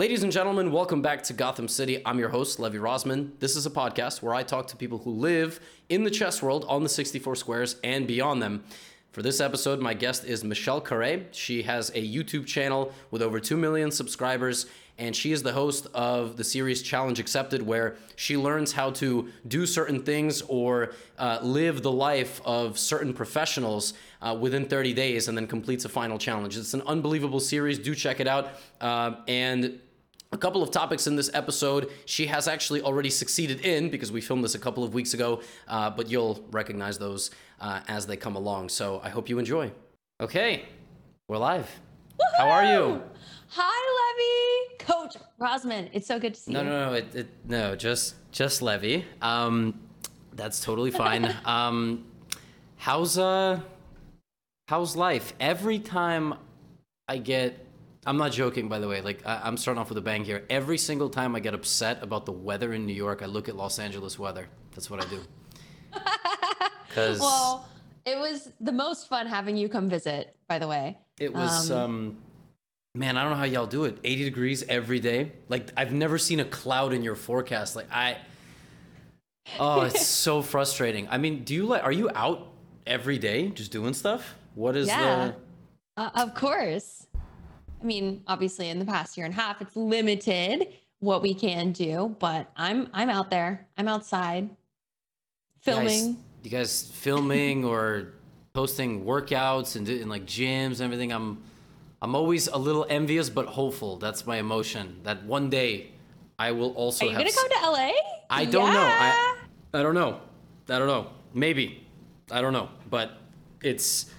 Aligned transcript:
Ladies 0.00 0.22
and 0.22 0.32
gentlemen, 0.32 0.72
welcome 0.72 1.02
back 1.02 1.22
to 1.24 1.34
Gotham 1.34 1.68
City. 1.68 2.00
I'm 2.06 2.18
your 2.18 2.30
host, 2.30 2.58
Levy 2.58 2.78
Rosman. 2.78 3.32
This 3.38 3.54
is 3.54 3.66
a 3.66 3.70
podcast 3.70 4.22
where 4.22 4.32
I 4.32 4.42
talk 4.42 4.66
to 4.68 4.76
people 4.76 4.96
who 4.96 5.10
live 5.10 5.60
in 5.90 6.04
the 6.04 6.10
chess 6.10 6.42
world 6.42 6.64
on 6.70 6.82
the 6.82 6.88
64 6.88 7.36
squares 7.36 7.76
and 7.84 8.06
beyond 8.06 8.42
them. 8.42 8.64
For 9.12 9.20
this 9.20 9.42
episode, 9.42 9.78
my 9.78 9.92
guest 9.92 10.24
is 10.24 10.42
Michelle 10.42 10.80
Khare. 10.80 11.26
She 11.32 11.64
has 11.64 11.90
a 11.90 12.02
YouTube 12.02 12.46
channel 12.46 12.94
with 13.10 13.20
over 13.20 13.38
2 13.38 13.58
million 13.58 13.90
subscribers, 13.90 14.64
and 14.96 15.14
she 15.14 15.32
is 15.32 15.42
the 15.42 15.52
host 15.52 15.86
of 15.92 16.38
the 16.38 16.44
series 16.44 16.80
Challenge 16.80 17.20
Accepted, 17.20 17.60
where 17.60 17.96
she 18.16 18.38
learns 18.38 18.72
how 18.72 18.92
to 18.92 19.28
do 19.48 19.66
certain 19.66 20.02
things 20.02 20.40
or 20.48 20.92
uh, 21.18 21.40
live 21.42 21.82
the 21.82 21.92
life 21.92 22.40
of 22.46 22.78
certain 22.78 23.12
professionals 23.12 23.92
uh, 24.22 24.34
within 24.40 24.64
30 24.64 24.94
days 24.94 25.28
and 25.28 25.36
then 25.36 25.46
completes 25.46 25.84
a 25.84 25.90
final 25.90 26.16
challenge. 26.16 26.56
It's 26.56 26.72
an 26.72 26.82
unbelievable 26.86 27.40
series. 27.40 27.78
Do 27.78 27.94
check 27.94 28.18
it 28.18 28.26
out. 28.26 28.48
Uh, 28.80 29.16
and 29.28 29.78
a 30.32 30.38
couple 30.38 30.62
of 30.62 30.70
topics 30.70 31.06
in 31.06 31.16
this 31.16 31.30
episode 31.34 31.90
she 32.04 32.26
has 32.26 32.46
actually 32.46 32.80
already 32.82 33.10
succeeded 33.10 33.60
in 33.60 33.90
because 33.90 34.12
we 34.12 34.20
filmed 34.20 34.44
this 34.44 34.54
a 34.54 34.58
couple 34.58 34.84
of 34.84 34.94
weeks 34.94 35.12
ago, 35.12 35.40
uh, 35.66 35.90
but 35.90 36.08
you'll 36.08 36.44
recognize 36.52 36.98
those 36.98 37.30
uh, 37.60 37.80
as 37.88 38.06
they 38.06 38.16
come 38.16 38.36
along. 38.36 38.68
So 38.68 39.00
I 39.02 39.08
hope 39.08 39.28
you 39.28 39.38
enjoy. 39.38 39.72
Okay, 40.20 40.66
we're 41.28 41.38
live. 41.38 41.68
Woo-hoo! 42.18 42.44
How 42.44 42.48
are 42.48 42.64
you? 42.64 43.02
Hi, 43.48 44.76
Levy. 44.78 44.84
Coach 44.84 45.16
Rosman. 45.40 45.88
It's 45.92 46.06
so 46.06 46.20
good 46.20 46.34
to 46.34 46.40
see 46.40 46.52
no, 46.52 46.60
you. 46.60 46.66
No, 46.66 46.70
no, 46.70 46.90
no, 46.90 46.96
it, 46.96 47.14
it, 47.14 47.28
no, 47.46 47.74
just 47.74 48.14
just 48.30 48.62
Levy. 48.62 49.04
Um, 49.20 49.80
that's 50.34 50.60
totally 50.60 50.92
fine. 50.92 51.34
um, 51.44 52.04
how's 52.76 53.18
uh, 53.18 53.60
how's 54.68 54.94
life? 54.94 55.32
Every 55.40 55.80
time 55.80 56.34
I 57.08 57.18
get 57.18 57.66
I'm 58.06 58.16
not 58.16 58.32
joking, 58.32 58.68
by 58.68 58.78
the 58.78 58.88
way. 58.88 59.02
Like 59.02 59.26
I, 59.26 59.46
am 59.46 59.56
starting 59.56 59.80
off 59.80 59.90
with 59.90 59.98
a 59.98 60.02
bang 60.02 60.24
here. 60.24 60.44
Every 60.48 60.78
single 60.78 61.10
time 61.10 61.36
I 61.36 61.40
get 61.40 61.52
upset 61.52 62.02
about 62.02 62.24
the 62.24 62.32
weather 62.32 62.72
in 62.72 62.86
New 62.86 62.94
York, 62.94 63.22
I 63.22 63.26
look 63.26 63.48
at 63.48 63.56
Los 63.56 63.78
Angeles 63.78 64.18
weather. 64.18 64.48
That's 64.74 64.90
what 64.90 65.04
I 65.04 65.08
do. 65.08 65.20
Because 66.88 67.20
well, 67.20 67.68
it 68.04 68.18
was 68.18 68.50
the 68.60 68.72
most 68.72 69.08
fun 69.08 69.28
having 69.28 69.56
you 69.56 69.68
come 69.68 69.88
visit. 69.88 70.34
By 70.48 70.58
the 70.58 70.66
way, 70.66 70.98
it 71.20 71.32
was. 71.32 71.70
Um, 71.70 71.78
um, 71.78 72.16
man, 72.96 73.16
I 73.16 73.22
don't 73.22 73.30
know 73.30 73.38
how 73.38 73.44
y'all 73.44 73.66
do 73.66 73.84
it. 73.84 73.98
80 74.02 74.24
degrees 74.24 74.64
every 74.68 74.98
day. 74.98 75.30
Like 75.48 75.70
I've 75.76 75.92
never 75.92 76.18
seen 76.18 76.40
a 76.40 76.44
cloud 76.44 76.92
in 76.92 77.04
your 77.04 77.14
forecast. 77.14 77.76
Like 77.76 77.86
I. 77.92 78.16
Oh, 79.60 79.82
it's 79.82 80.04
so 80.06 80.42
frustrating. 80.42 81.06
I 81.10 81.18
mean, 81.18 81.44
do 81.44 81.54
you 81.54 81.66
like? 81.66 81.84
Are 81.84 81.92
you 81.92 82.10
out 82.12 82.48
every 82.88 83.18
day 83.18 83.50
just 83.50 83.70
doing 83.70 83.94
stuff? 83.94 84.34
What 84.56 84.74
is 84.74 84.88
yeah, 84.88 85.32
the? 85.96 86.02
Uh, 86.02 86.10
of 86.14 86.34
course. 86.34 86.99
I 87.80 87.84
mean, 87.84 88.22
obviously 88.26 88.68
in 88.68 88.78
the 88.78 88.84
past 88.84 89.16
year 89.16 89.24
and 89.26 89.34
a 89.34 89.36
half, 89.36 89.60
it's 89.62 89.74
limited 89.76 90.68
what 90.98 91.22
we 91.22 91.34
can 91.34 91.72
do, 91.72 92.14
but 92.18 92.50
I'm 92.56 92.88
I'm 92.92 93.08
out 93.08 93.30
there. 93.30 93.66
I'm 93.76 93.88
outside 93.88 94.50
filming. 95.62 95.88
You 95.88 96.12
guys, 96.12 96.16
you 96.44 96.50
guys 96.50 96.90
filming 96.92 97.64
or 97.70 98.14
posting 98.52 99.04
workouts 99.04 99.76
and 99.76 99.88
in 99.88 100.08
like 100.08 100.26
gyms 100.26 100.72
and 100.72 100.82
everything. 100.82 101.12
I'm 101.12 101.42
I'm 102.02 102.14
always 102.14 102.48
a 102.48 102.58
little 102.58 102.86
envious 102.88 103.30
but 103.30 103.46
hopeful. 103.46 103.96
That's 103.96 104.26
my 104.26 104.36
emotion. 104.36 105.00
That 105.04 105.24
one 105.24 105.50
day 105.50 105.92
I 106.38 106.52
will 106.52 106.72
also 106.72 107.04
Are 107.04 107.08
you 107.08 107.14
have 107.14 107.24
gonna 107.24 107.32
come 107.34 107.48
to 107.48 107.70
LA? 107.70 107.92
I 108.28 108.44
don't 108.44 108.66
yeah. 108.66 108.72
know. 108.72 108.80
I 108.80 109.80
I 109.80 109.82
don't 109.82 109.94
know. 109.94 110.20
I 110.68 110.78
don't 110.78 110.86
know. 110.86 111.08
Maybe. 111.34 111.86
I 112.30 112.40
don't 112.40 112.52
know. 112.52 112.68
But 112.88 113.18
it's 113.62 114.10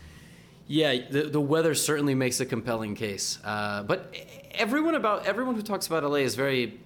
yeah, 0.72 0.98
the, 1.10 1.24
the 1.24 1.42
weather 1.42 1.76
certainly 1.76 2.16
makes 2.16 2.40
a 2.40 2.46
compelling 2.46 2.96
case. 2.96 3.40
Uh, 3.44 3.84
but 3.84 4.16
everyone 4.54 4.96
about 4.96 5.26
everyone 5.26 5.56
who 5.56 5.62
talks 5.62 5.86
about 5.86 6.04
LA 6.04 6.18
is 6.18 6.36
very 6.36 6.80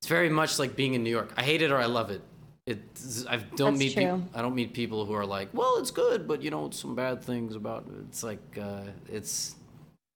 it's 0.00 0.06
very 0.06 0.28
much 0.28 0.58
like 0.60 0.76
being 0.76 0.94
in 0.94 1.02
New 1.02 1.10
York. 1.10 1.32
I 1.36 1.42
hate 1.42 1.60
it 1.60 1.72
or 1.72 1.78
I 1.78 1.86
love 1.86 2.10
it. 2.10 2.22
It 2.66 2.80
I 3.28 3.38
don't 3.38 3.74
That's 3.74 3.78
meet. 3.78 3.96
Pe- 3.96 4.20
I 4.34 4.42
don't 4.42 4.54
meet 4.54 4.72
people 4.74 5.04
who 5.04 5.14
are 5.14 5.26
like, 5.26 5.48
well, 5.52 5.78
it's 5.78 5.90
good, 5.90 6.28
but 6.28 6.40
you 6.42 6.50
know, 6.50 6.70
some 6.70 6.94
bad 6.94 7.20
things 7.22 7.56
about 7.56 7.84
it. 7.88 7.94
It's 8.08 8.22
like 8.22 8.58
uh, 8.60 8.82
it's 9.08 9.56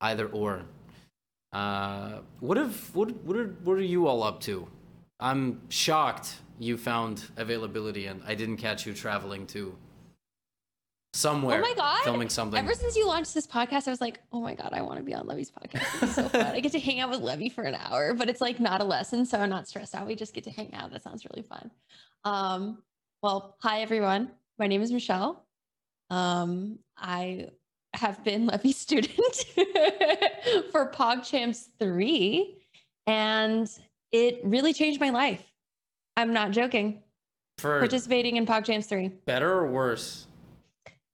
either 0.00 0.28
or. 0.28 0.62
Uh, 1.52 2.20
what 2.38 2.58
if 2.58 2.94
what 2.94 3.10
what 3.24 3.36
are 3.36 3.48
what 3.64 3.76
are 3.76 3.90
you 3.94 4.06
all 4.06 4.22
up 4.22 4.40
to? 4.42 4.68
I'm 5.18 5.62
shocked 5.68 6.36
you 6.60 6.76
found 6.76 7.24
availability 7.36 8.06
and 8.06 8.22
I 8.26 8.34
didn't 8.36 8.58
catch 8.58 8.86
you 8.86 8.94
traveling 8.94 9.46
to 9.48 9.76
somewhere. 11.16 11.58
Oh 11.58 11.60
my 11.60 11.74
god! 11.74 12.02
Filming 12.04 12.28
something. 12.28 12.58
Ever 12.58 12.74
since 12.74 12.96
you 12.96 13.06
launched 13.06 13.34
this 13.34 13.46
podcast, 13.46 13.88
I 13.88 13.90
was 13.90 14.00
like, 14.00 14.20
oh 14.32 14.40
my 14.40 14.54
god, 14.54 14.70
I 14.72 14.82
want 14.82 14.98
to 14.98 15.02
be 15.02 15.14
on 15.14 15.26
Levy's 15.26 15.50
podcast. 15.50 16.02
It's 16.02 16.14
so 16.14 16.28
fun. 16.28 16.46
I 16.46 16.60
get 16.60 16.72
to 16.72 16.80
hang 16.80 17.00
out 17.00 17.10
with 17.10 17.20
Levy 17.20 17.48
for 17.48 17.64
an 17.64 17.74
hour, 17.74 18.14
but 18.14 18.28
it's 18.28 18.40
like 18.40 18.60
not 18.60 18.80
a 18.80 18.84
lesson, 18.84 19.24
so 19.24 19.38
I'm 19.38 19.50
not 19.50 19.66
stressed 19.66 19.94
out. 19.94 20.06
We 20.06 20.14
just 20.14 20.34
get 20.34 20.44
to 20.44 20.50
hang 20.50 20.74
out. 20.74 20.92
That 20.92 21.02
sounds 21.02 21.24
really 21.24 21.46
fun. 21.46 21.70
Um, 22.24 22.82
well, 23.22 23.56
hi 23.60 23.80
everyone. 23.80 24.30
My 24.58 24.66
name 24.66 24.82
is 24.82 24.92
Michelle. 24.92 25.44
Um, 26.10 26.78
I 26.96 27.48
have 27.94 28.22
been 28.22 28.46
Levy's 28.52 28.76
student 28.76 29.16
for 30.70 30.90
PogChamps 30.92 31.64
3, 31.78 32.58
and 33.06 33.68
it 34.12 34.40
really 34.44 34.72
changed 34.72 35.00
my 35.00 35.10
life. 35.10 35.42
I'm 36.16 36.32
not 36.32 36.52
joking. 36.52 37.02
For 37.58 37.78
participating 37.78 38.36
in 38.36 38.44
PogChamps 38.44 38.84
3. 38.86 39.08
Better 39.24 39.50
or 39.50 39.66
worse? 39.66 40.26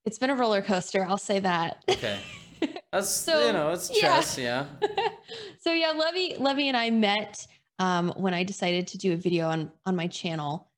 It's 0.04 0.18
been 0.18 0.30
a 0.30 0.34
roller 0.34 0.62
coaster. 0.62 1.04
I'll 1.04 1.18
say 1.18 1.38
that. 1.40 1.84
Okay. 1.88 2.18
That's 2.92 3.10
so, 3.10 3.46
you 3.46 3.52
know, 3.52 3.70
it's 3.70 3.88
chess, 3.88 4.38
yeah. 4.38 4.66
yeah. 4.82 5.08
so 5.60 5.72
yeah, 5.72 5.92
Levy, 5.92 6.36
Levy 6.38 6.68
and 6.68 6.76
I 6.76 6.90
met 6.90 7.46
um, 7.78 8.12
when 8.16 8.34
I 8.34 8.44
decided 8.44 8.86
to 8.88 8.98
do 8.98 9.12
a 9.12 9.16
video 9.16 9.48
on 9.48 9.70
on 9.86 9.96
my 9.96 10.06
channel, 10.06 10.68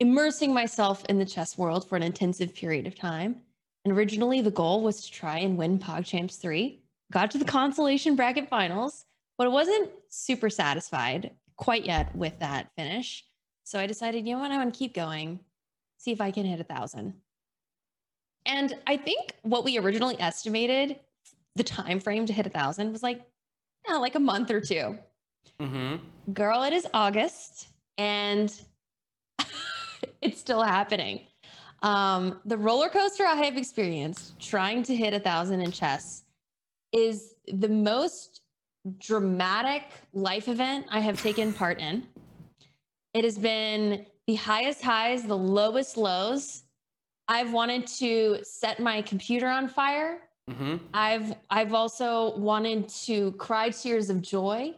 immersing 0.00 0.52
myself 0.52 1.04
in 1.06 1.18
the 1.18 1.24
chess 1.24 1.56
world 1.56 1.88
for 1.88 1.96
an 1.96 2.02
intensive 2.02 2.54
period 2.54 2.86
of 2.86 2.94
time. 2.94 3.36
And 3.84 3.96
originally, 3.96 4.40
the 4.40 4.50
goal 4.50 4.82
was 4.82 5.02
to 5.02 5.12
try 5.12 5.38
and 5.38 5.56
win 5.56 5.78
PogChamps 5.78 6.38
three. 6.38 6.82
Got 7.12 7.30
to 7.30 7.38
the 7.38 7.44
consolation 7.44 8.16
bracket 8.16 8.48
finals, 8.48 9.04
but 9.38 9.46
I 9.46 9.50
wasn't 9.50 9.90
super 10.08 10.50
satisfied 10.50 11.30
quite 11.56 11.86
yet 11.86 12.14
with 12.14 12.38
that 12.40 12.70
finish. 12.76 13.24
So 13.64 13.78
I 13.78 13.86
decided, 13.86 14.26
you 14.26 14.34
know 14.34 14.40
what, 14.40 14.50
I 14.50 14.56
want 14.56 14.74
to 14.74 14.78
keep 14.78 14.94
going, 14.94 15.40
see 15.98 16.12
if 16.12 16.20
I 16.20 16.30
can 16.30 16.44
hit 16.44 16.60
a 16.60 16.64
thousand. 16.64 17.14
And 18.46 18.74
I 18.86 18.96
think 18.96 19.34
what 19.42 19.64
we 19.64 19.76
originally 19.78 20.18
estimated 20.20 21.00
the 21.56 21.64
time 21.64 22.00
frame 22.00 22.26
to 22.26 22.32
hit 22.32 22.46
a 22.46 22.50
thousand 22.50 22.92
was 22.92 23.02
like, 23.02 23.20
yeah, 23.88 23.96
like 23.96 24.14
a 24.14 24.20
month 24.20 24.50
or 24.50 24.60
2 24.60 24.96
mm-hmm. 25.60 26.32
Girl, 26.32 26.62
it 26.62 26.72
is 26.72 26.86
August 26.94 27.68
and 27.98 28.52
it's 30.22 30.40
still 30.40 30.62
happening. 30.62 31.20
Um, 31.82 32.40
the 32.44 32.56
roller 32.56 32.88
coaster 32.88 33.24
I 33.24 33.34
have 33.34 33.56
experienced 33.56 34.38
trying 34.40 34.82
to 34.84 34.94
hit 34.94 35.12
a 35.12 35.20
thousand 35.20 35.60
in 35.60 35.72
chess 35.72 36.24
is 36.92 37.34
the 37.52 37.68
most 37.68 38.40
dramatic 38.98 39.84
life 40.12 40.48
event 40.48 40.86
I 40.90 41.00
have 41.00 41.20
taken 41.20 41.52
part 41.52 41.80
in. 41.80 42.06
It 43.12 43.24
has 43.24 43.38
been 43.38 44.06
the 44.26 44.34
highest 44.34 44.82
highs, 44.82 45.24
the 45.24 45.36
lowest 45.36 45.96
lows, 45.96 46.62
I've 47.28 47.52
wanted 47.52 47.86
to 47.98 48.38
set 48.42 48.80
my 48.80 49.02
computer 49.02 49.48
on 49.48 49.68
fire. 49.68 50.20
Mm-hmm. 50.50 50.76
I've 50.94 51.34
I've 51.50 51.74
also 51.74 52.36
wanted 52.36 52.88
to 53.04 53.32
cry 53.32 53.70
tears 53.70 54.10
of 54.10 54.22
joy. 54.22 54.74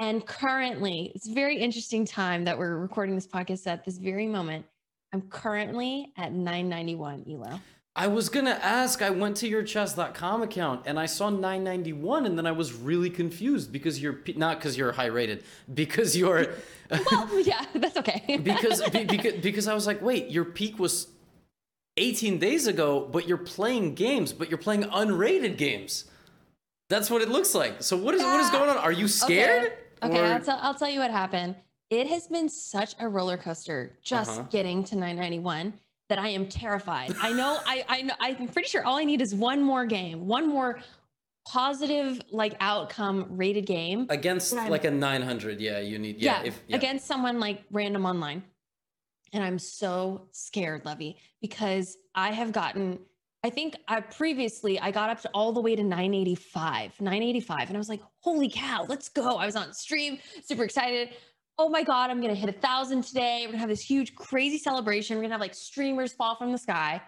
And 0.00 0.24
currently, 0.24 1.10
it's 1.16 1.28
a 1.28 1.32
very 1.32 1.58
interesting 1.58 2.04
time 2.04 2.44
that 2.44 2.56
we're 2.56 2.76
recording 2.76 3.16
this 3.16 3.26
podcast 3.26 3.66
at 3.66 3.84
this 3.84 3.98
very 3.98 4.28
moment. 4.28 4.64
I'm 5.12 5.22
currently 5.22 6.12
at 6.16 6.32
991 6.32 7.24
Elo. 7.28 7.60
I 7.96 8.06
was 8.06 8.28
gonna 8.28 8.60
ask. 8.62 9.02
I 9.02 9.10
went 9.10 9.36
to 9.38 9.48
your 9.48 9.64
chess.com 9.64 10.42
account 10.42 10.82
and 10.86 11.00
I 11.00 11.06
saw 11.06 11.30
991, 11.30 12.26
and 12.26 12.38
then 12.38 12.46
I 12.46 12.52
was 12.52 12.72
really 12.72 13.10
confused 13.10 13.72
because 13.72 14.00
you're 14.00 14.20
not 14.36 14.58
because 14.58 14.78
you're 14.78 14.92
high 14.92 15.06
rated, 15.06 15.42
because 15.74 16.16
you're. 16.16 16.54
well, 16.90 17.40
yeah, 17.40 17.64
that's 17.74 17.96
okay. 17.96 18.38
because, 18.40 18.80
because 18.92 19.32
because 19.42 19.66
I 19.66 19.74
was 19.74 19.88
like, 19.88 20.00
wait, 20.00 20.30
your 20.30 20.44
peak 20.44 20.78
was 20.78 21.08
18 21.98 22.38
days 22.38 22.66
ago, 22.66 23.08
but 23.10 23.28
you're 23.28 23.36
playing 23.36 23.94
games, 23.94 24.32
but 24.32 24.48
you're 24.48 24.58
playing 24.58 24.84
unrated 24.84 25.58
games. 25.58 26.04
That's 26.88 27.10
what 27.10 27.20
it 27.20 27.28
looks 27.28 27.54
like. 27.54 27.82
So 27.82 27.96
what 27.96 28.14
is 28.14 28.22
yeah. 28.22 28.32
what 28.32 28.40
is 28.40 28.50
going 28.50 28.70
on? 28.70 28.78
Are 28.78 28.92
you 28.92 29.08
scared? 29.08 29.72
Okay, 30.02 30.14
okay 30.14 30.32
I'll, 30.32 30.40
tell, 30.40 30.58
I'll 30.62 30.74
tell 30.74 30.88
you 30.88 31.00
what 31.00 31.10
happened. 31.10 31.56
It 31.90 32.06
has 32.06 32.26
been 32.26 32.48
such 32.48 32.94
a 32.98 33.08
roller 33.08 33.36
coaster 33.36 33.92
just 34.02 34.30
uh-huh. 34.30 34.48
getting 34.50 34.84
to 34.84 34.94
991 34.94 35.74
that 36.08 36.18
I 36.18 36.28
am 36.28 36.46
terrified. 36.46 37.14
I 37.20 37.32
know 37.32 37.58
I 37.66 37.84
I 37.88 38.02
know 38.02 38.14
I'm 38.20 38.48
pretty 38.48 38.68
sure 38.68 38.84
all 38.84 38.96
I 38.96 39.04
need 39.04 39.20
is 39.20 39.34
one 39.34 39.62
more 39.62 39.84
game, 39.84 40.26
one 40.26 40.48
more 40.48 40.80
positive 41.48 42.20
like 42.30 42.54
outcome 42.60 43.26
rated 43.30 43.64
game 43.64 44.06
against 44.10 44.52
like 44.52 44.84
a 44.84 44.90
900 44.90 45.58
yeah 45.60 45.78
you 45.78 45.98
need 45.98 46.20
yeah, 46.20 46.42
yeah, 46.42 46.48
if, 46.48 46.62
yeah. 46.66 46.76
against 46.76 47.06
someone 47.06 47.40
like 47.40 47.62
random 47.70 48.04
online 48.04 48.42
and 49.32 49.42
I'm 49.42 49.58
so 49.58 50.28
scared, 50.32 50.84
Levy, 50.84 51.16
because 51.40 51.96
I 52.14 52.32
have 52.32 52.52
gotten 52.52 52.98
I 53.44 53.50
think 53.50 53.76
I 53.86 54.00
previously 54.00 54.80
I 54.80 54.90
got 54.90 55.10
up 55.10 55.20
to 55.22 55.30
all 55.32 55.52
the 55.52 55.60
way 55.60 55.76
to 55.76 55.82
985, 55.84 57.00
985, 57.00 57.68
and 57.68 57.76
I 57.76 57.78
was 57.78 57.88
like, 57.88 58.02
"Holy 58.20 58.50
cow, 58.50 58.84
let's 58.88 59.08
go!" 59.08 59.36
I 59.36 59.46
was 59.46 59.54
on 59.54 59.72
stream, 59.72 60.18
super 60.44 60.64
excited. 60.64 61.10
Oh 61.56 61.68
my 61.68 61.84
god, 61.84 62.10
I'm 62.10 62.20
gonna 62.20 62.34
hit 62.34 62.48
a 62.48 62.52
thousand 62.60 63.02
today. 63.04 63.42
We're 63.42 63.52
gonna 63.52 63.58
have 63.58 63.68
this 63.68 63.80
huge, 63.80 64.14
crazy 64.16 64.58
celebration. 64.58 65.16
We're 65.16 65.22
gonna 65.22 65.34
have 65.34 65.40
like 65.40 65.54
streamers 65.54 66.12
fall 66.12 66.34
from 66.34 66.50
the 66.50 66.58
sky. 66.58 67.00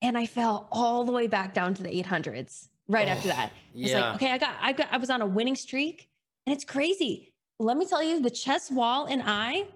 And 0.00 0.18
I 0.18 0.26
fell 0.26 0.66
all 0.72 1.04
the 1.04 1.12
way 1.12 1.26
back 1.28 1.54
down 1.54 1.74
to 1.74 1.82
the 1.82 1.90
800s 2.02 2.68
right 2.88 3.06
after 3.06 3.28
Oh, 3.28 3.32
that. 3.32 3.52
It's 3.74 3.92
yeah. 3.92 4.00
like, 4.00 4.14
okay, 4.16 4.32
I 4.32 4.38
got, 4.38 4.54
I 4.60 4.72
got, 4.72 4.88
I 4.90 4.96
was 4.96 5.10
on 5.10 5.22
a 5.22 5.26
winning 5.26 5.54
streak, 5.54 6.08
and 6.46 6.54
it's 6.54 6.64
crazy. 6.64 7.32
Let 7.60 7.76
me 7.76 7.86
tell 7.86 8.02
you, 8.02 8.20
the 8.20 8.30
chess 8.30 8.70
wall 8.70 9.06
and 9.06 9.22
I, 9.24 9.68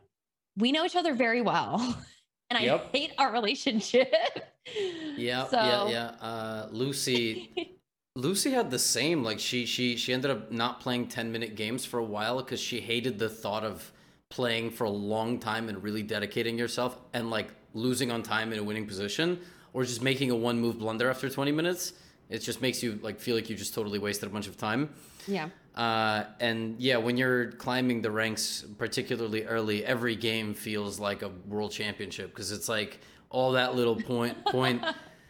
we 0.57 0.73
know 0.73 0.85
each 0.85 0.97
other 0.97 1.15
very 1.15 1.43
well, 1.43 1.77
and 2.51 2.59
I 2.59 2.63
Yep. 2.63 2.93
hate 2.93 3.13
our 3.19 3.33
relationship. 3.33 4.13
Yeah, 5.17 5.47
So- 5.47 5.57
yeah, 5.59 5.89
yeah. 5.89 6.07
Uh, 6.27 6.67
Lucy, 6.73 7.79
Lucy 8.17 8.51
had 8.51 8.69
the 8.71 8.79
same. 8.81 9.23
Like 9.23 9.39
she, 9.39 9.65
she, 9.65 9.97
she 9.97 10.13
ended 10.13 10.31
up 10.31 10.51
not 10.51 10.81
playing 10.81 11.07
ten 11.07 11.31
minute 11.31 11.55
games 11.55 11.85
for 11.85 11.99
a 12.01 12.05
while 12.05 12.39
because 12.39 12.59
she 12.61 12.81
hated 12.81 13.17
the 13.19 13.29
thought 13.29 13.63
of 13.63 13.93
playing 14.29 14.71
for 14.71 14.83
a 14.85 14.91
long 14.91 15.39
time 15.39 15.69
and 15.69 15.81
really 15.85 16.03
dedicating 16.03 16.59
yourself 16.59 16.99
and 17.13 17.31
like 17.31 17.49
losing 17.75 18.11
on 18.11 18.23
time 18.25 18.53
in 18.53 18.59
a 18.59 18.63
winning 18.63 18.87
position 18.87 19.39
or 19.73 19.85
just 19.85 20.03
making 20.03 20.33
a 20.33 20.37
one 20.37 20.59
move 20.61 20.79
blunder 20.81 21.09
after 21.09 21.31
twenty 21.31 21.53
minutes. 21.53 21.93
It 22.29 22.41
just 22.41 22.61
makes 22.61 22.83
you 22.83 22.99
like 23.03 23.21
feel 23.21 23.37
like 23.37 23.49
you 23.49 23.55
just 23.55 23.73
totally 23.73 24.01
wasted 24.01 24.29
a 24.29 24.33
bunch 24.33 24.49
of 24.49 24.57
time. 24.57 24.91
yeah. 25.29 25.49
Uh, 25.77 26.25
and 26.41 26.81
yeah, 26.81 26.97
when 26.97 27.17
you're 27.17 27.53
climbing 27.53 28.01
the 28.01 28.11
ranks, 28.11 28.65
particularly 28.79 29.45
early, 29.45 29.85
every 29.85 30.17
game 30.17 30.55
feels 30.55 30.99
like 30.99 31.23
a 31.23 31.31
world 31.47 31.71
championship 31.71 32.31
because 32.31 32.51
it's 32.51 32.69
like 32.69 32.99
all 33.29 33.53
that 33.53 33.75
little 33.75 33.97
point 33.97 34.43
point. 34.47 34.83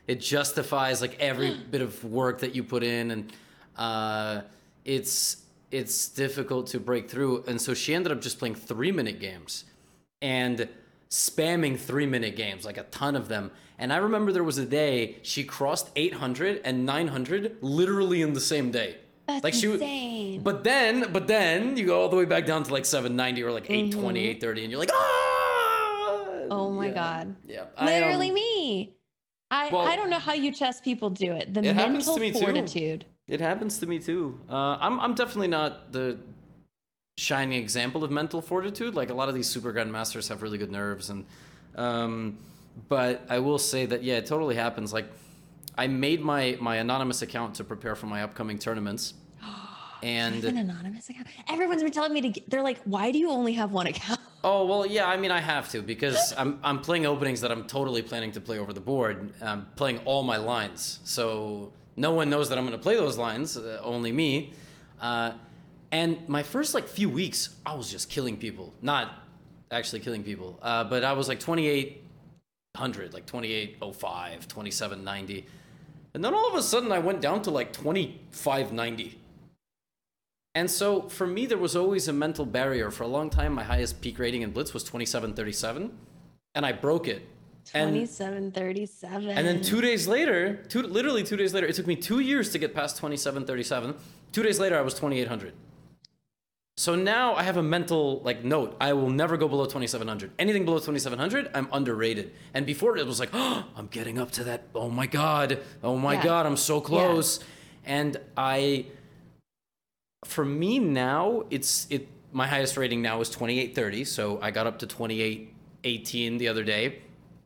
It 0.07 0.21
justifies 0.21 1.01
like 1.01 1.19
every 1.19 1.57
bit 1.71 1.81
of 1.81 2.05
work 2.05 2.41
that 2.41 2.55
you 2.55 2.63
put 2.63 2.85
in, 2.85 3.11
and 3.11 3.33
uh, 3.77 4.43
it's 4.85 5.39
it's 5.73 6.09
difficult 6.09 6.69
to 6.69 6.79
break 6.79 7.11
through. 7.11 7.43
And 7.49 7.61
so 7.61 7.75
she 7.75 7.93
ended 7.93 8.13
up 8.13 8.21
just 8.21 8.39
playing 8.39 8.55
three 8.55 8.93
minute 8.93 9.19
games 9.19 9.65
and 10.23 10.69
spamming 11.11 11.79
three 11.79 12.07
minute 12.07 12.37
games, 12.37 12.65
like 12.65 12.79
a 12.79 12.85
ton 12.85 13.17
of 13.17 13.29
them. 13.29 13.51
And 13.79 13.93
I 13.93 13.97
remember 13.97 14.33
there 14.33 14.45
was 14.45 14.59
a 14.59 14.65
day 14.65 15.17
she 15.23 15.45
crossed 15.45 15.91
800 15.97 16.63
and 16.65 16.87
900 16.87 17.59
literally 17.61 18.23
in 18.23 18.33
the 18.33 18.41
same 18.41 18.71
day. 18.71 18.97
That's 19.27 19.43
like 19.45 19.55
she, 19.55 19.73
insane. 19.73 20.43
but 20.43 20.63
then, 20.65 21.13
but 21.13 21.27
then 21.27 21.77
you 21.77 21.87
go 21.87 22.01
all 22.01 22.09
the 22.09 22.17
way 22.17 22.25
back 22.27 22.47
down 22.47 22.63
to 22.63 22.73
like 22.73 22.85
790 22.85 23.43
or 23.43 23.51
like 23.53 23.69
820, 23.69 24.21
830, 24.21 24.63
and 24.63 24.71
you're 24.71 24.79
like, 24.81 24.91
ah! 24.93 26.19
Mm-hmm. 26.47 26.53
Oh 26.53 26.71
my 26.71 26.87
Yeah. 26.89 26.95
God. 26.95 27.37
Yeah. 27.47 27.65
I, 27.77 27.81
um, 27.81 27.87
Literally 27.87 28.31
me. 28.31 28.95
I, 29.51 29.69
well- 29.71 29.83
I 29.83 29.97
don't 29.97 30.11
know 30.11 30.19
how 30.19 30.33
you 30.33 30.53
chess 30.53 30.81
people 30.81 31.11
do 31.11 31.33
it. 31.33 31.53
The 31.55 31.61
It 31.65 31.75
happens 31.75 32.07
mental 32.07 32.15
to 32.15 32.21
me 32.21 32.33
too. 32.33 32.39
fortitude. 32.39 33.05
It 33.29 33.41
happens 33.41 33.79
to 33.79 33.87
me 33.87 33.99
too. 33.99 34.39
Uh, 34.49 34.77
I'm 34.81 35.01
I'm 35.01 35.15
definitely 35.15 35.49
not 35.49 35.91
the 35.93 36.19
shining 37.19 37.59
example 37.61 38.05
of 38.05 38.11
mental 38.13 38.41
fortitude. 38.41 38.95
Like 38.95 39.11
a 39.11 39.15
lot 39.15 39.29
of 39.29 39.35
these 39.35 39.49
super 39.49 39.73
grandmasters 39.73 40.29
have 40.29 40.43
really 40.43 40.59
good 40.59 40.71
nerves, 40.71 41.11
and 41.11 41.25
um, 41.75 42.39
but 42.89 43.25
I 43.29 43.41
will 43.41 43.59
say 43.59 43.85
that 43.87 44.05
yeah, 44.05 44.19
it 44.19 44.27
totally 44.27 44.55
happens. 44.55 44.93
Like 44.93 45.07
I 45.79 45.87
made 45.87 46.21
my 46.23 46.57
my 46.61 46.77
anonymous 46.77 47.23
account 47.23 47.55
to 47.57 47.65
prepare 47.65 47.95
for 47.95 48.07
my 48.07 48.23
upcoming 48.23 48.59
tournaments, 48.59 49.15
and 50.03 50.45
an 50.45 50.57
anonymous 50.59 51.09
account. 51.11 51.27
Everyone's 51.49 51.83
been 51.83 51.93
telling 51.93 52.13
me 52.13 52.21
to 52.23 52.29
get, 52.29 52.49
they're 52.51 52.63
like, 52.63 52.79
why 52.85 53.11
do 53.13 53.19
you 53.19 53.31
only 53.31 53.53
have 53.55 53.73
one 53.73 53.87
account? 53.87 54.21
Oh 54.45 54.65
well, 54.65 54.87
yeah. 54.87 55.09
I 55.09 55.17
mean, 55.17 55.33
I 55.33 55.41
have 55.41 55.69
to 55.71 55.83
because 55.83 56.33
I'm 56.39 56.61
I'm 56.63 56.81
playing 56.81 57.05
openings 57.05 57.41
that 57.41 57.51
I'm 57.51 57.65
totally 57.67 58.01
planning 58.01 58.31
to 58.33 58.41
play 58.41 58.61
over 58.61 58.73
the 58.73 58.81
board. 58.81 59.33
I'm 59.43 59.67
playing 59.75 59.99
all 60.05 60.23
my 60.23 60.37
lines, 60.37 61.01
so 61.03 61.73
no 61.97 62.13
one 62.13 62.31
knows 62.31 62.49
that 62.51 62.59
I'm 62.59 62.65
going 62.65 62.77
to 62.79 62.83
play 62.83 62.95
those 62.95 63.19
lines. 63.19 63.57
Uh, 63.57 63.81
only 63.83 64.13
me. 64.13 64.53
Uh, 65.01 65.33
and 65.91 66.29
my 66.29 66.45
first 66.45 66.75
like 66.75 66.87
few 66.87 67.09
weeks, 67.09 67.57
I 67.65 67.75
was 67.75 67.91
just 67.91 68.09
killing 68.09 68.37
people. 68.37 68.73
Not 68.83 69.15
actually 69.73 69.99
killing 70.01 70.23
people, 70.23 70.61
uh, 70.63 70.85
but 70.85 71.03
I 71.03 71.15
was 71.15 71.27
like 71.27 71.41
2800, 71.41 73.15
like 73.15 73.27
2805, 73.27 74.47
2790, 74.47 75.45
and 76.17 76.25
then 76.25 76.33
all 76.33 76.49
of 76.49 76.55
a 76.55 76.63
sudden 76.63 76.93
I 76.93 76.99
went 76.99 77.21
down 77.21 77.43
to 77.43 77.51
like 77.51 77.75
2590. 77.75 79.19
And 80.55 80.71
so 80.71 81.03
for 81.11 81.27
me, 81.27 81.45
there 81.45 81.59
was 81.59 81.77
always 81.77 82.09
a 82.09 82.13
mental 82.15 82.47
barrier. 82.47 82.91
For 82.91 83.03
a 83.05 83.07
long 83.07 83.29
time, 83.29 83.53
my 83.53 83.65
highest 83.65 84.01
peak 84.01 84.19
rating 84.19 84.41
in 84.41 84.51
Blitz 84.51 84.73
was 84.73 84.83
2737, 84.83 85.93
and 86.55 86.65
I 86.65 86.73
broke 86.73 87.07
it. 87.07 87.29
And, 87.75 87.93
2737. 87.93 89.29
and 89.29 89.47
then 89.47 89.61
two 89.61 89.83
days 89.83 90.09
later, 90.09 90.55
two, 90.71 90.81
literally 90.81 91.23
two 91.23 91.37
days 91.37 91.53
later, 91.53 91.67
it 91.67 91.75
took 91.75 91.87
me 91.87 91.97
two 91.97 92.21
years 92.21 92.51
to 92.53 92.59
get 92.59 92.75
past 92.75 92.97
2737. 92.97 93.95
Two 94.33 94.43
days 94.43 94.59
later, 94.59 94.79
I 94.79 94.81
was 94.81 94.95
2800. 94.95 95.53
So 96.79 96.95
now 96.95 97.35
I 97.35 97.43
have 97.43 97.57
a 97.57 97.63
mental 97.63 98.21
like 98.21 98.45
note. 98.45 98.77
I 98.79 98.93
will 98.93 99.09
never 99.09 99.39
go 99.39 99.49
below 99.49 99.65
2700. 99.65 100.33
Anything 100.39 100.67
below 100.67 100.77
2700, 100.77 101.51
I'm 101.55 101.69
underrated. 101.73 102.33
And 102.53 102.67
before 102.67 102.99
it 102.99 103.07
was 103.07 103.19
like, 103.19 103.31
oh, 103.33 103.65
I'm 103.77 103.87
getting 103.87 104.19
up 104.19 104.31
to 104.33 104.45
that. 104.45 104.65
Oh 104.75 104.91
my 104.91 105.07
god. 105.07 105.61
Oh 105.83 105.97
my 105.97 106.15
Yeah. 106.15 106.23
god, 106.25 106.47
I'm 106.47 106.57
so 106.57 106.81
close. 106.81 107.41
And 107.85 108.19
I 108.37 108.87
for 110.25 110.45
me 110.45 110.79
now, 110.79 111.45
it's 111.51 111.87
it 111.89 112.09
my 112.33 112.47
highest 112.47 112.77
rating 112.77 113.01
now 113.01 113.21
is 113.23 113.31
2830, 113.31 114.05
so 114.05 114.39
I 114.43 114.51
got 114.51 114.67
up 114.67 114.79
to 114.81 114.87
2818 114.87 116.37
the 116.37 116.49
other 116.49 116.65
day 116.65 117.01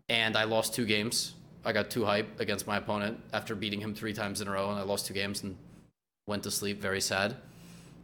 and 0.09 0.37
I 0.37 0.43
lost 0.45 0.75
two 0.75 0.87
games. 0.87 1.35
I 1.65 1.73
got 1.73 1.91
too 1.91 2.05
hype 2.05 2.41
against 2.41 2.67
my 2.67 2.79
opponent 2.79 3.21
after 3.33 3.55
beating 3.55 3.81
him 3.81 3.95
3 3.95 4.13
times 4.13 4.41
in 4.41 4.49
a 4.49 4.51
row 4.51 4.71
and 4.71 4.79
I 4.79 4.83
lost 4.83 5.07
two 5.07 5.15
games 5.15 5.43
and 5.45 5.57
went 6.27 6.43
to 6.45 6.51
sleep 6.51 6.81
very 6.81 7.01
sad. 7.01 7.37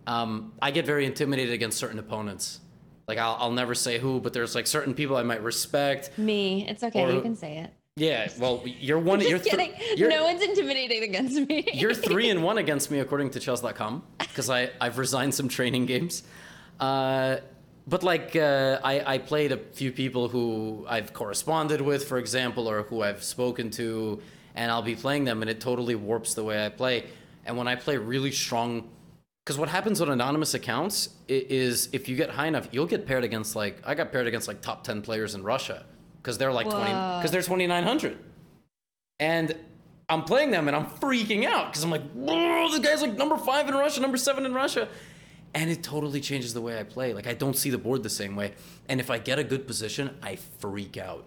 Um, 0.06 0.53
I 0.62 0.70
get 0.70 0.87
very 0.87 1.05
intimidated 1.06 1.53
against 1.53 1.79
certain 1.79 1.99
opponents. 1.99 2.61
Like 3.08 3.19
I'll, 3.19 3.37
I'll 3.38 3.53
never 3.53 3.75
say 3.75 3.99
who, 3.99 4.20
but 4.20 4.32
there's 4.32 4.55
like 4.55 4.67
certain 4.67 4.94
people 4.94 5.17
I 5.17 5.23
might 5.23 5.43
respect. 5.43 6.17
me. 6.19 6.67
It's 6.69 6.82
okay. 6.82 7.05
Or- 7.05 7.12
you 7.12 7.20
can 7.20 7.37
say 7.37 7.58
it. 7.58 7.70
Yeah, 7.99 8.29
well, 8.38 8.62
you're 8.67 8.99
one. 8.99 9.20
Just 9.20 9.31
you're 9.31 9.38
th- 9.38 9.50
kidding. 9.50 9.73
you're- 9.99 10.14
no 10.14 10.25
one's 10.25 10.43
intimidated 10.43 11.03
against 11.03 11.49
me. 11.49 11.67
you're 11.73 11.94
three 12.11 12.29
and 12.29 12.43
one 12.44 12.58
against 12.58 12.91
me 12.91 12.99
according 12.99 13.31
to 13.31 13.41
chess.com 13.41 14.03
because 14.19 14.50
I 14.50 14.69
I've 14.81 14.99
resigned 14.99 15.35
some 15.35 15.49
training 15.49 15.87
games. 15.87 16.23
Uh, 16.79 17.37
but 17.87 18.02
like 18.02 18.37
uh, 18.37 18.81
I 18.85 19.14
I 19.14 19.19
played 19.19 19.50
a 19.52 19.56
few 19.56 19.93
people 19.93 20.29
who 20.29 20.85
I've 20.88 21.14
corresponded 21.14 21.81
with, 21.81 22.05
for 22.05 22.19
example, 22.19 22.69
or 22.69 22.82
who 22.82 23.00
I've 23.02 23.23
spoken 23.23 23.70
to, 23.73 24.20
and 24.55 24.70
I'll 24.70 24.82
be 24.82 24.94
playing 24.94 25.25
them, 25.25 25.41
and 25.41 25.49
it 25.50 25.61
totally 25.61 25.94
warps 25.94 26.35
the 26.35 26.44
way 26.44 26.67
I 26.67 26.69
play. 26.69 27.05
And 27.47 27.56
when 27.56 27.67
I 27.69 27.76
play 27.76 27.97
really 27.97 28.32
strong, 28.32 28.91
because 29.47 29.59
what 29.61 29.69
happens 29.69 30.01
on 30.01 30.11
anonymous 30.11 30.55
accounts 30.55 31.11
is 31.29 31.89
if 31.93 32.09
you 32.09 32.17
get 32.17 32.31
high 32.31 32.49
enough, 32.49 32.69
you'll 32.73 32.87
get 32.87 33.07
paired 33.07 33.23
against 33.23 33.55
like 33.55 33.81
I 33.87 33.95
got 33.95 34.11
paired 34.11 34.26
against 34.26 34.49
like 34.49 34.61
top 34.61 34.83
ten 34.83 35.03
players 35.03 35.37
in 35.37 35.45
Russia 35.45 35.87
because 36.21 36.37
they're 36.37 36.53
like 36.53 36.69
twenty 36.69 36.91
because 36.91 37.31
they're 37.31 37.43
twenty 37.43 37.69
nine 37.69 37.85
hundred 37.85 38.19
and 39.21 39.57
I'm 40.09 40.25
playing 40.25 40.50
them 40.50 40.67
and 40.67 40.76
I'm 40.76 40.87
freaking 40.87 41.45
out 41.47 41.69
because 41.69 41.85
I'm 41.85 41.91
like, 41.91 42.09
whoa, 42.11 42.69
this 42.71 42.81
guy's 42.81 43.03
like 43.03 43.17
number 43.17 43.37
five 43.37 43.69
in 43.69 43.75
Russia, 43.75 44.00
number 44.00 44.17
seven 44.17 44.47
in 44.47 44.53
Russia. 44.53 44.88
And 45.55 45.71
it 45.71 45.83
totally 45.83 46.21
changes 46.21 46.53
the 46.53 46.61
way 46.61 46.79
I 46.79 46.83
play. 46.83 47.15
Like, 47.15 47.26
I 47.26 47.33
don't 47.33 47.57
see 47.57 47.71
the 47.71 47.79
board 47.79 48.03
the 48.03 48.11
same 48.11 48.37
way. 48.37 48.53
And 48.91 49.00
if 49.00 49.11
I 49.11 49.19
get 49.19 49.38
a 49.38 49.45
good 49.45 49.67
position, 49.67 50.15
I 50.23 50.37
freak 50.37 50.99
out. 50.99 51.25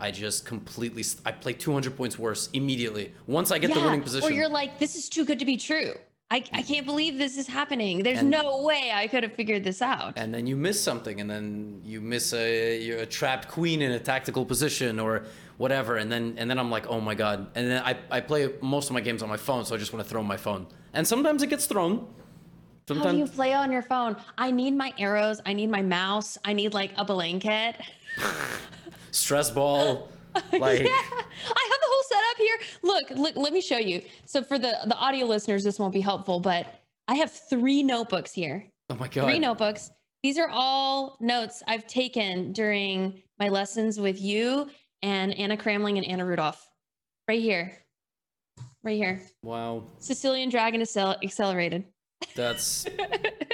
I 0.00 0.10
just 0.10 0.44
completely 0.44 1.04
I 1.24 1.32
play 1.32 1.52
200 1.52 1.96
points 1.96 2.18
worse 2.18 2.48
immediately. 2.52 3.14
Once 3.26 3.52
I 3.52 3.58
get 3.58 3.72
the 3.72 3.80
winning 3.80 4.02
position. 4.02 4.28
Or 4.28 4.32
you're 4.32 4.48
like, 4.48 4.78
this 4.78 4.96
is 4.96 5.08
too 5.08 5.24
good 5.24 5.38
to 5.38 5.44
be 5.44 5.56
true. 5.56 5.92
I, 6.32 6.44
I 6.52 6.62
can't 6.62 6.86
believe 6.86 7.18
this 7.18 7.36
is 7.36 7.48
happening. 7.48 8.02
There's 8.04 8.20
And- 8.20 8.30
no 8.30 8.62
way 8.62 8.92
I 8.94 9.08
could 9.08 9.24
have 9.24 9.32
figured 9.34 9.64
this 9.64 9.82
out. 9.82 10.12
and 10.16 10.32
then 10.32 10.46
you 10.46 10.56
miss 10.56 10.80
something, 10.80 11.20
and 11.20 11.28
then 11.28 11.80
you 11.84 12.00
miss 12.00 12.32
a, 12.32 12.80
you're 12.80 12.98
a 13.00 13.06
trapped 13.06 13.48
queen 13.48 13.82
in 13.82 13.90
a 13.92 13.98
tactical 13.98 14.44
position 14.44 15.00
or 15.00 15.24
whatever, 15.58 15.96
and 15.96 16.10
then 16.10 16.34
and 16.38 16.48
then 16.48 16.58
I'm 16.58 16.70
like, 16.70 16.86
oh 16.88 17.00
my 17.00 17.14
god! 17.14 17.48
And 17.56 17.68
then 17.70 17.82
I, 17.84 17.96
I 18.10 18.20
play 18.20 18.48
most 18.62 18.88
of 18.90 18.94
my 18.94 19.00
games 19.00 19.22
on 19.24 19.28
my 19.28 19.36
phone, 19.36 19.64
so 19.64 19.74
I 19.74 19.78
just 19.78 19.92
want 19.92 20.04
to 20.04 20.08
throw 20.08 20.22
my 20.22 20.36
phone, 20.36 20.66
and 20.94 21.06
sometimes 21.06 21.42
it 21.42 21.48
gets 21.48 21.66
thrown. 21.66 22.06
How 22.88 23.12
do 23.12 23.18
you 23.18 23.26
play 23.26 23.52
on 23.54 23.70
your 23.70 23.82
phone? 23.82 24.16
I 24.36 24.50
need 24.50 24.72
my 24.76 24.92
arrows. 24.98 25.40
I 25.46 25.52
need 25.52 25.70
my 25.70 25.82
mouse. 25.82 26.38
I 26.44 26.52
need 26.52 26.74
like 26.74 26.90
a 26.96 27.04
blanket. 27.04 27.76
stress 29.12 29.50
ball, 29.50 30.08
like 30.52 30.80
yeah, 30.80 30.86
I 30.88 31.68
have 31.70 31.80
the 31.80 31.88
whole 31.88 32.02
setup 32.04 32.36
here. 32.38 32.58
Look, 32.82 33.10
look, 33.10 33.36
let 33.36 33.52
me 33.52 33.60
show 33.60 33.78
you. 33.78 34.02
So 34.26 34.42
for 34.42 34.58
the 34.58 34.76
the 34.86 34.96
audio 34.96 35.26
listeners, 35.26 35.64
this 35.64 35.78
won't 35.78 35.92
be 35.92 36.00
helpful, 36.00 36.40
but 36.40 36.66
I 37.08 37.16
have 37.16 37.32
three 37.32 37.82
notebooks 37.82 38.32
here. 38.32 38.66
oh 38.90 38.94
my 38.94 39.08
god, 39.08 39.24
Three 39.24 39.38
notebooks. 39.38 39.90
These 40.22 40.38
are 40.38 40.48
all 40.50 41.16
notes 41.20 41.62
I've 41.66 41.86
taken 41.86 42.52
during 42.52 43.22
my 43.38 43.48
lessons 43.48 43.98
with 43.98 44.20
you 44.20 44.68
and 45.02 45.32
Anna 45.38 45.56
Cramling 45.56 45.96
and 45.96 46.06
Anna 46.06 46.26
Rudolph. 46.26 46.68
Right 47.26 47.40
here. 47.40 47.72
Right 48.82 48.96
here. 48.96 49.22
wow, 49.42 49.84
Sicilian 49.98 50.48
Dragon 50.48 50.80
Accel- 50.80 51.22
Accelerated. 51.22 51.84
that's 52.36 52.86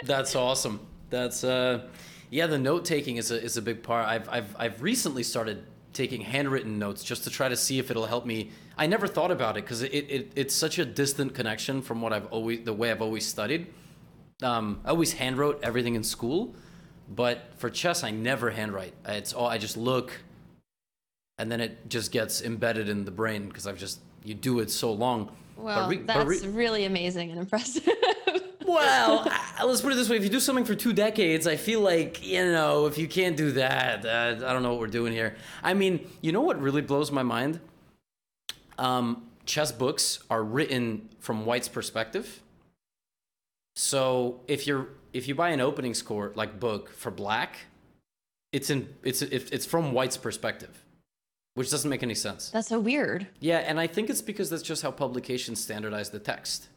that's 0.04 0.34
awesome. 0.36 0.80
That's 1.10 1.42
uh, 1.44 1.88
yeah, 2.30 2.46
the 2.46 2.58
note 2.58 2.84
taking 2.84 3.16
is 3.16 3.30
a 3.30 3.42
is 3.42 3.56
a 3.56 3.62
big 3.62 3.82
part. 3.82 4.06
I've 4.06 4.28
I've 4.28 4.56
I've 4.58 4.82
recently 4.82 5.22
started 5.22 5.64
taking 5.96 6.20
handwritten 6.20 6.78
notes 6.78 7.02
just 7.02 7.24
to 7.24 7.30
try 7.30 7.48
to 7.48 7.56
see 7.56 7.78
if 7.78 7.90
it'll 7.90 8.06
help 8.06 8.26
me. 8.26 8.50
I 8.76 8.86
never 8.86 9.06
thought 9.06 9.30
about 9.30 9.56
it 9.56 9.64
because 9.64 9.82
it, 9.82 9.92
it 9.92 10.32
it's 10.36 10.54
such 10.54 10.78
a 10.78 10.84
distant 10.84 11.34
connection 11.34 11.80
from 11.82 12.02
what 12.02 12.12
I've 12.12 12.26
always 12.26 12.64
the 12.64 12.72
way 12.72 12.90
I've 12.90 13.02
always 13.02 13.26
studied. 13.26 13.66
Um, 14.42 14.80
I 14.84 14.90
always 14.90 15.14
handwrote 15.14 15.62
everything 15.62 15.94
in 15.94 16.04
school, 16.04 16.54
but 17.08 17.50
for 17.56 17.70
chess 17.70 18.04
I 18.04 18.10
never 18.10 18.50
handwrite. 18.50 18.92
It's 19.06 19.32
all 19.32 19.46
I 19.46 19.56
just 19.56 19.76
look, 19.76 20.12
and 21.38 21.50
then 21.50 21.60
it 21.60 21.88
just 21.88 22.12
gets 22.12 22.42
embedded 22.42 22.88
in 22.88 23.06
the 23.06 23.10
brain 23.10 23.48
because 23.48 23.66
I've 23.66 23.78
just 23.78 24.00
you 24.22 24.34
do 24.34 24.60
it 24.60 24.70
so 24.70 24.92
long. 24.92 25.34
Well, 25.56 25.88
re- 25.88 25.96
that's 25.96 26.42
re- 26.42 26.48
really 26.48 26.84
amazing 26.84 27.30
and 27.30 27.40
impressive. 27.40 27.88
well, 28.66 29.26
I, 29.58 29.64
let's 29.64 29.80
put 29.80 29.92
it 29.92 29.96
this 29.96 30.08
way: 30.08 30.16
if 30.16 30.24
you 30.24 30.30
do 30.30 30.40
something 30.40 30.64
for 30.64 30.74
two 30.74 30.92
decades, 30.92 31.46
I 31.46 31.56
feel 31.56 31.80
like 31.80 32.26
you 32.26 32.44
know, 32.44 32.86
if 32.86 32.98
you 32.98 33.08
can't 33.08 33.36
do 33.36 33.52
that, 33.52 34.04
uh, 34.04 34.46
I 34.46 34.52
don't 34.52 34.62
know 34.62 34.70
what 34.70 34.80
we're 34.80 34.86
doing 34.86 35.12
here. 35.12 35.36
I 35.62 35.74
mean, 35.74 36.08
you 36.20 36.32
know 36.32 36.40
what 36.40 36.60
really 36.60 36.82
blows 36.82 37.10
my 37.10 37.22
mind? 37.22 37.60
Um, 38.78 39.26
chess 39.46 39.72
books 39.72 40.18
are 40.28 40.42
written 40.42 41.08
from 41.20 41.46
White's 41.46 41.68
perspective. 41.68 42.42
So 43.74 44.40
if 44.48 44.66
you're 44.66 44.88
if 45.12 45.28
you 45.28 45.34
buy 45.34 45.50
an 45.50 45.60
opening 45.60 45.94
score 45.94 46.32
like 46.34 46.58
book 46.60 46.90
for 46.90 47.10
Black, 47.10 47.56
it's 48.52 48.70
in 48.70 48.94
it's 49.02 49.22
it's 49.22 49.66
from 49.66 49.92
White's 49.92 50.16
perspective, 50.16 50.84
which 51.54 51.70
doesn't 51.70 51.88
make 51.88 52.02
any 52.02 52.14
sense. 52.14 52.50
that's 52.50 52.68
so 52.68 52.80
weird. 52.80 53.26
Yeah, 53.40 53.58
and 53.58 53.78
I 53.78 53.86
think 53.86 54.10
it's 54.10 54.22
because 54.22 54.50
that's 54.50 54.62
just 54.62 54.82
how 54.82 54.90
publications 54.90 55.60
standardize 55.60 56.10
the 56.10 56.18
text. 56.18 56.68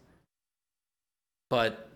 But 1.50 1.90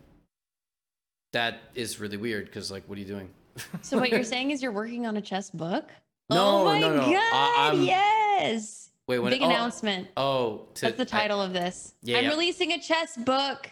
that 1.32 1.60
is 1.76 2.00
really 2.00 2.18
weird 2.18 2.46
because, 2.46 2.72
like, 2.72 2.84
what 2.88 2.98
are 2.98 3.02
you 3.02 3.08
doing? 3.08 3.30
So 3.82 4.00
what 4.00 4.10
you're 4.10 4.24
saying 4.24 4.50
is 4.50 4.64
you're 4.64 4.72
working 4.72 5.06
on 5.06 5.18
a 5.18 5.22
chess 5.22 5.52
book? 5.52 5.90
No, 6.30 6.62
oh 6.62 6.66
my 6.66 6.80
no, 6.80 6.96
no. 6.96 7.02
god! 7.02 7.14
I- 7.14 7.74
yes. 7.84 8.90
Wait, 9.08 9.20
when 9.20 9.32
Big 9.32 9.42
oh, 9.42 9.46
announcement. 9.46 10.08
Oh, 10.16 10.68
to, 10.76 10.86
That's 10.86 10.98
the 10.98 11.06
title 11.06 11.42
of 11.42 11.52
this. 11.52 11.94
Yeah, 12.02 12.18
I'm 12.18 12.24
yeah. 12.24 12.30
releasing 12.30 12.72
a 12.72 12.80
chess 12.80 13.18
book. 13.18 13.70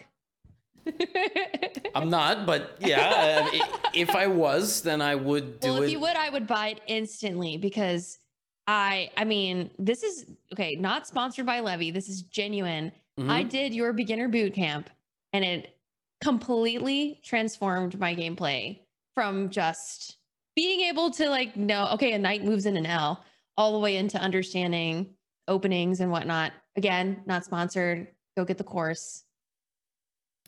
I, 0.85 1.71
I'm 1.95 2.09
not, 2.09 2.45
but 2.45 2.75
yeah, 2.79 3.47
uh, 3.53 3.65
if 3.93 4.09
I 4.15 4.27
was, 4.27 4.81
then 4.81 5.01
I 5.01 5.15
would 5.15 5.59
do 5.59 5.69
well, 5.69 5.81
it. 5.83 5.85
if 5.85 5.91
you 5.91 5.99
would, 6.01 6.15
I 6.15 6.29
would 6.29 6.47
buy 6.47 6.69
it 6.69 6.81
instantly 6.87 7.57
because 7.57 8.19
I, 8.67 9.11
I 9.15 9.23
mean, 9.23 9.69
this 9.79 10.03
is 10.03 10.25
okay. 10.53 10.75
Not 10.75 11.07
sponsored 11.07 11.45
by 11.45 11.59
Levy. 11.61 11.91
This 11.91 12.09
is 12.09 12.23
genuine. 12.23 12.91
Mhm. 13.19 13.29
I 13.29 13.43
did 13.43 13.73
your 13.73 13.93
beginner 13.93 14.27
boot 14.27 14.53
camp, 14.53 14.89
and 15.33 15.43
it 15.43 15.75
completely 16.23 17.19
transformed 17.23 17.99
my 17.99 18.15
gameplay 18.15 18.79
from 19.15 19.49
just 19.49 20.17
being 20.55 20.81
able 20.81 21.11
to 21.11 21.29
like 21.29 21.55
know, 21.55 21.89
okay, 21.93 22.13
a 22.13 22.19
knight 22.19 22.43
moves 22.43 22.65
in 22.65 22.77
an 22.77 22.85
L, 22.85 23.23
all 23.57 23.73
the 23.73 23.79
way 23.79 23.95
into 23.97 24.17
understanding 24.17 25.13
openings 25.47 25.99
and 25.99 26.11
whatnot. 26.11 26.51
Again, 26.75 27.21
not 27.25 27.43
sponsored. 27.45 28.07
Go 28.37 28.45
get 28.45 28.57
the 28.57 28.63
course. 28.63 29.23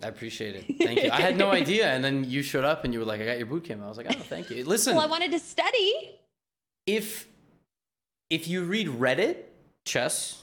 I 0.01 0.07
appreciate 0.07 0.55
it. 0.55 0.77
Thank 0.77 1.03
you. 1.03 1.11
I 1.11 1.21
had 1.21 1.37
no 1.37 1.51
idea, 1.61 1.87
and 1.87 2.03
then 2.03 2.23
you 2.23 2.41
showed 2.41 2.63
up 2.63 2.83
and 2.83 2.93
you 2.93 2.99
were 2.99 3.05
like, 3.05 3.21
"I 3.21 3.25
got 3.25 3.37
your 3.37 3.45
boot 3.45 3.65
camp." 3.65 3.83
I 3.83 3.87
was 3.87 3.97
like, 3.97 4.07
"Oh, 4.09 4.13
thank 4.19 4.49
you." 4.49 4.63
Listen, 4.65 4.95
Well, 4.95 5.05
I 5.05 5.09
wanted 5.09 5.31
to 5.31 5.39
study. 5.39 6.19
if 6.85 7.27
if 8.29 8.47
you 8.47 8.63
read 8.63 8.87
Reddit 8.87 9.37
chess, 9.85 10.42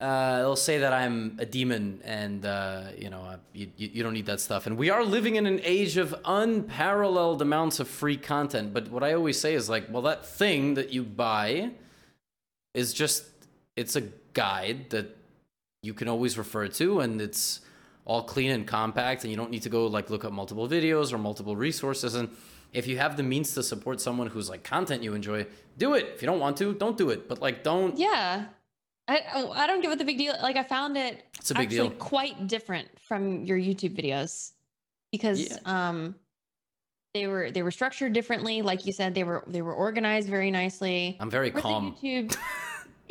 uh, 0.00 0.38
it'll 0.40 0.56
say 0.56 0.78
that 0.78 0.92
I'm 0.92 1.36
a 1.38 1.46
demon, 1.46 2.02
and 2.04 2.44
uh, 2.44 2.88
you 2.98 3.08
know 3.08 3.20
uh, 3.20 3.36
you 3.54 3.70
you 3.76 4.02
don't 4.02 4.12
need 4.12 4.26
that 4.26 4.40
stuff. 4.40 4.66
And 4.66 4.76
we 4.76 4.90
are 4.90 5.02
living 5.02 5.36
in 5.36 5.46
an 5.46 5.60
age 5.64 5.96
of 5.96 6.14
unparalleled 6.24 7.40
amounts 7.40 7.80
of 7.80 7.88
free 7.88 8.18
content. 8.18 8.74
But 8.74 8.90
what 8.90 9.02
I 9.02 9.14
always 9.14 9.40
say 9.40 9.54
is 9.54 9.70
like, 9.70 9.86
well, 9.90 10.02
that 10.02 10.26
thing 10.26 10.74
that 10.74 10.92
you 10.92 11.02
buy 11.02 11.70
is 12.74 12.92
just 12.92 13.24
it's 13.74 13.96
a 13.96 14.02
guide 14.34 14.90
that 14.90 15.16
you 15.82 15.94
can 15.94 16.08
always 16.08 16.36
refer 16.36 16.68
to, 16.68 17.00
and 17.00 17.20
it's 17.22 17.60
all 18.04 18.22
clean 18.22 18.50
and 18.50 18.66
compact, 18.66 19.24
and 19.24 19.30
you 19.30 19.36
don't 19.36 19.50
need 19.50 19.62
to 19.62 19.70
go 19.70 19.86
like 19.86 20.10
look 20.10 20.26
up 20.26 20.32
multiple 20.32 20.68
videos 20.68 21.10
or 21.10 21.16
multiple 21.16 21.56
resources. 21.56 22.14
And 22.14 22.28
if 22.74 22.86
you 22.86 22.98
have 22.98 23.16
the 23.16 23.22
means 23.22 23.54
to 23.54 23.62
support 23.62 24.02
someone 24.02 24.26
who's 24.26 24.50
like 24.50 24.62
content 24.62 25.02
you 25.02 25.14
enjoy, 25.14 25.46
do 25.78 25.94
it. 25.94 26.10
If 26.14 26.20
you 26.20 26.26
don't 26.26 26.40
want 26.40 26.58
to, 26.58 26.74
don't 26.74 26.98
do 26.98 27.08
it. 27.08 27.30
But 27.30 27.40
like, 27.40 27.64
don't. 27.64 27.96
Yeah. 27.96 28.46
I, 29.08 29.20
oh, 29.34 29.52
I 29.52 29.66
don't 29.66 29.80
give 29.82 29.92
it 29.92 29.98
the 29.98 30.04
big 30.04 30.18
deal. 30.18 30.34
Like 30.42 30.56
I 30.56 30.62
found 30.64 30.96
it 30.96 31.24
It's 31.38 31.50
a 31.50 31.54
big 31.54 31.64
actually 31.72 31.88
deal. 31.90 31.98
quite 31.98 32.46
different 32.48 32.88
from 33.00 33.44
your 33.44 33.56
YouTube 33.58 33.96
videos 33.96 34.52
because 35.12 35.40
Yeah. 35.40 35.58
um 35.64 36.16
they 37.14 37.26
were 37.26 37.50
they 37.50 37.62
were 37.62 37.70
structured 37.70 38.12
differently. 38.12 38.62
Like 38.62 38.84
you 38.84 38.92
said, 38.92 39.14
they 39.14 39.24
were 39.24 39.44
they 39.46 39.62
were 39.62 39.72
organized 39.74 40.28
very 40.28 40.50
nicely. 40.50 41.16
I'm 41.20 41.30
very 41.30 41.50
calm. 41.50 41.96
YouTube, 42.02 42.36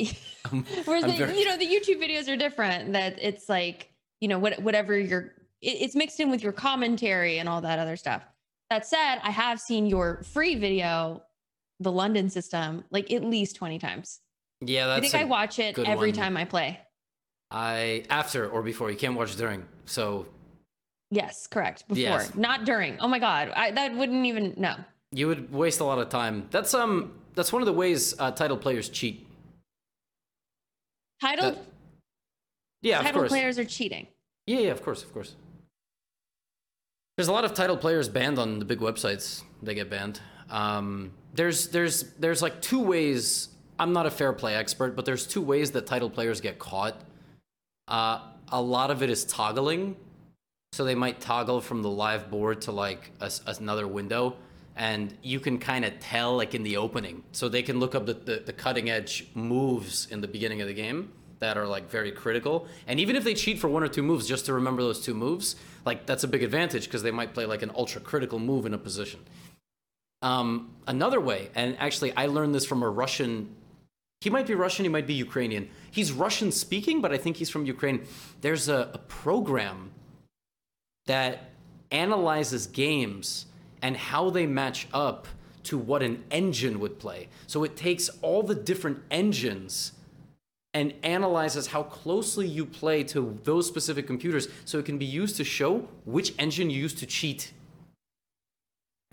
I'm- 0.00 0.64
whereas 0.84 1.04
I'm 1.04 1.10
the, 1.10 1.16
very- 1.16 1.38
you 1.38 1.44
know 1.46 1.56
the 1.56 1.66
YouTube 1.66 2.00
videos 2.00 2.28
are 2.32 2.36
different. 2.36 2.92
That 2.92 3.18
it's 3.20 3.48
like 3.48 3.90
you 4.20 4.28
know 4.28 4.38
what 4.38 4.60
whatever 4.62 4.98
your 4.98 5.32
it, 5.62 5.78
it's 5.80 5.94
mixed 5.96 6.20
in 6.20 6.30
with 6.30 6.42
your 6.42 6.52
commentary 6.52 7.38
and 7.38 7.48
all 7.48 7.60
that 7.62 7.78
other 7.78 7.96
stuff. 7.96 8.22
That 8.70 8.86
said, 8.86 9.16
I 9.22 9.30
have 9.30 9.60
seen 9.60 9.86
your 9.86 10.22
free 10.24 10.56
video, 10.56 11.22
the 11.80 11.90
London 11.92 12.28
system, 12.28 12.84
like 12.90 13.10
at 13.12 13.24
least 13.24 13.56
twenty 13.56 13.78
times. 13.78 14.20
Yeah, 14.60 14.92
I 14.94 15.00
think 15.00 15.14
I 15.14 15.24
watch 15.24 15.58
it 15.58 15.78
every 15.78 16.08
one. 16.10 16.12
time 16.18 16.36
I 16.36 16.44
play. 16.44 16.80
I 17.50 18.04
after 18.10 18.48
or 18.48 18.62
before. 18.62 18.90
You 18.90 18.96
can't 18.96 19.14
watch 19.14 19.36
during. 19.36 19.64
So 19.84 20.26
Yes, 21.10 21.46
correct. 21.46 21.86
Before, 21.88 22.00
Yes. 22.02 22.34
not 22.34 22.64
during. 22.64 22.98
Oh 23.00 23.06
my 23.08 23.18
god, 23.18 23.50
I, 23.54 23.70
that 23.72 23.94
wouldn't 23.94 24.26
even 24.26 24.54
no. 24.56 24.74
you 25.12 25.28
would 25.28 25.52
waste 25.52 25.80
a 25.80 25.84
lot 25.84 25.98
of 25.98 26.08
time. 26.08 26.48
That's 26.50 26.74
um. 26.74 27.12
That's 27.34 27.52
one 27.52 27.60
of 27.60 27.66
the 27.66 27.72
ways 27.74 28.14
uh, 28.18 28.30
title 28.30 28.56
players 28.56 28.88
cheat. 28.88 29.26
Title 31.20 31.50
That- 31.52 31.64
Yeah, 32.82 32.98
of 33.00 33.04
title 33.04 33.20
course. 33.22 33.30
players 33.30 33.58
are 33.58 33.64
cheating. 33.64 34.06
Yeah, 34.46 34.60
yeah, 34.60 34.70
of 34.70 34.82
course, 34.82 35.02
of 35.02 35.12
course. 35.12 35.34
There's 37.16 37.28
a 37.28 37.32
lot 37.32 37.44
of 37.44 37.54
title 37.54 37.76
players 37.76 38.08
banned 38.08 38.38
on 38.38 38.58
the 38.58 38.64
big 38.64 38.80
websites. 38.80 39.42
They 39.62 39.74
get 39.74 39.88
banned. 39.90 40.20
Um, 40.50 41.12
there's 41.34 41.68
there's 41.68 42.02
there's 42.18 42.42
like 42.42 42.60
two 42.62 42.80
ways. 42.80 43.48
I'm 43.78 43.92
not 43.92 44.06
a 44.06 44.10
fair 44.10 44.32
play 44.32 44.54
expert, 44.54 44.96
but 44.96 45.04
there's 45.04 45.26
two 45.26 45.42
ways 45.42 45.72
that 45.72 45.86
title 45.86 46.10
players 46.10 46.40
get 46.40 46.58
caught. 46.58 47.00
Uh, 47.88 48.20
a 48.50 48.60
lot 48.60 48.90
of 48.90 49.02
it 49.02 49.10
is 49.10 49.24
toggling, 49.24 49.96
so 50.72 50.84
they 50.84 50.94
might 50.94 51.20
toggle 51.20 51.60
from 51.60 51.82
the 51.82 51.90
live 51.90 52.30
board 52.30 52.62
to 52.62 52.72
like 52.72 53.10
a 53.20 53.30
another 53.58 53.86
window, 53.86 54.36
and 54.76 55.14
you 55.22 55.40
can 55.40 55.58
kind 55.58 55.84
of 55.84 55.98
tell 56.00 56.36
like 56.36 56.54
in 56.54 56.62
the 56.62 56.76
opening. 56.76 57.22
So 57.32 57.48
they 57.48 57.62
can 57.62 57.78
look 57.78 57.94
up 57.94 58.06
the, 58.06 58.14
the, 58.14 58.42
the 58.46 58.52
cutting 58.52 58.90
edge 58.90 59.28
moves 59.34 60.06
in 60.10 60.20
the 60.20 60.28
beginning 60.28 60.60
of 60.60 60.68
the 60.68 60.74
game 60.74 61.12
that 61.38 61.58
are 61.58 61.66
like 61.66 61.90
very 61.90 62.12
critical. 62.12 62.66
And 62.86 62.98
even 62.98 63.16
if 63.16 63.24
they 63.24 63.34
cheat 63.34 63.58
for 63.58 63.68
one 63.68 63.82
or 63.82 63.88
two 63.88 64.02
moves, 64.02 64.26
just 64.26 64.46
to 64.46 64.54
remember 64.54 64.82
those 64.82 65.00
two 65.00 65.14
moves, 65.14 65.56
like 65.84 66.06
that's 66.06 66.24
a 66.24 66.28
big 66.28 66.42
advantage 66.42 66.84
because 66.84 67.02
they 67.02 67.10
might 67.10 67.34
play 67.34 67.46
like 67.46 67.62
an 67.62 67.70
ultra 67.74 68.00
critical 68.00 68.38
move 68.38 68.66
in 68.66 68.74
a 68.74 68.78
position. 68.78 69.20
Um, 70.22 70.70
another 70.86 71.20
way, 71.20 71.50
and 71.54 71.76
actually 71.78 72.12
I 72.16 72.26
learned 72.26 72.54
this 72.54 72.66
from 72.66 72.82
a 72.82 72.88
Russian. 72.88 73.54
He 74.26 74.30
might 74.30 74.48
be 74.48 74.56
Russian, 74.56 74.84
he 74.84 74.88
might 74.88 75.06
be 75.06 75.14
Ukrainian. 75.14 75.70
He's 75.88 76.10
Russian 76.10 76.50
speaking, 76.50 77.00
but 77.00 77.12
I 77.12 77.16
think 77.16 77.36
he's 77.36 77.48
from 77.48 77.64
Ukraine. 77.64 78.04
There's 78.40 78.68
a, 78.68 78.90
a 78.92 78.98
program 78.98 79.92
that 81.06 81.52
analyzes 81.92 82.66
games 82.66 83.46
and 83.82 83.96
how 83.96 84.30
they 84.30 84.44
match 84.44 84.88
up 84.92 85.28
to 85.62 85.78
what 85.78 86.02
an 86.02 86.24
engine 86.32 86.80
would 86.80 86.98
play. 86.98 87.28
So 87.46 87.62
it 87.62 87.76
takes 87.76 88.08
all 88.20 88.42
the 88.42 88.56
different 88.56 88.98
engines 89.12 89.92
and 90.74 90.92
analyzes 91.04 91.68
how 91.68 91.84
closely 91.84 92.48
you 92.48 92.66
play 92.66 93.04
to 93.04 93.38
those 93.44 93.68
specific 93.68 94.08
computers 94.08 94.48
so 94.64 94.80
it 94.80 94.86
can 94.86 94.98
be 94.98 95.06
used 95.06 95.36
to 95.36 95.44
show 95.44 95.88
which 96.04 96.34
engine 96.36 96.68
you 96.68 96.80
use 96.80 96.94
to 96.94 97.06
cheat. 97.06 97.52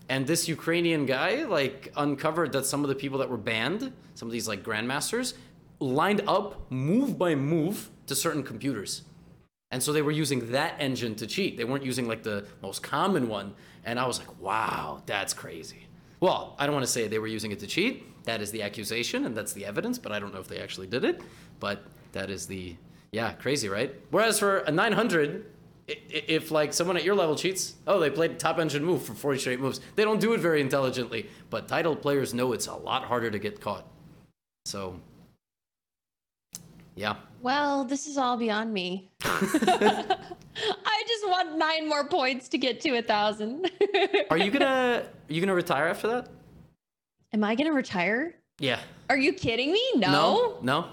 And 0.10 0.28
this 0.28 0.48
Ukrainian 0.48 1.06
guy 1.06 1.44
like 1.46 1.92
uncovered 1.96 2.52
that 2.54 2.66
some 2.66 2.84
of 2.84 2.90
the 2.90 2.96
people 2.96 3.20
that 3.20 3.30
were 3.30 3.38
banned, 3.38 3.94
some 4.16 4.28
of 4.28 4.32
these 4.32 4.48
like 4.48 4.64
grandmasters, 4.64 5.34
lined 5.80 6.22
up 6.28 6.70
move 6.72 7.18
by 7.18 7.36
move 7.36 7.90
to 8.08 8.16
certain 8.16 8.44
computers. 8.44 9.04
And 9.72 9.82
so 9.82 9.92
they 9.92 10.02
were 10.02 10.12
using 10.12 10.52
that 10.52 10.76
engine 10.80 11.16
to 11.16 11.26
cheat. 11.26 11.58
They 11.58 11.64
weren't 11.64 11.84
using 11.84 12.08
like 12.08 12.22
the 12.24 12.46
most 12.62 12.84
common 12.84 13.28
one. 13.28 13.56
And 13.86 14.00
I 14.00 14.06
was 14.06 14.20
like, 14.20 14.40
wow, 14.42 15.02
that's 15.06 15.34
crazy. 15.34 15.88
Well, 16.20 16.56
I 16.60 16.66
don't 16.66 16.76
want 16.76 16.86
to 16.86 16.92
say 16.92 17.08
they 17.08 17.20
were 17.20 17.28
using 17.28 17.52
it 17.52 17.60
to 17.60 17.68
cheat. 17.68 18.24
That 18.26 18.40
is 18.42 18.52
the 18.52 18.62
accusation 18.62 19.26
and 19.26 19.36
that's 19.36 19.52
the 19.54 19.66
evidence, 19.66 19.98
but 19.98 20.12
I 20.12 20.20
don't 20.20 20.34
know 20.34 20.40
if 20.40 20.48
they 20.48 20.60
actually 20.60 20.88
did 20.88 21.04
it. 21.04 21.22
But 21.60 21.84
that 22.12 22.30
is 22.30 22.46
the, 22.46 22.76
yeah, 23.12 23.34
crazy, 23.34 23.68
right? 23.68 23.94
Whereas 24.12 24.38
for 24.40 24.60
a 24.60 24.72
900, 24.72 25.30
i- 25.30 25.36
i- 25.36 25.46
if 25.88 26.50
like 26.52 26.74
someone 26.74 26.96
at 26.98 27.04
your 27.04 27.16
level 27.16 27.36
cheats, 27.36 27.76
oh, 27.88 28.00
they 28.00 28.10
played 28.10 28.40
top 28.40 28.58
engine 28.60 28.84
move 28.84 29.04
for 29.04 29.14
40 29.14 29.40
straight 29.40 29.60
moves. 29.60 29.82
They 29.96 30.04
don't 30.04 30.20
do 30.22 30.34
it 30.34 30.40
very 30.40 30.62
intelligently, 30.62 31.30
but 31.50 31.68
title 31.68 31.96
players 31.96 32.34
know 32.34 32.54
it's 32.54 32.68
a 32.68 32.76
lot 32.76 33.04
harder 33.04 33.30
to 33.30 33.40
get 33.40 33.60
caught. 33.60 33.86
So, 34.66 35.00
yeah. 36.96 37.16
Well, 37.42 37.84
this 37.84 38.08
is 38.08 38.18
all 38.18 38.38
beyond 38.38 38.74
me. 38.74 39.12
I 39.24 41.04
just 41.08 41.28
want 41.28 41.58
nine 41.58 41.90
more 41.90 42.08
points 42.08 42.48
to 42.50 42.58
get 42.58 42.80
to 42.82 42.98
a 42.98 43.02
thousand. 43.02 43.70
Are 44.30 44.38
you 44.38 44.52
gonna 44.52 45.04
are 45.30 45.34
you 45.34 45.42
gonna 45.42 45.56
retire 45.56 45.88
after 45.88 46.08
that? 46.08 46.28
Am 47.34 47.44
I 47.44 47.56
gonna 47.56 47.74
retire? 47.74 48.36
Yeah. 48.60 48.80
Are 49.10 49.18
you 49.18 49.34
kidding 49.34 49.72
me? 49.72 49.82
No. 49.96 50.12
No. 50.12 50.58
No. 50.62 50.86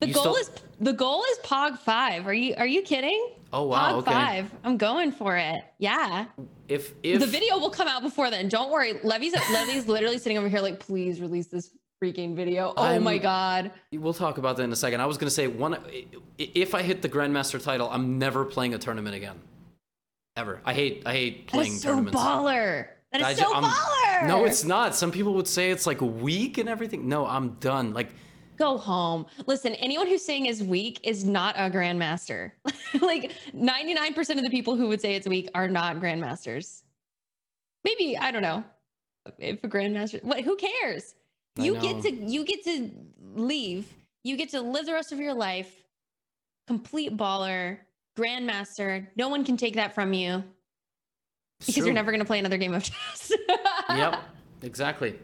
The 0.00 0.08
You 0.08 0.14
goal 0.14 0.22
still- 0.22 0.36
is 0.36 0.50
the 0.80 0.92
goal 0.92 1.22
is 1.30 1.38
Pog 1.44 1.78
five. 1.78 2.26
Are 2.26 2.34
you 2.34 2.54
are 2.56 2.66
you 2.66 2.82
kidding? 2.82 3.30
Oh 3.54 3.62
wow. 3.66 3.92
Pog 3.92 3.98
okay. 3.98 4.12
five. 4.12 4.50
I'm 4.64 4.76
going 4.76 5.12
for 5.12 5.36
it. 5.36 5.62
Yeah. 5.78 6.26
If 6.68 6.92
if 7.04 7.20
the 7.20 7.26
video 7.26 7.58
will 7.58 7.70
come 7.70 7.86
out 7.86 8.02
before 8.02 8.28
then. 8.28 8.48
Don't 8.48 8.72
worry. 8.72 8.94
Levy's 9.04 9.32
Levy's 9.52 9.86
literally 9.86 10.18
sitting 10.18 10.38
over 10.38 10.48
here 10.48 10.58
like, 10.58 10.80
please 10.80 11.20
release 11.20 11.46
this 11.46 11.70
freaking 12.02 12.34
video. 12.34 12.74
Oh 12.76 12.98
my 12.98 13.12
I'm- 13.12 13.22
god. 13.22 13.70
We'll 13.92 14.12
talk 14.12 14.38
about 14.38 14.56
that 14.56 14.64
in 14.64 14.72
a 14.72 14.76
second. 14.76 15.00
I 15.00 15.06
was 15.06 15.18
gonna 15.18 15.30
say 15.30 15.46
one. 15.46 15.78
If 16.36 16.74
I 16.74 16.82
hit 16.82 17.00
the 17.00 17.08
grandmaster 17.08 17.62
title, 17.62 17.88
I'm 17.92 18.18
never 18.18 18.44
playing 18.44 18.74
a 18.74 18.78
tournament 18.78 19.14
again. 19.14 19.40
Ever. 20.36 20.60
I 20.64 20.74
hate. 20.74 21.04
I 21.06 21.12
hate 21.12 21.46
playing 21.46 21.74
is 21.74 21.82
so 21.82 21.90
tournaments. 21.90 22.18
baller. 22.18 22.88
That 23.12 23.20
is 23.20 23.26
I 23.28 23.34
so 23.34 23.54
baller. 23.54 24.26
No, 24.26 24.44
it's 24.46 24.64
not. 24.64 24.96
Some 24.96 25.12
people 25.12 25.34
would 25.34 25.46
say 25.46 25.70
it's 25.70 25.86
like 25.86 26.00
weak 26.00 26.58
and 26.58 26.68
everything. 26.68 27.08
No, 27.08 27.24
I'm 27.24 27.50
done. 27.60 27.94
Like, 27.94 28.08
go 28.56 28.78
home. 28.78 29.26
Listen, 29.46 29.74
anyone 29.74 30.06
who's 30.06 30.24
saying 30.24 30.46
is 30.46 30.62
weak 30.62 31.00
is 31.02 31.24
not 31.24 31.54
a 31.56 31.70
grandmaster. 31.70 32.52
like 33.00 33.32
99% 33.54 34.18
of 34.36 34.42
the 34.42 34.50
people 34.50 34.76
who 34.76 34.88
would 34.88 35.00
say 35.00 35.14
it's 35.14 35.26
weak 35.28 35.48
are 35.54 35.68
not 35.68 35.96
grandmasters. 35.96 36.82
Maybe, 37.84 38.16
I 38.16 38.30
don't 38.30 38.42
know. 38.42 38.64
If 39.38 39.62
a 39.64 39.68
grandmaster, 39.68 40.22
what 40.22 40.40
who 40.40 40.56
cares? 40.56 41.14
I 41.58 41.64
You 41.64 41.74
know. 41.74 41.80
get 41.80 42.02
to 42.02 42.12
you 42.12 42.44
get 42.44 42.64
to 42.64 42.90
leave. 43.34 43.92
You 44.22 44.36
get 44.36 44.50
to 44.50 44.60
live 44.60 44.86
the 44.86 44.92
rest 44.92 45.12
of 45.12 45.18
your 45.18 45.34
life 45.34 45.84
complete 46.66 47.16
baller, 47.16 47.78
grandmaster. 48.16 49.06
No 49.16 49.28
one 49.28 49.44
can 49.44 49.56
take 49.56 49.74
that 49.74 49.94
from 49.94 50.12
you 50.12 50.42
because 51.60 51.76
you're 51.78 51.92
never 51.92 52.10
going 52.10 52.20
to 52.20 52.26
play 52.26 52.38
another 52.38 52.58
game 52.58 52.74
of 52.74 52.82
chess. 52.84 53.32
Yep. 53.90 54.20
Exactly. 54.62 55.18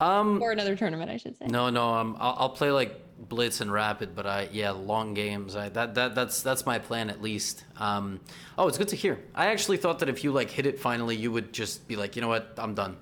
Um. 0.00 0.42
or 0.42 0.52
another 0.52 0.76
tournament, 0.76 1.10
I 1.10 1.16
should 1.16 1.36
say. 1.38 1.46
No, 1.46 1.70
no. 1.70 1.88
Um. 1.94 2.16
I'll, 2.18 2.36
I'll 2.38 2.50
play 2.50 2.70
like 2.70 3.00
Blitz 3.28 3.60
and 3.60 3.72
Rapid, 3.72 4.14
but 4.14 4.26
I 4.26 4.48
yeah, 4.52 4.70
long 4.72 5.14
games. 5.14 5.56
I 5.56 5.68
that 5.70 5.94
that 5.94 6.14
that's 6.14 6.42
that's 6.42 6.66
my 6.66 6.78
plan 6.78 7.10
at 7.10 7.22
least. 7.22 7.64
Um. 7.78 8.20
Oh, 8.58 8.68
it's 8.68 8.78
good 8.78 8.88
to 8.88 8.96
hear. 8.96 9.18
I 9.34 9.46
actually 9.46 9.76
thought 9.76 10.00
that 10.00 10.08
if 10.08 10.24
you 10.24 10.32
like 10.32 10.50
hit 10.50 10.66
it 10.66 10.78
finally, 10.80 11.16
you 11.16 11.30
would 11.32 11.52
just 11.52 11.86
be 11.88 11.96
like, 11.96 12.16
you 12.16 12.22
know 12.22 12.28
what, 12.28 12.54
I'm 12.58 12.74
done. 12.74 12.96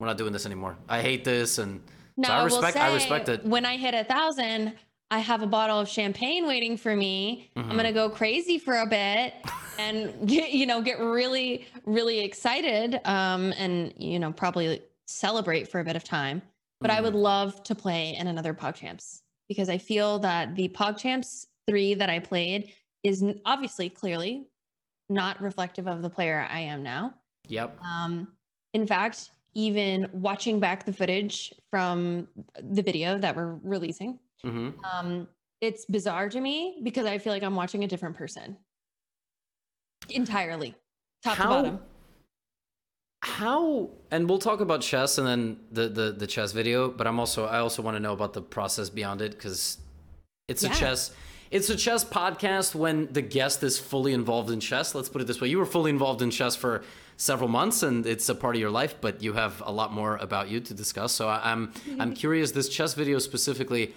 We're 0.00 0.06
not 0.06 0.16
doing 0.18 0.32
this 0.32 0.46
anymore. 0.46 0.76
I 0.88 1.02
hate 1.02 1.24
this, 1.24 1.58
and 1.58 1.80
Now 2.16 2.28
so 2.28 2.32
I 2.34 2.38
I, 2.38 2.44
respect. 2.44 2.64
will 2.64 2.72
say, 2.72 2.80
I 2.80 2.94
respect 2.94 3.28
it. 3.28 3.44
When 3.44 3.66
I 3.66 3.76
hit 3.76 3.94
a 3.94 4.04
thousand, 4.04 4.74
I 5.10 5.18
have 5.18 5.42
a 5.42 5.46
bottle 5.46 5.80
of 5.80 5.88
champagne 5.88 6.46
waiting 6.46 6.76
for 6.76 6.94
me. 6.94 7.50
Mm-hmm. 7.56 7.70
I'm 7.70 7.76
gonna 7.76 7.92
go 7.92 8.08
crazy 8.08 8.58
for 8.58 8.76
a 8.76 8.86
bit, 8.86 9.34
and 9.78 10.12
get, 10.28 10.52
you 10.52 10.66
know, 10.66 10.82
get 10.82 11.00
really, 11.00 11.66
really 11.84 12.20
excited, 12.20 13.00
um, 13.06 13.52
and 13.58 13.92
you 13.96 14.20
know, 14.20 14.32
probably 14.32 14.82
celebrate 15.08 15.68
for 15.68 15.80
a 15.80 15.84
bit 15.84 15.96
of 15.96 16.04
time. 16.04 16.42
But 16.80 16.90
I 16.92 17.00
would 17.00 17.14
Mm. 17.14 17.22
love 17.22 17.62
to 17.64 17.74
play 17.74 18.14
in 18.14 18.28
another 18.28 18.54
PogChamps 18.54 19.22
because 19.48 19.68
I 19.68 19.78
feel 19.78 20.20
that 20.20 20.54
the 20.54 20.68
PogChamps 20.68 21.46
three 21.66 21.94
that 21.94 22.08
I 22.08 22.20
played 22.20 22.72
is 23.02 23.24
obviously 23.44 23.90
clearly 23.90 24.46
not 25.08 25.40
reflective 25.40 25.88
of 25.88 26.02
the 26.02 26.10
player 26.10 26.46
I 26.48 26.60
am 26.60 26.82
now. 26.82 27.14
Yep. 27.48 27.80
Um, 27.82 28.36
in 28.74 28.86
fact, 28.86 29.30
even 29.54 30.08
watching 30.12 30.60
back 30.60 30.84
the 30.84 30.92
footage 30.92 31.52
from 31.70 32.28
the 32.62 32.82
video 32.82 33.18
that 33.18 33.34
we're 33.34 33.54
releasing, 33.62 34.20
hmm 34.42 34.70
um, 34.84 35.26
it's 35.60 35.84
bizarre 35.86 36.28
to 36.28 36.40
me 36.40 36.80
because 36.84 37.06
I 37.06 37.18
feel 37.18 37.32
like 37.32 37.42
I'm 37.42 37.56
watching 37.56 37.82
a 37.82 37.88
different 37.88 38.14
person 38.16 38.56
entirely, 40.10 40.74
top 41.24 41.38
to 41.38 41.44
bottom. 41.44 41.80
How 43.22 43.90
and 44.10 44.28
we'll 44.28 44.38
talk 44.38 44.60
about 44.60 44.80
chess 44.80 45.18
and 45.18 45.26
then 45.26 45.60
the 45.72 45.88
the 45.88 46.12
the 46.12 46.26
chess 46.26 46.52
video, 46.52 46.88
but 46.88 47.06
I'm 47.06 47.18
also 47.18 47.46
I 47.46 47.58
also 47.58 47.82
want 47.82 47.96
to 47.96 48.00
know 48.00 48.12
about 48.12 48.32
the 48.32 48.42
process 48.42 48.90
beyond 48.90 49.22
it 49.22 49.32
because 49.32 49.78
it's 50.48 50.62
a 50.62 50.68
chess 50.68 51.12
it's 51.50 51.70
a 51.70 51.76
chess 51.76 52.04
podcast 52.04 52.74
when 52.74 53.10
the 53.12 53.22
guest 53.22 53.62
is 53.62 53.78
fully 53.78 54.12
involved 54.12 54.50
in 54.50 54.60
chess. 54.60 54.94
Let's 54.94 55.08
put 55.08 55.22
it 55.22 55.26
this 55.26 55.40
way: 55.40 55.48
you 55.48 55.58
were 55.58 55.66
fully 55.66 55.90
involved 55.90 56.22
in 56.22 56.30
chess 56.30 56.56
for 56.56 56.84
several 57.16 57.48
months, 57.48 57.82
and 57.82 58.06
it's 58.06 58.28
a 58.28 58.34
part 58.34 58.54
of 58.54 58.60
your 58.60 58.70
life, 58.70 58.96
but 59.00 59.22
you 59.22 59.32
have 59.32 59.62
a 59.64 59.72
lot 59.72 59.92
more 59.92 60.16
about 60.16 60.48
you 60.48 60.60
to 60.60 60.74
discuss. 60.74 61.12
So 61.12 61.28
I, 61.28 61.52
I'm 61.52 61.72
I'm 61.98 62.12
curious. 62.14 62.52
This 62.52 62.68
chess 62.68 62.94
video 62.94 63.18
specifically. 63.18 63.94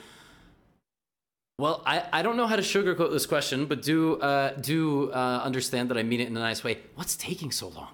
Well, 1.59 1.83
I, 1.85 2.05
I 2.11 2.21
don't 2.23 2.37
know 2.37 2.47
how 2.47 2.55
to 2.55 2.63
sugarcoat 2.63 3.11
this 3.11 3.27
question, 3.27 3.65
but 3.65 3.81
do 3.83 4.19
uh, 4.19 4.53
do 4.53 5.11
uh, 5.11 5.41
understand 5.43 5.89
that 5.89 5.97
I 5.97 6.03
mean 6.03 6.21
it 6.21 6.27
in 6.27 6.37
a 6.37 6.39
nice 6.39 6.63
way. 6.63 6.79
What's 6.95 7.15
taking 7.15 7.51
so 7.51 7.67
long? 7.67 7.89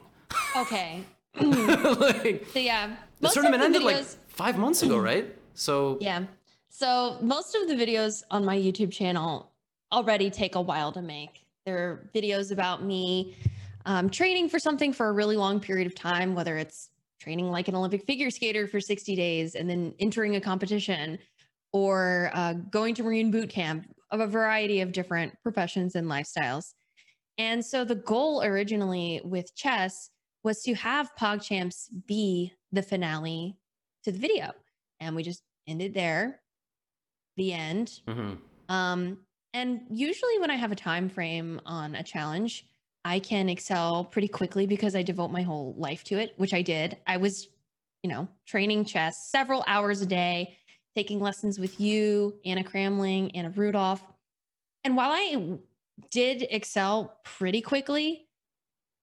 Okay. 0.55 1.03
like, 1.99 2.45
So 2.53 2.59
yeah, 2.59 2.95
the 3.19 3.29
tournament 3.29 3.63
ended 3.63 3.83
like 3.83 4.05
five 4.27 4.57
months 4.57 4.83
ago, 4.83 4.97
right? 4.97 5.33
So 5.53 5.97
Yeah. 6.01 6.25
So 6.69 7.17
most 7.21 7.55
of 7.55 7.67
the 7.67 7.73
videos 7.73 8.23
on 8.29 8.45
my 8.45 8.55
YouTube 8.57 8.91
channel 8.91 9.51
already 9.91 10.29
take 10.29 10.55
a 10.55 10.61
while 10.61 10.91
to 10.91 11.01
make. 11.01 11.45
They're 11.65 12.09
videos 12.13 12.51
about 12.51 12.83
me 12.83 13.35
um, 13.85 14.09
training 14.09 14.49
for 14.49 14.59
something 14.59 14.93
for 14.93 15.09
a 15.09 15.11
really 15.11 15.37
long 15.37 15.59
period 15.59 15.87
of 15.87 15.95
time, 15.95 16.35
whether 16.35 16.57
it's 16.57 16.89
training 17.19 17.49
like 17.49 17.67
an 17.67 17.75
Olympic 17.75 18.05
figure 18.05 18.29
skater 18.29 18.67
for 18.67 18.79
60 18.79 19.15
days 19.15 19.55
and 19.55 19.69
then 19.69 19.93
entering 19.99 20.35
a 20.35 20.41
competition 20.41 21.17
or 21.73 22.31
uh, 22.33 22.53
going 22.69 22.93
to 22.95 23.03
Marine 23.03 23.31
boot 23.31 23.49
camp 23.49 23.93
of 24.11 24.19
a 24.19 24.27
variety 24.27 24.81
of 24.81 24.91
different 24.91 25.33
professions 25.41 25.95
and 25.95 26.07
lifestyles. 26.07 26.73
And 27.37 27.63
so 27.63 27.83
the 27.83 27.95
goal 27.95 28.43
originally 28.43 29.21
with 29.23 29.55
chess 29.55 30.09
was 30.43 30.61
to 30.63 30.73
have 30.75 31.11
PogChamps 31.19 31.87
be 32.05 32.53
the 32.71 32.81
finale 32.81 33.57
to 34.03 34.11
the 34.11 34.19
video. 34.19 34.51
And 34.99 35.15
we 35.15 35.23
just 35.23 35.43
ended 35.67 35.93
there. 35.93 36.41
The 37.35 37.53
end. 37.53 38.01
mhm. 38.07 38.39
Um, 38.69 39.19
and 39.53 39.81
usually 39.89 40.39
when 40.39 40.51
I 40.51 40.55
have 40.55 40.71
a 40.71 40.75
time 40.75 41.07
frame 41.09 41.61
on 41.65 41.95
a 41.95 42.03
challenge, 42.03 42.67
I 43.05 43.19
can 43.19 43.47
excel 43.47 44.03
pretty 44.03 44.27
quickly 44.27 44.65
because 44.67 44.95
I 44.95 45.03
devote 45.03 45.29
my 45.31 45.41
whole 45.41 45.73
life 45.77 46.03
to 46.05 46.17
it, 46.19 46.33
which 46.37 46.53
I 46.53 46.61
did. 46.61 46.97
I 47.07 47.17
was, 47.17 47.47
you 48.03 48.09
know, 48.09 48.27
training 48.45 48.85
chess 48.85 49.29
several 49.29 49.63
hours 49.67 50.01
a 50.01 50.05
day, 50.05 50.57
taking 50.95 51.19
lessons 51.19 51.59
with 51.59 51.79
you, 51.79 52.35
Anna 52.45 52.63
Cramling, 52.63 53.31
Anna 53.35 53.49
Rudolph. 53.51 54.03
And 54.83 54.97
while 54.97 55.11
I 55.11 55.57
did 56.11 56.45
excel 56.49 57.19
pretty 57.23 57.61
quickly, 57.61 58.26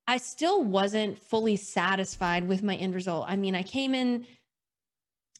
I 0.06 0.18
still 0.18 0.62
wasn't 0.62 1.18
fully 1.18 1.56
satisfied 1.56 2.46
with 2.46 2.62
my 2.62 2.76
end 2.76 2.94
result. 2.94 3.26
I 3.28 3.36
mean, 3.36 3.54
I 3.54 3.62
came 3.62 3.94
in 3.94 4.26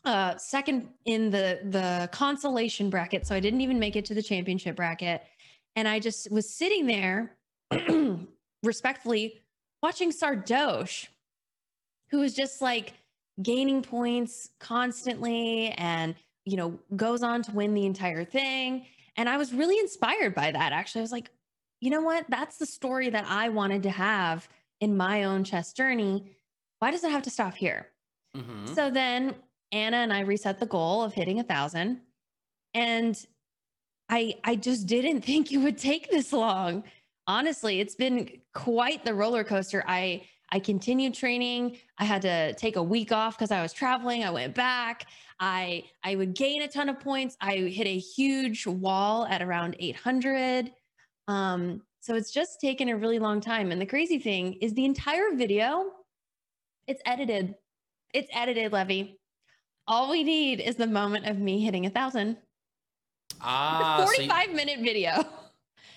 uh 0.04 0.36
second 0.36 0.88
in 1.06 1.30
the 1.30 1.60
the 1.64 2.08
consolation 2.12 2.90
bracket 2.90 3.26
so 3.26 3.34
i 3.34 3.40
didn't 3.40 3.62
even 3.62 3.78
make 3.78 3.96
it 3.96 4.04
to 4.04 4.14
the 4.14 4.22
championship 4.22 4.76
bracket. 4.76 5.22
And 5.76 5.88
i 5.88 5.98
just 5.98 6.30
was 6.30 6.48
sitting 6.48 6.86
there 6.86 7.36
respectfully 8.62 9.40
watching 9.82 10.10
sardoche 10.12 11.06
who 12.10 12.20
was 12.20 12.34
just 12.34 12.60
like 12.60 12.92
gaining 13.42 13.82
points 13.82 14.50
constantly 14.60 15.68
and 15.78 16.14
you 16.44 16.56
know 16.56 16.78
goes 16.94 17.22
on 17.22 17.42
to 17.42 17.52
win 17.52 17.74
the 17.74 17.86
entire 17.86 18.24
thing. 18.24 18.86
And 19.16 19.28
i 19.28 19.36
was 19.36 19.54
really 19.54 19.78
inspired 19.78 20.34
by 20.34 20.50
that 20.50 20.72
actually. 20.72 21.00
I 21.00 21.02
was 21.02 21.12
like 21.12 21.30
you 21.84 21.90
know 21.90 22.00
what 22.02 22.24
that's 22.28 22.56
the 22.56 22.66
story 22.66 23.08
that 23.10 23.24
i 23.28 23.48
wanted 23.48 23.82
to 23.82 23.90
have 23.90 24.48
in 24.80 24.96
my 24.96 25.24
own 25.24 25.44
chess 25.44 25.72
journey 25.72 26.14
why 26.78 26.90
does 26.90 27.04
it 27.04 27.10
have 27.10 27.22
to 27.22 27.30
stop 27.30 27.54
here 27.54 27.88
Mhm. 28.36 28.74
so 28.74 28.90
then 28.90 29.34
Anna 29.72 29.96
and 29.98 30.12
I 30.12 30.20
reset 30.20 30.60
the 30.60 30.66
goal 30.66 31.02
of 31.02 31.12
hitting 31.14 31.40
a 31.40 31.42
thousand. 31.42 32.00
And 32.74 33.14
I 34.08 34.36
I 34.44 34.54
just 34.56 34.86
didn't 34.86 35.22
think 35.30 35.50
it 35.52 35.58
would 35.58 35.78
take 35.78 36.10
this 36.10 36.32
long. 36.32 36.84
Honestly, 37.26 37.80
it's 37.80 37.94
been 37.96 38.40
quite 38.52 39.04
the 39.04 39.14
roller 39.14 39.42
coaster. 39.44 39.82
I 39.86 40.26
I 40.50 40.60
continued 40.60 41.14
training. 41.14 41.78
I 41.98 42.04
had 42.04 42.22
to 42.22 42.54
take 42.54 42.76
a 42.76 42.82
week 42.82 43.10
off 43.10 43.36
because 43.36 43.50
I 43.50 43.62
was 43.62 43.72
traveling. 43.72 44.22
I 44.24 44.30
went 44.30 44.54
back. 44.54 45.06
I 45.40 45.84
I 46.04 46.14
would 46.16 46.34
gain 46.34 46.62
a 46.62 46.68
ton 46.68 46.88
of 46.88 47.00
points. 47.00 47.36
I 47.40 47.56
hit 47.56 47.86
a 47.88 47.98
huge 47.98 48.66
wall 48.66 49.26
at 49.26 49.42
around 49.42 49.74
800. 49.80 50.70
Um, 51.28 51.82
so 52.00 52.14
it's 52.14 52.30
just 52.30 52.60
taken 52.60 52.88
a 52.88 52.96
really 52.96 53.18
long 53.18 53.40
time. 53.40 53.72
And 53.72 53.80
the 53.80 53.86
crazy 53.86 54.18
thing 54.18 54.54
is 54.54 54.74
the 54.74 54.84
entire 54.84 55.32
video, 55.34 55.90
it's 56.86 57.00
edited. 57.06 57.54
It's 58.12 58.28
edited, 58.32 58.72
Levy. 58.72 59.18
All 59.86 60.10
we 60.10 60.22
need 60.22 60.60
is 60.60 60.76
the 60.76 60.86
moment 60.86 61.26
of 61.26 61.38
me 61.38 61.60
hitting 61.64 61.86
a 61.86 61.90
thousand. 61.90 62.36
ah, 63.40 64.02
It's 64.02 64.12
a 64.12 64.14
so 64.16 64.22
you- 64.22 64.28
45 64.28 64.54
minute 64.54 64.80
video. 64.80 65.24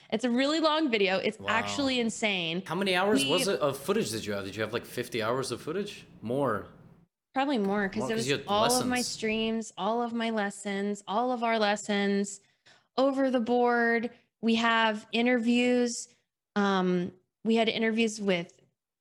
It's 0.09 0.23
a 0.23 0.29
really 0.29 0.61
long 0.61 0.89
video. 0.89 1.17
It's 1.17 1.37
Wow. 1.37 1.47
actually 1.49 1.99
insane. 1.99 2.63
how 2.65 2.75
many 2.75 2.95
hours 2.95 3.25
we- 3.25 3.29
was 3.29 3.49
it 3.49 3.59
of 3.59 3.77
footage 3.77 4.09
did 4.11 4.25
you 4.25 4.31
have? 4.31 4.45
Did 4.45 4.55
you 4.55 4.61
have 4.61 4.71
like 4.71 4.85
50 4.85 5.21
hours 5.21 5.51
of 5.51 5.61
footage? 5.61 6.05
More. 6.21 6.67
Probably 7.33 7.57
more 7.57 7.89
because 7.89 8.09
it 8.09 8.15
was 8.15 8.31
all 8.47 8.71
of 8.71 8.87
my 8.87 9.01
streams, 9.01 9.73
all 9.77 10.01
of 10.01 10.13
my 10.13 10.29
lessons, 10.29 11.03
all 11.09 11.33
of 11.33 11.43
our 11.43 11.59
lessons 11.59 12.39
over 12.95 13.29
the 13.29 13.41
board. 13.41 14.09
We 14.41 14.55
have 14.55 15.05
interviews. 15.11 16.07
Um, 16.55 17.11
we 17.43 17.55
had 17.55 17.69
interviews 17.69 18.19
with 18.19 18.51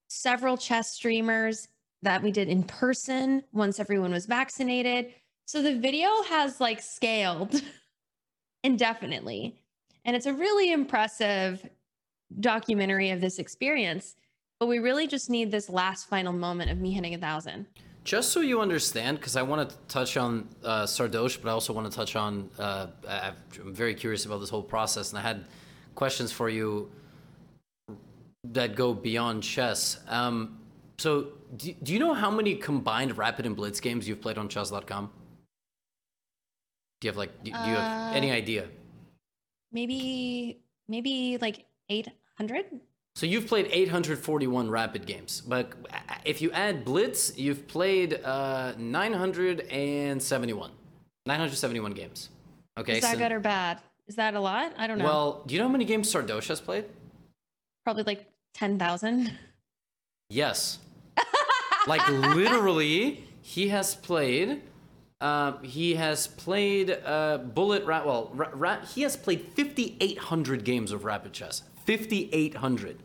several 0.09 0.57
chess 0.57 0.93
streamers 0.93 1.69
that 2.03 2.23
we 2.23 2.31
did 2.31 2.49
in 2.49 2.63
person 2.63 3.43
once 3.53 3.81
everyone 3.81 4.13
was 4.13 4.27
vaccinated. 4.27 5.13
So 5.47 5.63
the 5.63 5.75
video 5.75 6.09
has 6.29 6.61
like 6.61 6.81
scaled 6.81 7.63
indefinitely. 8.65 9.57
And 10.05 10.15
it's 10.15 10.27
a 10.27 10.33
really 10.33 10.73
impressive 10.73 11.69
documentary 12.41 13.11
of 13.11 13.21
this 13.21 13.39
experience. 13.39 14.15
But 14.59 14.67
we 14.67 14.79
really 14.79 15.07
just 15.07 15.29
need 15.29 15.51
this 15.51 15.69
last 15.69 16.09
final 16.09 16.33
moment 16.33 16.71
of 16.71 16.79
me 16.79 16.93
hitting 16.93 17.15
a 17.15 17.19
thousand. 17.19 17.67
Just 18.07 18.31
so 18.31 18.41
you 18.41 18.61
understand, 18.61 19.19
because 19.19 19.35
I 19.35 19.43
want 19.43 19.69
to 19.69 19.77
touch 19.89 20.17
on 20.17 20.49
uh, 20.63 20.85
Sardoche, 20.85 21.43
but 21.43 21.49
I 21.49 21.53
also 21.53 21.73
want 21.73 21.91
to 21.91 21.97
touch 21.97 22.15
on. 22.15 22.49
Uh, 22.57 22.87
I'm 23.09 23.35
very 23.75 23.97
curious 23.97 24.27
about 24.27 24.39
this 24.39 24.49
whole 24.49 24.63
process, 24.63 25.11
and 25.11 25.19
I 25.19 25.23
had 25.23 25.45
questions 25.97 26.31
for 26.31 26.49
you 26.49 26.89
that 28.45 28.77
go 28.77 28.95
beyond 28.95 29.43
chess. 29.43 29.99
Um, 30.07 30.61
so, 30.99 31.33
do, 31.57 31.75
do 31.83 31.93
you 31.93 31.99
know 31.99 32.15
how 32.15 32.31
many 32.31 32.55
combined 32.55 33.19
Rapid 33.19 33.45
and 33.45 33.57
Blitz 33.57 33.81
games 33.81 34.09
you've 34.09 34.21
played 34.21 34.39
on 34.39 34.49
chess.com? 34.49 35.11
Do 37.01 37.07
you 37.07 37.11
have 37.11 37.17
like, 37.17 37.33
do, 37.43 37.51
do 37.51 37.59
you 37.59 37.75
have 37.75 38.15
any 38.15 38.31
Uh, 38.31 38.35
idea? 38.35 38.69
Maybe, 39.73 40.61
maybe 40.87 41.39
like 41.41 41.65
800? 41.89 42.67
So 43.17 43.25
you've 43.25 43.47
played 43.47 43.69
841 43.73 44.69
rapid 44.69 45.07
games, 45.07 45.41
but 45.41 45.73
if 46.27 46.43
you 46.43 46.51
add 46.51 46.85
Blitz, 46.85 47.33
you've 47.39 47.67
played 47.67 48.23
uh, 48.23 48.75
971. 48.77 50.71
971 51.25 51.93
games. 51.93 52.29
Okay. 52.77 52.99
Is 52.99 53.01
that 53.01 53.13
so- 53.13 53.19
good 53.19 53.33
or 53.33 53.41
bad? 53.41 53.81
Is 54.07 54.17
that 54.17 54.35
a 54.35 54.41
lot? 54.41 54.75
I 54.77 54.87
don't 54.87 54.99
know. 54.99 55.07
Well, 55.07 55.43
do 55.47 55.55
you 55.55 55.61
know 55.61 55.67
how 55.67 55.73
many 55.73 55.87
games 55.87 56.13
Sardoche 56.13 56.49
has 56.49 56.61
played? 56.61 56.85
Probably 57.85 58.03
like 58.03 58.27
10,000. 58.53 59.33
Yes. 60.29 60.79
like 61.87 62.07
literally, 62.11 63.25
he 63.41 63.69
has 63.69 63.95
played. 63.95 64.61
Uh, 65.23 65.57
he 65.63 65.95
has 65.95 66.27
played 66.27 66.91
uh, 66.91 67.39
Bullet 67.39 67.83
Rat. 67.87 68.05
Well, 68.05 68.31
ra- 68.35 68.51
ra- 68.53 68.85
he 68.85 69.01
has 69.03 69.17
played 69.17 69.41
5,800 69.57 70.65
games 70.65 70.93
of 70.93 71.07
Rapid 71.07 71.33
Chess. 71.33 71.63
5,800. 71.87 72.99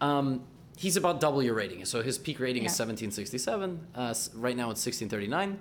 Um, 0.00 0.42
he's 0.76 0.96
about 0.96 1.20
double 1.20 1.42
your 1.42 1.54
rating. 1.54 1.84
So 1.84 2.02
his 2.02 2.18
peak 2.18 2.38
rating 2.40 2.62
is 2.64 2.72
1767. 2.72 3.86
Uh, 3.94 4.14
right 4.34 4.56
now 4.56 4.70
it's 4.70 4.84
1639. 4.84 5.58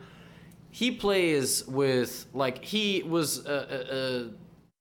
He 0.71 0.91
plays 0.91 1.65
with 1.67 2.25
like 2.33 2.63
he 2.63 3.03
was 3.03 3.45
a, 3.45 3.53
a, 3.53 3.95
a 4.25 4.29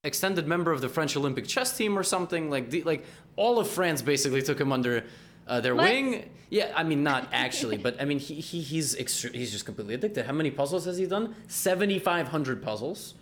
extended 0.06 0.46
member 0.46 0.72
of 0.72 0.80
the 0.80 0.88
French 0.88 1.16
Olympic 1.16 1.46
chess 1.46 1.76
team 1.76 1.96
or 1.96 2.02
something. 2.02 2.50
Like 2.50 2.70
the, 2.70 2.82
like 2.82 3.04
all 3.36 3.58
of 3.58 3.68
France 3.68 4.02
basically 4.02 4.42
took 4.42 4.60
him 4.60 4.72
under 4.72 5.04
uh, 5.46 5.60
their 5.60 5.74
What? 5.76 5.84
wing. 5.84 6.30
Yeah, 6.50 6.72
I 6.76 6.82
mean 6.82 7.02
not 7.04 7.28
actually, 7.32 7.76
but 7.78 8.00
I 8.00 8.04
mean 8.04 8.18
he, 8.18 8.34
he 8.34 8.60
he's 8.60 8.96
extre- 8.96 9.34
he's 9.34 9.52
just 9.52 9.64
completely 9.66 9.94
addicted. 9.94 10.26
How 10.26 10.32
many 10.32 10.50
puzzles 10.50 10.84
has 10.86 10.96
he 10.98 11.06
done? 11.06 11.34
7500 11.48 12.60
puzzles. 12.62 13.14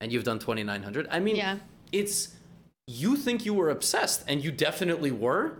And 0.00 0.12
you've 0.12 0.24
done 0.24 0.38
2900. 0.40 1.08
I 1.10 1.20
mean 1.20 1.36
Yeah. 1.36 1.58
it's 1.90 2.34
you 2.86 3.16
think 3.16 3.44
you 3.44 3.54
were 3.54 3.70
obsessed 3.70 4.24
and 4.28 4.42
you 4.42 4.50
definitely 4.52 5.10
were. 5.10 5.56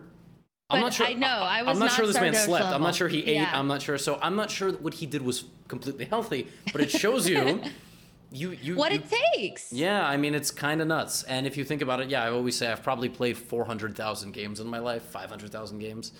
I'm 0.71 0.79
But 0.79 0.81
not 0.87 0.95
sure. 0.95 1.07
I 1.07 1.13
know, 1.13 1.27
I 1.27 1.63
was 1.63 1.75
I'm 1.75 1.79
not 1.79 1.93
sure 1.93 2.07
this 2.07 2.17
man 2.21 2.35
slept. 2.35 2.65
I'm 2.67 2.83
not 2.83 2.95
sure 2.95 3.09
he 3.09 3.21
ate. 3.25 3.35
Yeah. 3.35 3.59
I'm 3.59 3.69
not 3.69 3.83
sure. 3.83 3.99
So 3.99 4.19
I'm 4.23 4.37
not 4.37 4.51
sure 4.51 4.73
what 4.73 4.95
he 4.95 5.07
did 5.07 5.23
was 5.23 5.45
completely 5.69 6.07
healthy. 6.07 6.49
But 6.73 6.81
it 6.81 6.91
shows 6.91 7.29
you, 7.29 7.61
you 8.33 8.53
you 8.53 8.75
what 8.77 8.91
you, 8.93 8.99
it 8.99 9.13
takes. 9.35 9.71
yeah, 9.73 10.07
I 10.07 10.17
mean, 10.17 10.35
it's 10.35 10.51
kind 10.51 10.81
of 10.81 10.89
nuts. 10.89 11.23
And 11.25 11.47
if 11.47 11.57
you 11.59 11.65
think 11.65 11.83
about 11.83 12.01
it, 12.01 12.09
yeah, 12.09 12.25
I 12.25 12.31
always 12.31 12.57
say 12.57 12.73
I've 12.73 12.83
probably 12.83 13.11
played 13.11 13.37
400,000 13.37 14.33
games 14.33 14.61
in 14.61 14.67
my 14.67 14.79
life, 14.79 15.03
500,000 15.03 15.79
games, 15.79 16.13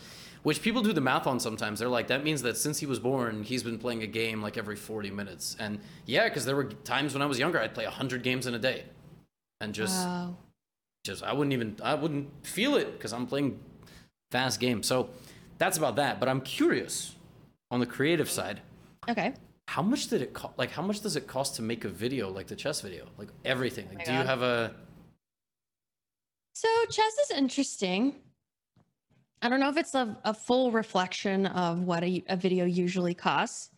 which 0.43 0.61
people 0.61 0.83
do 0.83 0.93
the 0.93 1.01
math 1.01 1.27
on 1.27 1.41
sometimes. 1.41 1.79
They're 1.79 1.89
like, 1.89 2.09
that 2.09 2.23
means 2.23 2.43
that 2.43 2.59
since 2.59 2.79
he 2.81 2.85
was 2.87 2.99
born, 2.99 3.43
he's 3.45 3.63
been 3.63 3.79
playing 3.79 4.03
a 4.03 4.07
game 4.07 4.43
like 4.43 4.59
every 4.59 4.77
40 4.77 5.11
minutes. 5.11 5.57
And 5.59 5.81
yeah, 6.05 6.25
because 6.29 6.45
there 6.45 6.57
were 6.57 6.65
times 6.65 7.15
when 7.15 7.23
I 7.23 7.27
was 7.27 7.39
younger, 7.39 7.59
I'd 7.59 7.73
play 7.75 7.85
100 7.85 8.23
games 8.23 8.47
in 8.47 8.55
a 8.55 8.59
day. 8.59 8.85
And 9.63 9.73
just, 9.75 10.07
Wow. 10.07 10.37
Just 11.05 11.23
I 11.23 11.33
wouldn't 11.33 11.53
even, 11.53 11.77
I 11.83 11.95
wouldn't 11.95 12.29
feel 12.47 12.77
it 12.77 12.93
because 12.93 13.13
I'm 13.13 13.27
playing 13.27 13.59
fast 14.31 14.61
games. 14.61 14.87
So 14.87 15.11
that's 15.59 15.77
about 15.79 15.97
that. 15.97 16.21
But 16.21 16.29
I'm 16.29 16.41
curious 16.41 17.15
on 17.71 17.81
the 17.81 17.87
creative 17.87 18.31
side 18.31 18.61
Okay. 19.09 19.35
how 19.67 19.83
much 19.83 20.09
did 20.09 20.23
it 20.23 20.33
cost? 20.33 20.57
Like, 20.59 20.71
how 20.71 20.83
much 20.83 21.01
does 21.01 21.17
it 21.17 21.27
cost 21.27 21.57
to 21.57 21.63
make 21.63 21.85
a 21.85 21.89
video 21.89 22.31
like 22.31 22.47
the 22.47 22.57
chess 22.57 22.81
video? 22.81 23.07
Like 23.19 23.29
everything. 23.45 23.87
Like, 23.89 23.95
oh 23.95 23.99
my 23.99 24.05
do 24.05 24.13
you 24.13 24.27
have 24.27 24.43
a? 24.43 24.75
So 26.55 26.69
chess 26.91 27.13
is 27.25 27.31
interesting. 27.37 28.17
I 29.41 29.49
don't 29.49 29.59
know 29.59 29.71
if 29.71 29.77
it's 29.77 29.95
a, 29.97 30.17
a 30.25 30.33
full 30.33 30.71
reflection 30.71 31.47
of 31.47 31.81
what 31.81 32.05
a, 32.05 32.23
a 32.29 32.37
video 32.37 32.65
usually 32.65 33.15
costs. 33.15 33.71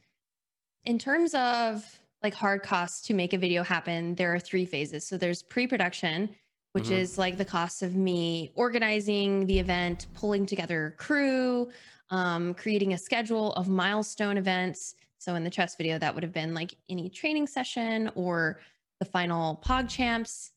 In 0.84 0.98
terms 0.98 1.32
of 1.34 1.82
like 2.22 2.34
hard 2.34 2.62
costs 2.62 3.06
to 3.06 3.14
make 3.14 3.32
a 3.32 3.38
video 3.38 3.62
happen, 3.62 4.14
there 4.16 4.34
are 4.34 4.38
three 4.38 4.66
phases. 4.66 5.06
So 5.06 5.16
there's 5.16 5.42
pre-production, 5.42 6.34
which 6.74 6.90
Mhm. 6.90 6.98
is 7.00 7.18
like 7.18 7.38
the 7.38 7.44
cost 7.44 7.82
of 7.82 7.94
me 7.96 8.52
organizing 8.56 9.46
the 9.46 9.58
event, 9.58 10.08
pulling 10.12 10.44
together 10.44 10.94
crew, 10.98 11.70
um, 12.10 12.54
creating 12.54 12.92
a 12.92 12.98
schedule 12.98 13.52
of 13.54 13.68
milestone 13.68 14.36
events. 14.36 14.96
So 15.18 15.36
in 15.36 15.44
the 15.44 15.50
chess 15.50 15.76
video, 15.76 15.98
that 15.98 16.14
would 16.14 16.24
have 16.24 16.32
been 16.32 16.52
like 16.52 16.76
any 16.88 17.08
training 17.08 17.46
session 17.46 18.10
or 18.16 18.60
the 18.98 19.04
final 19.06 19.62
Pog 19.64 19.88
Champs. 19.88 20.52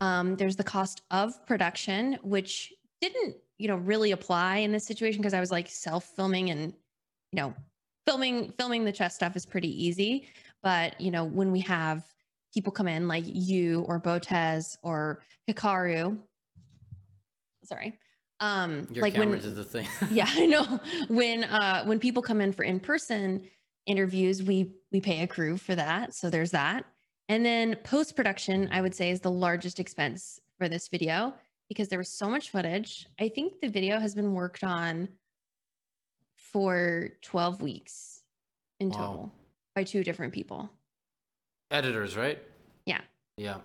Um, 0.00 0.36
there's 0.36 0.56
the 0.56 0.64
cost 0.64 1.02
of 1.10 1.44
production, 1.46 2.14
which 2.22 2.72
didn't, 3.00 3.36
you 3.58 3.68
know, 3.68 3.76
really 3.76 4.12
apply 4.12 4.58
in 4.58 4.72
this 4.72 4.86
situation 4.86 5.20
because 5.20 5.34
I 5.34 5.40
was 5.40 5.50
like 5.50 5.68
self-filming 5.68 6.50
and, 6.50 6.72
you 7.32 7.36
know, 7.36 7.54
filming 8.06 8.52
filming 8.52 8.84
the 8.84 8.92
chess 8.92 9.16
stuff 9.16 9.36
is 9.36 9.44
pretty 9.46 9.84
easy. 9.84 10.28
But 10.62 11.00
you 11.00 11.10
know, 11.10 11.24
when 11.24 11.50
we 11.52 11.60
have 11.60 12.04
people 12.56 12.72
come 12.72 12.88
in 12.88 13.06
like 13.06 13.24
you 13.26 13.82
or 13.82 14.00
Botez 14.00 14.78
or 14.82 15.20
Hikaru, 15.46 16.16
sorry, 17.64 17.98
um, 18.40 18.88
Your 18.90 19.02
like 19.02 19.14
when 19.18 19.30
the 19.32 19.62
thing. 19.62 19.86
yeah 20.10 20.24
i 20.28 20.46
know. 20.46 20.80
When 21.08 21.44
uh 21.44 21.84
when 21.84 21.98
people 22.00 22.22
come 22.22 22.40
in 22.40 22.52
for 22.52 22.62
in-person 22.64 23.42
interviews 23.86 24.42
we 24.42 24.72
we 24.90 25.00
pay 25.02 25.22
a 25.22 25.26
crew 25.26 25.58
for 25.58 25.74
that. 25.74 26.14
So 26.14 26.30
there's 26.30 26.52
that. 26.52 26.86
And 27.28 27.44
then 27.44 27.76
post-production 27.84 28.70
i 28.72 28.80
would 28.80 28.94
say 28.94 29.10
is 29.10 29.20
the 29.20 29.30
largest 29.30 29.78
expense 29.78 30.40
for 30.58 30.66
this 30.68 30.88
video 30.88 31.34
because 31.68 31.88
there 31.88 31.98
was 31.98 32.08
so 32.08 32.30
much 32.30 32.50
footage. 32.50 33.06
I 33.20 33.28
think 33.28 33.60
the 33.60 33.68
video 33.68 33.98
has 34.00 34.14
been 34.14 34.32
worked 34.32 34.64
on 34.64 35.08
for 36.52 37.10
12 37.22 37.60
weeks 37.60 38.22
in 38.80 38.88
Wow. 38.88 38.96
total 38.96 39.32
by 39.74 39.84
two 39.84 40.02
different 40.04 40.32
people 40.32 40.70
Editors, 41.70 42.16
right? 42.16 42.38
yeah 42.86 43.00
Yeah. 43.36 43.58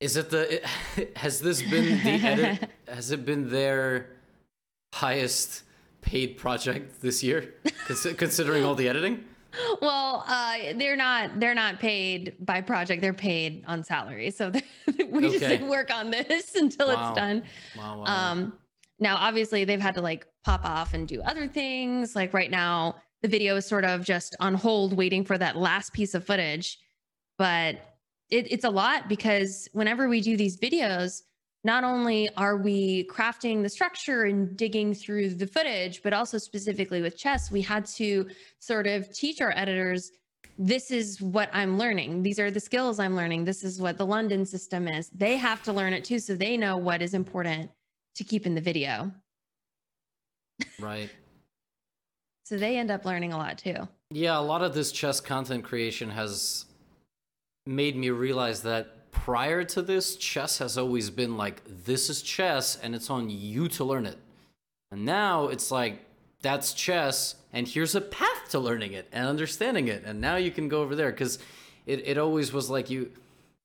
Is 0.00 0.16
it 0.16 0.30
the? 0.30 0.62
It, 0.96 1.16
has 1.16 1.40
this 1.40 1.62
been 1.62 1.98
the 2.04 2.10
edit? 2.26 2.70
has 2.88 3.10
it 3.10 3.24
been 3.24 3.50
their 3.50 4.10
highest 4.94 5.62
paid 6.00 6.36
project 6.38 7.00
this 7.02 7.22
year, 7.22 7.54
considering 8.16 8.64
all 8.64 8.74
the 8.74 8.88
editing? 8.88 9.24
well 9.82 10.22
uh 10.28 10.58
they're 10.76 10.94
not 10.94 11.40
they're 11.40 11.56
not 11.56 11.80
paid 11.80 12.36
by 12.38 12.60
project 12.60 13.02
they're 13.02 13.12
paid 13.12 13.64
on 13.66 13.82
salary 13.82 14.30
so 14.30 14.52
we 15.08 15.22
just 15.22 15.42
Okay. 15.42 15.58
like, 15.58 15.68
work 15.68 15.92
on 15.92 16.08
this 16.12 16.54
until 16.54 16.86
Wow. 16.86 17.08
it's 17.10 17.18
done 17.18 17.42
Wow. 17.76 17.98
wow, 17.98 18.04
wow. 18.04 18.30
um 18.30 18.52
now 19.00 19.16
obviously 19.16 19.64
they've 19.64 19.80
had 19.80 19.96
to 19.96 20.02
like 20.02 20.24
pop 20.44 20.64
off 20.64 20.94
and 20.94 21.08
do 21.08 21.20
other 21.22 21.48
things 21.48 22.14
like 22.14 22.32
right 22.32 22.48
now 22.48 22.94
the 23.22 23.28
video 23.28 23.56
is 23.56 23.66
sort 23.66 23.84
of 23.84 24.04
just 24.04 24.36
on 24.40 24.54
hold 24.54 24.96
waiting 24.96 25.24
for 25.24 25.36
that 25.38 25.56
last 25.56 25.92
piece 25.92 26.14
of 26.14 26.24
footage. 26.24 26.78
But 27.38 27.76
it, 28.30 28.50
it's 28.50 28.64
a 28.64 28.70
lot 28.70 29.08
because 29.08 29.68
whenever 29.72 30.08
we 30.08 30.20
do 30.20 30.36
these 30.36 30.58
videos 30.58 31.22
not 31.62 31.84
only 31.84 32.28
are 32.36 32.56
we 32.56 33.06
crafting 33.08 33.62
the 33.62 33.68
structure 33.68 34.24
and 34.24 34.56
digging 34.56 34.94
through 34.94 35.30
the 35.30 35.46
footage 35.46 36.02
but 36.02 36.12
also 36.12 36.38
specifically 36.38 37.02
with 37.02 37.18
chess 37.18 37.50
we 37.50 37.60
had 37.60 37.84
to 37.84 38.26
sort 38.60 38.86
of 38.86 39.12
teach 39.12 39.40
our 39.40 39.52
editors 39.56 40.12
this 40.58 40.90
is 40.90 41.22
what 41.22 41.48
i'm 41.54 41.78
learning. 41.78 42.22
These 42.22 42.38
are 42.38 42.50
the 42.50 42.60
skills 42.60 42.98
i'm 42.98 43.16
learning. 43.16 43.44
This 43.44 43.64
is 43.64 43.80
what 43.80 43.96
the 43.96 44.06
london 44.06 44.44
system 44.44 44.86
is. 44.88 45.08
They 45.08 45.36
have 45.36 45.62
to 45.64 45.72
learn 45.72 45.92
it 45.92 46.04
too 46.04 46.18
so 46.18 46.34
they 46.34 46.56
know 46.56 46.76
what 46.76 47.02
is 47.02 47.14
important 47.14 47.70
to 48.16 48.24
keep 48.24 48.46
in 48.46 48.54
the 48.54 48.60
video. 48.60 49.10
Right. 50.78 51.10
So 52.50 52.56
they 52.56 52.76
end 52.76 52.90
up 52.90 53.04
learning 53.04 53.32
a 53.32 53.38
lot 53.38 53.56
too 53.56 53.86
Yeah, 54.10 54.36
a 54.36 54.42
lot 54.42 54.62
of 54.62 54.74
this 54.74 54.90
chess 54.90 55.20
content 55.20 55.62
creation 55.62 56.10
has 56.10 56.64
made 57.64 57.94
me 57.94 58.10
realize 58.10 58.62
that 58.62 59.12
prior 59.12 59.62
to 59.62 59.82
this, 59.82 60.16
chess 60.16 60.58
has 60.58 60.76
always 60.76 61.10
been 61.10 61.36
like, 61.36 61.62
this 61.84 62.10
is 62.10 62.20
chess 62.20 62.76
and 62.82 62.94
it's 62.96 63.08
on 63.08 63.30
you 63.30 63.68
to 63.68 63.84
learn 63.84 64.04
it. 64.06 64.18
And 64.90 65.04
now 65.04 65.46
it's 65.46 65.70
like, 65.70 66.00
that's 66.42 66.72
chess 66.74 67.36
and 67.52 67.68
here's 67.68 67.94
a 67.94 68.00
path 68.00 68.48
to 68.50 68.58
learning 68.58 68.94
it 68.94 69.06
and 69.12 69.28
understanding 69.28 69.86
it. 69.86 70.02
And 70.04 70.20
now 70.20 70.34
you 70.34 70.50
can 70.50 70.68
go 70.68 70.82
over 70.82 70.96
there 70.96 71.12
because 71.12 71.38
it, 71.86 72.02
it 72.04 72.18
always 72.18 72.52
was 72.52 72.68
like 72.68 72.90
you. 72.90 73.12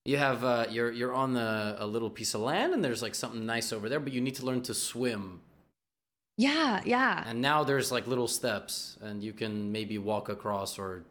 You 0.03 0.17
have 0.17 0.43
uh, 0.43 0.67
you're 0.69 0.91
you're 0.91 1.15
on 1.15 1.33
the, 1.33 1.77
a 1.79 1.87
little 1.87 2.11
piece 2.11 2.35
of 2.35 2.41
land 2.41 2.75
and 2.75 2.85
there's 2.85 3.01
like 3.01 3.15
something 3.15 3.43
nice 3.43 3.73
over 3.73 3.89
there, 3.89 3.99
but 3.99 4.13
you 4.13 4.21
need 4.21 4.35
to 4.35 4.45
learn 4.45 4.61
to 4.63 4.75
swim 4.75 5.41
Yeah, 6.37 6.81
yeah. 6.85 7.23
And 7.25 7.41
now 7.41 7.63
there's 7.63 7.91
like 7.91 8.07
little 8.07 8.27
steps, 8.27 8.97
and 9.01 9.23
you 9.23 9.33
can 9.33 9.71
maybe 9.71 9.97
walk 9.97 10.29
across, 10.29 10.77
or 10.77 11.03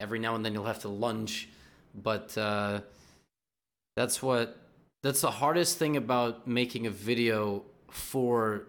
every 0.00 0.18
now 0.18 0.34
and 0.34 0.44
then 0.44 0.52
you'll 0.52 0.64
have 0.64 0.80
to 0.80 0.88
lunge. 0.88 1.48
But 1.94 2.36
uh, 2.36 2.80
that's 3.94 4.20
what 4.22 4.58
that's 5.02 5.20
the 5.20 5.30
hardest 5.30 5.78
thing 5.78 5.96
about 5.96 6.48
making 6.48 6.86
a 6.86 6.90
video 6.90 7.62
for 7.90 8.66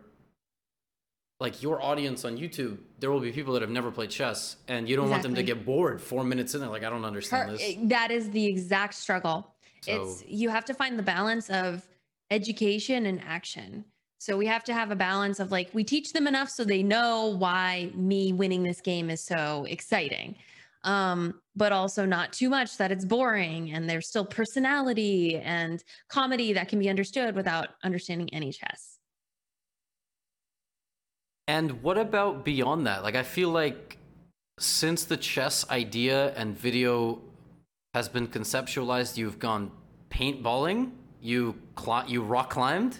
like 1.39 1.63
your 1.63 1.81
audience 1.81 2.23
on 2.23 2.37
YouTube. 2.37 2.77
There 2.99 3.11
will 3.11 3.19
be 3.19 3.31
people 3.31 3.53
that 3.53 3.61
have 3.61 3.71
never 3.71 3.89
played 3.91 4.11
chess, 4.11 4.57
and 4.67 4.87
you 4.87 4.95
don't 4.95 5.09
want 5.09 5.23
them 5.23 5.35
to 5.35 5.43
get 5.43 5.65
bored 5.65 5.99
four 6.01 6.23
minutes 6.23 6.53
in. 6.53 6.61
They're 6.61 6.69
like, 6.69 6.83
I 6.83 6.89
don't 6.89 7.03
understand 7.05 7.49
Her- 7.49 7.57
this. 7.57 7.75
that 7.83 8.11
is 8.11 8.29
the 8.29 8.45
exact 8.45 8.93
struggle. 8.93 9.51
it's 9.87 10.19
So- 10.19 10.25
you 10.27 10.49
have 10.49 10.65
to 10.65 10.73
find 10.73 10.97
the 10.97 11.03
balance 11.03 11.49
of 11.49 11.87
education 12.31 13.05
and 13.05 13.21
action. 13.23 13.85
So 14.25 14.35
we 14.35 14.47
have 14.47 14.63
to 14.63 14.73
have 14.73 14.89
a 14.89 14.95
balance 14.95 15.39
of 15.39 15.51
like 15.51 15.69
we 15.71 15.83
teach 15.83 16.11
them 16.11 16.25
enough 16.25 16.49
so 16.49 16.63
they 16.63 16.81
know 16.81 17.35
why 17.37 17.91
me 17.93 18.33
winning 18.33 18.63
this 18.63 18.81
game 18.81 19.11
is 19.11 19.21
so 19.21 19.67
exciting. 19.69 20.35
Um, 20.83 21.41
but 21.55 21.71
also 21.71 22.05
not 22.07 22.33
too 22.33 22.49
much 22.49 22.77
that 22.77 22.91
it's 22.91 23.05
boring 23.05 23.71
and 23.73 23.87
there's 23.87 24.07
still 24.07 24.25
personality 24.25 25.37
and 25.37 25.83
comedy 26.09 26.53
that 26.53 26.69
can 26.69 26.79
be 26.79 26.89
understood 26.89 27.35
without 27.35 27.69
understanding 27.83 28.33
any 28.33 28.51
chess. 28.51 28.97
And 31.47 31.83
what 31.83 31.99
about 31.99 32.43
beyond 32.43 32.87
that? 32.87 33.03
Like, 33.03 33.15
I 33.15 33.21
feel 33.21 33.49
like 33.49 33.99
since 34.59 35.03
the 35.03 35.17
chess 35.17 35.69
idea 35.69 36.33
and 36.33 36.57
video 36.57 37.21
has 37.93 38.09
been 38.09 38.27
conceptualized, 38.27 39.17
you've 39.17 39.37
gone 39.37 39.69
paintballing, 40.09 40.93
you 41.21 41.53
cli- 41.75 42.07
you 42.07 42.23
rock 42.23 42.49
climbed. 42.49 42.97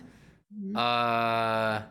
Mhm. 0.59 0.75
Uh, 0.77 1.81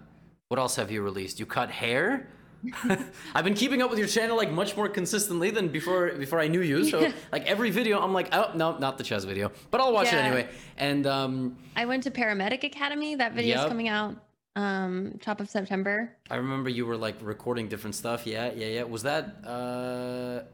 what 0.49 0.59
else 0.61 0.77
have 0.77 0.91
you 0.91 1.03
released? 1.03 1.39
You 1.41 1.47
cut 1.47 1.71
hair. 1.71 2.29
I've 3.35 3.45
been 3.45 3.55
keeping 3.55 3.83
up 3.83 3.91
with 3.91 3.99
your 3.99 4.09
channel 4.09 4.37
like 4.39 4.51
much 4.51 4.75
more 4.75 4.89
consistently 4.89 5.51
than 5.51 5.69
before 5.69 6.13
before 6.13 6.41
I 6.41 6.49
knew 6.49 6.63
you. 6.63 6.85
So 6.85 7.13
like 7.33 7.45
every 7.47 7.71
video, 7.71 8.01
I'm 8.01 8.15
like, 8.15 8.29
oh 8.35 8.53
no, 8.55 8.79
not 8.79 8.97
the 8.97 9.05
chess 9.05 9.25
video, 9.25 9.53
but 9.71 9.81
I'll 9.83 9.93
watch 9.93 10.07
it 10.09 10.15
anyway. 10.15 10.49
And 10.79 11.07
um, 11.07 11.57
I 11.77 11.85
went 11.85 12.05
to 12.05 12.11
Paramedic 12.11 12.65
Academy. 12.65 13.17
That 13.17 13.35
video 13.35 13.57
is 13.57 13.61
Yep. 13.63 13.69
coming 13.69 13.89
out 13.89 14.17
um 14.57 15.19
top 15.21 15.41
of 15.41 15.51
September. 15.51 16.17
I 16.31 16.37
remember 16.37 16.71
you 16.71 16.87
were 16.87 16.97
like 16.97 17.17
recording 17.21 17.69
different 17.69 17.97
stuff. 17.97 18.27
Yeah, 18.27 18.51
yeah, 18.55 18.67
yeah. 18.69 18.83
Was 18.85 19.03
that 19.03 19.45
uh, 19.45 20.45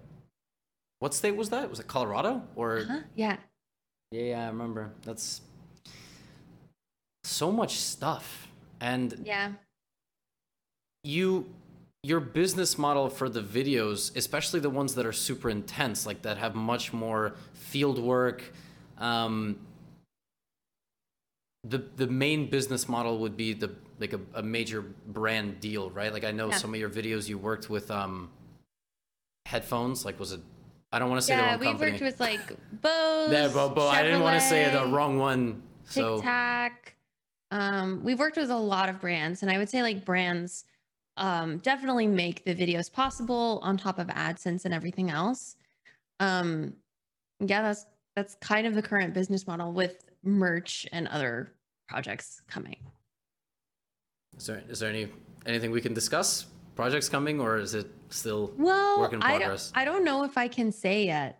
what 0.98 1.14
state 1.14 1.36
was 1.36 1.50
that? 1.50 1.70
Was 1.70 1.78
it 1.78 1.86
Colorado 1.86 2.42
or? 2.56 2.84
Huh? 2.88 3.00
Yeah. 3.14 3.36
Yeah, 4.10 4.22
yeah, 4.22 4.44
I 4.44 4.48
remember. 4.48 4.90
That's 5.04 5.42
so 7.30 7.50
much 7.52 7.76
stuff, 7.78 8.48
and 8.80 9.22
Yeah. 9.24 9.52
you 11.04 11.46
your 12.02 12.20
business 12.20 12.78
model 12.78 13.10
for 13.10 13.28
the 13.28 13.42
videos, 13.42 14.16
especially 14.16 14.58
the 14.58 14.70
ones 14.70 14.94
that 14.94 15.04
are 15.04 15.12
super 15.12 15.50
intense, 15.50 16.06
like 16.06 16.22
that 16.22 16.38
have 16.38 16.54
much 16.54 16.92
more 16.94 17.34
field 17.52 17.98
work. 17.98 18.52
Um, 18.96 19.58
the 21.64 21.78
the 21.96 22.06
main 22.06 22.48
business 22.48 22.88
model 22.88 23.18
would 23.18 23.36
be 23.36 23.52
the 23.52 23.70
like 23.98 24.14
a, 24.14 24.20
a 24.34 24.42
major 24.42 24.80
brand 25.08 25.60
deal, 25.60 25.90
right? 25.90 26.12
Like 26.12 26.24
I 26.24 26.30
know 26.30 26.48
Yeah. 26.48 26.56
some 26.56 26.72
of 26.72 26.80
your 26.80 26.88
videos 26.90 27.28
you 27.28 27.36
worked 27.38 27.68
with 27.68 27.90
um 27.90 28.30
headphones, 29.46 30.04
like 30.06 30.18
was 30.18 30.32
it 30.32 30.40
I 30.92 30.98
don't 30.98 31.10
want 31.10 31.20
to 31.20 31.26
say 31.26 31.36
the 31.36 31.42
Yeah, 31.42 31.50
wrong 31.50 31.60
we 31.60 31.66
company. 31.66 31.90
worked 31.92 32.02
with 32.02 32.18
like 32.20 32.46
Bose. 32.80 33.30
yeah, 33.32 33.48
but, 33.52 33.74
but 33.74 33.88
I 33.88 34.02
didn't 34.02 34.22
want 34.22 34.40
to 34.40 34.46
say 34.46 34.70
the 34.70 34.86
wrong 34.86 35.18
one. 35.18 35.62
So 35.84 36.16
Tic 36.16 36.24
Tac. 36.24 36.94
Um, 37.50 38.02
we've 38.04 38.18
worked 38.18 38.36
with 38.36 38.50
a 38.50 38.56
lot 38.56 38.88
of 38.88 39.00
brands, 39.00 39.42
and 39.42 39.50
I 39.50 39.58
would 39.58 39.68
say 39.68 39.82
like 39.82 40.04
brands 40.04 40.64
um, 41.16 41.58
definitely 41.58 42.06
make 42.06 42.44
the 42.44 42.54
videos 42.54 42.92
possible 42.92 43.60
on 43.62 43.76
top 43.76 43.98
of 43.98 44.06
AdSense 44.08 44.64
and 44.64 44.72
everything 44.72 45.10
else. 45.10 45.56
Um, 46.20 46.74
yeah, 47.40 47.62
that's 47.62 47.86
that's 48.16 48.36
kind 48.36 48.66
of 48.66 48.74
the 48.74 48.82
current 48.82 49.14
business 49.14 49.46
model 49.46 49.72
with 49.72 50.04
merch 50.22 50.86
and 50.92 51.08
other 51.08 51.52
projects 51.88 52.42
coming. 52.48 52.76
is 54.36 54.46
there 54.46 54.62
is 54.68 54.78
there 54.80 54.90
any 54.90 55.08
anything 55.46 55.70
we 55.70 55.80
can 55.80 55.94
discuss? 55.94 56.46
Projects 56.76 57.08
coming, 57.08 57.40
or 57.40 57.58
is 57.58 57.74
it 57.74 57.90
still 58.08 58.52
Well, 58.56 59.00
Work 59.00 59.12
in 59.12 59.22
I 59.22 59.32
don't, 59.32 59.40
progress. 59.40 59.72
I 59.74 59.84
don't 59.84 60.04
know 60.04 60.24
if 60.24 60.38
I 60.38 60.48
can 60.48 60.72
say 60.72 61.04
yet, 61.06 61.39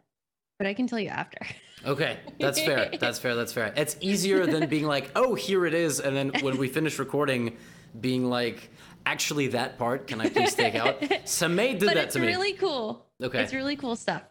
but 0.61 0.67
I 0.67 0.75
can 0.75 0.87
tell 0.87 1.01
you 1.01 1.09
after. 1.09 1.39
Okay, 1.83 2.19
that's 2.39 2.61
fair. 2.61 2.91
That's 3.01 3.19
fair. 3.19 3.35
That's 3.35 3.55
fair. 3.55 3.73
It's 3.75 3.97
easier 4.03 4.45
than 4.45 4.69
being 4.69 4.85
like, 4.85 5.11
"Oh, 5.17 5.35
here 5.35 5.65
it 5.65 5.73
is," 5.73 5.99
and 5.99 6.15
then 6.15 6.31
when 6.43 6.59
we 6.59 6.69
finish 6.69 6.99
recording, 6.99 7.57
being 7.99 8.29
like, 8.29 8.69
"Actually, 9.07 9.47
that 9.47 9.79
part 9.79 10.07
can 10.07 10.21
I 10.21 10.29
please 10.29 10.55
take 10.55 10.75
out?" 10.75 11.01
Samay 11.25 11.79
did 11.79 11.87
but 11.87 11.95
that 11.95 12.11
to 12.11 12.19
me. 12.19 12.27
It's 12.27 12.37
really 12.37 12.53
cool. 12.53 13.07
Okay. 13.23 13.43
It's 13.43 13.55
really 13.55 13.77
cool 13.77 13.97
stuff. 13.97 14.25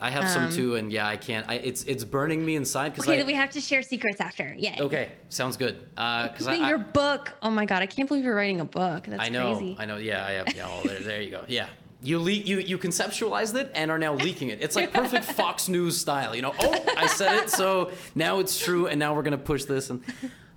I 0.00 0.08
have 0.08 0.30
some 0.30 0.44
um, 0.44 0.50
too, 0.52 0.76
and 0.76 0.90
yeah, 0.90 1.06
I 1.06 1.18
can't. 1.18 1.46
I, 1.46 1.56
it's 1.56 1.84
it's 1.84 2.04
burning 2.04 2.42
me 2.42 2.56
inside 2.56 2.94
because 2.94 3.04
Okay, 3.04 3.16
I. 3.16 3.16
then 3.18 3.26
we 3.26 3.34
have 3.34 3.50
to 3.50 3.60
share 3.60 3.82
secrets 3.82 4.22
after. 4.22 4.54
Yeah. 4.56 4.76
okay, 4.80 5.12
sounds 5.28 5.58
good. 5.58 5.78
Because 5.90 6.46
I, 6.46 6.52
Wait, 6.52 6.62
I, 6.62 6.68
your 6.70 6.78
book. 6.78 7.32
Oh 7.42 7.50
my 7.50 7.66
god, 7.66 7.82
I 7.82 7.86
can't 7.86 8.08
believe 8.08 8.24
you're 8.24 8.34
writing 8.34 8.60
a 8.60 8.64
book. 8.64 9.04
That's 9.06 9.22
I 9.22 9.28
know, 9.28 9.56
crazy. 9.56 9.76
I 9.78 9.84
know. 9.84 9.98
Yeah, 9.98 10.24
I 10.24 10.30
have. 10.32 10.56
Yeah, 10.56 10.68
oh, 10.70 10.88
there, 10.88 11.00
there 11.00 11.20
you 11.20 11.30
go. 11.30 11.44
Yeah, 11.48 11.68
you 12.04 12.18
leak, 12.18 12.46
you 12.46 12.58
you 12.58 12.76
conceptualized 12.76 13.54
it 13.54 13.70
and 13.74 13.90
are 13.90 13.98
now 13.98 14.14
leaking 14.14 14.48
it. 14.50 14.60
It's 14.60 14.76
like 14.76 14.92
perfect 14.92 15.24
Fox 15.40 15.68
News 15.68 15.98
style. 15.98 16.34
You 16.36 16.42
know, 16.42 16.54
oh, 16.58 16.84
I 16.96 17.06
said 17.06 17.42
it, 17.42 17.50
so 17.50 17.90
now 18.14 18.40
it's 18.40 18.62
true, 18.62 18.86
and 18.86 18.98
now 18.98 19.14
we're 19.14 19.22
gonna 19.22 19.38
push 19.38 19.64
this. 19.64 19.88
And 19.88 20.02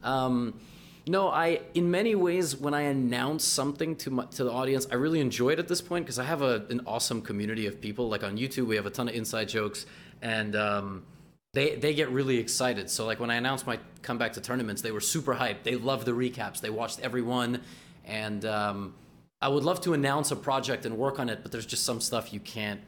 um, 0.03 0.59
no, 1.07 1.29
I 1.29 1.61
in 1.73 1.89
many 1.89 2.15
ways 2.15 2.57
when 2.57 2.73
I 2.73 2.81
announce 2.81 3.45
something 3.45 3.95
to 3.97 4.11
my, 4.11 4.25
to 4.25 4.43
the 4.43 4.51
audience, 4.51 4.87
I 4.91 4.95
really 4.95 5.21
enjoy 5.21 5.51
it 5.51 5.59
at 5.59 5.69
this 5.69 5.79
point 5.79 6.05
because 6.05 6.19
I 6.19 6.25
have 6.25 6.41
a, 6.41 6.65
an 6.69 6.81
awesome 6.85 7.21
community 7.21 7.65
of 7.65 7.79
people. 7.79 8.09
Like 8.09 8.25
on 8.25 8.37
YouTube, 8.37 8.67
we 8.67 8.75
have 8.75 8.85
a 8.85 8.91
ton 8.91 9.07
of 9.07 9.15
inside 9.15 9.47
jokes, 9.47 9.85
and 10.21 10.53
um, 10.53 11.05
they 11.53 11.75
they 11.75 11.93
get 11.93 12.09
really 12.09 12.39
excited. 12.39 12.89
So 12.89 13.05
like 13.05 13.21
when 13.21 13.31
I 13.31 13.35
announced 13.35 13.65
my 13.65 13.79
comeback 14.01 14.33
to 14.33 14.41
tournaments, 14.41 14.81
they 14.81 14.91
were 14.91 14.99
super 14.99 15.35
hyped. 15.35 15.63
They 15.63 15.77
loved 15.77 16.05
the 16.05 16.11
recaps. 16.11 16.59
They 16.59 16.69
watched 16.69 16.99
every 16.99 17.21
one, 17.21 17.61
and 18.03 18.43
um, 18.43 18.93
I 19.41 19.47
would 19.49 19.63
love 19.63 19.81
to 19.81 19.93
announce 19.93 20.31
a 20.31 20.35
project 20.35 20.85
and 20.85 20.97
work 20.97 21.19
on 21.19 21.29
it, 21.29 21.39
but 21.43 21.51
there's 21.51 21.65
just 21.65 21.83
some 21.83 22.01
stuff 22.01 22.33
you 22.33 22.39
can't 22.39 22.81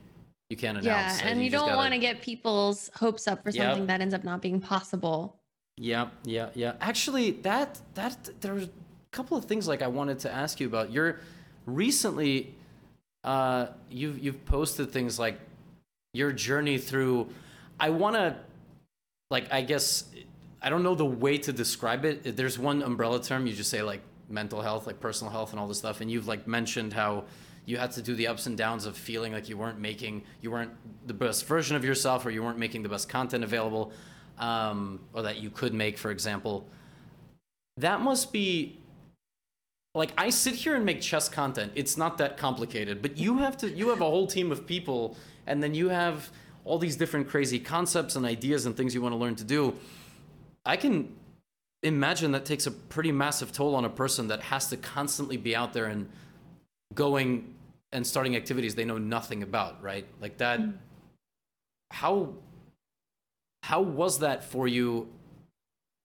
you 0.50 0.58
can't 0.58 0.80
announce. 0.80 1.22
yeah, 1.22 1.28
and 1.28 1.44
you, 1.44 1.52
just 1.52 1.60
don't 1.62 1.68
gotta- 1.70 1.78
want 1.78 1.94
to 1.94 2.00
get 2.00 2.22
people's 2.22 2.90
hopes 2.96 3.28
up 3.28 3.44
for 3.44 3.52
Yep. 3.52 3.64
something 3.64 3.86
that 3.86 4.02
ends 4.02 4.16
up 4.16 4.24
not 4.24 4.42
being 4.42 4.60
possible. 4.60 5.36
Yeah, 5.78 6.08
yeah, 6.24 6.50
yeah. 6.56 6.74
Actually, 6.82 7.32
that 7.44 7.80
that 7.94 8.30
there's 8.42 8.64
a 8.64 8.70
couple 9.12 9.38
of 9.38 9.46
things 9.46 9.68
like 9.68 9.82
I 9.84 9.88
wanted 9.88 10.18
to 10.20 10.32
ask 10.32 10.60
you 10.60 10.66
about. 10.68 10.92
You're 10.92 11.20
recently 11.66 12.56
uh 13.24 13.68
you've 13.92 14.18
you've 14.20 14.44
posted 14.46 14.92
things 14.92 15.20
like 15.20 15.38
your 16.14 16.32
journey 16.32 16.78
through 16.78 17.28
I 17.80 17.90
want 17.92 18.16
to 18.16 18.36
like 19.30 19.52
I 19.54 19.62
guess 19.62 20.06
I 20.62 20.70
don't 20.70 20.84
know 20.84 20.96
the 20.96 21.06
way 21.06 21.38
to 21.38 21.54
describe 21.54 22.06
it. 22.06 22.36
There's 22.36 22.58
one 22.58 22.82
umbrella 22.82 23.22
term 23.22 23.46
you 23.46 23.54
just 23.54 23.70
say 23.70 23.82
like 23.84 24.02
mental 24.30 24.62
health, 24.62 24.88
like 24.88 25.00
personal 25.00 25.32
health 25.32 25.52
and 25.52 25.60
all 25.60 25.68
this 25.68 25.80
stuff 25.80 26.02
and 26.02 26.10
you've 26.10 26.28
like 26.28 26.48
mentioned 26.48 26.94
how 26.94 27.24
you 27.66 27.78
had 27.78 27.92
to 27.92 28.02
do 28.02 28.16
the 28.16 28.28
ups 28.28 28.48
and 28.48 28.58
downs 28.58 28.86
of 28.86 28.98
feeling 28.98 29.32
like 29.32 29.50
you 29.50 29.58
weren't 29.58 29.80
making 29.80 30.24
you 30.42 30.52
weren't 30.52 30.72
the 31.08 31.14
best 31.14 31.46
version 31.46 31.76
of 31.76 31.86
yourself 31.86 32.26
or 32.26 32.32
you 32.32 32.42
weren't 32.42 32.58
making 32.58 32.84
the 32.84 32.90
best 32.90 33.10
content 33.10 33.44
available 33.44 33.92
um, 34.40 35.00
or 35.14 35.22
that 35.22 35.38
you 35.38 35.50
could 35.50 35.74
make 35.74 35.98
for 35.98 36.12
example 36.12 36.68
that 37.78 38.02
must 38.02 38.34
be 38.34 38.80
like 39.96 40.12
I 40.18 40.30
sit 40.30 40.56
here 40.56 40.76
and 40.76 40.86
make 40.86 41.02
chess 41.02 41.28
content. 41.30 41.72
It's 41.76 41.98
not 41.98 42.18
that 42.20 42.38
complicated, 42.38 43.02
but 43.02 43.18
you 43.18 43.40
have 43.40 43.58
to 43.58 43.70
you 43.70 43.90
have 43.90 44.02
a 44.02 44.06
whole 44.06 44.28
team 44.28 44.52
of 44.52 44.66
people 44.68 45.18
and 45.48 45.64
then 45.64 45.74
you 45.74 45.90
have 45.90 46.30
all 46.66 46.78
these 46.78 46.96
different 46.96 47.28
crazy 47.28 47.60
concepts 47.60 48.16
and 48.16 48.26
ideas 48.26 48.66
and 48.66 48.78
things 48.78 48.94
you 48.94 49.02
want 49.02 49.14
to 49.14 49.18
learn 49.18 49.36
to 49.36 49.44
do. 49.44 49.76
I 50.66 50.78
can 50.78 51.16
imagine 51.84 52.32
that 52.34 52.46
takes 52.46 52.68
a 52.68 52.72
pretty 52.72 53.12
massive 53.12 53.52
toll 53.52 53.76
on 53.76 53.86
a 53.86 53.90
person 53.90 54.28
that 54.28 54.42
has 54.44 54.68
to 54.70 54.78
constantly 54.78 55.38
be 55.38 55.56
out 55.56 55.74
there 55.74 55.86
and 55.86 56.10
going 56.94 57.54
and 57.92 58.06
starting 58.06 58.36
activities 58.36 58.76
they 58.76 58.86
know 58.86 58.98
nothing 58.98 59.44
about, 59.44 59.82
right? 59.82 60.06
Like 60.22 60.38
that 60.38 60.60
hmm. 60.60 60.72
how 61.92 62.34
how 63.64 63.82
was 63.82 64.20
that 64.20 64.44
for 64.44 64.68
you 64.68 65.08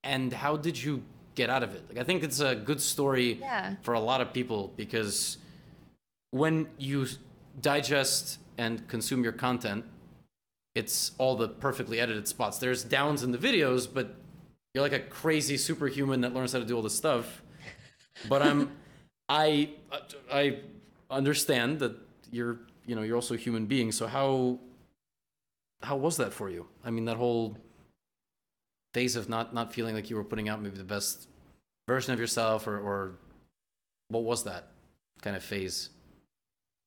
and 0.02 0.32
how 0.32 0.56
did 0.56 0.82
you 0.82 1.02
get 1.34 1.50
out 1.50 1.62
of 1.62 1.74
it? 1.74 1.84
Like 1.88 1.98
I 1.98 2.04
think 2.04 2.22
it's 2.22 2.40
a 2.40 2.54
good 2.54 2.80
story 2.80 3.38
Yeah. 3.40 3.74
for 3.82 3.94
a 3.94 4.00
lot 4.00 4.20
of 4.20 4.32
people 4.32 4.72
because 4.76 5.38
when 6.30 6.68
you 6.78 7.06
digest 7.60 8.38
and 8.58 8.86
consume 8.88 9.22
your 9.22 9.32
content, 9.32 9.84
it's 10.74 11.12
all 11.18 11.36
the 11.36 11.48
perfectly 11.48 12.00
edited 12.00 12.26
spots. 12.26 12.58
There's 12.58 12.82
downs 12.82 13.22
in 13.22 13.30
the 13.30 13.38
videos, 13.38 13.88
but 13.92 14.16
you're 14.74 14.82
like 14.82 14.92
a 14.92 15.00
crazy 15.00 15.56
superhuman 15.56 16.20
that 16.22 16.34
learns 16.34 16.52
how 16.52 16.58
to 16.58 16.64
do 16.64 16.76
all 16.76 16.82
this 16.82 16.94
stuff. 16.94 17.42
But 18.28 18.42
I'm, 18.42 18.72
I, 19.28 19.70
I 20.32 20.58
understand 21.10 21.78
that 21.78 21.96
you're, 22.30 22.58
you 22.84 22.94
know, 22.94 23.02
you're 23.02 23.16
also 23.16 23.34
a 23.34 23.38
human 23.38 23.66
being. 23.66 23.92
So 23.92 24.06
how, 24.06 24.58
how 25.82 25.96
was 25.96 26.16
that 26.16 26.32
for 26.32 26.50
you? 26.50 26.66
I 26.84 26.90
mean, 26.90 27.04
that 27.06 27.16
whole 27.16 27.56
phase 28.92 29.16
of 29.16 29.28
not 29.28 29.52
not 29.52 29.72
feeling 29.72 29.94
like 29.94 30.08
you 30.08 30.16
were 30.16 30.24
putting 30.24 30.48
out 30.48 30.62
maybe 30.62 30.76
the 30.76 30.84
best 30.84 31.28
version 31.88 32.12
of 32.12 32.20
yourself, 32.20 32.66
or 32.66 32.78
or 32.78 33.18
what 34.08 34.22
was 34.22 34.44
that? 34.44 34.68
kind 35.24 35.36
of 35.36 35.42
phase? 35.42 35.88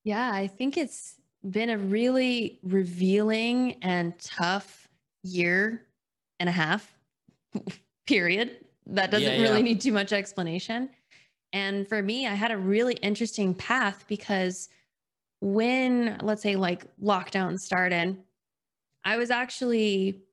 Yeah, 0.04 0.32
I 0.32 0.48
think 0.48 0.78
it's 0.78 1.16
been 1.50 1.70
a 1.70 1.78
really 1.78 2.60
revealing 2.64 3.78
and 3.82 4.18
tough 4.20 4.88
year 5.24 5.88
and 6.40 6.48
a 6.48 6.52
half 6.52 6.97
period. 8.08 8.66
That 8.88 9.12
doesn't 9.12 9.34
Yeah, 9.34 9.42
really 9.42 9.58
yeah. 9.60 9.64
need 9.64 9.82
too 9.82 9.92
much 9.92 10.14
explanation. 10.14 10.90
And 11.54 11.88
for 11.88 12.02
me, 12.02 12.28
I 12.28 12.34
had 12.34 12.52
a 12.52 12.58
really 12.58 12.96
interesting 12.96 13.54
path 13.54 14.06
because 14.08 14.70
when, 15.40 16.18
let's 16.22 16.42
say, 16.42 16.56
like 16.56 16.86
lockdown 17.02 17.58
started, 17.60 18.18
I 19.04 19.18
was 19.18 19.30
actually 19.32 20.24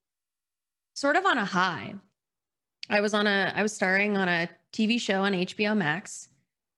sort 0.94 1.16
of 1.16 1.24
on 1.26 1.38
a 1.38 1.44
high. 1.44 1.94
I 2.90 3.00
was 3.00 3.14
on 3.14 3.26
a, 3.26 3.52
I 3.54 3.62
was 3.62 3.72
starring 3.72 4.16
on 4.16 4.28
a 4.28 4.48
TV 4.72 5.00
show 5.00 5.22
on 5.22 5.32
HBO 5.32 5.76
Max. 5.76 6.28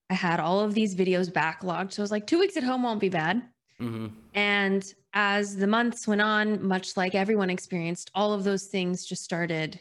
I 0.08 0.14
had 0.14 0.38
all 0.38 0.60
of 0.60 0.74
these 0.74 0.94
videos 0.94 1.30
backlogged. 1.30 1.92
So 1.92 2.02
I 2.02 2.04
was 2.04 2.10
like, 2.12 2.26
two 2.26 2.38
weeks 2.38 2.56
at 2.56 2.62
home 2.62 2.82
won't 2.82 3.00
be 3.00 3.08
bad. 3.08 3.42
hmm 3.78 4.08
And 4.34 4.92
as 5.14 5.56
the 5.56 5.66
months 5.66 6.06
went 6.06 6.20
on, 6.20 6.62
much 6.66 6.96
like 6.96 7.14
everyone 7.14 7.50
experienced, 7.50 8.10
all 8.14 8.32
of 8.32 8.44
those 8.44 8.66
things 8.66 9.04
just 9.04 9.24
started 9.24 9.80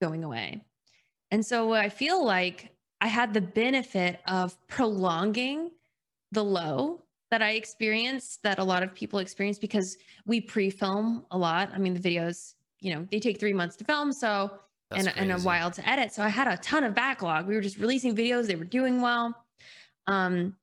going 0.00 0.24
away. 0.24 0.62
And 1.30 1.44
so 1.44 1.72
I 1.72 1.88
feel 1.88 2.24
like 2.24 2.72
I 3.00 3.06
had 3.06 3.34
the 3.34 3.40
benefit 3.40 4.20
of 4.26 4.56
prolonging 4.66 5.70
the 6.32 6.44
low 6.44 7.02
that 7.30 7.42
I 7.42 7.52
experienced, 7.52 8.42
that 8.42 8.58
a 8.58 8.64
lot 8.64 8.82
of 8.82 8.94
people 8.94 9.18
experience 9.18 9.58
because 9.58 9.98
we 10.26 10.40
pre 10.40 10.70
film 10.70 11.26
a 11.30 11.38
lot. 11.38 11.70
I 11.74 11.78
mean, 11.78 11.94
the 11.94 12.00
videos, 12.00 12.54
you 12.80 12.94
know, 12.94 13.06
they 13.10 13.20
take 13.20 13.38
three 13.38 13.52
months 13.52 13.76
to 13.76 13.84
film. 13.84 14.12
So, 14.12 14.50
That's 14.90 15.06
and, 15.06 15.18
and 15.18 15.32
a 15.32 15.44
while 15.44 15.70
to 15.70 15.88
edit. 15.88 16.12
So 16.12 16.22
I 16.22 16.28
had 16.28 16.48
a 16.48 16.56
ton 16.56 16.84
of 16.84 16.94
backlog. 16.94 17.46
We 17.46 17.54
were 17.54 17.60
just 17.60 17.78
releasing 17.78 18.16
videos, 18.16 18.46
they 18.46 18.56
were 18.56 18.64
doing 18.64 19.00
well. 19.00 19.34
Um, 20.06 20.56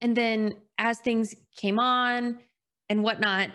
and 0.00 0.16
then 0.16 0.54
as 0.76 0.98
things 0.98 1.34
came 1.56 1.78
on 1.78 2.38
and 2.88 3.02
whatnot, 3.02 3.50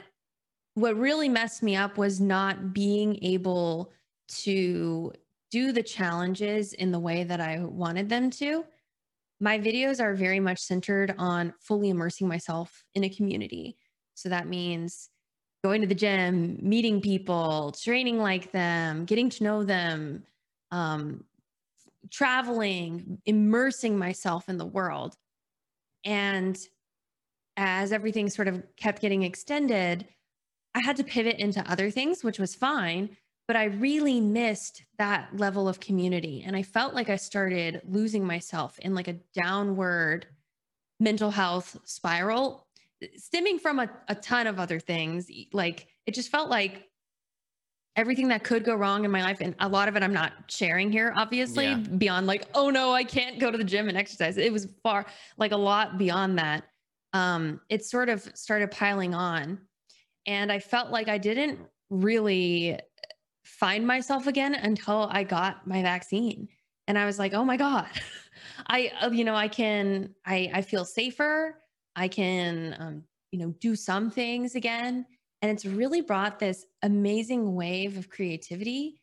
what 0.76 0.98
really 0.98 1.30
messed 1.30 1.64
me 1.64 1.76
up 1.76 1.98
was 1.98 2.20
not 2.20 2.74
being 2.74 3.24
able 3.24 3.92
to 4.42 5.14
do 5.52 5.72
the 5.72 5.84
challenges 5.84 6.74
in 6.74 6.92
the 6.92 7.00
way 7.00 7.24
that 7.24 7.40
I 7.40 7.60
wanted 7.60 8.10
them 8.10 8.30
to. 8.32 8.66
My 9.40 9.60
videos 9.60 10.02
are 10.02 10.16
very 10.16 10.40
much 10.40 10.60
centered 10.60 11.14
on 11.18 11.54
fully 11.60 11.90
immersing 11.90 12.28
myself 12.28 12.84
in 12.96 13.04
a 13.04 13.10
community. 13.10 13.78
So 14.16 14.30
that 14.30 14.48
means 14.48 15.10
going 15.64 15.82
to 15.82 15.88
the 15.88 15.96
gym, 15.96 16.58
meeting 16.62 17.02
people, 17.02 17.72
training 17.72 18.20
like 18.20 18.52
them, 18.52 19.06
getting 19.06 19.30
to 19.30 19.44
know 19.44 19.64
them, 19.64 20.24
um, 20.72 21.24
traveling, 22.10 23.22
immersing 23.26 23.98
myself 23.98 24.50
in 24.50 24.58
the 24.58 24.66
world. 24.66 25.16
And 26.04 26.58
as 27.56 27.92
everything 27.92 28.30
sort 28.30 28.48
of 28.48 28.64
kept 28.76 29.02
getting 29.02 29.24
extended, 29.24 30.08
I 30.76 30.82
had 30.82 30.98
to 30.98 31.04
pivot 31.04 31.38
into 31.38 31.70
other 31.70 31.92
things, 31.92 32.24
which 32.24 32.40
was 32.40 32.56
fine. 32.56 33.16
But 33.48 33.58
I 33.58 33.66
really 33.66 34.22
missed 34.22 34.84
that 34.98 35.30
level 35.38 35.68
of 35.68 35.80
community. 35.80 36.44
And 36.46 36.56
I 36.56 36.64
felt 36.64 36.94
like 36.94 37.10
I 37.10 37.18
started 37.18 37.82
losing 37.86 38.26
myself 38.26 38.80
in 38.80 38.96
like 38.96 39.08
a 39.10 39.18
downward 39.34 40.28
mental 41.00 41.30
health 41.30 41.78
spiral, 41.84 42.66
stemming 43.18 43.60
from 43.60 43.80
a, 43.80 43.90
a 44.08 44.16
ton 44.16 44.48
of 44.48 44.60
other 44.60 44.80
things. 44.80 45.30
Like 45.52 45.88
it 46.06 46.14
just 46.14 46.30
felt 46.30 46.50
like 46.50 46.90
everything 47.96 48.30
that 48.30 48.44
could 48.44 48.64
go 48.64 48.74
wrong 48.76 49.06
in 49.06 49.12
my 49.12 49.22
life. 49.22 49.40
And 49.42 49.54
a 49.60 49.68
lot 49.68 49.88
of 49.88 49.96
it 49.96 50.04
I'm 50.04 50.14
not 50.14 50.32
sharing 50.48 50.92
here, 50.92 51.14
obviously, 51.16 51.66
Yeah. 51.66 51.76
beyond 51.76 52.26
like, 52.28 52.46
oh 52.56 52.70
no, 52.70 52.92
I 52.94 53.04
can't 53.04 53.40
go 53.40 53.52
to 53.52 53.58
the 53.58 53.64
gym 53.64 53.90
and 53.90 53.98
exercise. 53.98 54.38
It 54.38 54.52
was 54.52 54.68
far 54.82 55.06
like 55.38 55.52
a 55.52 55.58
lot 55.58 55.98
beyond 55.98 56.40
that. 56.40 56.64
Um, 57.12 57.60
it 57.70 57.86
sort 57.86 58.10
of 58.10 58.22
started 58.36 58.72
piling 58.72 59.14
on. 59.14 59.60
And 60.26 60.52
I 60.52 60.60
felt 60.60 60.90
like 60.90 61.10
I 61.10 61.18
didn't 61.18 61.60
really 61.90 62.80
find 63.64 63.88
myself 63.88 64.28
again 64.28 64.56
until 64.56 65.08
I 65.10 65.24
got 65.24 65.66
my 65.66 65.82
vaccine. 65.82 66.50
And 66.90 67.00
I 67.00 67.06
was 67.06 67.18
like, 67.18 67.34
oh 67.34 67.46
my 67.46 67.56
God, 67.56 67.88
I, 68.68 68.92
uh, 69.00 69.10
you 69.10 69.24
know, 69.24 69.36
I 69.36 69.48
can, 69.48 70.14
I, 70.26 70.52
I 70.54 70.62
feel 70.62 70.84
safer. 70.84 71.62
I 71.96 72.10
can, 72.10 72.76
um, 72.78 73.04
you 73.32 73.40
know, 73.40 73.56
do 73.62 73.74
some 73.78 74.12
things 74.12 74.56
again. 74.56 75.06
And 75.42 75.50
it's 75.50 75.66
really 75.66 76.02
brought 76.02 76.40
this 76.40 76.66
amazing 76.82 77.56
wave 77.56 77.98
of 77.98 78.10
creativity 78.10 79.00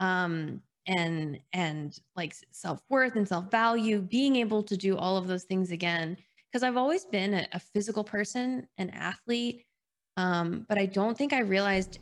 um, 0.00 0.62
and, 0.86 1.38
and 1.52 1.94
like 2.16 2.34
self-worth 2.50 3.14
and 3.14 3.28
self-value, 3.28 4.00
being 4.00 4.36
able 4.36 4.62
to 4.62 4.76
do 4.78 4.96
all 4.96 5.18
of 5.18 5.26
those 5.26 5.44
things 5.44 5.70
again. 5.70 6.16
Cause 6.54 6.62
I've 6.62 6.78
always 6.78 7.04
been 7.04 7.34
a, 7.34 7.46
a 7.52 7.60
physical 7.60 8.04
person, 8.04 8.66
an 8.78 8.88
athlete. 8.88 9.66
Um, 10.16 10.64
but 10.66 10.78
I 10.78 10.86
don't 10.86 11.16
think 11.16 11.34
I 11.34 11.40
realized 11.40 11.98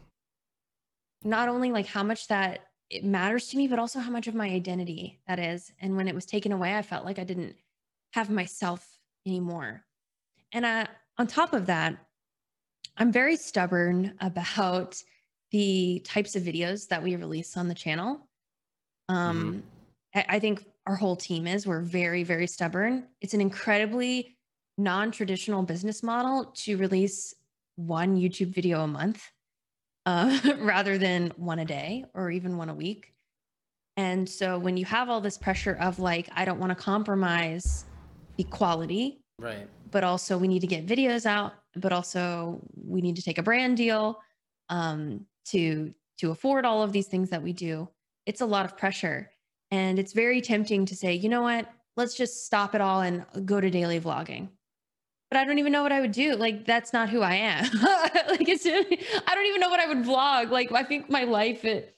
not 1.24 1.48
only 1.48 1.72
like 1.72 1.86
how 1.86 2.02
much 2.02 2.28
that 2.28 2.60
it 2.90 3.04
matters 3.04 3.48
to 3.48 3.56
me, 3.56 3.66
but 3.68 3.78
also 3.78 3.98
how 3.98 4.10
much 4.10 4.26
of 4.26 4.34
my 4.34 4.48
identity 4.48 5.20
that 5.26 5.38
is. 5.38 5.72
And 5.80 5.96
when 5.96 6.08
it 6.08 6.14
was 6.14 6.26
taken 6.26 6.52
away, 6.52 6.76
I 6.76 6.82
felt 6.82 7.04
like 7.04 7.18
I 7.18 7.24
didn't 7.24 7.56
have 8.12 8.30
myself 8.30 8.86
anymore. 9.26 9.84
And 10.52 10.64
uh, 10.64 10.86
on 11.18 11.26
top 11.26 11.52
of 11.52 11.66
that, 11.66 11.96
I'm 12.96 13.12
very 13.12 13.36
stubborn 13.36 14.14
about 14.20 15.02
the 15.50 16.00
types 16.04 16.36
of 16.36 16.42
videos 16.42 16.88
that 16.88 17.02
we 17.02 17.16
release 17.16 17.56
on 17.56 17.68
the 17.68 17.74
channel. 17.74 18.28
Um, 19.08 19.62
I, 20.14 20.24
I 20.28 20.38
think 20.38 20.64
our 20.86 20.96
whole 20.96 21.16
team 21.16 21.46
is. 21.46 21.66
We're 21.66 21.80
very, 21.80 22.22
very 22.22 22.46
stubborn. 22.46 23.06
It's 23.20 23.34
an 23.34 23.40
incredibly 23.40 24.36
non 24.78 25.10
traditional 25.10 25.62
business 25.62 26.02
model 26.02 26.52
to 26.56 26.76
release 26.76 27.34
one 27.76 28.16
YouTube 28.16 28.54
video 28.54 28.82
a 28.82 28.86
month 28.86 29.22
uh, 30.06 30.38
rather 30.58 30.96
than 30.98 31.32
one 31.36 31.58
a 31.58 31.64
day 31.64 32.04
or 32.14 32.30
even 32.30 32.56
one 32.56 32.68
a 32.70 32.74
week. 32.74 33.12
And 33.98 34.28
so 34.28 34.58
when 34.58 34.76
you 34.76 34.84
have 34.84 35.08
all 35.08 35.20
this 35.20 35.38
pressure 35.38 35.76
of 35.80 35.98
like, 35.98 36.28
I 36.34 36.44
don't 36.44 36.58
want 36.60 36.70
to 36.70 36.76
compromise 36.76 37.84
the 38.36 38.44
quality, 38.44 39.20
Right. 39.38 39.68
but 39.90 40.04
also 40.04 40.36
we 40.38 40.48
need 40.48 40.60
to 40.60 40.66
get 40.66 40.86
videos 40.86 41.26
out, 41.26 41.54
but 41.74 41.92
also 41.92 42.60
we 42.74 43.00
need 43.00 43.16
to 43.16 43.22
take 43.22 43.38
a 43.38 43.42
brand 43.42 43.76
deal 43.76 44.20
um, 44.68 45.26
to 45.46 45.92
to 46.18 46.30
afford 46.30 46.64
all 46.64 46.82
of 46.82 46.92
these 46.92 47.08
things 47.08 47.28
that 47.30 47.42
we 47.42 47.52
do. 47.52 47.88
It's 48.24 48.40
a 48.40 48.46
lot 48.46 48.64
of 48.64 48.76
pressure, 48.76 49.30
and 49.70 49.98
it's 49.98 50.12
very 50.14 50.40
tempting 50.40 50.86
to 50.86 50.96
say, 50.96 51.14
you 51.14 51.28
know 51.28 51.42
what, 51.42 51.70
let's 51.96 52.14
just 52.14 52.46
stop 52.46 52.74
it 52.74 52.80
all 52.80 53.02
and 53.02 53.24
go 53.44 53.60
to 53.60 53.68
daily 53.70 54.00
vlogging. 54.00 54.48
But 55.30 55.38
I 55.40 55.44
don't 55.44 55.58
even 55.58 55.72
know 55.72 55.82
what 55.82 55.92
I 55.92 56.00
would 56.00 56.12
do. 56.12 56.34
Like 56.36 56.66
that's 56.66 56.92
not 56.92 57.08
who 57.10 57.20
I 57.20 57.34
am. 57.34 57.64
like 58.28 58.48
it's 58.48 58.64
I 58.66 59.34
don't 59.34 59.46
even 59.46 59.60
know 59.60 59.68
what 59.70 59.80
I 59.80 59.86
would 59.88 60.04
vlog. 60.04 60.50
Like 60.50 60.70
I 60.72 60.84
think 60.84 61.10
my 61.10 61.24
life 61.24 61.64
it. 61.64 61.96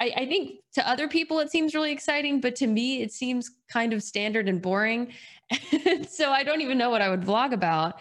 I, 0.00 0.12
I 0.16 0.26
think 0.26 0.60
to 0.74 0.88
other 0.88 1.08
people 1.08 1.40
it 1.40 1.50
seems 1.50 1.74
really 1.74 1.92
exciting, 1.92 2.40
but 2.40 2.56
to 2.56 2.66
me 2.66 3.02
it 3.02 3.12
seems 3.12 3.50
kind 3.70 3.92
of 3.92 4.02
standard 4.02 4.48
and 4.48 4.62
boring. 4.62 5.12
so 6.08 6.30
I 6.30 6.42
don't 6.42 6.62
even 6.62 6.78
know 6.78 6.88
what 6.88 7.02
I 7.02 7.10
would 7.10 7.20
vlog 7.20 7.52
about. 7.52 8.00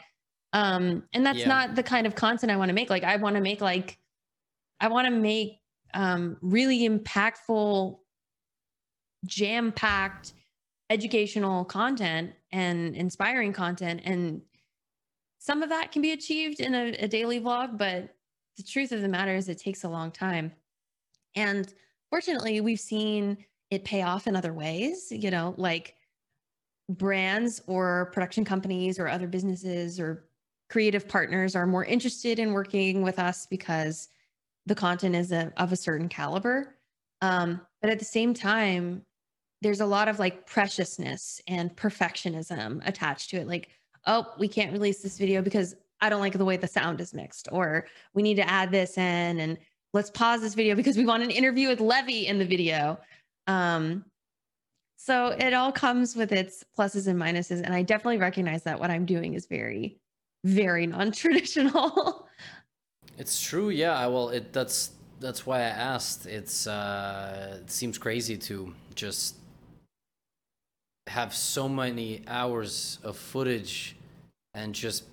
Um, 0.54 1.04
and 1.14 1.26
that's 1.26 1.40
Yeah. 1.40 1.48
not 1.50 1.76
the 1.76 1.84
kind 1.84 2.08
of 2.08 2.16
content 2.16 2.52
I 2.52 2.56
want 2.58 2.70
to 2.70 2.74
make. 2.74 2.90
Like 2.90 3.04
I 3.04 3.18
want 3.18 3.36
to 3.36 3.42
make 3.42 3.60
like 3.60 3.98
I 4.80 4.88
want 4.88 5.08
to 5.08 5.12
make 5.12 5.60
um 5.94 6.38
really 6.42 6.88
impactful, 6.88 8.00
jam-packed 9.26 10.34
educational 10.90 11.66
content 11.66 12.32
and 12.52 12.96
inspiring 12.96 13.54
content. 13.54 14.02
And 14.06 14.42
some 15.40 15.64
of 15.64 15.70
that 15.70 15.92
can 15.92 16.02
be 16.02 16.12
achieved 16.12 16.60
in 16.60 16.76
a, 16.76 16.92
a 17.00 17.08
daily 17.08 17.40
vlog, 17.40 17.78
but 17.78 18.14
the 18.58 18.64
truth 18.64 18.92
of 18.92 19.02
the 19.02 19.08
matter 19.08 19.36
is 19.36 19.48
it 19.48 19.58
takes 19.58 19.86
a 19.86 19.90
long 19.90 20.12
time. 20.12 20.52
And 21.36 21.74
fortunately, 22.10 22.60
we've 22.62 22.80
seen 22.80 23.38
it 23.72 23.86
pay 23.86 24.02
off 24.02 24.28
in 24.28 24.36
other 24.36 24.54
ways, 24.54 25.12
you 25.12 25.32
know, 25.32 25.54
like 25.58 25.96
brands 26.90 27.62
or 27.68 28.10
production 28.14 28.44
companies 28.44 29.00
or 29.00 29.08
other 29.08 29.28
businesses 29.28 30.00
or 30.00 30.26
creative 30.70 31.08
partners 31.08 31.56
are 31.56 31.68
more 31.68 31.86
interested 31.86 32.38
in 32.38 32.52
working 32.52 33.02
with 33.02 33.18
us 33.18 33.46
because 33.46 34.10
the 34.66 34.76
content 34.76 35.16
is 35.16 35.32
a, 35.32 35.54
of 35.58 35.72
a 35.72 35.78
certain 35.78 36.10
caliber. 36.10 36.76
Um, 37.22 37.62
but 37.82 37.90
at 37.90 38.00
the 38.00 38.06
same 38.06 38.34
time, 38.34 39.04
there's 39.62 39.82
a 39.82 39.86
lot 39.86 40.08
of 40.08 40.20
like 40.20 40.46
preciousness 40.48 41.42
and 41.48 41.76
perfectionism 41.76 42.86
attached 42.88 43.30
to 43.30 43.38
it. 43.38 43.48
Like, 43.48 43.70
oh, 44.06 44.34
we 44.38 44.48
can't 44.48 44.72
release 44.72 45.02
this 45.02 45.18
video 45.18 45.42
because 45.42 45.76
I 46.02 46.10
don't 46.10 46.22
like 46.22 46.34
the 46.34 46.46
way 46.46 46.58
the 46.58 46.68
sound 46.68 47.02
is 47.02 47.14
mixed, 47.14 47.50
or 47.52 47.86
we 48.14 48.24
need 48.24 48.36
to 48.36 48.50
add 48.50 48.72
this 48.72 48.98
in 48.98 49.40
and 49.40 49.58
let's 49.94 50.10
pause 50.10 50.42
this 50.42 50.54
video 50.54 50.76
because 50.76 50.98
we 50.98 51.06
want 51.06 51.24
an 51.24 51.32
interview 51.32 51.68
with 51.68 51.80
Levy 51.80 52.28
in 52.28 52.40
the 52.40 52.46
video. 52.46 53.00
Um, 53.48 54.06
so 54.98 55.30
it 55.30 55.54
all 55.54 55.72
comes 55.72 56.16
with 56.16 56.32
its 56.32 56.64
pluses 56.78 57.08
and 57.08 57.20
minuses. 57.20 57.62
And 57.64 57.74
I 57.74 57.82
definitely 57.82 58.18
recognize 58.18 58.64
that 58.64 58.80
what 58.80 58.92
I'm 58.92 59.06
doing 59.06 59.34
is 59.34 59.48
very, 59.48 59.98
very 60.44 60.88
non-traditional. 60.88 62.28
It's 63.18 63.42
true, 63.42 63.70
yeah. 63.70 64.08
Well, 64.08 64.30
it 64.30 64.54
that's 64.54 64.92
that's 65.20 65.46
why 65.46 65.58
I 65.58 65.68
asked. 65.68 66.26
It's 66.26 66.68
uh, 66.68 67.58
it 67.60 67.70
seems 67.70 67.98
crazy 67.98 68.38
to 68.38 68.74
just 68.96 69.36
have 71.10 71.34
so 71.34 71.68
many 71.68 72.22
hours 72.28 73.00
of 73.04 73.18
footage 73.18 73.96
and 74.54 74.74
just 74.76 75.04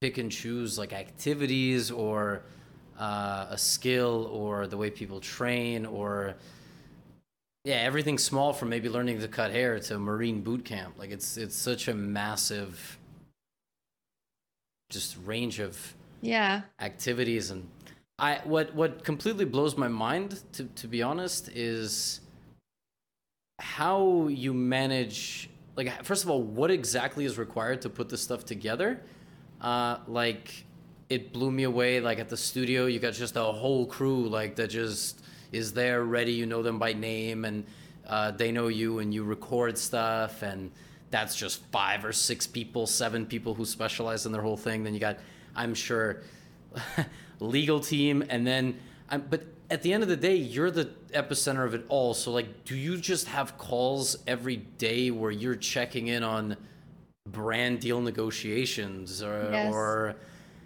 pick 0.00 0.18
and 0.18 0.30
choose 0.30 0.78
like 0.78 0.92
activities 0.92 1.90
or 1.90 2.42
uh, 2.98 3.46
a 3.50 3.58
skill 3.58 4.28
or 4.32 4.66
the 4.66 4.76
way 4.76 4.90
people 4.90 5.20
train 5.20 5.84
or 5.86 6.34
yeah 7.64 7.76
everything 7.76 8.18
small 8.18 8.52
from 8.52 8.68
maybe 8.68 8.88
learning 8.88 9.18
to 9.20 9.28
cut 9.28 9.50
hair 9.50 9.80
to 9.80 9.98
marine 9.98 10.40
boot 10.42 10.64
camp 10.64 10.94
like 10.98 11.10
it's 11.10 11.36
it's 11.36 11.56
such 11.56 11.88
a 11.88 11.94
massive 11.94 12.98
just 14.90 15.16
range 15.24 15.58
of 15.58 15.94
Yeah. 16.22 16.62
activities 16.78 17.50
and 17.50 17.68
I 18.18 18.40
what 18.44 18.74
what 18.74 19.02
completely 19.04 19.44
blows 19.44 19.76
my 19.76 19.88
mind 19.88 20.40
to 20.52 20.64
to 20.64 20.86
be 20.86 21.02
honest 21.02 21.48
is 21.48 22.20
how 23.58 24.28
you 24.28 24.52
manage 24.52 25.48
like 25.76 26.04
first 26.04 26.24
of 26.24 26.30
all 26.30 26.42
what 26.42 26.70
exactly 26.70 27.24
is 27.24 27.38
required 27.38 27.82
to 27.82 27.88
put 27.88 28.08
this 28.08 28.20
stuff 28.20 28.44
together? 28.44 29.00
Uh 29.60 29.98
like 30.06 30.64
it 31.08 31.32
blew 31.32 31.50
me 31.50 31.64
away 31.64 32.00
like 32.00 32.18
at 32.18 32.28
the 32.28 32.36
studio 32.36 32.86
you 32.86 32.98
got 32.98 33.12
just 33.12 33.36
a 33.36 33.42
whole 33.42 33.86
crew 33.86 34.28
like 34.28 34.56
that 34.56 34.68
just 34.68 35.22
is 35.52 35.72
there 35.72 36.04
ready 36.04 36.32
you 36.32 36.46
know 36.46 36.62
them 36.62 36.78
by 36.78 36.92
name 36.92 37.44
and 37.44 37.64
uh, 38.06 38.30
they 38.30 38.52
know 38.52 38.68
you 38.68 38.98
and 38.98 39.14
you 39.14 39.24
record 39.24 39.78
stuff 39.78 40.42
and 40.42 40.70
that's 41.10 41.36
just 41.36 41.62
five 41.66 42.04
or 42.04 42.12
six 42.12 42.46
people 42.46 42.86
seven 42.86 43.24
people 43.24 43.54
who 43.54 43.64
specialize 43.64 44.26
in 44.26 44.32
their 44.32 44.42
whole 44.42 44.56
thing. 44.56 44.84
Then 44.84 44.94
you 44.94 45.00
got 45.00 45.18
i'm 45.56 45.74
sure 45.74 46.22
legal 47.40 47.78
team 47.80 48.24
and 48.28 48.46
then 48.46 48.78
I'm, 49.08 49.24
but 49.30 49.44
at 49.74 49.82
the 49.82 49.92
end 49.92 50.02
of 50.04 50.08
the 50.08 50.16
day 50.16 50.36
you're 50.36 50.70
the 50.70 50.86
epicenter 51.12 51.64
of 51.66 51.74
it 51.74 51.84
all 51.88 52.14
so 52.14 52.30
like 52.30 52.48
do 52.64 52.76
you 52.76 52.96
just 52.96 53.26
have 53.26 53.58
calls 53.58 54.16
every 54.26 54.56
day 54.56 55.10
where 55.10 55.30
you're 55.32 55.56
checking 55.56 56.06
in 56.06 56.22
on 56.22 56.56
brand 57.28 57.80
deal 57.80 58.00
negotiations 58.00 59.22
or, 59.22 59.48
Yes. 59.52 59.72
or 59.74 60.14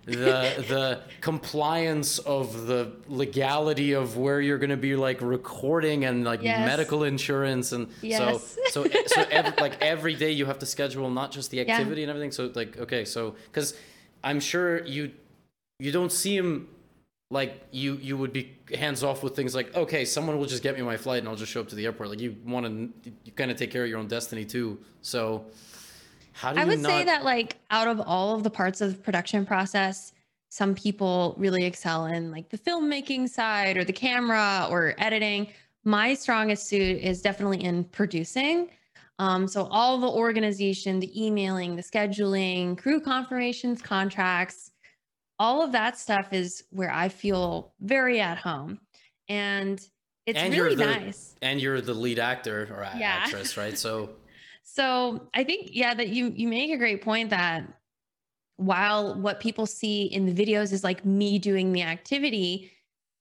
the 0.04 0.64
the 0.74 1.00
compliance 1.20 2.18
of 2.20 2.66
the 2.66 2.92
legality 3.08 3.92
of 3.92 4.16
where 4.16 4.40
you're 4.40 4.58
going 4.58 4.70
to 4.70 4.76
be 4.90 4.94
like 4.96 5.20
recording 5.22 6.04
and 6.04 6.24
like 6.24 6.42
Yes. 6.42 6.66
medical 6.66 7.04
insurance 7.04 7.72
and 7.72 7.88
Yes. 8.02 8.18
so 8.18 8.82
so 8.84 8.90
so 9.06 9.24
every, 9.30 9.52
like 9.58 9.80
every 9.80 10.14
day 10.14 10.32
you 10.32 10.44
have 10.46 10.58
to 10.58 10.66
schedule 10.66 11.08
not 11.10 11.30
just 11.30 11.50
the 11.50 11.60
activity 11.60 12.02
and 12.02 12.10
everything 12.10 12.32
so 12.32 12.50
like 12.54 12.76
okay 12.78 13.04
so 13.04 13.34
because 13.50 13.74
i'm 14.24 14.40
sure 14.40 14.84
you 14.86 15.12
you 15.78 15.92
don't 15.92 16.12
see 16.12 16.36
him 16.36 16.68
like 17.30 17.62
you 17.70 17.94
you 17.96 18.16
would 18.16 18.32
be 18.32 18.56
hands 18.74 19.04
off 19.04 19.22
with 19.22 19.36
things 19.36 19.54
like 19.54 19.74
okay 19.76 20.04
someone 20.04 20.38
will 20.38 20.46
just 20.46 20.62
get 20.62 20.74
me 20.74 20.80
my 20.80 20.96
flight 20.96 21.18
and 21.18 21.28
i'll 21.28 21.36
just 21.36 21.52
show 21.52 21.60
up 21.60 21.68
to 21.68 21.74
the 21.74 21.84
airport 21.84 22.08
like 22.08 22.20
you 22.20 22.34
want 22.46 22.64
to 22.64 23.10
you 23.24 23.32
kind 23.32 23.50
of 23.50 23.56
take 23.58 23.70
care 23.70 23.84
of 23.84 23.90
your 23.90 23.98
own 23.98 24.08
destiny 24.08 24.46
too 24.46 24.78
so 25.02 25.44
how 26.38 26.52
do 26.52 26.60
you 26.60 26.62
I 26.62 26.68
would 26.68 26.78
not 26.78 26.88
say 26.88 27.04
that 27.04 27.24
like 27.24 27.56
out 27.70 27.88
of 27.88 28.00
all 28.00 28.36
of 28.36 28.44
the 28.44 28.50
parts 28.50 28.80
of 28.80 28.92
the 28.92 29.02
production 29.02 29.44
process, 29.44 30.12
some 30.50 30.72
people 30.72 31.34
really 31.36 31.64
excel 31.64 32.06
in 32.06 32.30
like 32.30 32.48
the 32.48 32.58
filmmaking 32.58 33.28
side 33.28 33.76
or 33.76 33.84
the 33.84 33.92
camera 33.92 34.68
or 34.70 34.94
editing. 34.98 35.48
My 35.82 36.14
strongest 36.14 36.68
suit 36.68 36.98
is 37.02 37.22
definitely 37.22 37.64
in 37.64 37.82
producing. 37.84 38.70
Um, 39.18 39.48
so 39.48 39.66
all 39.72 39.98
the 39.98 40.08
organization, 40.08 41.00
the 41.00 41.26
emailing, 41.26 41.74
the 41.74 41.82
scheduling, 41.82 42.78
crew 42.78 43.00
confirmations, 43.00 43.82
contracts, 43.82 44.70
all 45.38 45.62
of 45.62 45.72
that 45.72 45.96
stuff 45.98 46.32
is 46.32 46.64
where 46.70 46.90
I 46.92 47.08
feel 47.08 47.72
very 47.80 48.20
at 48.20 48.38
home. 48.38 48.80
And 49.28 49.80
it's 50.26 50.38
And 50.38 50.52
really 50.54 50.74
the- 50.74 50.84
nice. 50.86 51.34
and 51.42 51.60
you're 51.60 51.80
the 51.80 51.94
lead 51.94 52.18
actor 52.18 52.68
or 52.74 52.82
Yeah. 52.98 53.20
actress 53.24 53.56
right 53.56 53.76
so 53.78 54.10
So 54.62 55.28
I 55.34 55.44
think 55.44 55.70
yeah 55.72 55.94
that 55.94 56.08
you 56.08 56.32
you 56.36 56.46
make 56.48 56.70
a 56.70 56.76
great 56.76 57.00
point 57.02 57.30
that 57.30 57.64
while 58.56 59.14
what 59.14 59.40
people 59.40 59.66
see 59.66 60.02
in 60.06 60.26
the 60.26 60.34
videos 60.34 60.72
is 60.72 60.82
like 60.84 61.04
me 61.04 61.38
doing 61.38 61.72
the 61.72 61.82
activity, 61.82 62.70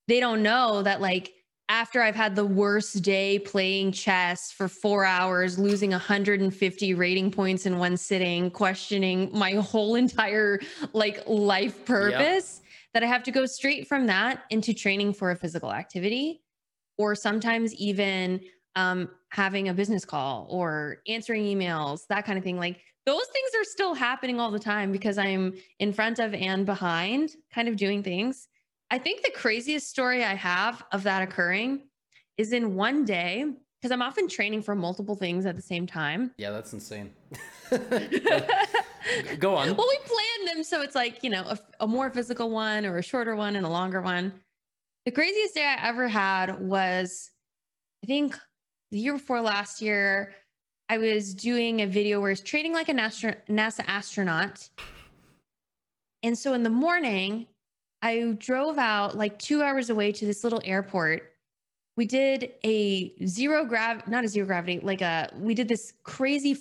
they 0.08 0.20
don't 0.20 0.42
know 0.44 0.82
that 0.84 1.00
like 1.00 1.32
after 1.70 2.02
I've 2.02 2.16
had 2.16 2.36
the 2.36 2.46
worst 2.46 3.02
day 3.02 3.40
playing 3.40 3.92
chess 3.92 4.52
for 4.52 4.68
4 4.68 5.04
hours, 5.06 5.60
losing 5.60 5.92
150 5.92 6.94
rating 6.94 7.32
points 7.32 7.66
in 7.66 7.78
one 7.78 7.98
sitting, 7.98 8.50
questioning 8.52 9.30
my 9.34 9.54
whole 9.54 9.96
entire 10.04 10.60
like 10.94 11.24
life 11.28 11.86
purpose, 11.86 12.62
that 12.94 13.04
I 13.04 13.08
have 13.08 13.24
to 13.24 13.32
go 13.32 13.46
straight 13.46 13.88
from 13.88 14.08
that 14.08 14.44
into 14.50 14.74
training 14.74 15.14
for 15.14 15.32
a 15.32 15.36
physical 15.36 15.72
activity 15.72 16.42
or 16.98 17.16
sometimes 17.16 17.74
even 17.76 18.42
um, 18.76 19.10
having 19.30 19.70
a 19.70 19.74
business 19.74 20.06
call 20.06 20.48
or 20.50 20.98
answering 21.08 21.44
emails, 21.44 22.02
that 22.10 22.26
kind 22.26 22.38
of 22.38 22.44
thing. 22.44 22.58
Like 22.58 22.80
those 23.06 23.26
things 23.34 23.50
are 23.60 23.64
still 23.64 23.94
happening 23.94 24.40
all 24.40 24.52
the 24.52 24.60
time 24.60 24.92
because 24.92 25.18
I'm 25.18 25.54
in 25.80 25.94
front 25.94 26.20
of 26.20 26.34
and 26.34 26.66
behind, 26.66 27.32
kind 27.54 27.68
of 27.68 27.76
doing 27.76 28.04
things. 28.04 28.48
I 28.90 28.98
think 28.98 29.22
the 29.24 29.32
craziest 29.32 29.90
story 29.90 30.24
I 30.24 30.34
have 30.36 30.84
of 30.92 31.04
that 31.04 31.22
occurring 31.22 31.82
is 32.38 32.54
in 32.54 32.76
one 32.76 33.04
day, 33.04 33.46
because 33.82 33.92
I'm 33.92 34.02
often 34.02 34.28
training 34.30 34.62
for 34.62 34.76
multiple 34.76 35.16
things 35.16 35.46
at 35.46 35.56
the 35.56 35.62
same 35.62 35.86
time. 35.88 36.32
yeah 36.38 36.52
that's 36.52 36.72
insane 36.74 37.12
go 39.40 39.56
on 39.56 39.76
Well, 39.76 39.88
we 39.90 39.98
plan 40.06 40.56
them 40.56 40.64
so 40.64 40.82
it's 40.82 40.96
like, 40.96 41.24
you 41.24 41.30
know, 41.30 41.44
a, 41.44 41.60
a 41.82 41.88
more 41.88 42.10
physical 42.10 42.50
one 42.50 42.86
or 42.86 42.98
a 42.98 43.04
shorter 43.04 43.36
one 43.36 43.56
and 43.56 43.66
a 43.66 43.70
longer 43.70 44.02
one. 44.02 44.34
The 45.06 45.12
craziest 45.12 45.56
day 45.56 45.66
I 45.66 45.88
ever 45.88 46.08
had 46.08 46.60
was, 46.60 47.32
I 48.04 48.08
think 48.08 48.38
the 48.92 49.00
year 49.00 49.14
before 49.14 49.42
last 49.42 49.82
year, 49.82 50.34
I 50.90 50.98
was 50.98 51.34
doing 51.34 51.82
a 51.82 51.88
video 51.88 52.22
where 52.22 52.30
I 52.30 52.32
was 52.32 52.42
training 52.42 52.72
like 52.74 52.88
a 52.88 52.94
NASA, 52.94 53.36
NASA 53.50 53.84
astronaut. 53.88 54.70
And 56.24 56.38
so 56.38 56.54
in 56.54 56.64
the 56.64 56.70
morning, 56.70 57.48
I 58.02 58.36
drove 58.38 58.78
out 58.78 59.18
like 59.18 59.40
two 59.40 59.62
hours 59.64 59.90
away 59.90 60.12
to 60.14 60.26
this 60.26 60.44
little 60.44 60.62
airport. 60.64 61.34
We 61.96 62.06
did 62.06 62.52
a 62.64 63.14
zero 63.26 63.66
grav, 63.66 64.08
not 64.08 64.24
a 64.24 64.28
zero 64.28 64.46
gravity, 64.46 64.80
like 64.82 65.02
a, 65.02 65.32
we 65.38 65.54
did 65.56 65.68
this 65.68 65.94
crazy 66.04 66.52
f- 66.52 66.60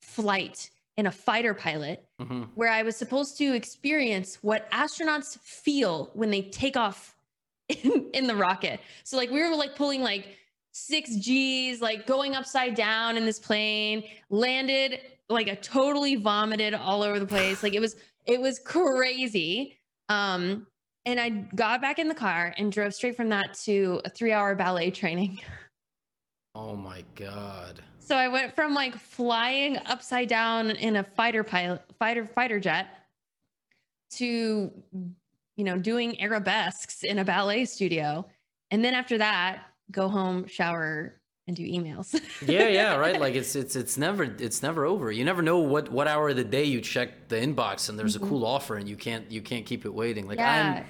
flight 0.00 0.70
in 0.96 1.06
a 1.06 1.10
fighter 1.12 1.54
pilot 1.54 2.04
Mhm. 2.20 2.48
where 2.54 2.68
I 2.70 2.82
was 2.82 2.96
supposed 2.96 3.36
to 3.38 3.54
experience 3.54 4.38
what 4.42 4.70
astronauts 4.70 5.38
feel 5.40 6.10
when 6.14 6.30
they 6.30 6.42
take 6.42 6.76
off 6.76 7.16
in, 7.68 8.10
in 8.14 8.26
the 8.26 8.34
rocket. 8.36 8.80
So 9.04 9.16
like 9.16 9.30
we 9.30 9.40
were 9.42 9.54
like 9.54 9.76
pulling 9.76 10.02
like 10.02 10.36
six 10.72 11.16
G's, 11.16 11.80
like 11.82 12.06
going 12.06 12.34
upside 12.34 12.74
down 12.74 13.16
in 13.18 13.24
this 13.26 13.38
plane, 13.38 14.04
landed 14.30 15.00
like 15.28 15.48
a 15.48 15.56
totally 15.56 16.16
vomited 16.16 16.72
all 16.74 17.02
over 17.02 17.18
the 17.18 17.26
place. 17.26 17.62
Like 17.62 17.74
it 17.74 17.80
was 17.80 17.96
it 18.26 18.40
was 18.40 18.58
crazy. 18.58 19.78
Um 20.12 20.66
and 21.04 21.18
I 21.18 21.30
got 21.30 21.80
back 21.80 21.98
in 21.98 22.06
the 22.06 22.14
car 22.14 22.54
and 22.56 22.70
drove 22.70 22.94
straight 22.94 23.16
from 23.16 23.28
that 23.30 23.54
to 23.64 24.00
a 24.04 24.10
three 24.10 24.32
hour 24.32 24.54
ballet 24.54 24.90
training. 24.90 25.40
oh 26.54 26.76
my 26.76 27.02
god 27.14 27.80
So 27.98 28.14
I 28.14 28.28
went 28.28 28.54
from 28.54 28.74
like 28.74 28.94
flying 28.94 29.78
upside 29.86 30.28
down 30.28 30.70
in 30.70 30.96
a 30.96 31.04
fighter 31.04 31.42
pilot 31.42 31.82
fighter 31.98 32.26
fighter 32.26 32.60
jet 32.60 32.88
to 34.16 34.70
you 35.56 35.64
know 35.64 35.78
doing 35.78 36.20
arabesques 36.20 37.02
in 37.04 37.18
a 37.18 37.24
ballet 37.24 37.64
studio. 37.64 38.26
And 38.70 38.84
then 38.84 38.94
after 38.94 39.18
that, 39.18 39.64
go 39.90 40.08
home, 40.08 40.46
shower, 40.46 41.20
and 41.48 41.56
do 41.56 41.64
emails. 41.64 42.14
yeah 42.46 42.68
yeah 42.68 42.94
right 43.04 43.20
like 43.20 43.34
it's 43.34 43.56
it's 43.56 43.74
it's 43.74 43.96
never 43.98 44.22
it's 44.24 44.62
never 44.62 44.84
over 44.84 45.10
you 45.10 45.24
never 45.24 45.42
know 45.42 45.58
what 45.58 45.90
what 45.90 46.06
hour 46.06 46.28
of 46.28 46.36
the 46.36 46.44
day 46.44 46.64
you 46.64 46.80
check 46.80 47.28
the 47.28 47.36
inbox 47.36 47.88
and 47.88 47.98
there's 47.98 48.14
a 48.16 48.20
cool 48.20 48.46
offer 48.46 48.76
and 48.76 48.88
you 48.88 48.96
can't 48.96 49.30
you 49.30 49.42
can't 49.42 49.66
keep 49.66 49.84
it 49.84 49.92
waiting 49.92 50.28
like 50.28 50.38
Mm-hmm. 50.38 50.76
yeah. 50.78 50.84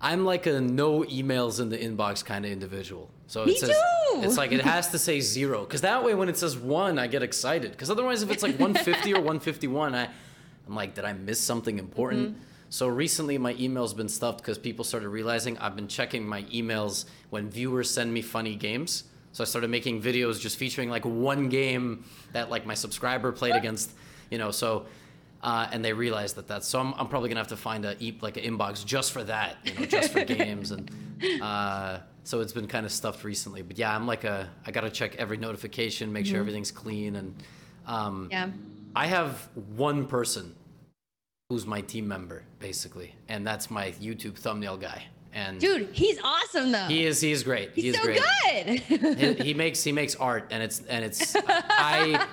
i'm 0.00 0.12
i'm 0.20 0.24
like 0.24 0.46
a 0.46 0.60
no 0.60 1.02
emails 1.04 1.60
in 1.60 1.70
the 1.70 1.78
inbox 1.78 2.24
kind 2.24 2.44
of 2.44 2.52
individual 2.52 3.10
so 3.26 3.44
Me 3.44 3.52
it 3.52 3.58
says 3.58 3.70
too! 3.70 4.20
it's 4.22 4.36
like 4.36 4.52
it 4.52 4.60
has 4.60 4.90
to 4.92 4.98
say 4.98 5.18
zero 5.36 5.64
because 5.64 5.80
that 5.80 6.04
way 6.04 6.14
when 6.14 6.28
it 6.28 6.36
says 6.36 6.56
one 6.56 6.98
i 6.98 7.06
get 7.08 7.22
excited 7.24 7.72
because 7.72 7.90
otherwise 7.90 8.22
if 8.22 8.30
it's 8.30 8.42
like 8.44 8.58
150 8.60 9.12
or 9.12 9.16
151 9.16 9.94
i 9.94 10.04
i'm 10.68 10.74
like 10.76 10.94
did 10.94 11.04
i 11.04 11.12
miss 11.12 11.40
something 11.40 11.78
important 11.80 12.30
Mm-hmm. 12.30 12.38
so 12.70 12.86
recently 12.86 13.38
my 13.38 13.54
email's 13.58 13.92
been 13.94 14.08
stuffed 14.08 14.38
because 14.38 14.56
people 14.58 14.84
started 14.84 15.08
realizing 15.08 15.58
i've 15.58 15.74
been 15.74 15.88
checking 15.88 16.24
my 16.26 16.44
emails 16.44 17.06
when 17.30 17.50
viewers 17.50 17.90
send 17.90 18.12
me 18.14 18.22
funny 18.22 18.54
games 18.54 19.04
so 19.34 19.42
I 19.42 19.46
started 19.48 19.68
making 19.68 20.00
videos 20.00 20.40
just 20.40 20.56
featuring 20.56 20.88
like 20.88 21.04
one 21.04 21.48
game 21.48 22.04
that 22.32 22.50
like 22.50 22.66
my 22.66 22.74
subscriber 22.74 23.32
played 23.32 23.56
against, 23.56 23.90
you 24.30 24.38
know. 24.38 24.52
So, 24.52 24.86
uh, 25.42 25.66
and 25.72 25.84
they 25.84 25.92
realized 25.92 26.36
that 26.36 26.46
that's 26.46 26.68
so. 26.68 26.78
I'm, 26.78 26.94
I'm 26.94 27.08
probably 27.08 27.30
gonna 27.30 27.40
have 27.40 27.48
to 27.48 27.56
find 27.56 27.84
a 27.84 27.96
like 28.20 28.36
an 28.36 28.44
inbox 28.44 28.86
just 28.86 29.10
for 29.10 29.24
that, 29.24 29.56
you 29.64 29.74
know, 29.74 29.86
just 29.86 30.12
for 30.12 30.24
games 30.24 30.70
and. 30.70 30.88
Uh, 31.42 31.98
so 32.22 32.40
it's 32.40 32.52
been 32.52 32.68
kind 32.68 32.86
of 32.86 32.92
stuffed 32.92 33.22
recently, 33.22 33.60
but 33.60 33.76
yeah, 33.76 33.94
I'm 33.94 34.06
like 34.06 34.22
a 34.22 34.48
I 34.64 34.70
gotta 34.70 34.88
check 34.88 35.16
every 35.16 35.36
notification, 35.36 36.12
make 36.12 36.26
sure 36.26 36.38
everything's 36.38 36.70
clean, 36.70 37.16
and 37.16 37.34
um, 37.86 38.28
yeah. 38.30 38.50
I 38.94 39.06
have 39.06 39.48
one 39.74 40.06
person 40.06 40.54
who's 41.50 41.66
my 41.66 41.80
team 41.80 42.06
member 42.06 42.44
basically, 42.60 43.14
and 43.28 43.44
that's 43.44 43.68
my 43.70 43.90
YouTube 43.92 44.36
thumbnail 44.36 44.76
guy. 44.76 45.04
And 45.34 45.60
Dude, 45.60 45.88
he's 45.92 46.18
awesome 46.22 46.70
though. 46.72 46.86
he 46.86 47.04
is 47.04 47.20
he 47.20 47.32
is 47.32 47.42
great. 47.42 47.72
He's 47.74 47.84
he 47.84 47.90
is 47.90 47.96
so 47.96 48.02
great. 48.04 48.88
good. 48.88 49.38
he, 49.40 49.44
he 49.46 49.54
makes 49.54 49.82
he 49.82 49.92
makes 49.92 50.14
art 50.16 50.46
and 50.50 50.62
it's 50.62 50.80
and 50.86 51.04
it's 51.04 51.36
I 51.46 52.26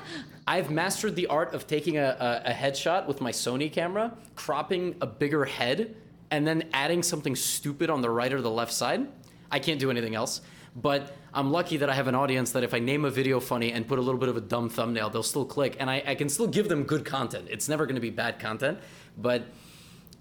I've 0.47 0.70
mastered 0.70 1.16
the 1.16 1.28
art 1.28 1.54
of 1.54 1.68
taking 1.68 1.97
a, 1.97 2.41
a, 2.45 2.52
a 2.52 2.54
headshot 2.54 3.08
with 3.08 3.22
my 3.22 3.32
Sony 3.32 3.72
camera, 3.72 4.16
cropping 4.36 4.95
a 5.02 5.08
bigger 5.08 5.45
head, 5.45 5.95
and 6.30 6.45
then 6.47 6.70
adding 6.74 7.04
something 7.04 7.36
stupid 7.36 7.89
on 7.89 8.02
the 8.02 8.10
right 8.10 8.32
or 8.32 8.41
the 8.41 8.52
left 8.52 8.74
side. 8.74 9.08
I 9.52 9.60
can't 9.60 9.80
do 9.80 9.91
anything 9.91 10.16
else. 10.16 10.41
But 10.76 11.14
I'm 11.34 11.52
lucky 11.52 11.78
that 11.78 11.89
I 11.89 11.93
have 11.93 12.08
an 12.08 12.16
audience 12.16 12.52
that 12.54 12.64
if 12.64 12.74
I 12.74 12.80
name 12.80 13.04
a 13.04 13.10
video 13.10 13.39
funny 13.41 13.74
and 13.74 13.86
put 13.86 13.99
a 13.99 14.02
little 14.02 14.20
bit 14.20 14.30
of 14.30 14.38
a 14.38 14.41
dumb 14.41 14.70
thumbnail, 14.70 15.10
they'll 15.10 15.22
still 15.22 15.43
click, 15.45 15.76
and 15.80 15.89
I, 15.89 16.02
I 16.08 16.16
can 16.16 16.30
still 16.30 16.47
give 16.47 16.70
them 16.70 16.84
good 16.84 17.04
content. 17.04 17.47
It's 17.49 17.68
never 17.68 17.86
going 17.86 17.95
to 17.95 18.02
be 18.02 18.10
bad 18.10 18.39
content, 18.39 18.80
but 19.18 19.43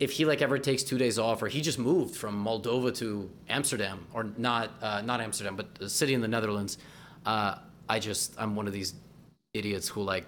if 0.01 0.12
he 0.12 0.24
like 0.24 0.40
ever 0.40 0.59
takes 0.59 0.82
two 0.82 0.96
days 0.96 1.18
off, 1.18 1.42
or 1.42 1.48
he 1.48 1.61
just 1.61 1.78
moved 1.78 2.16
from 2.16 2.42
Moldova 2.42 2.96
to 2.96 3.30
Amsterdam, 3.48 4.07
or 4.14 4.24
not 4.38 4.70
uh, 4.80 5.03
not 5.03 5.20
Amsterdam, 5.20 5.55
but 5.57 5.66
a 5.80 5.88
city 5.88 6.14
in 6.14 6.22
the 6.22 6.28
Netherlands, 6.28 6.78
uh, 7.26 7.57
I 7.88 7.98
just 7.98 8.34
I'm 8.38 8.57
one 8.57 8.66
of 8.66 8.72
these 8.72 8.94
idiots 9.55 9.88
who 9.88 10.03
like. 10.03 10.26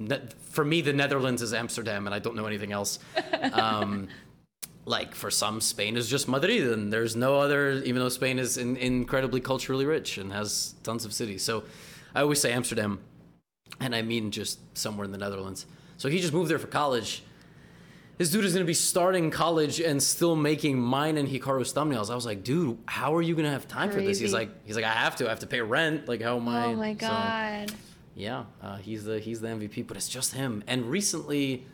Ne- 0.00 0.22
for 0.50 0.64
me, 0.64 0.80
the 0.80 0.92
Netherlands 0.92 1.42
is 1.42 1.52
Amsterdam, 1.52 2.06
and 2.06 2.14
I 2.14 2.20
don't 2.20 2.36
know 2.36 2.46
anything 2.46 2.72
else. 2.72 2.98
Um, 3.52 4.08
like 4.84 5.14
for 5.14 5.30
some, 5.30 5.60
Spain 5.60 5.96
is 5.96 6.08
just 6.08 6.28
Madrid, 6.28 6.72
and 6.72 6.92
there's 6.92 7.14
no 7.14 7.38
other. 7.40 7.72
Even 7.72 7.96
though 7.96 8.08
Spain 8.08 8.38
is 8.38 8.56
in, 8.56 8.76
incredibly 8.76 9.40
culturally 9.40 9.84
rich 9.84 10.18
and 10.18 10.32
has 10.32 10.74
tons 10.82 11.04
of 11.04 11.12
cities, 11.12 11.42
so 11.42 11.64
I 12.14 12.22
always 12.22 12.40
say 12.40 12.52
Amsterdam, 12.52 13.00
and 13.80 13.94
I 13.94 14.02
mean 14.02 14.30
just 14.30 14.58
somewhere 14.76 15.04
in 15.04 15.12
the 15.12 15.18
Netherlands. 15.18 15.66
So 15.98 16.08
he 16.08 16.20
just 16.20 16.32
moved 16.32 16.50
there 16.50 16.58
for 16.58 16.68
college. 16.68 17.22
This 18.18 18.30
dude 18.30 18.44
is 18.44 18.52
gonna 18.52 18.64
be 18.64 18.74
starting 18.74 19.30
college 19.30 19.80
and 19.80 20.02
still 20.02 20.34
making 20.34 20.78
mine 20.78 21.16
and 21.16 21.28
Hikaru's 21.28 21.72
thumbnails. 21.72 22.10
I 22.10 22.14
was 22.16 22.26
like, 22.26 22.42
dude, 22.42 22.76
how 22.86 23.14
are 23.14 23.22
you 23.22 23.34
gonna 23.36 23.50
have 23.52 23.68
time 23.68 23.90
for 23.90 24.00
this? 24.00 24.18
He's 24.18 24.32
like, 24.32 24.50
he's 24.66 24.74
like, 24.76 24.84
I 24.84 24.90
have 24.92 25.14
to. 25.16 25.26
I 25.26 25.30
have 25.30 25.40
to 25.40 25.46
pay 25.46 25.60
rent. 25.60 26.08
Like, 26.08 26.20
how 26.20 26.36
am 26.36 26.48
I? 26.48 26.64
oh 26.66 26.74
my 26.74 26.92
So, 26.94 27.06
god. 27.06 27.72
yeah, 28.16 28.44
uh, 28.60 28.76
he's 28.78 29.04
the 29.04 29.20
he's 29.20 29.40
the 29.40 29.48
MVP, 29.48 29.86
but 29.86 29.96
it's 29.96 30.08
just 30.08 30.34
him. 30.34 30.64
And 30.66 30.90
recently, 30.90 31.64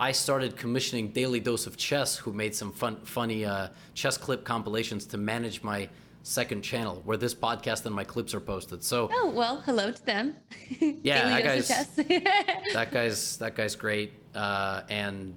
I 0.00 0.12
started 0.12 0.56
commissioning 0.56 1.08
Daily 1.12 1.40
Dose 1.40 1.66
of 1.66 1.76
Chess, 1.76 2.16
who 2.16 2.32
made 2.32 2.54
some 2.54 2.72
fun, 2.72 2.96
funny 3.04 3.44
uh, 3.44 3.68
chess 3.94 4.16
clip 4.16 4.44
compilations 4.44 5.04
to 5.06 5.18
manage 5.18 5.62
my 5.62 5.88
second 6.22 6.62
channel, 6.62 7.02
where 7.04 7.16
this 7.18 7.34
podcast 7.34 7.84
and 7.86 7.94
my 7.94 8.02
clips 8.04 8.32
are 8.34 8.40
posted. 8.40 8.82
So 8.82 9.10
Oh 9.12 9.30
well, 9.30 9.60
hello 9.66 9.90
to 9.92 10.06
them. 10.06 10.36
Yeah, 10.80 11.28
that 11.28 11.44
guy's- 11.44 11.96
that 12.74 12.88
guy's 12.92 13.36
that 13.36 13.54
guy's 13.54 13.76
great, 13.76 14.14
uh, 14.34 14.82
and 14.88 15.34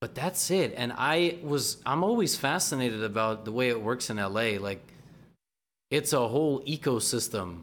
but 0.00 0.14
that's 0.14 0.50
it. 0.50 0.74
And 0.76 0.92
I 0.96 1.38
was 1.42 1.78
I'm 1.84 2.04
always 2.04 2.36
fascinated 2.36 3.02
about 3.02 3.44
the 3.44 3.52
way 3.52 3.68
it 3.68 3.80
works 3.80 4.10
in 4.10 4.16
LA. 4.16 4.58
Like, 4.58 4.80
it's 5.90 6.12
a 6.12 6.28
whole 6.28 6.60
ecosystem 6.62 7.62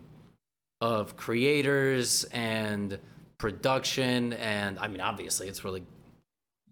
of 0.82 1.16
creators 1.16 2.26
and 2.26 3.00
production, 3.38 4.34
and 4.34 4.78
I 4.80 4.88
mean, 4.88 5.02
obviously, 5.02 5.48
it's 5.48 5.64
really 5.64 5.84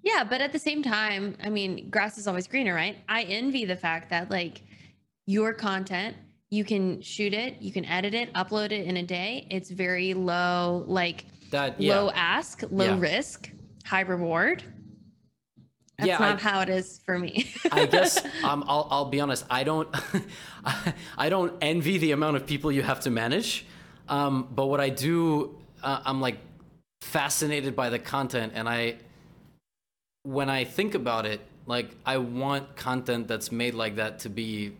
Yeah, 0.02 0.24
but 0.24 0.42
at 0.42 0.52
the 0.52 0.60
same 0.60 0.84
time, 0.84 1.38
I 1.44 1.50
mean, 1.50 1.90
grass 1.90 2.18
is 2.18 2.28
always 2.28 2.48
greener, 2.48 2.74
right? 2.74 2.98
I 3.08 3.24
envy 3.24 3.66
the 3.66 3.76
fact 3.78 4.10
that 4.10 4.30
like 4.30 4.62
your 5.26 5.54
content, 5.54 6.18
you 6.50 6.66
can 6.66 7.02
shoot 7.02 7.34
it, 7.34 7.62
you 7.62 7.72
can 7.72 7.86
edit 7.86 8.14
it, 8.14 8.34
upload 8.34 8.72
it 8.72 8.86
in 8.86 8.98
a 8.98 9.04
day. 9.04 9.48
It's 9.50 9.70
very 9.70 10.14
low, 10.14 10.84
like 10.88 11.26
that. 11.52 11.80
Yeah, 11.80 12.00
low 12.00 12.12
ask, 12.12 12.64
low 12.70 12.86
Yeah. 12.86 13.00
risk, 13.00 13.50
high 13.86 14.02
reward. 14.02 14.64
That's 15.98 16.08
Yeah, 16.08 16.18
I- 16.20 16.30
not 16.32 16.42
how 16.42 16.62
it 16.62 16.70
is 16.70 17.00
for 17.06 17.20
me. 17.20 17.48
I 17.72 17.86
guess 17.86 18.24
um, 18.44 18.64
I'll 18.68 18.88
I'll 18.90 19.06
be 19.06 19.20
honest. 19.20 19.46
I 19.50 19.64
don't 19.64 19.90
I 21.18 21.30
don't 21.30 21.54
envy 21.62 21.98
the 21.98 22.12
amount 22.12 22.36
of 22.38 22.46
people 22.46 22.72
you 22.72 22.82
have 22.82 23.00
to 23.02 23.10
manage, 23.12 23.66
um, 24.10 24.48
but 24.56 24.66
what 24.68 24.80
I 24.80 24.90
do, 24.90 25.56
uh, 25.84 26.02
I'm 26.06 26.20
like 26.20 26.38
fascinated 27.02 27.76
by 27.76 27.90
the 27.90 28.00
content, 28.00 28.54
and 28.56 28.68
I 28.68 28.96
when 30.24 30.50
I 30.50 30.64
think 30.64 30.96
about 30.96 31.26
it, 31.26 31.42
like 31.68 31.90
I 32.06 32.18
want 32.18 32.76
content 32.76 33.28
that's 33.28 33.52
made 33.52 33.74
like 33.74 33.96
that 33.98 34.20
to 34.20 34.30
be 34.30 34.74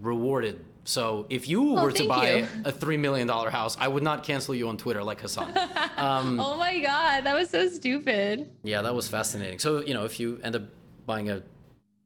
rewarded. 0.00 0.64
So 0.84 1.26
if 1.30 1.48
you 1.48 1.74
were 1.74 1.92
to 1.92 2.08
buy 2.08 2.34
you. 2.38 2.48
a 2.64 2.72
three 2.72 2.96
million 2.96 3.28
dollar 3.28 3.50
house, 3.50 3.76
I 3.78 3.86
would 3.88 4.02
not 4.02 4.24
cancel 4.24 4.54
you 4.54 4.68
on 4.68 4.76
Twitter 4.76 5.02
like 5.02 5.20
Hasan. 5.20 5.52
Um, 5.96 6.40
oh 6.40 6.56
my 6.56 6.80
god, 6.80 7.24
that 7.24 7.34
was 7.34 7.48
so 7.50 7.68
stupid. 7.68 8.50
yeah, 8.64 8.82
that 8.82 8.92
was 8.92 9.06
fascinating. 9.06 9.60
So, 9.60 9.82
you 9.82 9.94
know, 9.94 10.04
if 10.04 10.18
you 10.18 10.40
end 10.42 10.56
up 10.56 10.62
buying 11.06 11.30
a 11.30 11.42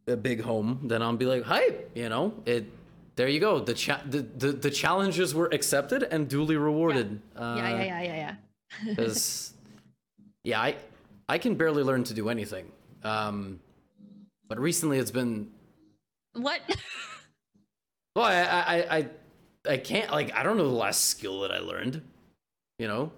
a 0.06 0.16
big 0.16 0.42
home, 0.42 0.80
then 0.84 1.00
I'll 1.02 1.16
be 1.16 1.24
like, 1.24 1.44
hype, 1.44 1.90
you 1.94 2.10
know, 2.10 2.34
it 2.44 2.66
there 3.16 3.28
you 3.28 3.40
go. 3.40 3.60
The 3.60 3.72
cha- 3.72 4.02
the, 4.04 4.20
the 4.20 4.52
the 4.52 4.70
challenges 4.70 5.34
were 5.34 5.46
accepted 5.46 6.02
and 6.02 6.28
duly 6.28 6.56
rewarded. 6.56 7.22
Uh, 7.34 7.54
yeah, 7.56 7.68
yeah, 7.70 7.84
yeah, 7.84 8.02
yeah, 8.02 8.16
yeah. 8.16 8.34
Because 8.90 9.54
yeah, 10.44 10.60
I 10.60 10.76
I 11.26 11.38
can 11.38 11.54
barely 11.54 11.82
learn 11.82 12.04
to 12.04 12.14
do 12.14 12.28
anything. 12.28 12.70
Um 13.02 13.60
but 14.48 14.58
recently 14.60 14.98
it's 14.98 15.10
been 15.10 15.50
What? 16.34 16.60
well, 18.16 18.24
I 18.24 18.40
I 18.42 18.96
I 18.98 19.08
I, 19.68 19.76
can't 19.76 20.10
like 20.10 20.34
I 20.34 20.42
don't 20.42 20.56
know 20.56 20.68
the 20.68 20.74
last 20.74 21.04
skill 21.04 21.40
that 21.42 21.52
I 21.52 21.58
learned, 21.58 22.00
you 22.78 22.88
know? 22.88 23.12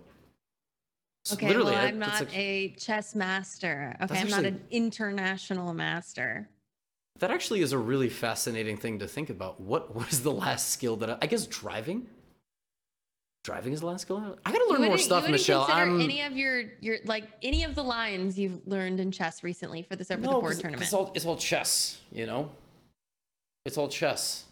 It's 1.25 1.35
Okay, 1.35 1.47
literally, 1.49 1.73
well, 1.73 1.87
I'm 1.87 1.99
not 1.99 2.21
like- 2.21 2.37
a 2.37 2.71
chess 2.71 3.15
master. 3.15 3.97
Okay, 4.03 4.19
I'm 4.19 4.29
not 4.29 4.45
actually- 4.45 4.49
an 4.49 4.65
international 4.71 5.73
master. 5.73 6.49
That 7.21 7.31
actually 7.31 7.61
is 7.61 7.73
a 7.73 7.79
really 7.79 8.09
fascinating 8.09 8.77
thing 8.77 8.99
to 9.01 9.09
think 9.09 9.31
about. 9.31 9.61
What 9.61 9.95
what 9.95 10.13
is 10.13 10.23
the 10.23 10.33
last 10.33 10.71
skill 10.71 10.97
that 10.97 11.11
I, 11.11 11.19
I 11.23 11.27
guess 11.27 11.47
driving? 11.47 12.09
Driving 13.45 13.73
is 13.73 13.81
the 13.81 13.87
last 13.87 14.03
skill. 14.03 14.37
I 14.45 14.53
gotta 14.53 14.69
learn 14.69 14.83
more 14.83 14.99
stuff, 14.99 15.25
you 15.27 15.31
Michelle. 15.31 15.65
consider 15.65 15.83
I'm 15.91 16.01
any 16.01 16.23
of 16.23 16.37
your 16.37 16.65
your 16.81 16.99
like 17.05 17.25
any 17.43 17.63
of 17.63 17.75
the 17.77 17.85
lines 17.85 18.37
you've 18.39 18.67
learned 18.67 18.99
in 18.99 19.13
chess 19.13 19.45
recently 19.45 19.83
for 19.83 19.95
this 19.97 20.11
over 20.11 20.21
the 20.23 20.29
board 20.29 20.59
tournament. 20.59 20.83
It's 20.83 20.93
all 20.93 21.13
it's 21.15 21.25
all 21.25 21.37
chess, 21.37 22.01
you 22.11 22.27
know. 22.27 22.51
It's 23.65 23.79
all 23.79 23.89
chess. 23.89 24.45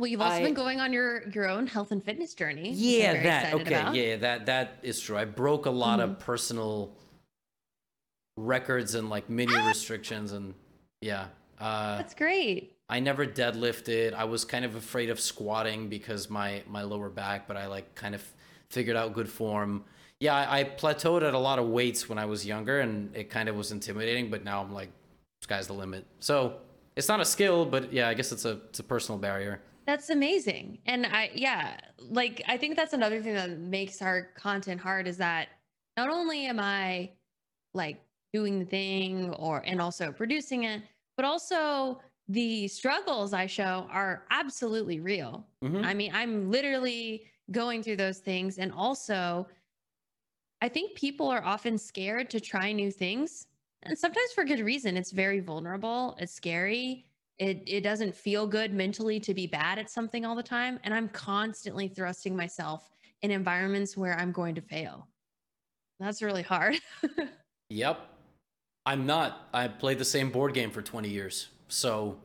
Well, 0.00 0.08
you've 0.08 0.20
also 0.20 0.36
I- 0.36 0.42
been 0.42 0.54
going 0.54 0.80
on 0.80 0.92
your 0.92 1.28
your 1.28 1.48
own 1.48 1.66
health 1.68 1.92
and 1.92 2.02
fitness 2.04 2.34
journey. 2.34 2.72
Yeah, 2.72 3.22
that 3.22 3.54
okay. 3.54 3.74
about. 3.74 3.94
Yeah, 3.94 4.16
that 4.16 4.46
that 4.46 4.78
is 4.82 4.98
true. 5.00 5.16
I 5.16 5.24
broke 5.26 5.66
a 5.66 5.70
lot 5.70 6.00
Mm-hmm. 6.00 6.12
of 6.12 6.18
personal 6.18 6.96
records 8.36 8.94
and 8.94 9.10
like 9.10 9.28
mini 9.28 9.54
restrictions 9.66 10.32
and 10.32 10.54
yeah. 11.00 11.26
Uh, 11.58 11.98
That's 11.98 12.14
great. 12.14 12.76
I 12.88 13.00
never 13.00 13.26
deadlifted. 13.26 14.14
I 14.14 14.24
was 14.24 14.44
kind 14.44 14.64
of 14.64 14.74
afraid 14.74 15.10
of 15.10 15.20
squatting 15.20 15.88
because 15.88 16.28
my 16.30 16.62
my 16.68 16.82
lower 16.82 17.08
back, 17.10 17.46
but 17.46 17.56
I 17.56 17.66
like 17.66 17.94
kind 17.94 18.14
of 18.14 18.22
figured 18.70 18.96
out 18.96 19.12
good 19.14 19.28
form. 19.28 19.84
Yeah, 20.20 20.34
I, 20.34 20.60
I 20.60 20.64
plateaued 20.64 21.22
at 21.26 21.32
a 21.34 21.38
lot 21.38 21.58
of 21.58 21.68
weights 21.68 22.08
when 22.08 22.18
I 22.18 22.26
was 22.26 22.44
younger, 22.44 22.80
and 22.80 23.14
it 23.16 23.30
kind 23.30 23.48
of 23.48 23.56
was 23.56 23.72
intimidating. 23.72 24.30
But 24.30 24.44
now 24.44 24.60
I'm 24.62 24.72
like, 24.72 24.90
sky's 25.42 25.66
the 25.66 25.72
limit. 25.72 26.04
So 26.18 26.54
it's 26.96 27.08
not 27.08 27.20
a 27.20 27.24
skill, 27.24 27.64
but 27.64 27.92
yeah, 27.92 28.08
I 28.08 28.14
guess 28.14 28.32
it's 28.32 28.44
a 28.44 28.58
it's 28.70 28.78
a 28.80 28.84
personal 28.84 29.18
barrier. 29.18 29.60
That's 29.90 30.08
amazing. 30.08 30.82
And 30.86 31.04
I 31.04 31.32
yeah, 31.34 31.80
like 31.98 32.42
I 32.46 32.56
think 32.56 32.76
that's 32.76 32.92
another 32.92 33.20
thing 33.20 33.34
that 33.34 33.58
makes 33.58 34.00
our 34.00 34.22
content 34.22 34.80
hard 34.80 35.08
is 35.08 35.16
that 35.16 35.48
not 35.96 36.08
only 36.10 36.46
am 36.46 36.60
I 36.60 37.10
like 37.74 38.00
doing 38.32 38.60
the 38.60 38.64
thing 38.66 39.34
or 39.34 39.66
and 39.66 39.80
also 39.80 40.12
producing 40.12 40.62
it, 40.62 40.84
but 41.16 41.26
also 41.26 42.00
the 42.28 42.68
struggles 42.68 43.32
I 43.32 43.46
show 43.46 43.88
are 43.90 44.28
absolutely 44.30 45.00
real. 45.00 45.48
Mhm. 45.62 45.84
I 45.84 45.94
mean, 45.94 46.14
I'm 46.14 46.52
literally 46.52 47.26
going 47.50 47.82
through 47.82 47.96
those 47.96 48.20
things 48.20 48.58
and 48.60 48.70
also 48.70 49.48
I 50.62 50.68
think 50.68 50.96
people 50.96 51.28
are 51.28 51.42
often 51.42 51.78
scared 51.78 52.30
to 52.30 52.40
try 52.40 52.72
new 52.72 52.92
things 52.92 53.46
and 53.82 53.98
sometimes 53.98 54.32
for 54.34 54.44
good 54.44 54.60
reason. 54.60 54.96
It's 54.96 55.10
very 55.10 55.40
vulnerable, 55.40 56.14
it's 56.20 56.32
scary. 56.32 57.09
It 57.40 57.64
it 57.66 57.80
doesn't 57.80 58.14
feel 58.14 58.46
good 58.46 58.72
mentally 58.72 59.18
to 59.20 59.34
be 59.34 59.48
bad 59.48 59.78
at 59.78 59.90
something 59.90 60.24
all 60.24 60.36
the 60.36 60.42
time 60.42 60.78
and 60.84 60.94
I'm 60.94 61.08
constantly 61.08 61.88
thrusting 61.88 62.36
myself 62.36 62.88
in 63.22 63.30
environments 63.30 63.96
where 63.96 64.16
I'm 64.16 64.30
going 64.30 64.54
to 64.54 64.60
fail. 64.60 65.08
That's 65.98 66.22
really 66.22 66.42
hard. 66.42 66.76
Yep. 67.70 68.00
I'm 68.84 69.06
not. 69.06 69.48
I 69.54 69.68
played 69.68 69.98
the 69.98 70.04
same 70.04 70.30
board 70.30 70.54
game 70.54 70.72
for 70.72 70.82
20 70.82 71.08
years. 71.08 71.48
So 71.68 72.18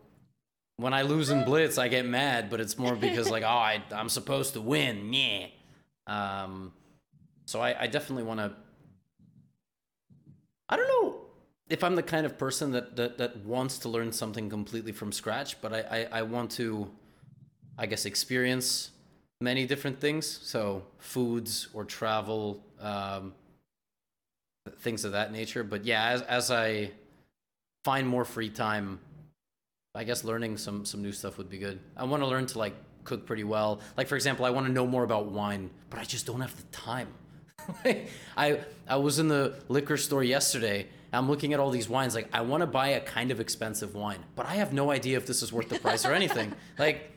when 0.77 0.91
I 0.91 1.03
lose 1.03 1.29
in 1.29 1.45
Blitz, 1.45 1.77
I 1.77 1.87
get 1.87 2.05
mad, 2.05 2.49
but 2.49 2.59
it's 2.59 2.77
more 2.77 2.95
because 2.95 3.29
like, 3.29 3.43
oh, 3.43 3.47
I, 3.47 3.83
I'm 3.91 4.09
supposed 4.09 4.53
to 4.53 4.61
win. 4.61 5.13
Yeah. 5.13 5.45
Um, 6.07 6.73
so 7.45 7.61
I, 7.61 7.83
I 7.83 7.87
definitely 7.87 8.23
want 8.23 8.39
to. 8.39 8.53
I 10.67 10.77
don't 10.77 10.87
know 10.87 11.24
if 11.69 11.83
I'm 11.83 11.95
the 11.95 12.03
kind 12.03 12.25
of 12.25 12.37
person 12.37 12.71
that, 12.71 12.95
that, 12.95 13.17
that 13.17 13.37
wants 13.37 13.79
to 13.79 13.89
learn 13.89 14.11
something 14.11 14.49
completely 14.49 14.91
from 14.91 15.11
scratch, 15.11 15.59
but 15.61 15.73
I, 15.73 15.79
I, 15.79 16.19
I 16.19 16.21
want 16.21 16.51
to, 16.51 16.91
I 17.77 17.87
guess, 17.87 18.05
experience 18.05 18.91
many 19.41 19.65
different 19.65 19.99
things. 19.99 20.25
So 20.27 20.83
foods 20.99 21.67
or 21.73 21.83
travel, 21.83 22.63
um, 22.79 23.33
things 24.79 25.05
of 25.05 25.13
that 25.13 25.31
nature. 25.31 25.63
But 25.63 25.85
yeah, 25.85 26.09
as 26.09 26.21
as 26.23 26.51
I 26.51 26.91
find 27.83 28.07
more 28.07 28.25
free 28.25 28.49
time, 28.49 28.99
I 29.93 30.03
guess 30.03 30.23
learning 30.23 30.57
some 30.57 30.85
some 30.85 31.01
new 31.01 31.11
stuff 31.11 31.37
would 31.37 31.49
be 31.49 31.57
good. 31.57 31.79
I 31.95 32.03
want 32.03 32.21
to 32.23 32.27
learn 32.27 32.45
to 32.47 32.59
like 32.59 32.75
cook 33.03 33.25
pretty 33.25 33.43
well. 33.43 33.79
Like 33.97 34.07
for 34.07 34.15
example, 34.15 34.45
I 34.45 34.49
want 34.49 34.67
to 34.67 34.73
know 34.73 34.87
more 34.87 35.03
about 35.03 35.27
wine, 35.27 35.69
but 35.89 35.99
I 35.99 36.03
just 36.03 36.25
don't 36.25 36.41
have 36.41 36.55
the 36.55 36.63
time. 36.75 37.07
I 38.37 38.59
I 38.87 38.97
was 38.97 39.19
in 39.19 39.27
the 39.27 39.55
liquor 39.67 39.97
store 39.97 40.23
yesterday. 40.23 40.87
I'm 41.15 41.29
looking 41.29 41.53
at 41.53 41.59
all 41.59 41.69
these 41.69 41.89
wines. 41.89 42.15
Like 42.15 42.29
I 42.33 42.41
want 42.41 42.61
to 42.61 42.67
buy 42.67 42.89
a 42.89 43.01
kind 43.01 43.31
of 43.31 43.39
expensive 43.39 43.95
wine, 43.95 44.19
but 44.35 44.45
I 44.45 44.55
have 44.55 44.73
no 44.73 44.91
idea 44.91 45.17
if 45.17 45.25
this 45.25 45.41
is 45.41 45.51
worth 45.51 45.69
the 45.69 45.79
price 45.79 46.05
or 46.05 46.13
anything. 46.13 46.53
like, 46.79 47.11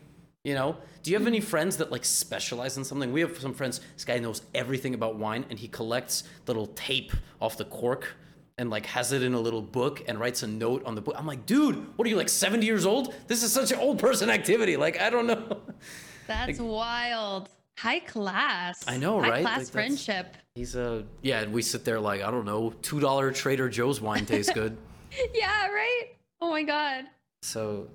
you 0.44 0.54
know, 0.54 0.76
do 1.02 1.10
you 1.10 1.18
have 1.18 1.26
any 1.26 1.40
friends 1.40 1.76
that 1.78 1.90
like 1.90 2.04
specialize 2.04 2.76
in 2.76 2.84
something? 2.84 3.12
We 3.12 3.20
have 3.20 3.38
some 3.38 3.54
friends. 3.54 3.80
This 3.94 4.04
guy 4.04 4.18
knows 4.18 4.42
everything 4.54 4.94
about 4.94 5.16
wine, 5.16 5.44
and 5.50 5.58
he 5.58 5.68
collects 5.68 6.24
little 6.46 6.68
tape 6.68 7.12
off 7.40 7.56
the 7.56 7.64
cork 7.64 8.14
and 8.58 8.70
like 8.70 8.86
has 8.86 9.12
it 9.12 9.22
in 9.22 9.34
a 9.34 9.40
little 9.40 9.62
book 9.62 10.02
and 10.08 10.18
writes 10.18 10.42
a 10.42 10.46
note 10.46 10.84
on 10.84 10.94
the 10.94 11.00
book. 11.00 11.14
I'm 11.16 11.26
like, 11.26 11.46
dude, 11.46 11.96
what 11.96 12.06
are 12.06 12.10
you 12.10 12.16
like 12.16 12.28
70 12.28 12.66
years 12.66 12.84
old? 12.84 13.14
This 13.28 13.42
is 13.42 13.52
such 13.52 13.70
an 13.70 13.78
old 13.78 13.98
person 13.98 14.28
activity. 14.28 14.76
Like, 14.76 15.00
I 15.00 15.10
don't 15.10 15.26
know. 15.26 15.58
That's 16.26 16.58
like, 16.58 16.68
wild. 16.68 17.48
High 17.78 18.00
class. 18.00 18.84
I 18.88 18.96
know, 18.96 19.20
High 19.20 19.30
right? 19.30 19.42
Class 19.42 19.58
like 19.58 19.68
friendship. 19.68 20.36
He's 20.56 20.74
a 20.74 21.04
yeah, 21.22 21.42
and 21.42 21.52
we 21.52 21.62
sit 21.62 21.84
there 21.84 22.00
like 22.00 22.22
I 22.22 22.30
don't 22.32 22.44
know, 22.44 22.74
two 22.82 22.98
dollar 22.98 23.30
Trader 23.30 23.68
Joe's 23.68 24.00
wine 24.00 24.26
tastes 24.26 24.52
good. 24.52 24.76
yeah, 25.34 25.68
right. 25.68 26.06
Oh 26.40 26.50
my 26.50 26.64
god. 26.64 27.04
So, 27.42 27.86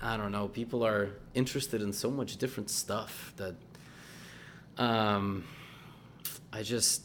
I 0.00 0.16
don't 0.16 0.30
know. 0.30 0.46
People 0.46 0.86
are 0.86 1.10
interested 1.34 1.82
in 1.82 1.92
so 1.92 2.08
much 2.08 2.36
different 2.36 2.70
stuff 2.70 3.34
that, 3.36 3.56
um, 4.78 5.42
I 6.52 6.62
just 6.62 7.02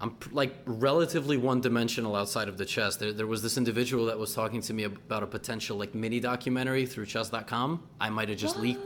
I'm 0.00 0.16
like 0.32 0.54
relatively 0.66 1.36
one 1.36 1.60
dimensional 1.60 2.16
outside 2.16 2.48
of 2.48 2.58
the 2.58 2.64
chess. 2.64 2.96
There, 2.96 3.12
there 3.12 3.28
was 3.28 3.42
this 3.42 3.56
individual 3.56 4.06
that 4.06 4.18
was 4.18 4.34
talking 4.34 4.60
to 4.62 4.74
me 4.74 4.82
about 4.82 5.22
a 5.22 5.26
potential 5.28 5.76
like 5.76 5.94
mini 5.94 6.18
documentary 6.18 6.84
through 6.84 7.06
chess.com. 7.06 7.82
I 8.00 8.10
might 8.10 8.28
have 8.28 8.38
just 8.38 8.56
leaked 8.58 8.82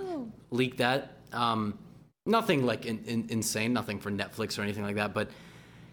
leaked 0.51 0.77
that. 0.79 1.17
Um, 1.33 1.79
nothing 2.27 2.65
like 2.65 2.87
in, 2.87 3.03
in, 3.05 3.27
insane, 3.29 3.73
nothing 3.73 3.99
for 3.99 4.11
Netflix 4.11 4.59
or 4.59 4.63
anything 4.63 4.83
like 4.83 4.97
that. 4.97 5.15
But 5.15 5.31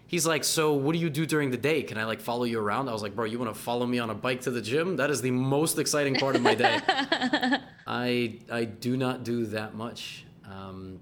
he's 0.06 0.26
like, 0.26 0.44
"So 0.44 0.72
what 0.74 0.92
do 0.92 0.98
you 0.98 1.10
do 1.10 1.26
during 1.26 1.50
the 1.50 1.56
day? 1.56 1.82
Can 1.82 1.98
I 1.98 2.04
like 2.04 2.20
follow 2.20 2.44
you 2.44 2.60
around?" 2.60 2.88
I 2.88 2.92
was 2.92 3.02
like, 3.02 3.14
"Bro, 3.14 3.26
you 3.26 3.38
want 3.38 3.54
to 3.54 3.60
follow 3.60 3.86
me 3.86 3.98
on 3.98 4.10
a 4.10 4.14
bike 4.14 4.42
to 4.42 4.50
the 4.50 4.62
gym? 4.62 4.96
That 4.96 5.10
is 5.10 5.22
the 5.22 5.30
most 5.30 5.78
exciting 5.78 6.16
part 6.16 6.36
of 6.36 6.42
my 6.42 6.54
day." 6.54 6.80
I 7.86 8.38
I 8.50 8.64
do 8.64 8.96
not 8.96 9.24
do 9.24 9.46
that 9.46 9.74
much. 9.74 10.24
Um, 10.44 11.00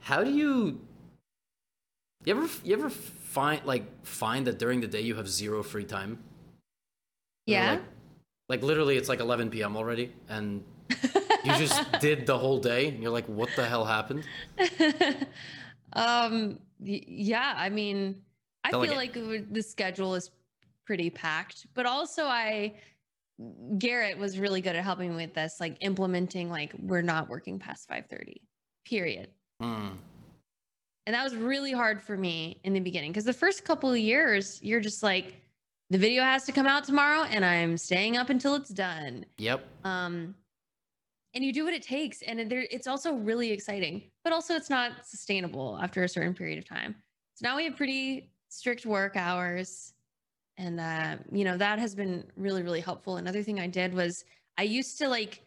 how 0.00 0.22
do 0.22 0.30
you 0.30 0.80
you 2.24 2.34
ever 2.34 2.48
you 2.64 2.74
ever 2.74 2.90
find 2.90 3.64
like 3.64 3.84
find 4.04 4.46
that 4.46 4.58
during 4.58 4.80
the 4.80 4.86
day 4.86 5.00
you 5.00 5.14
have 5.16 5.28
zero 5.28 5.62
free 5.62 5.84
time? 5.84 6.18
Yeah. 7.46 7.72
Like, 7.72 7.82
like, 8.48 8.62
literally, 8.62 8.96
it's 8.96 9.08
like 9.08 9.20
11 9.20 9.50
p.m. 9.50 9.76
already, 9.76 10.12
and 10.28 10.62
you 11.44 11.54
just 11.56 12.00
did 12.00 12.26
the 12.26 12.38
whole 12.38 12.58
day. 12.58 12.88
And 12.88 13.02
you're 13.02 13.12
like, 13.12 13.26
what 13.26 13.48
the 13.56 13.64
hell 13.64 13.84
happened? 13.84 14.24
um. 15.92 16.58
Yeah. 16.80 17.54
I 17.56 17.68
mean, 17.68 18.22
I 18.64 18.70
feel 18.70 18.94
like, 18.94 19.14
the 19.14 19.62
schedule 19.62 20.14
is 20.14 20.30
pretty 20.86 21.10
packed, 21.10 21.66
but 21.74 21.86
also 21.86 22.24
I 22.24 22.74
Garrett 23.78 24.18
was 24.18 24.38
really 24.38 24.60
good 24.60 24.76
at 24.76 24.84
helping 24.84 25.10
me 25.10 25.16
with 25.16 25.34
this, 25.34 25.56
like 25.60 25.76
implementing 25.80 26.50
like 26.50 26.72
we're 26.78 27.02
not 27.02 27.28
working 27.28 27.58
past 27.58 27.88
5:30. 27.88 28.36
Period. 28.84 29.28
Hmm. 29.60 29.88
And 31.06 31.14
that 31.14 31.24
was 31.24 31.36
really 31.36 31.72
hard 31.72 32.00
for 32.02 32.16
me 32.16 32.60
in 32.64 32.72
the 32.72 32.80
beginning 32.80 33.10
because 33.10 33.24
the 33.24 33.32
first 33.32 33.64
couple 33.64 33.90
of 33.90 33.98
years, 33.98 34.58
you're 34.62 34.80
just 34.80 35.02
like, 35.02 35.34
the 35.90 35.98
video 35.98 36.22
has 36.22 36.44
to 36.44 36.52
come 36.52 36.66
out 36.66 36.84
tomorrow 36.84 37.24
and 37.24 37.44
I'm 37.44 37.76
staying 37.76 38.16
up 38.16 38.30
until 38.30 38.54
it's 38.54 38.70
done. 38.70 39.26
Yep. 39.36 39.66
Um, 39.84 40.34
and 41.34 41.44
you 41.44 41.52
do 41.52 41.64
what 41.64 41.74
it 41.74 41.82
takes. 41.82 42.22
And 42.22 42.50
there, 42.50 42.66
it's 42.70 42.86
also 42.86 43.14
really 43.14 43.50
exciting, 43.50 44.02
but 44.22 44.32
also 44.32 44.54
it's 44.54 44.70
not 44.70 44.92
sustainable 45.04 45.78
after 45.82 46.04
a 46.04 46.08
certain 46.08 46.34
period 46.34 46.58
of 46.58 46.68
time. 46.68 46.94
So 47.34 47.48
now 47.48 47.56
we 47.56 47.64
have 47.64 47.76
pretty 47.76 48.30
strict 48.48 48.86
work 48.86 49.16
hours. 49.16 49.92
And, 50.56 50.78
uh, 50.78 51.16
you 51.32 51.44
know, 51.44 51.56
that 51.56 51.78
has 51.80 51.94
been 51.94 52.24
really, 52.36 52.62
really 52.62 52.80
helpful. 52.80 53.16
Another 53.16 53.42
thing 53.42 53.58
I 53.58 53.66
did 53.66 53.92
was 53.92 54.24
I 54.56 54.62
used 54.62 54.98
to 54.98 55.08
like 55.08 55.42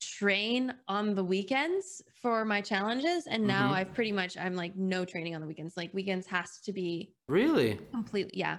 train 0.00 0.74
on 0.88 1.14
the 1.14 1.24
weekends 1.24 2.02
for 2.20 2.44
my 2.44 2.60
challenges 2.60 3.26
and 3.28 3.46
now 3.46 3.66
mm-hmm. 3.66 3.74
I've 3.74 3.94
pretty 3.94 4.10
much 4.10 4.36
I'm 4.36 4.56
like 4.56 4.76
no 4.76 5.04
training 5.04 5.34
on 5.34 5.40
the 5.40 5.46
weekends. 5.46 5.76
Like 5.76 5.94
weekends 5.94 6.26
has 6.26 6.58
to 6.64 6.72
be 6.72 7.14
Really? 7.28 7.78
Completely 7.92 8.32
yeah. 8.34 8.58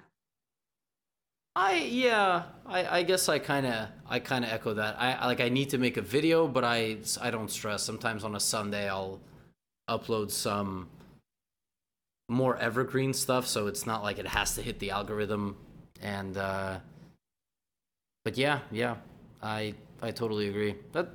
I 1.55 1.75
yeah, 1.75 2.43
I, 2.65 2.99
I 2.99 3.03
guess 3.03 3.29
I 3.29 3.37
kind 3.37 3.67
of 3.67 3.87
I 4.09 4.19
kind 4.19 4.43
of 4.43 4.51
echo 4.51 4.73
that. 4.73 4.95
I 4.99 5.27
like 5.27 5.39
I 5.39 5.49
need 5.49 5.69
to 5.69 5.77
make 5.77 5.97
a 5.97 6.01
video, 6.01 6.47
but 6.47 6.63
I 6.63 6.97
I 7.21 7.29
don't 7.29 7.49
stress. 7.51 7.83
Sometimes 7.83 8.23
on 8.23 8.35
a 8.35 8.39
Sunday 8.39 8.89
I'll 8.89 9.19
upload 9.87 10.31
some 10.31 10.89
more 12.27 12.57
evergreen 12.57 13.13
stuff, 13.13 13.45
so 13.45 13.67
it's 13.67 13.85
not 13.85 14.01
like 14.01 14.17
it 14.17 14.27
has 14.27 14.55
to 14.55 14.63
hit 14.63 14.79
the 14.79 14.89
algorithm. 14.91 15.55
And 16.01 16.37
uh, 16.37 16.79
but 18.25 18.35
yeah, 18.35 18.59
yeah, 18.71 18.95
I 19.43 19.75
I 20.01 20.09
totally 20.09 20.49
agree. 20.49 20.75
That 20.93 21.09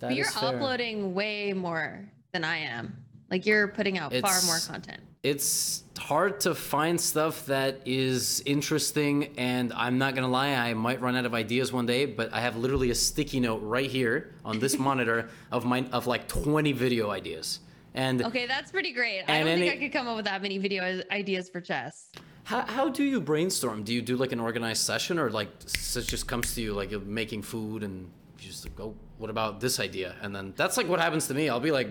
that 0.00 0.08
but 0.08 0.16
you're 0.16 0.26
uploading 0.36 1.14
way 1.14 1.52
more 1.52 2.08
than 2.32 2.44
I 2.44 2.58
am. 2.58 3.03
Like 3.30 3.46
you're 3.46 3.68
putting 3.68 3.98
out 3.98 4.12
it's, 4.12 4.28
far 4.28 4.40
more 4.46 4.58
content. 4.66 5.00
It's 5.22 5.84
hard 5.98 6.40
to 6.40 6.54
find 6.54 7.00
stuff 7.00 7.46
that 7.46 7.80
is 7.86 8.42
interesting, 8.44 9.34
and 9.38 9.72
I'm 9.72 9.98
not 9.98 10.14
gonna 10.14 10.28
lie, 10.28 10.50
I 10.50 10.74
might 10.74 11.00
run 11.00 11.16
out 11.16 11.24
of 11.24 11.34
ideas 11.34 11.72
one 11.72 11.86
day. 11.86 12.06
But 12.06 12.32
I 12.32 12.40
have 12.40 12.56
literally 12.56 12.90
a 12.90 12.94
sticky 12.94 13.40
note 13.40 13.62
right 13.62 13.90
here 13.90 14.34
on 14.44 14.58
this 14.58 14.78
monitor 14.88 15.30
of 15.50 15.64
my 15.64 15.86
of 15.92 16.06
like 16.06 16.28
20 16.28 16.72
video 16.72 17.10
ideas. 17.10 17.60
And 17.94 18.22
okay, 18.24 18.46
that's 18.46 18.72
pretty 18.72 18.92
great. 18.92 19.22
I 19.28 19.44
don't 19.44 19.58
think 19.58 19.72
I 19.72 19.76
could 19.76 19.92
come 19.92 20.08
up 20.08 20.16
with 20.16 20.24
that 20.24 20.42
many 20.42 20.58
video 20.58 21.02
ideas 21.10 21.48
for 21.48 21.60
chess. 21.60 22.10
How, 22.42 22.60
how 22.60 22.88
do 22.90 23.02
you 23.04 23.20
brainstorm? 23.20 23.84
Do 23.84 23.94
you 23.94 24.02
do 24.02 24.16
like 24.16 24.32
an 24.32 24.40
organized 24.40 24.82
session, 24.82 25.18
or 25.18 25.30
like 25.30 25.48
it 25.62 26.02
just 26.02 26.26
comes 26.26 26.54
to 26.54 26.60
you 26.60 26.74
like 26.74 26.90
you're 26.90 27.00
making 27.00 27.42
food 27.42 27.82
and 27.82 28.10
you 28.38 28.48
just 28.48 28.74
go, 28.76 28.94
what 29.16 29.30
about 29.30 29.60
this 29.60 29.80
idea? 29.80 30.16
And 30.20 30.34
then 30.36 30.52
that's 30.56 30.76
like 30.76 30.88
what 30.88 31.00
happens 31.00 31.26
to 31.28 31.34
me. 31.34 31.48
I'll 31.48 31.60
be 31.60 31.70
like 31.70 31.88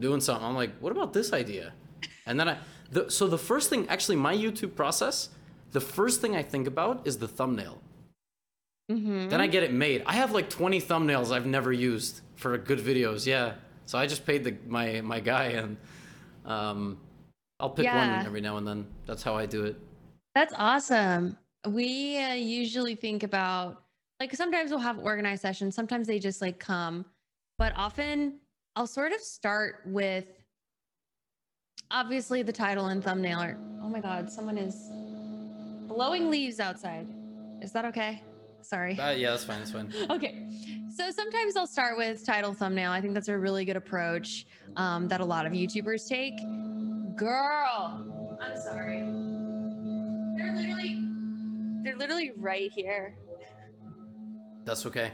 doing 0.00 0.20
something. 0.20 0.44
I'm 0.44 0.54
like, 0.54 0.76
what 0.80 0.92
about 0.92 1.12
this 1.12 1.32
idea? 1.32 1.72
And 2.26 2.38
then 2.38 2.48
I, 2.48 2.58
the, 2.90 3.10
so 3.10 3.26
the 3.26 3.38
first 3.38 3.70
thing, 3.70 3.88
actually, 3.88 4.16
my 4.16 4.34
YouTube 4.34 4.74
process, 4.74 5.30
the 5.72 5.80
first 5.80 6.20
thing 6.20 6.34
I 6.34 6.42
think 6.42 6.66
about 6.66 7.06
is 7.06 7.18
the 7.18 7.28
thumbnail. 7.28 7.80
Mm-hmm. 8.90 9.28
Then 9.28 9.40
I 9.40 9.46
get 9.46 9.62
it 9.62 9.72
made. 9.72 10.02
I 10.06 10.14
have 10.14 10.32
like 10.32 10.50
20 10.50 10.80
thumbnails 10.80 11.30
I've 11.30 11.46
never 11.46 11.72
used 11.72 12.22
for 12.34 12.56
good 12.58 12.80
videos. 12.80 13.26
Yeah. 13.26 13.54
So 13.86 13.98
I 13.98 14.06
just 14.06 14.26
paid 14.26 14.44
the 14.44 14.56
my 14.66 15.00
my 15.00 15.20
guy 15.20 15.44
and 15.44 15.76
um, 16.44 16.98
I'll 17.60 17.70
pick 17.70 17.84
yeah. 17.84 18.16
one 18.16 18.26
every 18.26 18.40
now 18.40 18.56
and 18.56 18.66
then. 18.66 18.86
That's 19.06 19.22
how 19.22 19.36
I 19.36 19.46
do 19.46 19.64
it. 19.64 19.76
That's 20.34 20.54
awesome. 20.56 21.36
We 21.68 22.18
uh, 22.18 22.34
usually 22.34 22.96
think 22.96 23.22
about 23.22 23.82
like 24.20 24.34
sometimes 24.36 24.70
we'll 24.70 24.80
have 24.80 24.98
organized 24.98 25.42
sessions 25.42 25.74
sometimes 25.74 26.06
they 26.06 26.18
just 26.18 26.40
like 26.40 26.58
come 26.58 27.04
but 27.58 27.72
often 27.74 28.34
i'll 28.76 28.86
sort 28.86 29.12
of 29.12 29.20
start 29.20 29.80
with 29.86 30.26
obviously 31.90 32.42
the 32.42 32.52
title 32.52 32.86
and 32.86 33.02
thumbnail 33.02 33.38
are 33.40 33.58
oh 33.82 33.88
my 33.88 34.00
god 34.00 34.30
someone 34.30 34.56
is 34.58 34.90
blowing 35.90 36.30
leaves 36.30 36.60
outside. 36.60 37.06
Is 37.60 37.72
that 37.72 37.84
okay? 37.86 38.22
Sorry. 38.62 38.98
Uh, 38.98 39.10
yeah 39.10 39.30
that's 39.30 39.44
fine 39.44 39.58
that's 39.58 39.72
fine. 39.72 39.92
Okay. 40.10 40.46
So 40.94 41.10
sometimes 41.10 41.56
i'll 41.56 41.66
start 41.66 41.96
with 41.98 42.24
title 42.24 42.54
thumbnail. 42.54 42.90
I 42.92 43.00
think 43.00 43.14
that's 43.14 43.28
a 43.28 43.36
really 43.36 43.64
good 43.64 43.76
approach 43.76 44.46
um, 44.76 45.08
that 45.08 45.20
a 45.20 45.24
lot 45.24 45.46
of 45.46 45.52
youtubers 45.52 46.08
take. 46.08 46.36
Girl 47.16 48.06
i'm 48.40 48.56
sorry. 48.56 49.00
They're 50.36 50.54
literally 50.54 51.02
they're 51.82 51.96
literally 51.96 52.32
right 52.36 52.70
here. 52.72 53.14
That's 54.64 54.86
okay. 54.86 55.10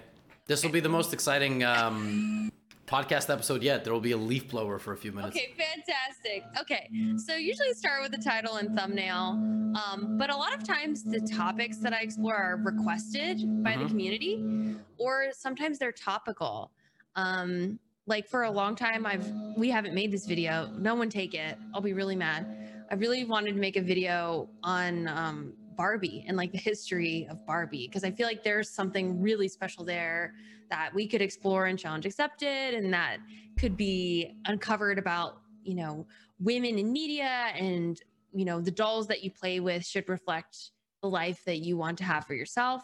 This 0.46 0.62
will 0.62 0.70
be 0.70 0.80
the 0.80 0.88
most 0.88 1.12
exciting 1.12 1.64
um, 1.64 2.52
podcast 2.86 3.30
episode 3.30 3.62
yet. 3.62 3.84
There 3.84 3.92
will 3.92 4.00
be 4.00 4.12
a 4.12 4.16
leaf 4.16 4.48
blower 4.48 4.78
for 4.78 4.92
a 4.92 4.96
few 4.96 5.12
minutes. 5.12 5.36
Okay, 5.36 5.54
fantastic. 5.56 6.44
Okay, 6.60 6.90
so 7.18 7.34
usually 7.34 7.72
start 7.74 8.02
with 8.02 8.12
the 8.12 8.22
title 8.22 8.56
and 8.56 8.76
thumbnail, 8.76 9.32
um, 9.74 10.16
but 10.18 10.30
a 10.30 10.36
lot 10.36 10.54
of 10.54 10.62
times 10.62 11.02
the 11.02 11.20
topics 11.20 11.78
that 11.78 11.92
I 11.92 12.00
explore 12.00 12.36
are 12.36 12.56
requested 12.56 13.62
by 13.62 13.72
mm-hmm. 13.72 13.82
the 13.82 13.88
community, 13.88 14.76
or 14.98 15.26
sometimes 15.32 15.78
they're 15.78 15.92
topical. 15.92 16.70
Um, 17.16 17.78
like 18.06 18.28
for 18.28 18.44
a 18.44 18.50
long 18.50 18.76
time, 18.76 19.04
I've 19.04 19.28
we 19.56 19.68
haven't 19.68 19.94
made 19.94 20.12
this 20.12 20.26
video. 20.26 20.70
No 20.78 20.94
one 20.94 21.10
take 21.10 21.34
it. 21.34 21.58
I'll 21.74 21.80
be 21.80 21.92
really 21.92 22.16
mad. 22.16 22.46
I 22.90 22.94
really 22.94 23.24
wanted 23.24 23.54
to 23.54 23.60
make 23.60 23.76
a 23.76 23.82
video 23.82 24.48
on 24.62 25.08
um, 25.08 25.52
Barbie 25.76 26.24
and 26.26 26.36
like 26.36 26.52
the 26.52 26.58
history 26.58 27.26
of 27.30 27.44
Barbie 27.46 27.86
because 27.86 28.04
I 28.04 28.10
feel 28.10 28.26
like 28.26 28.42
there's 28.42 28.70
something 28.70 29.20
really 29.20 29.48
special 29.48 29.84
there 29.84 30.34
that 30.70 30.92
we 30.94 31.06
could 31.06 31.22
explore 31.22 31.66
and 31.66 31.78
Challenge 31.78 32.06
Accepted 32.06 32.74
and 32.74 32.92
that 32.92 33.18
could 33.58 33.76
be 33.76 34.36
uncovered 34.46 34.98
about, 34.98 35.40
you 35.62 35.74
know, 35.74 36.06
women 36.40 36.78
in 36.78 36.92
media 36.92 37.24
and, 37.54 38.00
you 38.32 38.44
know, 38.44 38.60
the 38.60 38.70
dolls 38.70 39.06
that 39.08 39.22
you 39.22 39.30
play 39.30 39.60
with 39.60 39.84
should 39.84 40.08
reflect 40.08 40.70
the 41.02 41.08
life 41.08 41.44
that 41.44 41.58
you 41.58 41.76
want 41.76 41.98
to 41.98 42.04
have 42.04 42.26
for 42.26 42.34
yourself. 42.34 42.82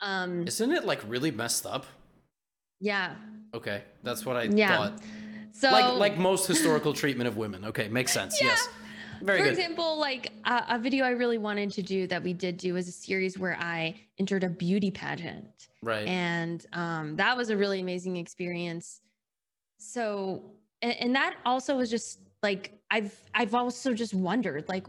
Um, 0.00 0.46
Isn't 0.46 0.72
it 0.72 0.84
like 0.84 1.00
really 1.08 1.30
messed 1.30 1.66
up? 1.66 1.86
yeah. 2.80 3.16
Okay, 3.54 3.82
that's 4.02 4.26
what 4.26 4.36
I 4.36 4.44
Yeah. 4.44 4.76
thought. 4.76 5.02
So 5.52 5.70
like 5.72 5.98
like 5.98 6.18
most 6.18 6.46
historical 6.46 6.92
treatment 6.92 7.26
of 7.28 7.36
women. 7.38 7.64
Okay, 7.64 7.88
makes 7.88 8.12
sense. 8.12 8.40
Yeah. 8.40 8.48
Yes. 8.48 8.68
Very 9.22 9.38
for 9.38 9.44
good. 9.44 9.50
example, 9.58 9.98
like 9.98 10.32
a, 10.44 10.64
a 10.70 10.78
video 10.78 11.04
I 11.04 11.10
really 11.10 11.38
wanted 11.38 11.70
to 11.72 11.82
do 11.82 12.06
that 12.06 12.22
we 12.22 12.32
did 12.32 12.56
do 12.56 12.74
was 12.74 12.88
a 12.88 12.92
series 12.92 13.38
where 13.38 13.56
I 13.60 13.94
entered 14.18 14.44
a 14.44 14.48
beauty 14.48 14.90
pageant. 14.90 15.68
right. 15.82 16.06
and 16.06 16.64
um, 16.72 17.16
that 17.16 17.36
was 17.36 17.50
a 17.50 17.56
really 17.56 17.80
amazing 17.80 18.16
experience 18.16 19.00
so 19.78 20.42
and, 20.82 20.94
and 21.00 21.14
that 21.14 21.36
also 21.46 21.76
was 21.76 21.88
just 21.88 22.20
like 22.42 22.72
i've 22.90 23.14
i've 23.34 23.54
also 23.54 23.94
just 23.94 24.12
wondered 24.12 24.68
like 24.68 24.86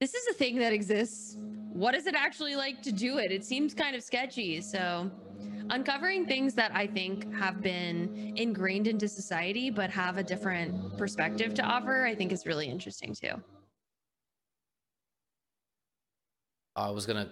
this 0.00 0.14
is 0.14 0.26
a 0.28 0.34
thing 0.34 0.58
that 0.58 0.72
exists. 0.72 1.36
What 1.72 1.94
is 1.94 2.06
it 2.06 2.14
actually 2.14 2.56
like 2.56 2.82
to 2.82 2.92
do 2.92 3.18
it? 3.18 3.30
It 3.30 3.44
seems 3.44 3.74
kind 3.74 3.94
of 3.96 4.02
sketchy. 4.02 4.60
So 4.60 5.10
uncovering 5.68 6.24
things 6.24 6.54
that 6.54 6.70
i 6.76 6.86
think 6.86 7.34
have 7.34 7.60
been 7.60 8.32
ingrained 8.36 8.86
into 8.86 9.08
society 9.08 9.68
but 9.68 9.90
have 9.90 10.16
a 10.16 10.22
different 10.22 10.96
perspective 10.96 11.54
to 11.54 11.62
offer 11.62 12.06
i 12.06 12.14
think 12.14 12.30
is 12.30 12.46
really 12.46 12.68
interesting 12.68 13.12
too. 13.12 13.32
I 16.76 16.90
was 16.90 17.06
gonna 17.06 17.30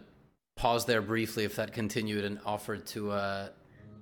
pause 0.56 0.86
there 0.86 1.02
briefly 1.02 1.44
if 1.44 1.56
that 1.56 1.74
continued 1.74 2.24
and 2.24 2.40
offered 2.46 2.86
to 2.86 3.10
uh, 3.10 3.48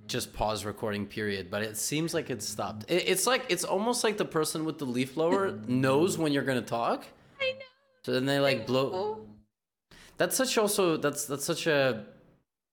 just 0.07 0.33
pause 0.33 0.63
recording 0.63 1.05
period, 1.05 1.51
but 1.51 1.61
it 1.61 1.75
seems 1.75 2.13
like 2.13 2.29
it 2.29 2.41
stopped. 2.41 2.89
It, 2.89 3.09
it's 3.09 3.27
like 3.27 3.45
it's 3.49 3.65
almost 3.65 4.05
like 4.05 4.15
the 4.15 4.25
person 4.25 4.63
with 4.63 4.79
the 4.79 4.85
leaf 4.85 5.15
blower 5.15 5.51
knows 5.67 6.17
when 6.17 6.31
you're 6.31 6.43
gonna 6.43 6.61
talk, 6.61 7.05
i 7.41 7.51
know 7.51 7.72
so 8.05 8.11
then 8.11 8.25
they 8.25 8.39
like 8.39 8.67
blow. 8.67 9.25
That's 10.17 10.35
such 10.35 10.57
also 10.57 10.97
that's 10.97 11.25
that's 11.25 11.45
such 11.45 11.67
a 11.67 12.05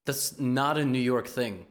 that's 0.06 0.38
not 0.38 0.78
a 0.78 0.84
New 0.84 1.00
York 1.00 1.28
thing. 1.28 1.66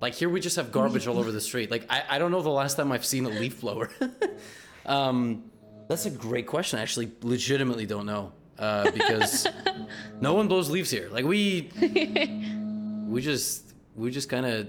Like 0.00 0.14
here 0.14 0.28
we 0.28 0.40
just 0.40 0.56
have 0.56 0.72
garbage 0.72 1.06
all 1.06 1.18
over 1.18 1.32
the 1.32 1.40
street. 1.40 1.70
Like 1.70 1.86
I, 1.90 2.02
I 2.10 2.18
don't 2.18 2.30
know 2.30 2.42
the 2.42 2.50
last 2.50 2.76
time 2.76 2.92
I've 2.92 3.04
seen 3.04 3.24
a 3.24 3.30
leaf 3.30 3.60
blower. 3.60 3.90
um, 4.86 5.44
that's 5.88 6.06
a 6.06 6.10
great 6.10 6.46
question. 6.46 6.78
I 6.78 6.82
actually 6.82 7.12
legitimately 7.22 7.86
don't 7.86 8.06
know. 8.06 8.32
Uh, 8.58 8.90
because 8.90 9.46
no 10.20 10.32
one 10.32 10.48
blows 10.48 10.70
leaves 10.70 10.90
here. 10.90 11.08
Like 11.10 11.26
we 11.26 11.70
we 13.06 13.20
just 13.20 13.74
we 13.94 14.10
just 14.10 14.28
kind 14.30 14.46
of 14.46 14.68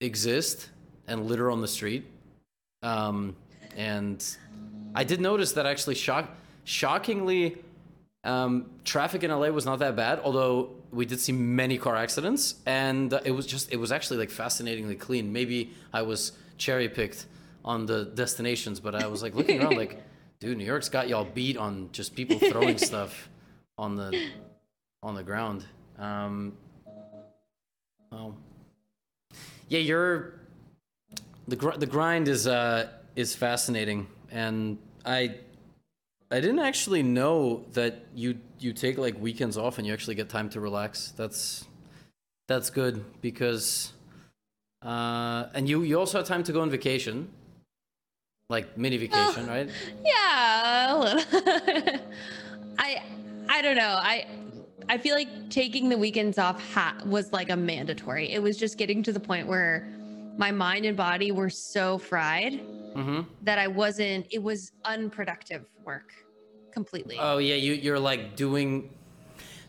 exist 0.00 0.70
and 1.06 1.26
litter 1.26 1.50
on 1.50 1.60
the 1.60 1.68
street. 1.68 2.04
Um, 2.82 3.36
and 3.76 4.24
I 4.94 5.04
did 5.04 5.20
notice 5.20 5.52
that 5.52 5.66
actually 5.66 5.94
shock 5.94 6.28
shockingly 6.68 7.56
um, 8.24 8.66
traffic 8.84 9.24
in 9.24 9.30
LA 9.30 9.48
was 9.48 9.64
not 9.64 9.78
that 9.78 9.96
bad, 9.96 10.20
although 10.22 10.70
we 10.92 11.06
did 11.06 11.18
see 11.18 11.32
many 11.32 11.78
car 11.78 11.96
accidents, 11.96 12.56
and 12.66 13.12
uh, 13.12 13.20
it 13.24 13.30
was 13.30 13.46
just 13.46 13.72
it 13.72 13.76
was 13.76 13.90
actually 13.90 14.18
like 14.18 14.30
fascinatingly 14.30 14.94
clean. 14.94 15.32
Maybe 15.32 15.72
I 15.94 16.02
was 16.02 16.32
cherry 16.58 16.88
picked 16.88 17.26
on 17.64 17.86
the 17.86 18.04
destinations, 18.04 18.80
but 18.80 18.94
I 18.94 19.06
was 19.06 19.22
like 19.22 19.34
looking 19.34 19.62
around 19.62 19.76
like, 19.76 20.02
dude, 20.40 20.58
New 20.58 20.64
York's 20.64 20.90
got 20.90 21.08
y'all 21.08 21.24
beat 21.24 21.56
on 21.56 21.88
just 21.92 22.14
people 22.14 22.38
throwing 22.38 22.76
stuff 22.90 23.30
on 23.78 23.96
the 23.96 24.28
on 25.02 25.14
the 25.14 25.22
ground. 25.22 25.64
Um, 25.98 26.52
yeah, 29.68 29.80
you're 29.80 30.34
the 31.46 31.56
gr- 31.56 31.78
the 31.78 31.86
grind 31.86 32.28
is 32.28 32.46
uh 32.46 32.88
is 33.16 33.34
fascinating, 33.34 34.06
and 34.30 34.76
I 35.06 35.36
I 36.30 36.40
didn't 36.40 36.58
actually 36.58 37.02
know 37.02 37.64
that 37.72 38.04
you 38.14 38.38
you 38.60 38.72
take 38.72 38.98
like 38.98 39.18
weekends 39.20 39.56
off 39.56 39.78
and 39.78 39.86
you 39.86 39.92
actually 39.92 40.14
get 40.14 40.28
time 40.28 40.50
to 40.50 40.60
relax. 40.60 41.12
That's 41.16 41.64
that's 42.48 42.70
good 42.70 43.04
because 43.22 43.92
uh 44.82 45.46
and 45.54 45.68
you 45.68 45.82
you 45.82 45.98
also 45.98 46.18
have 46.18 46.26
time 46.26 46.42
to 46.44 46.52
go 46.52 46.60
on 46.60 46.70
vacation. 46.70 47.28
Like 48.50 48.76
mini 48.78 48.96
vacation, 48.96 49.46
right? 49.46 49.68
Yeah, 50.04 50.94
a 50.94 50.98
little. 50.98 51.22
I 52.78 53.02
I 53.48 53.62
don't 53.62 53.76
know. 53.76 53.98
I 54.00 54.26
I 54.88 54.96
feel 54.98 55.14
like 55.14 55.50
taking 55.50 55.88
the 55.88 55.98
weekends 55.98 56.38
off 56.38 56.58
ha- 56.72 56.96
was 57.04 57.32
like 57.32 57.50
a 57.50 57.56
mandatory. 57.56 58.30
It 58.32 58.42
was 58.42 58.56
just 58.56 58.78
getting 58.78 59.02
to 59.02 59.12
the 59.12 59.20
point 59.20 59.46
where 59.46 59.86
my 60.38 60.50
mind 60.50 60.84
and 60.86 60.96
body 60.96 61.32
were 61.32 61.50
so 61.50 61.96
fried 61.98 62.60
Mm-hmm. 62.96 63.20
that 63.42 63.58
I 63.58 63.68
wasn't. 63.68 64.26
It 64.30 64.42
was 64.42 64.72
unproductive 64.84 65.66
work 65.88 66.12
completely. 66.72 67.16
Oh 67.18 67.38
yeah, 67.38 67.56
you 67.56 67.72
you're 67.72 67.98
like 67.98 68.36
doing. 68.36 68.90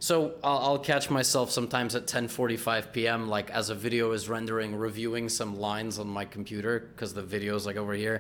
So 0.02 0.16
I'll, 0.44 0.60
I'll 0.66 0.80
catch 0.92 1.10
myself 1.10 1.50
sometimes 1.52 1.96
at 1.96 2.06
10:45 2.08 2.92
p.m. 2.94 3.22
like 3.38 3.50
as 3.52 3.70
a 3.70 3.76
video 3.76 4.12
is 4.18 4.30
rendering, 4.30 4.76
reviewing 4.76 5.30
some 5.30 5.52
lines 5.60 5.98
on 6.00 6.08
my 6.08 6.26
computer 6.26 6.74
because 6.92 7.14
the 7.14 7.24
video 7.36 7.56
is 7.56 7.66
like 7.66 7.78
over 7.84 7.94
here. 7.94 8.18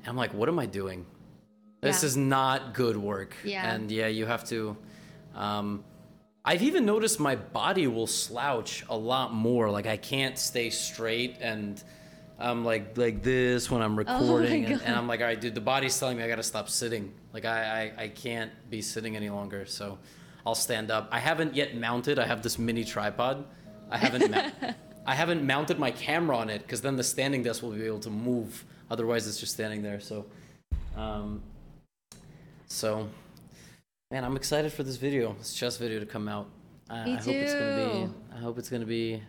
And 0.00 0.08
I'm 0.10 0.16
like, 0.16 0.32
what 0.34 0.48
am 0.48 0.58
I 0.58 0.66
doing? 0.66 1.04
This 1.80 2.02
Yeah. 2.02 2.06
is 2.08 2.16
not 2.16 2.58
good 2.74 2.96
work. 2.96 3.32
Yeah. 3.44 3.70
And 3.74 3.90
yeah, 3.90 4.06
you 4.18 4.24
have 4.26 4.44
to. 4.54 4.76
Um, 5.34 5.84
I've 6.44 6.62
even 6.62 6.86
noticed 6.86 7.18
my 7.18 7.36
body 7.36 7.86
will 7.88 8.06
slouch 8.06 8.84
a 8.88 8.96
lot 8.96 9.34
more. 9.34 9.68
Like 9.76 9.86
I 9.86 9.98
can't 10.12 10.38
stay 10.38 10.70
straight 10.70 11.36
and. 11.40 11.82
I'm 12.38 12.64
like 12.64 12.98
like 12.98 13.22
this 13.22 13.70
when 13.70 13.80
I'm 13.82 13.96
recording, 13.96 14.66
and, 14.66 14.82
and 14.82 14.94
I'm 14.94 15.08
like, 15.08 15.20
all 15.20 15.26
right, 15.26 15.40
dude, 15.40 15.54
the 15.54 15.60
body's 15.60 15.98
telling 15.98 16.18
me 16.18 16.22
I 16.22 16.28
gotta 16.28 16.42
stop 16.42 16.68
sitting. 16.68 17.12
Like 17.32 17.44
I, 17.44 17.92
I 17.98 18.02
I 18.04 18.08
can't 18.08 18.50
be 18.68 18.82
sitting 18.82 19.16
any 19.16 19.30
longer, 19.30 19.64
so 19.64 19.98
I'll 20.44 20.54
stand 20.54 20.90
up. 20.90 21.08
I 21.10 21.18
haven't 21.18 21.54
yet 21.54 21.76
mounted. 21.76 22.18
I 22.18 22.26
have 22.26 22.42
this 22.42 22.58
mini 22.58 22.84
tripod. 22.84 23.44
I 23.90 23.96
haven't 23.96 24.30
mou- 24.30 24.72
I 25.06 25.14
haven't 25.14 25.46
mounted 25.46 25.78
my 25.78 25.90
camera 25.90 26.36
on 26.36 26.50
it 26.50 26.62
because 26.62 26.80
then 26.82 26.96
the 26.96 27.04
standing 27.04 27.42
desk 27.42 27.62
will 27.62 27.70
be 27.70 27.84
able 27.86 28.00
to 28.00 28.10
move. 28.10 28.64
Otherwise, 28.90 29.26
it's 29.26 29.40
just 29.40 29.54
standing 29.54 29.82
there. 29.82 30.00
So, 30.00 30.26
um, 30.96 31.42
so, 32.66 33.08
man, 34.10 34.24
I'm 34.24 34.36
excited 34.36 34.72
for 34.72 34.82
this 34.82 34.96
video, 34.96 35.34
this 35.38 35.54
chess 35.54 35.76
video 35.76 36.00
to 36.00 36.06
come 36.06 36.28
out. 36.28 36.48
I, 36.90 37.04
Me 37.04 37.12
I 37.14 37.16
hope 37.16 37.34
it's 37.34 37.54
gonna 37.54 38.06
be. 38.06 38.36
I 38.36 38.38
hope 38.40 38.58
it's 38.58 38.68
gonna 38.68 38.84
be 38.86 39.22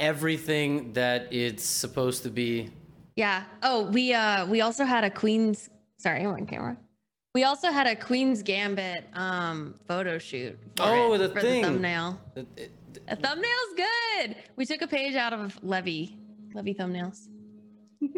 everything 0.00 0.92
that 0.94 1.32
it's 1.32 1.64
supposed 1.64 2.22
to 2.24 2.30
be. 2.30 2.70
Yeah. 3.16 3.44
Oh, 3.62 3.90
we 3.90 4.12
uh 4.12 4.46
we 4.46 4.60
also 4.60 4.84
had 4.84 5.04
a 5.04 5.10
Queen's 5.10 5.70
sorry, 5.98 6.20
I'm 6.20 6.28
on 6.28 6.46
camera. 6.46 6.76
We 7.34 7.44
also 7.44 7.70
had 7.70 7.86
a 7.86 7.96
Queen's 7.96 8.42
Gambit 8.42 9.06
um 9.14 9.74
photo 9.86 10.18
shoot. 10.18 10.58
Oh, 10.78 11.14
it, 11.14 11.18
the 11.18 11.28
thing. 11.28 11.62
the 11.62 11.68
thumbnail. 11.68 12.20
It, 12.34 12.46
it, 12.56 12.72
A 13.08 13.16
thumbnail's 13.16 13.74
good. 13.76 14.36
We 14.56 14.66
took 14.66 14.82
a 14.82 14.86
page 14.86 15.14
out 15.14 15.32
of 15.32 15.62
Levy. 15.62 16.16
Levy 16.54 16.74
thumbnails. 16.74 17.28
well, 18.00 18.14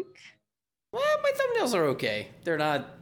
my 0.93 1.31
thumbnails 1.31 1.73
are 1.73 1.85
okay. 1.85 2.27
They're 2.43 2.57
not. 2.57 2.95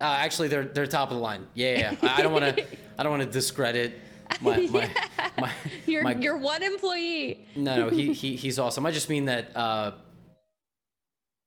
Uh, 0.00 0.04
actually, 0.18 0.48
they're 0.48 0.66
they're 0.66 0.86
top 0.86 1.10
of 1.10 1.16
the 1.16 1.22
line. 1.22 1.46
Yeah, 1.54 1.72
yeah. 1.72 1.96
yeah. 2.02 2.14
I, 2.14 2.20
I 2.20 2.22
don't 2.22 2.32
want 2.32 2.56
to. 2.56 2.66
I 2.98 3.02
don't 3.02 3.10
want 3.10 3.22
to 3.22 3.30
discredit 3.30 4.00
my 4.40 4.56
my, 4.70 4.90
my, 5.38 5.52
You're 5.86 6.02
my 6.02 6.14
you're 6.14 6.36
one 6.36 6.62
employee. 6.62 7.46
No, 7.56 7.76
no, 7.76 7.88
he, 7.88 8.12
he 8.12 8.36
he's 8.36 8.58
awesome. 8.58 8.86
I 8.86 8.90
just 8.90 9.08
mean 9.08 9.26
that. 9.26 9.56
Uh, 9.56 9.92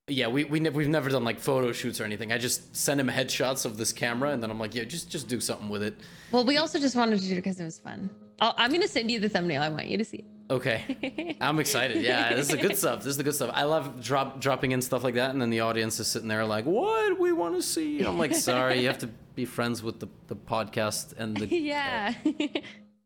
yeah, 0.08 0.28
we 0.28 0.44
we 0.44 0.60
ne- 0.60 0.70
we've 0.72 0.90
never 0.90 1.10
done 1.10 1.24
like 1.24 1.40
photo 1.40 1.72
shoots 1.72 2.02
or 2.02 2.04
anything. 2.04 2.32
I 2.32 2.38
just 2.38 2.76
send 2.76 3.00
him 3.00 3.08
headshots 3.08 3.66
of 3.66 3.78
this 3.78 3.94
camera, 3.94 4.32
and 4.32 4.42
then 4.42 4.50
I'm 4.50 4.60
like, 4.60 4.74
yeah, 4.74 4.84
just 4.84 5.10
just 5.10 5.28
do 5.28 5.40
something 5.40 5.70
with 5.70 5.84
it. 5.84 5.96
Well, 6.32 6.46
we 6.46 6.58
also 6.58 6.80
just 6.80 6.96
wanted 6.96 7.20
to 7.20 7.28
do 7.28 7.34
it 7.34 7.38
because 7.38 7.60
it 7.60 7.66
was 7.66 7.80
fun. 7.80 8.10
I'll, 8.40 8.56
I'm 8.58 8.72
gonna 8.72 8.88
send 8.88 9.12
you 9.12 9.20
the 9.20 9.30
thumbnail. 9.30 9.62
I 9.62 9.70
want 9.70 9.88
you 9.88 9.98
to 9.98 10.06
see 10.06 10.26
Okay. 10.52 11.38
I'm 11.40 11.60
excited. 11.60 11.98
Yeah, 12.10 12.34
this 12.34 12.48
is 12.50 12.56
the 12.56 12.58
good 12.58 12.78
stuff. 12.78 13.00
This 13.00 13.08
is 13.08 13.18
the 13.18 13.24
good 13.24 13.36
stuff. 13.36 13.52
I 13.54 13.64
love 13.64 14.02
drop 14.02 14.40
dropping 14.40 14.72
in 14.72 14.82
stuff 14.82 15.04
like 15.04 15.16
that, 15.16 15.32
and 15.32 15.42
then 15.42 15.50
the 15.50 15.60
audience 15.60 16.00
is 16.00 16.08
sitting 16.08 16.28
there 16.28 16.46
like, 16.46 16.66
what? 16.66 17.20
We 17.20 17.32
want 17.34 17.56
to 17.56 17.62
see. 17.62 18.02
I'm 18.04 18.18
like, 18.18 18.34
sorry, 18.34 18.80
you 18.80 18.88
have 18.88 19.00
to 19.00 19.10
be 19.36 19.46
friends 19.46 19.84
with 19.84 20.00
the 20.00 20.08
the 20.28 20.36
podcast 20.36 21.14
and 21.18 21.38
the 21.38 21.48
yeah. 21.56 22.14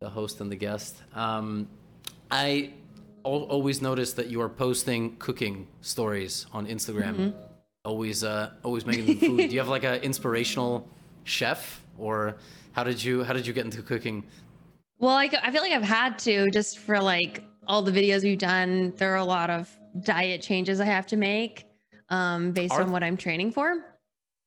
The 0.03 0.09
host 0.09 0.41
and 0.41 0.51
the 0.51 0.55
guest. 0.55 1.01
Um, 1.15 1.69
I 2.29 2.73
al- 3.25 3.47
always 3.55 3.81
notice 3.81 4.11
that 4.13 4.27
you 4.27 4.41
are 4.41 4.49
posting 4.49 5.15
cooking 5.15 5.67
stories 5.79 6.45
on 6.51 6.67
Instagram. 6.67 7.33
Always, 7.85 8.23
uh, 8.23 8.51
always 8.63 8.85
making 8.85 9.17
food. 9.17 9.37
Do 9.37 9.53
you 9.55 9.59
have 9.59 9.69
like 9.69 9.85
an 9.85 10.01
inspirational 10.01 10.87
chef, 11.23 11.81
or 11.97 12.35
how 12.73 12.83
did 12.83 13.01
you 13.01 13.23
how 13.23 13.33
did 13.33 13.47
you 13.47 13.53
get 13.53 13.63
into 13.65 13.81
cooking? 13.81 14.25
Well, 14.99 15.15
I, 15.15 15.29
I 15.41 15.51
feel 15.51 15.61
like 15.61 15.71
I've 15.71 15.83
had 16.01 16.19
to 16.19 16.51
just 16.51 16.79
for 16.79 16.99
like 16.99 17.43
all 17.65 17.81
the 17.81 17.91
videos 17.91 18.23
we've 18.23 18.37
done. 18.37 18.93
There 18.97 19.13
are 19.13 19.17
a 19.27 19.29
lot 19.37 19.49
of 19.49 19.69
diet 20.01 20.41
changes 20.41 20.81
I 20.81 20.85
have 20.85 21.07
to 21.07 21.17
make 21.17 21.65
um, 22.09 22.51
based 22.51 22.73
Are- 22.73 22.81
on 22.81 22.91
what 22.91 23.03
I'm 23.03 23.15
training 23.17 23.51
for. 23.51 23.85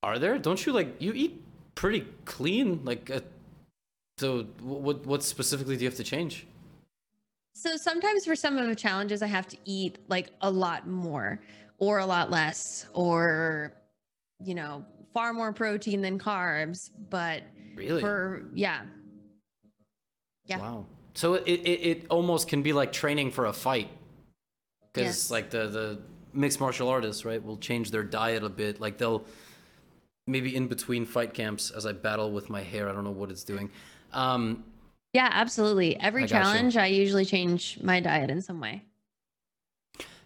Are 0.03 0.19
there? 0.19 0.39
Don't 0.39 0.65
you 0.67 0.73
like 0.75 1.01
you 1.01 1.13
eat 1.15 1.43
pretty 1.75 2.07
clean? 2.27 2.81
Like, 2.85 3.11
uh, 3.11 3.21
so 4.19 4.45
what 4.63 5.07
what 5.07 5.23
specifically 5.23 5.77
do 5.77 5.85
you 5.85 5.91
have 5.91 5.97
to 5.97 6.05
change? 6.05 6.47
So 7.55 7.77
sometimes 7.77 8.25
for 8.25 8.37
some 8.37 8.59
of 8.59 8.67
the 8.67 8.75
challenges, 8.75 9.23
I 9.23 9.27
have 9.27 9.47
to 9.49 9.57
eat 9.65 9.99
like 10.09 10.31
a 10.43 10.51
lot 10.51 10.87
more 10.87 11.41
or 11.79 11.99
a 11.99 12.07
lot 12.07 12.31
less 12.31 12.87
or, 12.93 13.73
you 14.41 14.55
know, 14.55 14.85
far 15.15 15.33
more 15.33 15.53
protein 15.53 16.03
than 16.03 16.19
carbs. 16.19 16.91
But 17.11 17.43
Really? 17.75 18.01
for, 18.01 18.45
yeah. 18.55 18.83
Yeah. 20.45 20.59
Wow. 20.59 20.87
So 21.15 21.35
it, 21.35 21.45
it, 21.47 21.81
it 21.87 22.07
almost 22.11 22.49
can 22.49 22.63
be 22.63 22.73
like 22.75 22.93
training 22.93 23.31
for 23.31 23.47
a 23.47 23.53
fight. 23.53 23.89
Because 24.93 25.07
Yes. 25.07 25.31
like 25.31 25.51
the, 25.51 25.67
the 25.69 25.99
mixed 26.35 26.61
martial 26.61 26.89
artists, 26.89 27.25
right, 27.25 27.43
will 27.43 27.57
change 27.57 27.91
their 27.91 28.05
diet 28.05 28.45
a 28.45 28.51
bit. 28.51 28.81
Like 28.81 28.99
they'll 28.99 29.25
maybe 30.27 30.55
in 30.55 30.69
between 30.69 31.07
fight 31.07 31.33
camps 31.33 31.71
as 31.71 31.87
I 31.87 31.93
battle 31.93 32.33
with 32.33 32.51
my 32.51 32.63
hair, 32.63 32.89
I 32.89 32.93
don't 32.93 33.05
know 33.05 33.11
what 33.11 33.31
it's 33.31 33.45
doing. 33.45 33.71
Um, 34.17 34.65
Yeah, 35.13 35.29
absolutely. 35.31 35.99
Every 36.01 36.25
I 36.25 36.27
challenge, 36.27 36.77
I 36.77 36.87
usually 36.87 37.25
change 37.25 37.79
my 37.83 38.01
diet 38.01 38.31
in 38.31 38.43
some 38.43 38.61
way. 38.61 38.83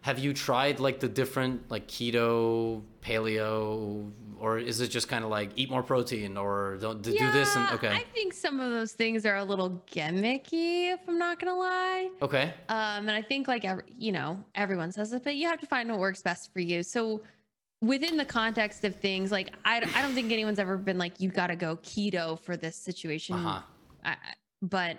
have 0.03 0.19
you 0.19 0.33
tried 0.33 0.81
like 0.81 0.99
the 1.01 1.09
different 1.09 1.71
like 1.71 1.87
keto, 1.87 2.83
paleo, 3.03 4.11
or 4.39 4.59
is 4.59 4.81
it 4.81 4.89
just 4.89 5.09
kind 5.09 5.23
of 5.25 5.31
like 5.31 5.51
eat 5.57 5.71
more 5.71 5.83
protein 5.83 6.37
or 6.39 6.79
don't 6.81 7.03
do 7.03 7.13
this 7.13 7.55
and 7.55 7.69
okay. 7.73 7.89
I 7.89 8.05
think 8.15 8.33
some 8.33 8.59
of 8.59 8.71
those 8.71 8.93
things 8.93 9.27
are 9.27 9.37
a 9.37 9.45
little 9.45 9.83
gimmicky, 9.93 10.95
if 10.95 11.01
I'm 11.07 11.19
not 11.19 11.39
gonna 11.39 11.59
lie. 11.59 12.09
Okay. 12.23 12.55
Um, 12.71 13.09
and 13.09 13.11
I 13.11 13.21
think 13.21 13.49
like 13.49 13.67
every, 13.67 13.85
you 13.99 14.13
know, 14.13 14.43
everyone 14.55 14.93
says 14.93 15.13
it, 15.13 15.23
but 15.25 15.37
you 15.37 15.47
have 15.47 15.61
to 15.61 15.67
find 15.67 15.91
what 15.91 15.99
works 15.99 16.23
best 16.23 16.53
for 16.53 16.61
you. 16.61 16.83
So 16.83 17.21
within 17.83 18.17
the 18.17 18.25
context 18.25 18.85
of 18.85 18.97
things, 18.97 19.31
like 19.31 19.53
I, 19.65 19.79
I 19.95 20.03
don't 20.03 20.15
think 20.15 20.33
anyone's 20.33 20.59
ever 20.59 20.79
been 20.79 20.99
like, 20.99 21.21
you 21.21 21.31
got 21.31 21.49
to 21.49 21.57
go 21.57 21.77
keto 21.77 22.39
for 22.41 22.57
this 22.57 22.77
situation. 22.77 23.37
Uh-huh. 23.37 23.61
I, 24.05 24.17
but 24.63 24.99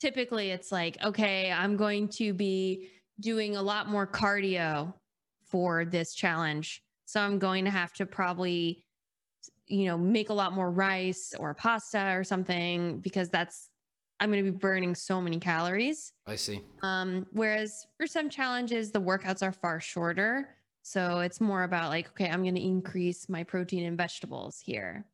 typically 0.00 0.50
it's 0.50 0.72
like, 0.72 1.02
okay, 1.04 1.50
I'm 1.50 1.76
going 1.76 2.08
to 2.08 2.32
be 2.32 2.90
doing 3.20 3.56
a 3.56 3.62
lot 3.62 3.88
more 3.88 4.06
cardio 4.06 4.92
for 5.46 5.84
this 5.84 6.14
challenge. 6.14 6.82
So 7.06 7.20
I'm 7.20 7.38
going 7.38 7.64
to 7.64 7.70
have 7.70 7.92
to 7.94 8.06
probably, 8.06 8.84
you 9.66 9.86
know, 9.86 9.96
make 9.96 10.30
a 10.30 10.34
lot 10.34 10.52
more 10.52 10.70
rice 10.70 11.34
or 11.38 11.54
pasta 11.54 12.12
or 12.16 12.24
something 12.24 12.98
because 13.00 13.28
that's, 13.28 13.70
I'm 14.20 14.30
going 14.30 14.44
to 14.44 14.50
be 14.50 14.56
burning 14.56 14.94
so 14.94 15.20
many 15.20 15.38
calories. 15.38 16.12
I 16.26 16.36
see. 16.36 16.62
Um, 16.82 17.26
whereas 17.32 17.86
for 17.96 18.06
some 18.06 18.30
challenges, 18.30 18.90
the 18.90 19.00
workouts 19.00 19.42
are 19.42 19.52
far 19.52 19.80
shorter. 19.80 20.48
So 20.82 21.20
it's 21.20 21.40
more 21.40 21.62
about 21.62 21.90
like, 21.90 22.08
okay, 22.10 22.28
I'm 22.28 22.42
going 22.42 22.54
to 22.54 22.62
increase 22.62 23.28
my 23.28 23.42
protein 23.42 23.86
and 23.86 23.96
vegetables 23.96 24.60
here. 24.64 25.06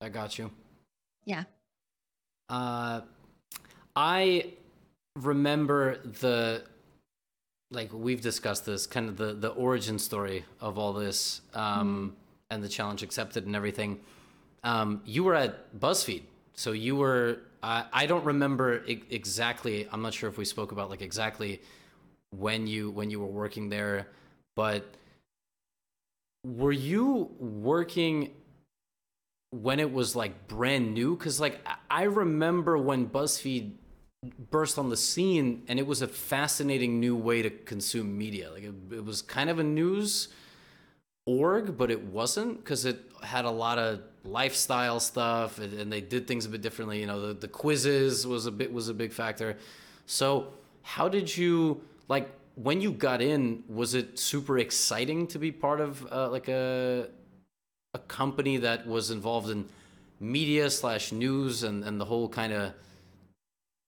I 0.00 0.08
got 0.08 0.38
you. 0.38 0.50
Yeah. 1.24 1.44
Uh, 2.50 3.00
I 3.96 4.52
remember 5.16 5.98
the 5.98 6.64
like 7.70 7.90
we've 7.92 8.20
discussed 8.20 8.66
this 8.66 8.86
kind 8.86 9.08
of 9.08 9.16
the 9.16 9.32
the 9.32 9.48
origin 9.50 9.98
story 9.98 10.44
of 10.60 10.78
all 10.78 10.92
this 10.92 11.40
um 11.54 12.16
and 12.50 12.62
the 12.62 12.68
challenge 12.68 13.02
accepted 13.02 13.46
and 13.46 13.54
everything. 13.56 14.00
Um 14.64 15.02
you 15.04 15.24
were 15.24 15.34
at 15.34 15.78
buzzfeed 15.78 16.22
so 16.54 16.72
you 16.72 16.94
were 16.96 17.38
i 17.62 17.84
i 17.92 18.06
don't 18.06 18.24
remember 18.24 18.82
I- 18.88 19.00
exactly 19.10 19.88
i'm 19.92 20.02
not 20.02 20.12
sure 20.12 20.28
if 20.28 20.36
we 20.36 20.44
spoke 20.44 20.72
about 20.72 20.90
like 20.90 21.00
exactly 21.00 21.60
when 22.36 22.66
you 22.66 22.90
when 22.90 23.10
you 23.10 23.18
were 23.20 23.26
working 23.26 23.70
there 23.70 24.08
but 24.56 24.84
were 26.44 26.72
you 26.72 27.30
working 27.38 28.30
when 29.50 29.80
it 29.80 29.92
was 29.92 30.14
like 30.14 30.46
brand 30.48 30.94
new 30.94 31.16
because 31.16 31.40
like 31.40 31.60
I- 31.90 32.04
remember 32.04 32.78
when 32.78 33.08
buzzfeed 33.08 33.72
burst 34.50 34.78
on 34.78 34.90
the 34.90 34.96
scene 34.96 35.62
and 35.66 35.78
it 35.78 35.86
was 35.86 36.02
a 36.02 36.08
fascinating 36.08 37.00
new 37.00 37.16
way 37.16 37.42
to 37.42 37.50
consume 37.50 38.16
media. 38.16 38.50
Like 38.52 38.64
it, 38.64 38.74
it 38.92 39.04
was 39.04 39.22
kind 39.22 39.50
of 39.50 39.58
a 39.58 39.64
news 39.64 40.28
org 41.26 41.76
but 41.76 41.90
it 41.90 42.02
wasn't 42.02 42.58
because 42.58 42.84
it 42.84 42.98
had 43.22 43.44
a 43.44 43.50
lot 43.50 43.78
of 43.78 44.00
lifestyle 44.24 45.00
stuff 45.00 45.58
and, 45.58 45.72
and 45.74 45.92
they 45.92 46.00
did 46.00 46.26
things 46.26 46.46
a 46.46 46.48
bit 46.48 46.60
differently 46.62 46.98
you 47.00 47.06
know 47.06 47.28
the, 47.28 47.34
the 47.34 47.48
quizzes 47.48 48.26
was 48.26 48.46
a 48.46 48.50
bit 48.50 48.72
was 48.72 48.88
a 48.88 48.94
big 48.94 49.12
factor. 49.12 49.56
So 50.06 50.52
how 50.82 51.08
did 51.08 51.36
you 51.36 51.82
like 52.08 52.30
when 52.54 52.80
you 52.80 52.92
got 52.92 53.20
in 53.20 53.64
was 53.68 53.94
it 53.94 54.18
super 54.18 54.58
exciting 54.58 55.26
to 55.28 55.38
be 55.38 55.50
part 55.50 55.80
of 55.80 56.06
uh, 56.12 56.28
like 56.30 56.48
a 56.48 57.08
a 57.94 57.98
company 57.98 58.56
that 58.58 58.86
was 58.86 59.10
involved 59.10 59.50
in 59.50 59.66
media 60.20 60.70
slash 60.70 61.12
news 61.12 61.62
and 61.62 61.82
and 61.84 62.00
the 62.00 62.04
whole 62.04 62.28
kind 62.28 62.52
of 62.52 62.72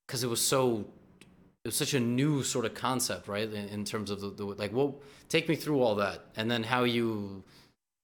because 0.07 0.25
it 0.25 0.29
was 0.29 0.41
so 0.45 0.85
it 1.65 1.69
was 1.69 1.77
such 1.77 1.95
a 1.95 2.01
new 2.01 2.43
sort 2.43 2.65
of 2.65 2.75
concept 2.75 3.29
right 3.29 3.53
in, 3.53 3.69
in 3.69 3.85
terms 3.85 4.11
of 4.11 4.21
the, 4.21 4.31
the 4.31 4.45
like 4.45 4.73
well 4.73 4.97
take 5.29 5.49
me 5.49 5.55
through 5.55 5.81
all 5.81 5.95
that 5.95 6.25
and 6.37 6.51
then 6.51 6.63
how 6.63 6.85
you 6.85 7.43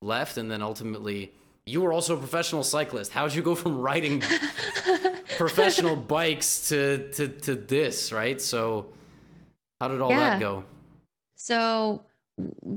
left 0.03 0.37
and 0.37 0.51
then 0.51 0.63
ultimately 0.63 1.33
you 1.67 1.81
were 1.83 1.93
also 1.93 2.15
a 2.15 2.19
professional 2.19 2.65
cyclist. 2.65 3.13
How'd 3.13 3.35
you 3.35 3.43
go 3.43 3.55
from 3.55 3.79
riding 3.79 4.21
professional 5.37 5.97
bikes 5.97 6.69
to 6.69 7.11
to 7.13 7.29
to 7.29 7.55
this 7.55 8.13
right? 8.13 8.41
So 8.41 8.87
how 9.81 9.89
did 9.89 10.01
all 10.01 10.11
Yeah. 10.11 10.31
that 10.31 10.41
go? 10.41 10.65
So 11.37 12.03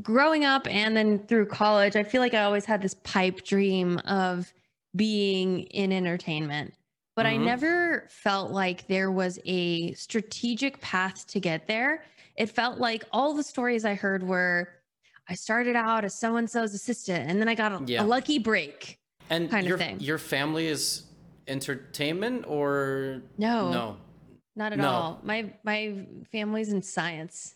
growing 0.02 0.46
up 0.46 0.68
and 0.68 0.96
then 0.96 1.20
through 1.28 1.46
college, 1.48 1.96
I 1.96 2.04
feel 2.04 2.22
like 2.22 2.34
I 2.34 2.44
always 2.44 2.66
had 2.66 2.82
this 2.82 2.96
pipe 3.04 3.44
dream 3.44 3.98
of 4.00 4.52
being 4.96 5.62
in 5.64 5.92
entertainment. 5.92 6.74
But 7.16 7.26
I 7.26 7.36
Mhm. 7.36 7.46
never 7.46 8.08
felt 8.10 8.52
like 8.52 8.88
there 8.88 9.12
was 9.12 9.40
a 9.46 9.94
strategic 9.94 10.80
path 10.82 11.28
to 11.28 11.40
get 11.40 11.68
there. 11.68 12.04
It 12.38 12.48
felt 12.50 12.80
like 12.80 13.04
all 13.12 13.34
the 13.34 13.44
stories 13.44 13.86
I 13.86 13.94
heard 13.96 14.24
were 14.24 14.70
I 15.28 15.36
started 15.36 15.76
out 15.76 16.04
as 16.04 16.14
so 16.16 16.36
and 16.38 16.50
so's 16.50 16.74
assistant 16.74 17.30
and 17.30 17.40
then 17.40 17.48
I 17.48 17.56
got 17.56 17.72
a, 17.72 17.84
Yeah. 17.86 18.04
a 18.04 18.06
lucky 18.06 18.40
break. 18.40 18.98
and 19.30 19.50
kind 19.50 19.64
of 19.66 19.70
your 19.70 19.78
thing. 19.78 19.98
your 20.02 20.18
family 20.18 20.68
is 20.68 21.04
entertainment 21.48 22.46
or 22.48 23.22
No, 23.38 23.72
no 23.72 23.98
not 24.58 24.74
at 24.74 24.80
No. 24.80 24.90
all. 24.90 25.20
My 25.24 25.54
my 25.64 26.06
family's 26.32 26.74
in 26.74 26.82
science. 26.82 27.56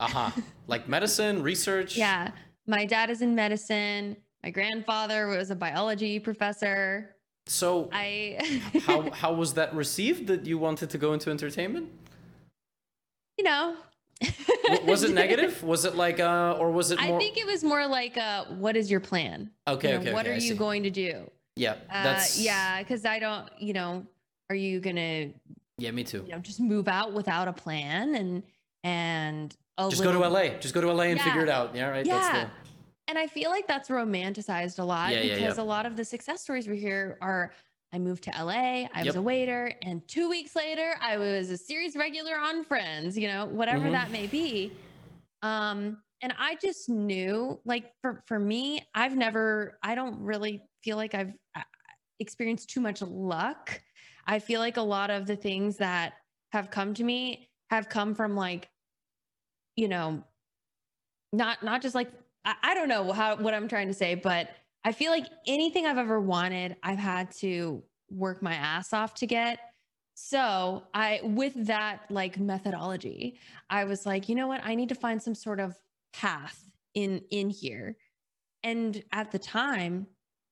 Uh-huh 0.00 0.30
like 0.66 0.88
medicine 0.88 1.42
research 1.42 1.96
Yeah. 2.06 2.30
My 2.68 2.84
dad 2.84 3.10
is 3.10 3.22
in 3.22 3.34
medicine. 3.36 4.16
My 4.42 4.50
grandfather 4.50 5.28
was 5.28 5.50
a 5.50 5.54
biology 5.56 6.18
professor. 6.18 7.14
so 7.46 7.88
I 7.92 8.38
how 8.86 9.10
how 9.22 9.32
was 9.34 9.54
that 9.54 9.72
received 9.74 10.26
that 10.26 10.46
you 10.46 10.58
wanted 10.58 10.90
to 10.90 10.98
go 10.98 11.12
into 11.12 11.30
entertainment 11.30 11.88
you 13.38 13.44
know. 13.44 13.76
Was 14.84 15.02
it 15.04 15.12
negative 15.22 15.62
was 15.62 15.84
it 15.84 15.94
like 15.94 16.18
uh 16.20 16.56
or 16.58 16.70
was 16.72 16.90
it 16.90 16.98
I 17.00 17.16
think 17.18 17.36
it 17.36 17.46
was 17.46 17.62
more 17.62 17.86
like 17.86 18.16
uh 18.16 18.46
what 18.46 18.76
is 18.76 18.90
your 18.90 19.00
plan? 19.00 19.50
okay 19.68 19.88
You 19.90 19.94
know, 19.94 20.00
okay 20.00 20.12
what 20.12 20.26
okay, 20.26 20.30
are 20.32 20.38
I 20.40 20.44
you 20.48 20.52
see. 20.52 20.58
going 20.66 20.82
to 20.84 20.90
do? 20.90 21.30
yeah 21.54 21.72
Uh, 21.90 22.02
that's 22.02 22.38
yeah, 22.38 22.82
because 22.82 23.04
I 23.04 23.18
don't, 23.18 23.48
you 23.58 23.72
know, 23.74 24.04
are 24.50 24.56
you 24.56 24.80
gonna, 24.80 25.30
yeah 25.78 25.90
me 25.92 26.02
too 26.04 26.22
you 26.26 26.32
know, 26.32 26.38
just 26.40 26.60
move 26.60 26.88
out 26.88 27.12
without 27.12 27.46
a 27.48 27.52
plan 27.52 28.14
and 28.16 28.42
and 28.86 29.56
just 29.90 30.02
go 30.02 30.12
to 30.12 30.18
la 30.18 30.48
just 30.60 30.72
go 30.74 30.80
to 30.80 30.92
la 30.92 31.02
and 31.02 31.18
Yeah. 31.18 31.24
figure 31.24 31.42
it 31.42 31.48
out 31.48 31.74
yeah 31.74 31.88
right 31.88 32.06
Yeah. 32.06 32.18
that's 32.32 32.50
And 33.08 33.18
I 33.18 33.26
feel 33.26 33.50
like 33.50 33.66
that's 33.68 33.88
romanticized 33.88 34.78
a 34.78 34.84
lot 34.84 35.12
Yeah, 35.12 35.22
because 35.22 35.58
yeah. 35.58 35.62
a 35.62 35.68
lot 35.74 35.86
of 35.86 35.96
the 35.96 36.04
success 36.04 36.42
stories 36.42 36.66
we 36.68 36.78
hear 36.78 37.18
are 37.20 37.52
I 37.92 37.98
moved 37.98 38.24
to 38.24 38.30
LA, 38.30 38.88
I 38.92 39.04
was 39.04 39.14
a 39.14 39.22
waiter, 39.22 39.72
and 39.82 40.06
two 40.08 40.28
weeks 40.28 40.56
later 40.56 40.96
I 41.00 41.16
was 41.18 41.50
a 41.50 41.56
series 41.56 41.94
regular 41.96 42.36
on 42.36 42.64
Friends, 42.64 43.16
you 43.16 43.28
know, 43.28 43.46
whatever 43.46 43.86
Mhm. 43.86 43.92
that 43.92 44.10
may 44.10 44.26
be. 44.26 44.72
Um, 45.42 46.02
and 46.22 46.34
I 46.38 46.56
just 46.56 46.88
knew, 46.88 47.60
like 47.64 47.92
for 48.02 48.22
for 48.26 48.38
me, 48.40 48.84
I've 48.94 49.16
never, 49.16 49.78
I 49.82 49.94
don't 49.94 50.18
really 50.20 50.62
feel 50.82 50.96
like 50.96 51.14
I've 51.14 51.32
uh, 51.54 51.62
experienced 52.18 52.70
too 52.70 52.80
much 52.80 53.02
luck. 53.02 53.80
I 54.26 54.40
feel 54.40 54.60
like 54.60 54.78
a 54.78 54.82
lot 54.96 55.10
of 55.10 55.26
the 55.26 55.36
things 55.36 55.76
that 55.76 56.14
have 56.52 56.70
come 56.70 56.92
to 56.94 57.04
me 57.04 57.48
have 57.70 57.88
come 57.88 58.14
from 58.14 58.34
like, 58.34 58.68
you 59.76 59.88
know, 59.88 60.24
not 61.32 61.62
not 61.62 61.82
just 61.82 61.94
like 61.94 62.10
I, 62.44 62.54
I 62.62 62.74
don't 62.74 62.88
know 62.88 63.12
how 63.12 63.36
what 63.36 63.54
I'm 63.54 63.68
trying 63.68 63.88
to 63.88 63.94
say, 63.94 64.14
but 64.14 64.50
I 64.84 64.92
feel 64.92 65.10
like 65.10 65.26
anything 65.46 65.86
I've 65.86 65.98
ever 65.98 66.20
wanted, 66.20 66.76
I've 66.82 66.98
had 66.98 67.30
to 67.38 67.82
work 68.10 68.42
my 68.42 68.54
ass 68.54 68.92
off 68.92 69.14
to 69.14 69.26
get. 69.26 69.58
So 70.14 70.84
I 70.94 71.20
with 71.22 71.52
that 71.66 72.02
like 72.10 72.38
methodology, 72.38 73.38
I 73.68 73.84
was 73.84 74.06
like, 74.06 74.28
you 74.28 74.34
know 74.34 74.48
what? 74.48 74.62
I 74.64 74.74
need 74.74 74.88
to 74.88 74.94
find 74.94 75.22
some 75.22 75.34
sort 75.34 75.60
of 75.60 75.76
path 76.12 76.64
in 76.94 77.22
in 77.30 77.50
here. 77.50 77.96
And 78.62 79.02
at 79.12 79.30
the 79.30 79.38
time, 79.38 80.06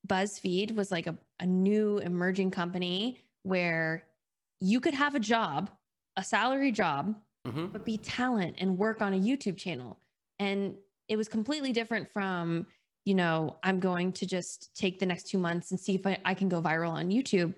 BuzzFeed 0.06 0.74
was 0.76 0.92
like 0.92 1.06
a, 1.06 1.16
a 1.40 1.46
new 1.46 1.98
emerging 1.98 2.50
company 2.50 3.18
where 3.42 4.04
you 4.60 4.80
could 4.80 4.94
have 4.94 5.14
a 5.14 5.20
job, 5.20 5.70
a 6.16 6.22
salary 6.22 6.70
job, 6.70 7.14
hmm 7.46 7.66
but 7.66 7.84
be 7.84 7.98
talent 7.98 8.56
and 8.58 8.78
work 8.78 9.02
on 9.02 9.14
a 9.14 9.18
YouTube 9.18 9.56
channel. 9.56 9.98
And 10.38 10.74
it 11.08 11.16
was 11.16 11.28
completely 11.28 11.72
different 11.72 12.10
from, 12.10 12.66
you 13.04 13.14
know, 13.14 13.56
I'm 13.62 13.80
going 13.80 14.12
to 14.12 14.26
just 14.26 14.74
take 14.74 14.98
the 14.98 15.06
next 15.06 15.28
two 15.28 15.38
months 15.38 15.70
and 15.70 15.78
see 15.78 15.94
if 15.94 16.06
I, 16.06 16.18
I 16.24 16.34
can 16.34 16.48
go 16.48 16.62
viral 16.62 16.90
on 16.90 17.10
YouTube, 17.10 17.54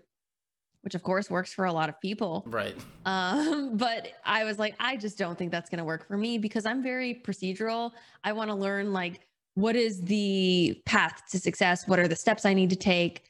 which 0.83 0.95
of 0.95 1.03
course 1.03 1.31
works 1.31 1.53
for 1.53 1.67
a 1.67 1.73
lot 1.73 1.89
of 1.89 2.01
people. 2.01 2.45
right 2.47 2.77
Um, 3.05 3.77
but 3.77 4.09
I 4.25 4.45
was 4.45 4.59
like, 4.59 4.75
I 4.81 4.97
just 4.97 5.19
don't 5.19 5.39
think 5.39 5.53
that's 5.53 5.71
going 5.71 5.79
to 5.79 5.85
work 5.85 6.07
for 6.07 6.17
me 6.17 6.39
because 6.39 6.67
I'm 6.67 6.83
very 6.83 7.23
procedural. 7.25 7.93
I 8.25 8.33
want 8.33 8.51
to 8.51 8.57
learn 8.57 8.93
like 8.93 9.21
what 9.55 9.75
is 9.75 10.03
the 10.03 10.81
path 10.85 11.23
to 11.31 11.39
success? 11.39 11.89
What 11.89 11.99
are 11.99 12.09
the 12.09 12.17
steps 12.17 12.45
I 12.45 12.53
need 12.53 12.71
to 12.71 12.77
take? 12.77 13.23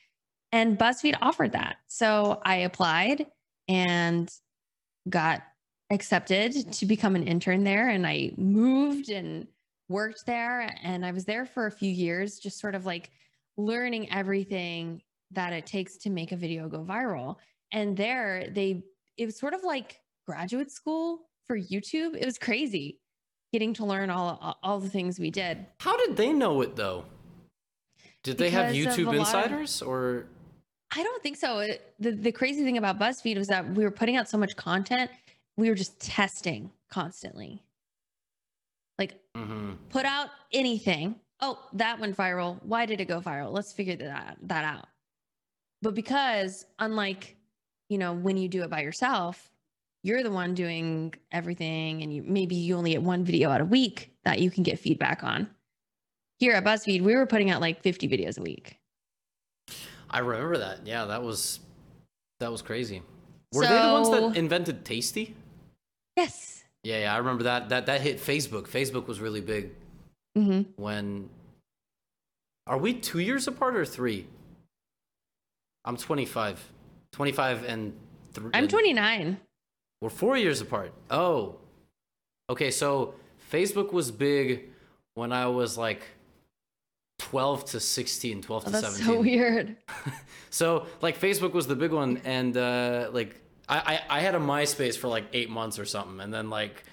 And 0.51 0.77
BuzzFeed 0.77 1.17
offered 1.23 1.53
that. 1.53 1.77
So 1.87 2.41
I 2.45 2.57
applied 2.57 3.27
and 3.69 4.29
got 5.09 5.43
accepted 5.91 6.73
to 6.73 6.87
become 6.87 7.15
an 7.17 7.23
intern 7.23 7.65
there. 7.65 7.89
And 7.89 8.07
I 8.07 8.33
moved 8.37 9.09
and 9.09 9.47
worked 9.89 10.27
there. 10.27 10.75
And 10.83 11.05
I 11.07 11.13
was 11.13 11.25
there 11.25 11.47
for 11.47 11.67
a 11.67 11.71
few 11.71 11.91
years, 11.91 12.39
just 12.39 12.59
sort 12.59 12.75
of 12.75 12.87
like 12.87 13.11
learning 13.57 14.11
everything 14.13 15.03
that 15.33 15.53
it 15.53 15.67
takes 15.67 15.97
to 15.99 16.11
make 16.11 16.33
a 16.33 16.37
video 16.37 16.69
go 16.69 16.85
viral. 16.85 17.37
And 17.73 17.97
there, 17.97 18.49
they, 18.51 18.83
it 19.17 19.27
was 19.27 19.39
sort 19.39 19.55
of 19.55 19.63
like 19.65 20.01
graduate 20.27 20.71
school 20.71 21.29
for 21.47 21.59
YouTube. 21.59 22.17
It 22.17 22.25
was 22.25 22.39
crazy 22.39 22.99
getting 23.53 23.73
to 23.73 23.85
learn 23.87 24.11
all 24.11 24.59
all 24.63 24.81
the 24.81 24.89
things 24.89 25.19
we 25.21 25.31
did. 25.31 25.65
How 25.79 25.97
did 25.97 26.17
they 26.17 26.33
know 26.33 26.61
it 26.63 26.75
though? 26.75 27.05
Did 28.25 28.39
they 28.39 28.51
have 28.51 28.73
Because 28.73 28.99
a 28.99 29.01
YouTube 29.01 29.07
lot 29.07 29.15
of- 29.15 29.21
insiders 29.21 29.83
or 29.83 30.27
I 30.95 31.03
don't 31.03 31.23
think 31.23 31.37
so. 31.37 31.61
It- 31.61 31.95
The 32.01 32.11
the 32.11 32.33
crazy 32.33 32.65
thing 32.65 32.77
about 32.77 32.99
BuzzFeed 32.99 33.39
was 33.39 33.47
that 33.49 33.69
we 33.75 33.85
were 33.85 33.91
putting 33.91 34.17
out 34.17 34.29
so 34.29 34.37
much 34.37 34.57
content, 34.57 35.11
we 35.57 35.69
were 35.69 35.75
just 35.75 35.99
testing 36.01 36.71
constantly. 36.91 37.63
Like 38.99 39.15
Mhm. 39.35 39.77
put 39.91 40.07
out 40.07 40.31
anything. 40.53 41.21
Oh, 41.41 41.63
that 41.75 41.99
went 41.99 42.17
viral. 42.17 42.63
Why 42.63 42.87
did 42.87 43.01
it 43.01 43.07
go 43.07 43.21
viral? 43.21 43.53
Let's 43.53 43.73
figure 43.73 43.97
that 43.97 44.39
that 44.43 44.65
out. 44.65 44.89
But 45.83 45.95
because 45.95 46.65
unlike, 46.79 47.37
you 47.89 47.99
know, 47.99 48.15
when 48.15 48.37
you 48.37 48.49
do 48.49 48.63
it 48.63 48.71
by 48.71 48.81
yourself, 48.83 49.51
you're 50.03 50.23
the 50.23 50.31
one 50.31 50.55
doing 50.55 51.13
everything 51.33 52.03
and 52.03 52.13
you 52.15 52.23
maybe 52.23 52.55
you 52.55 52.77
only 52.77 52.93
get 52.93 53.03
one 53.03 53.25
video 53.25 53.51
out 53.51 53.61
a 53.61 53.65
week 53.65 54.13
that 54.25 54.41
you 54.41 54.51
can 54.51 54.63
get 54.63 54.79
feedback 54.79 55.23
on. 55.23 55.51
Here 56.39 56.53
at 56.53 56.65
BuzzFeed, 56.65 57.03
we 57.03 57.15
were 57.17 57.27
putting 57.27 57.51
out 57.51 57.61
like 57.61 57.83
50 57.83 58.09
videos 58.09 58.39
a 58.39 58.43
week. 58.43 58.79
I 60.09 60.21
remember 60.21 60.59
that. 60.59 60.87
Yeah, 60.87 61.07
that 61.07 61.23
was 61.23 61.61
that 62.41 62.51
was 62.53 62.63
crazy. 62.63 63.03
Were 63.53 63.67
they 63.67 63.81
the 63.81 63.93
ones 63.93 64.11
that 64.11 64.37
invented 64.37 64.85
Tasty? 64.85 65.35
Yes. 66.17 66.65
Yeah, 66.83 67.01
yeah, 67.01 67.15
I 67.15 67.19
remember 67.19 67.45
that. 67.45 67.69
That 67.69 67.87
that 67.87 68.01
hit 68.01 68.19
Facebook. 68.21 68.69
Facebook 68.69 69.07
was 69.07 69.21
really 69.21 69.41
big 69.41 69.71
hmm 70.35 70.63
when. 70.77 71.29
Are 72.69 72.79
we 72.79 72.95
two 72.95 73.21
years 73.21 73.47
apart 73.47 73.77
or 73.77 73.85
three? 73.85 74.27
I'm 75.85 75.97
25. 75.97 76.73
25 77.13 77.65
and 77.65 77.93
three. 78.33 78.51
I'm 78.55 78.67
29. 78.67 79.37
We're 80.01 80.11
four 80.11 80.37
years 80.37 80.61
apart. 80.61 80.93
Oh. 81.11 81.57
Okay, 82.51 82.71
so 82.71 83.15
Facebook 83.53 83.93
was 83.93 84.11
big 84.11 84.71
when 85.15 85.33
I 85.33 85.47
was 85.47 85.79
like 85.79 86.03
12 87.21 87.65
to 87.67 87.81
16, 87.81 88.43
12 88.43 88.63
Oh, 88.63 88.67
to 88.67 88.73
that's 88.73 88.97
17. 88.99 89.07
so 89.15 89.21
weird. 89.21 89.77
So 90.51 90.87
like 91.03 91.21
Facebook 91.21 91.53
was 91.53 91.67
the 91.67 91.77
big 91.77 91.93
one, 91.93 92.21
and 92.25 92.57
uh, 92.57 93.11
like 93.13 93.37
I, 93.69 93.79
I 94.09 94.19
I 94.19 94.21
had 94.21 94.35
a 94.35 94.39
MySpace 94.39 94.97
for 94.97 95.09
like 95.09 95.25
eight 95.33 95.51
months 95.51 95.79
or 95.79 95.85
something, 95.85 96.21
and 96.21 96.33
then 96.33 96.51
like 96.51 96.85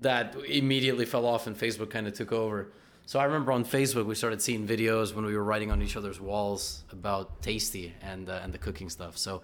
that 0.00 0.34
immediately 0.46 1.04
fell 1.04 1.26
off, 1.26 1.46
and 1.46 1.56
Facebook 1.56 1.90
kind 1.90 2.06
of 2.06 2.14
took 2.14 2.32
over. 2.32 2.72
So 3.06 3.18
I 3.18 3.24
remember 3.24 3.52
on 3.52 3.64
Facebook 3.64 4.04
we 4.06 4.14
started 4.14 4.42
seeing 4.42 4.66
videos 4.66 5.14
when 5.14 5.24
we 5.24 5.34
were 5.36 5.42
writing 5.44 5.70
on 5.70 5.80
each 5.80 5.96
other's 5.96 6.20
walls 6.20 6.84
about 6.92 7.40
Tasty 7.42 7.94
and 8.02 8.28
uh, 8.28 8.40
and 8.42 8.52
the 8.52 8.58
cooking 8.58 8.90
stuff. 8.90 9.16
So 9.16 9.42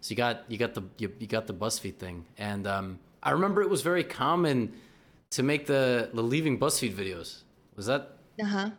so 0.00 0.10
you 0.10 0.16
got 0.16 0.44
you 0.48 0.58
got 0.58 0.74
the 0.74 0.82
you, 0.98 1.12
you 1.18 1.26
got 1.26 1.46
the 1.46 1.54
BuzzFeed 1.54 1.96
thing, 1.96 2.26
and 2.38 2.66
um, 2.66 2.98
I 3.22 3.30
remember 3.30 3.62
it 3.62 3.70
was 3.70 3.82
very 3.82 4.04
common 4.04 4.72
to 5.30 5.42
make 5.42 5.66
the 5.66 6.10
the 6.12 6.22
leaving 6.22 6.58
BuzzFeed 6.58 6.94
videos. 6.94 7.42
Was 7.76 7.86
that 7.86 8.18
Uh 8.40 8.44
huh. 8.46 8.70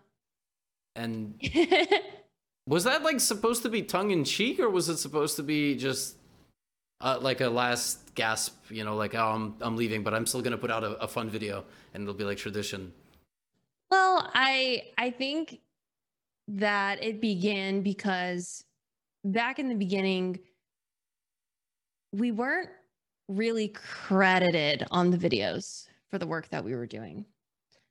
and 0.95 1.39
was 2.67 2.83
that 2.83 3.03
like 3.03 3.19
supposed 3.19 3.63
to 3.63 3.69
be 3.69 3.81
tongue 3.81 4.11
in 4.11 4.23
cheek, 4.23 4.59
or 4.59 4.69
was 4.69 4.89
it 4.89 4.97
supposed 4.97 5.35
to 5.37 5.43
be 5.43 5.75
just 5.75 6.16
uh, 7.01 7.19
like 7.21 7.41
a 7.41 7.49
last 7.49 8.13
gasp? 8.15 8.55
You 8.69 8.83
know, 8.83 8.95
like 8.95 9.15
oh, 9.15 9.31
I'm 9.31 9.55
I'm 9.61 9.75
leaving, 9.75 10.03
but 10.03 10.13
I'm 10.13 10.25
still 10.25 10.41
gonna 10.41 10.57
put 10.57 10.71
out 10.71 10.83
a, 10.83 10.91
a 11.03 11.07
fun 11.07 11.29
video, 11.29 11.65
and 11.93 12.03
it'll 12.03 12.15
be 12.15 12.23
like 12.23 12.37
tradition. 12.37 12.93
well, 13.91 14.29
I 14.33 14.83
I 14.97 15.11
think 15.11 15.59
that 16.47 17.03
it 17.03 17.19
began 17.21 17.81
because 17.81 18.63
back 19.23 19.59
in 19.59 19.67
the 19.69 19.75
beginning, 19.75 20.39
we 22.13 22.31
weren't 22.31 22.69
really 23.27 23.69
credited 23.69 24.85
on 24.91 25.11
the 25.11 25.17
videos 25.17 25.87
for 26.09 26.17
the 26.17 26.27
work 26.27 26.47
that 26.49 26.63
we 26.63 26.73
were 26.73 26.87
doing. 26.87 27.25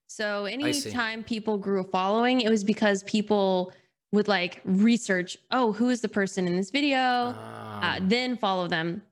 So 0.07 0.45
anytime 0.47 1.25
people 1.25 1.59
grew 1.59 1.81
a 1.81 1.85
following, 1.85 2.41
it 2.41 2.49
was 2.49 2.65
because 2.65 3.03
people 3.03 3.73
would 4.13 4.29
like 4.29 4.61
research, 4.65 5.37
oh, 5.51 5.73
who 5.73 5.91
is 5.91 6.01
the 6.01 6.09
person 6.09 6.47
in 6.47 6.57
this 6.57 6.71
video? 6.71 6.99
uh, 6.99 7.97
Um, 7.99 8.09
then 8.09 8.37
follow 8.37 8.69
them. 8.69 9.03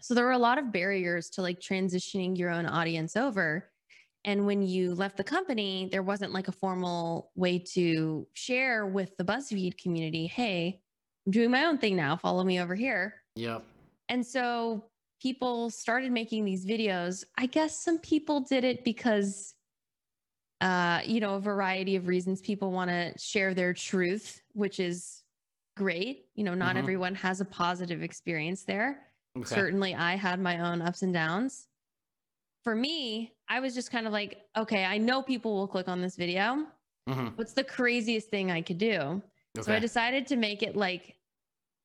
So 0.00 0.14
there 0.14 0.24
were 0.24 0.32
a 0.32 0.38
lot 0.38 0.58
of 0.58 0.72
barriers 0.72 1.30
to 1.30 1.42
like 1.42 1.60
transitioning 1.60 2.36
your 2.36 2.50
own 2.50 2.66
audience 2.66 3.16
over. 3.16 3.70
And 4.24 4.46
when 4.46 4.62
you 4.62 4.94
left 4.94 5.16
the 5.16 5.24
company, 5.24 5.88
there 5.90 6.02
wasn't 6.02 6.32
like 6.32 6.48
a 6.48 6.52
formal 6.52 7.30
way 7.34 7.58
to 7.74 8.26
share 8.34 8.86
with 8.86 9.16
the 9.16 9.24
BuzzFeed 9.24 9.78
community, 9.78 10.26
hey, 10.26 10.80
I'm 11.26 11.32
doing 11.32 11.50
my 11.50 11.64
own 11.64 11.78
thing 11.78 11.96
now. 11.96 12.16
Follow 12.16 12.44
me 12.44 12.60
over 12.60 12.74
here. 12.74 13.14
yep. 13.36 13.62
And 14.08 14.26
so 14.26 14.84
people 15.22 15.70
started 15.70 16.12
making 16.12 16.44
these 16.44 16.66
videos. 16.66 17.24
I 17.38 17.46
guess 17.46 17.82
some 17.82 17.98
people 18.00 18.40
did 18.40 18.64
it 18.64 18.84
because, 18.84 19.54
uh, 20.62 21.00
you 21.04 21.20
know, 21.20 21.34
a 21.34 21.40
variety 21.40 21.96
of 21.96 22.06
reasons. 22.06 22.40
People 22.40 22.70
want 22.70 22.88
to 22.88 23.12
share 23.18 23.52
their 23.52 23.74
truth, 23.74 24.42
which 24.52 24.78
is 24.78 25.22
great. 25.76 26.26
You 26.34 26.44
know, 26.44 26.54
not 26.54 26.76
Mhm. 26.76 26.78
everyone 26.78 27.14
has 27.16 27.40
a 27.40 27.44
positive 27.44 28.02
experience 28.02 28.62
there. 28.62 29.08
Okay. 29.36 29.54
Certainly, 29.54 29.94
I 29.96 30.14
had 30.14 30.38
my 30.38 30.60
own 30.60 30.80
ups 30.80 31.02
and 31.02 31.12
downs. 31.12 31.66
For 32.62 32.76
me, 32.76 33.32
I 33.48 33.58
was 33.58 33.74
just 33.74 33.90
kind 33.90 34.06
of 34.06 34.12
like, 34.12 34.46
okay, 34.56 34.84
I 34.84 34.98
know 34.98 35.20
people 35.20 35.54
will 35.54 35.66
click 35.66 35.88
on 35.88 36.00
this 36.00 36.14
video. 36.16 36.66
Mhm. 37.08 37.36
What's 37.36 37.54
the 37.54 37.64
craziest 37.64 38.28
thing 38.28 38.52
I 38.52 38.62
could 38.62 38.78
do? 38.78 39.20
So 39.60 39.72
I 39.74 39.80
decided 39.80 40.26
to 40.28 40.36
make 40.36 40.62
it 40.62 40.76
like 40.76 41.16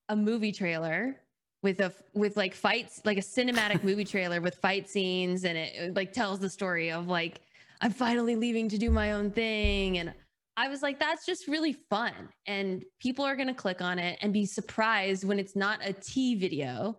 a 0.08 0.14
movie 0.16 0.52
trailer 0.52 1.20
with 1.62 1.80
a 1.80 1.92
with 2.14 2.36
like 2.36 2.54
fights, 2.54 3.02
like 3.04 3.18
a 3.18 3.22
cinematic 3.22 3.82
movie 3.82 4.04
trailer 4.04 4.40
with 4.40 4.54
fight 4.54 4.88
scenes, 4.88 5.44
and 5.44 5.58
it, 5.58 5.74
it, 5.74 5.94
like 5.96 6.12
tells 6.12 6.38
the 6.38 6.48
story 6.48 6.92
of 6.92 7.08
like 7.08 7.40
I'm 7.80 7.92
finally 7.92 8.36
leaving 8.36 8.68
to 8.70 8.78
do 8.78 8.90
my 8.90 9.12
own 9.12 9.30
thing, 9.30 9.98
and 9.98 10.12
I 10.56 10.68
was 10.68 10.82
like, 10.82 10.98
that's 10.98 11.24
just 11.24 11.46
really 11.46 11.72
fun, 11.72 12.12
and 12.46 12.84
people 13.00 13.24
are 13.24 13.36
gonna 13.36 13.54
click 13.54 13.80
on 13.80 13.98
it 13.98 14.18
and 14.20 14.32
be 14.32 14.46
surprised 14.46 15.24
when 15.24 15.38
it's 15.38 15.54
not 15.54 15.78
a 15.84 15.92
T 15.92 16.34
video. 16.34 16.98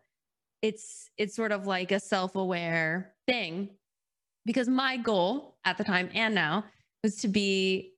It's 0.61 1.09
it's 1.17 1.35
sort 1.35 1.51
of 1.51 1.67
like 1.67 1.91
a 1.91 1.99
self-aware 1.99 3.13
thing, 3.27 3.69
because 4.45 4.67
my 4.67 4.97
goal 4.97 5.57
at 5.65 5.77
the 5.77 5.83
time 5.83 6.09
and 6.13 6.33
now 6.33 6.65
was 7.03 7.17
to 7.17 7.27
be 7.27 7.93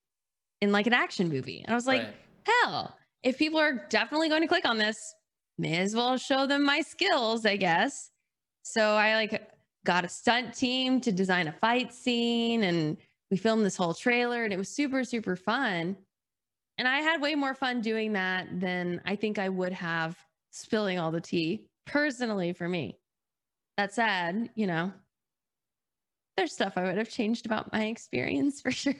in 0.61 0.71
like 0.71 0.87
an 0.87 0.93
action 0.93 1.29
movie, 1.29 1.61
and 1.61 1.71
I 1.71 1.75
was 1.75 1.87
like 1.87 2.01
Right. 2.03 2.15
hell, 2.63 2.97
if 3.23 3.37
people 3.37 3.59
are 3.59 3.85
definitely 3.89 4.29
going 4.29 4.41
to 4.41 4.47
click 4.47 4.65
on 4.65 4.77
this, 4.79 4.97
may 5.59 5.77
as 5.77 5.95
well 5.95 6.17
show 6.17 6.47
them 6.47 6.63
my 6.63 6.81
skills, 6.81 7.45
I 7.45 7.57
guess. 7.57 8.09
So 8.63 8.95
I 8.95 9.15
like 9.15 9.47
got 9.85 10.05
a 10.05 10.09
stunt 10.09 10.53
team 10.53 11.01
to 11.01 11.11
design 11.11 11.47
a 11.47 11.51
fight 11.51 11.93
scene 11.93 12.63
and 12.63 12.97
we 13.29 13.37
filmed 13.37 13.65
this 13.65 13.77
whole 13.77 13.93
trailer 13.93 14.43
and 14.43 14.53
it 14.53 14.57
was 14.57 14.69
super, 14.69 15.03
super 15.03 15.35
fun. 15.35 15.95
And 16.77 16.87
I 16.87 16.99
had 17.01 17.21
way 17.21 17.35
more 17.35 17.53
fun 17.53 17.81
doing 17.81 18.13
that 18.13 18.47
than 18.59 19.01
I 19.05 19.15
think 19.15 19.39
I 19.39 19.49
would 19.49 19.73
have 19.73 20.17
spilling 20.51 20.99
all 20.99 21.11
the 21.11 21.21
tea 21.21 21.67
personally 21.85 22.53
for 22.53 22.67
me. 22.67 22.97
That 23.77 23.93
said, 23.93 24.49
you 24.55 24.67
know, 24.67 24.91
there's 26.37 26.53
stuff 26.53 26.73
I 26.75 26.83
would 26.83 26.97
have 26.97 27.09
changed 27.09 27.45
about 27.45 27.71
my 27.71 27.85
experience 27.85 28.61
for 28.61 28.71
sure. 28.71 28.93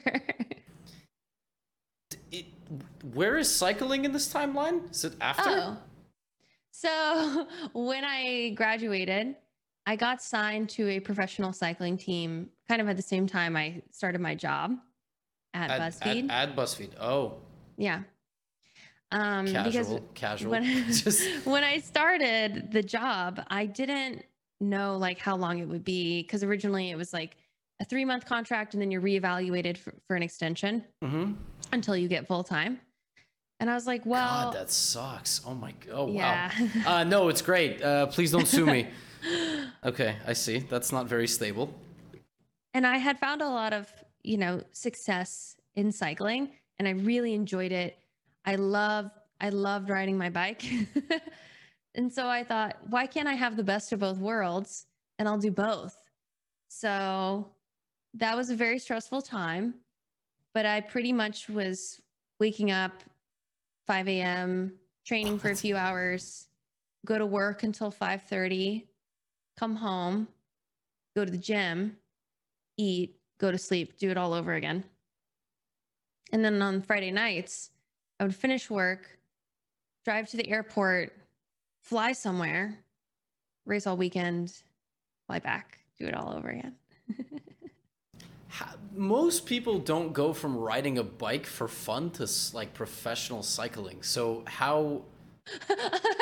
It, 2.30 2.46
where 3.12 3.36
is 3.36 3.54
cycling 3.54 4.04
in 4.04 4.12
this 4.12 4.32
timeline? 4.32 4.90
Is 4.90 5.04
it 5.04 5.14
after? 5.20 5.42
Oh. 5.46 5.76
So 6.70 7.46
when 7.72 8.04
I 8.04 8.50
graduated, 8.50 9.36
I 9.86 9.96
got 9.96 10.22
signed 10.22 10.68
to 10.70 10.88
a 10.88 11.00
professional 11.00 11.52
cycling 11.52 11.96
team 11.96 12.50
kind 12.68 12.80
of 12.80 12.88
at 12.88 12.96
the 12.96 13.02
same 13.02 13.26
time 13.26 13.56
I 13.56 13.82
started 13.90 14.20
my 14.20 14.34
job 14.34 14.76
at, 15.54 15.70
At, 15.70 15.80
BuzzFeed. 15.80 16.30
At, 16.30 16.48
at 16.50 16.56
BuzzFeed. 16.56 16.90
Oh, 17.00 17.34
yeah. 17.76 18.02
Um, 19.10 19.46
casual, 19.46 19.64
because 19.64 20.00
casual. 20.14 20.50
when, 20.52 20.64
Just 20.92 21.28
when 21.46 21.64
I 21.64 21.78
started 21.78 22.70
the 22.70 22.82
job, 22.82 23.40
I 23.48 23.66
didn't 23.66 24.24
know 24.60 24.96
like 24.96 25.18
how 25.18 25.36
long 25.36 25.58
it 25.58 25.66
would 25.68 25.84
be 25.84 26.22
because 26.22 26.42
originally 26.44 26.90
it 26.90 26.96
was 26.96 27.12
like 27.12 27.36
a 27.80 27.84
three 27.84 28.04
month 28.04 28.24
contract 28.24 28.74
and 28.74 28.80
then 28.80 28.90
you're 28.92 29.02
reevaluated 29.02 29.76
for, 29.76 29.92
for 30.06 30.14
an 30.14 30.22
extension 30.22 30.84
Mhm. 31.02 31.34
until 31.72 31.96
you 31.96 32.06
get 32.08 32.26
full 32.28 32.44
time. 32.44 32.80
And 33.58 33.68
I 33.68 33.74
was 33.74 33.86
like, 33.86 34.06
well, 34.06 34.50
God, 34.50 34.54
that 34.54 34.70
sucks. 34.70 35.40
Oh 35.46 35.54
my. 35.54 35.72
God. 35.72 35.92
Oh 35.92 36.08
yeah. 36.08 36.50
wow. 36.58 36.82
Uh, 37.00 37.04
no, 37.04 37.28
it's 37.28 37.42
great. 37.42 37.82
Uh, 37.82 38.06
please 38.06 38.30
don't 38.30 38.46
sue 38.46 38.66
me. 38.66 38.88
Okay, 39.84 40.16
I 40.26 40.32
see. 40.32 40.58
That's 40.58 40.92
not 40.92 41.06
very 41.06 41.28
stable. 41.28 41.72
and 42.74 42.86
I 42.86 42.98
had 42.98 43.18
found 43.18 43.42
a 43.42 43.48
lot 43.48 43.72
of, 43.72 43.92
you 44.22 44.36
know, 44.38 44.62
success 44.72 45.56
in 45.74 45.92
cycling 45.92 46.50
and 46.78 46.88
I 46.88 46.92
really 46.92 47.34
enjoyed 47.34 47.72
it. 47.72 47.98
I 48.44 48.56
love 48.56 49.10
I 49.40 49.48
loved 49.48 49.88
riding 49.90 50.16
my 50.16 50.30
bike. 50.30 50.62
And 51.94 52.10
so 52.10 52.26
I 52.26 52.42
thought, 52.42 52.78
why 52.88 53.06
can't 53.06 53.28
I 53.28 53.34
have 53.34 53.56
the 53.56 53.62
best 53.62 53.92
of 53.92 54.00
both 54.00 54.16
worlds? 54.16 54.86
And 55.18 55.28
I'll 55.28 55.38
do 55.38 55.50
both. 55.50 55.94
So 56.68 57.50
that 58.14 58.34
was 58.34 58.48
a 58.48 58.56
very 58.56 58.78
stressful 58.78 59.20
time, 59.22 59.74
but 60.54 60.64
I 60.64 60.80
pretty 60.80 61.12
much 61.12 61.50
was 61.50 62.00
waking 62.40 62.70
up 62.70 62.92
5 63.86 64.08
a.m., 64.08 64.72
training 65.04 65.38
for 65.38 65.50
a 65.50 65.56
few 65.56 65.76
hours, 65.76 66.48
go 67.04 67.18
to 67.18 67.26
work 67.26 67.62
until 67.62 67.90
5:30, 67.90 68.86
come 69.62 69.76
home, 69.76 70.26
go 71.14 71.24
to 71.24 71.30
the 71.30 71.38
gym, 71.38 71.96
eat, 72.76 73.14
go 73.38 73.52
to 73.52 73.56
sleep, 73.56 73.96
do 73.96 74.10
it 74.10 74.16
all 74.16 74.34
over 74.34 74.54
again. 74.54 74.82
And 76.32 76.44
then 76.44 76.60
on 76.60 76.82
Friday 76.82 77.12
nights, 77.12 77.70
I 78.18 78.24
would 78.24 78.34
finish 78.34 78.68
work, 78.68 79.20
drive 80.04 80.28
to 80.30 80.36
the 80.36 80.50
airport, 80.50 81.16
fly 81.80 82.10
somewhere, 82.10 82.76
race 83.64 83.86
all 83.86 83.96
weekend, 83.96 84.52
fly 85.28 85.38
back, 85.38 85.78
do 85.96 86.06
it 86.06 86.14
all 86.14 86.34
over 86.36 86.48
again. 86.48 86.74
Most 88.92 89.46
people 89.46 89.78
don't 89.78 90.12
go 90.12 90.32
from 90.32 90.56
riding 90.56 90.98
a 90.98 91.04
bike 91.04 91.46
for 91.46 91.68
fun 91.68 92.10
to 92.10 92.28
like 92.52 92.74
professional 92.74 93.44
cycling. 93.44 94.02
So 94.02 94.42
how 94.44 95.02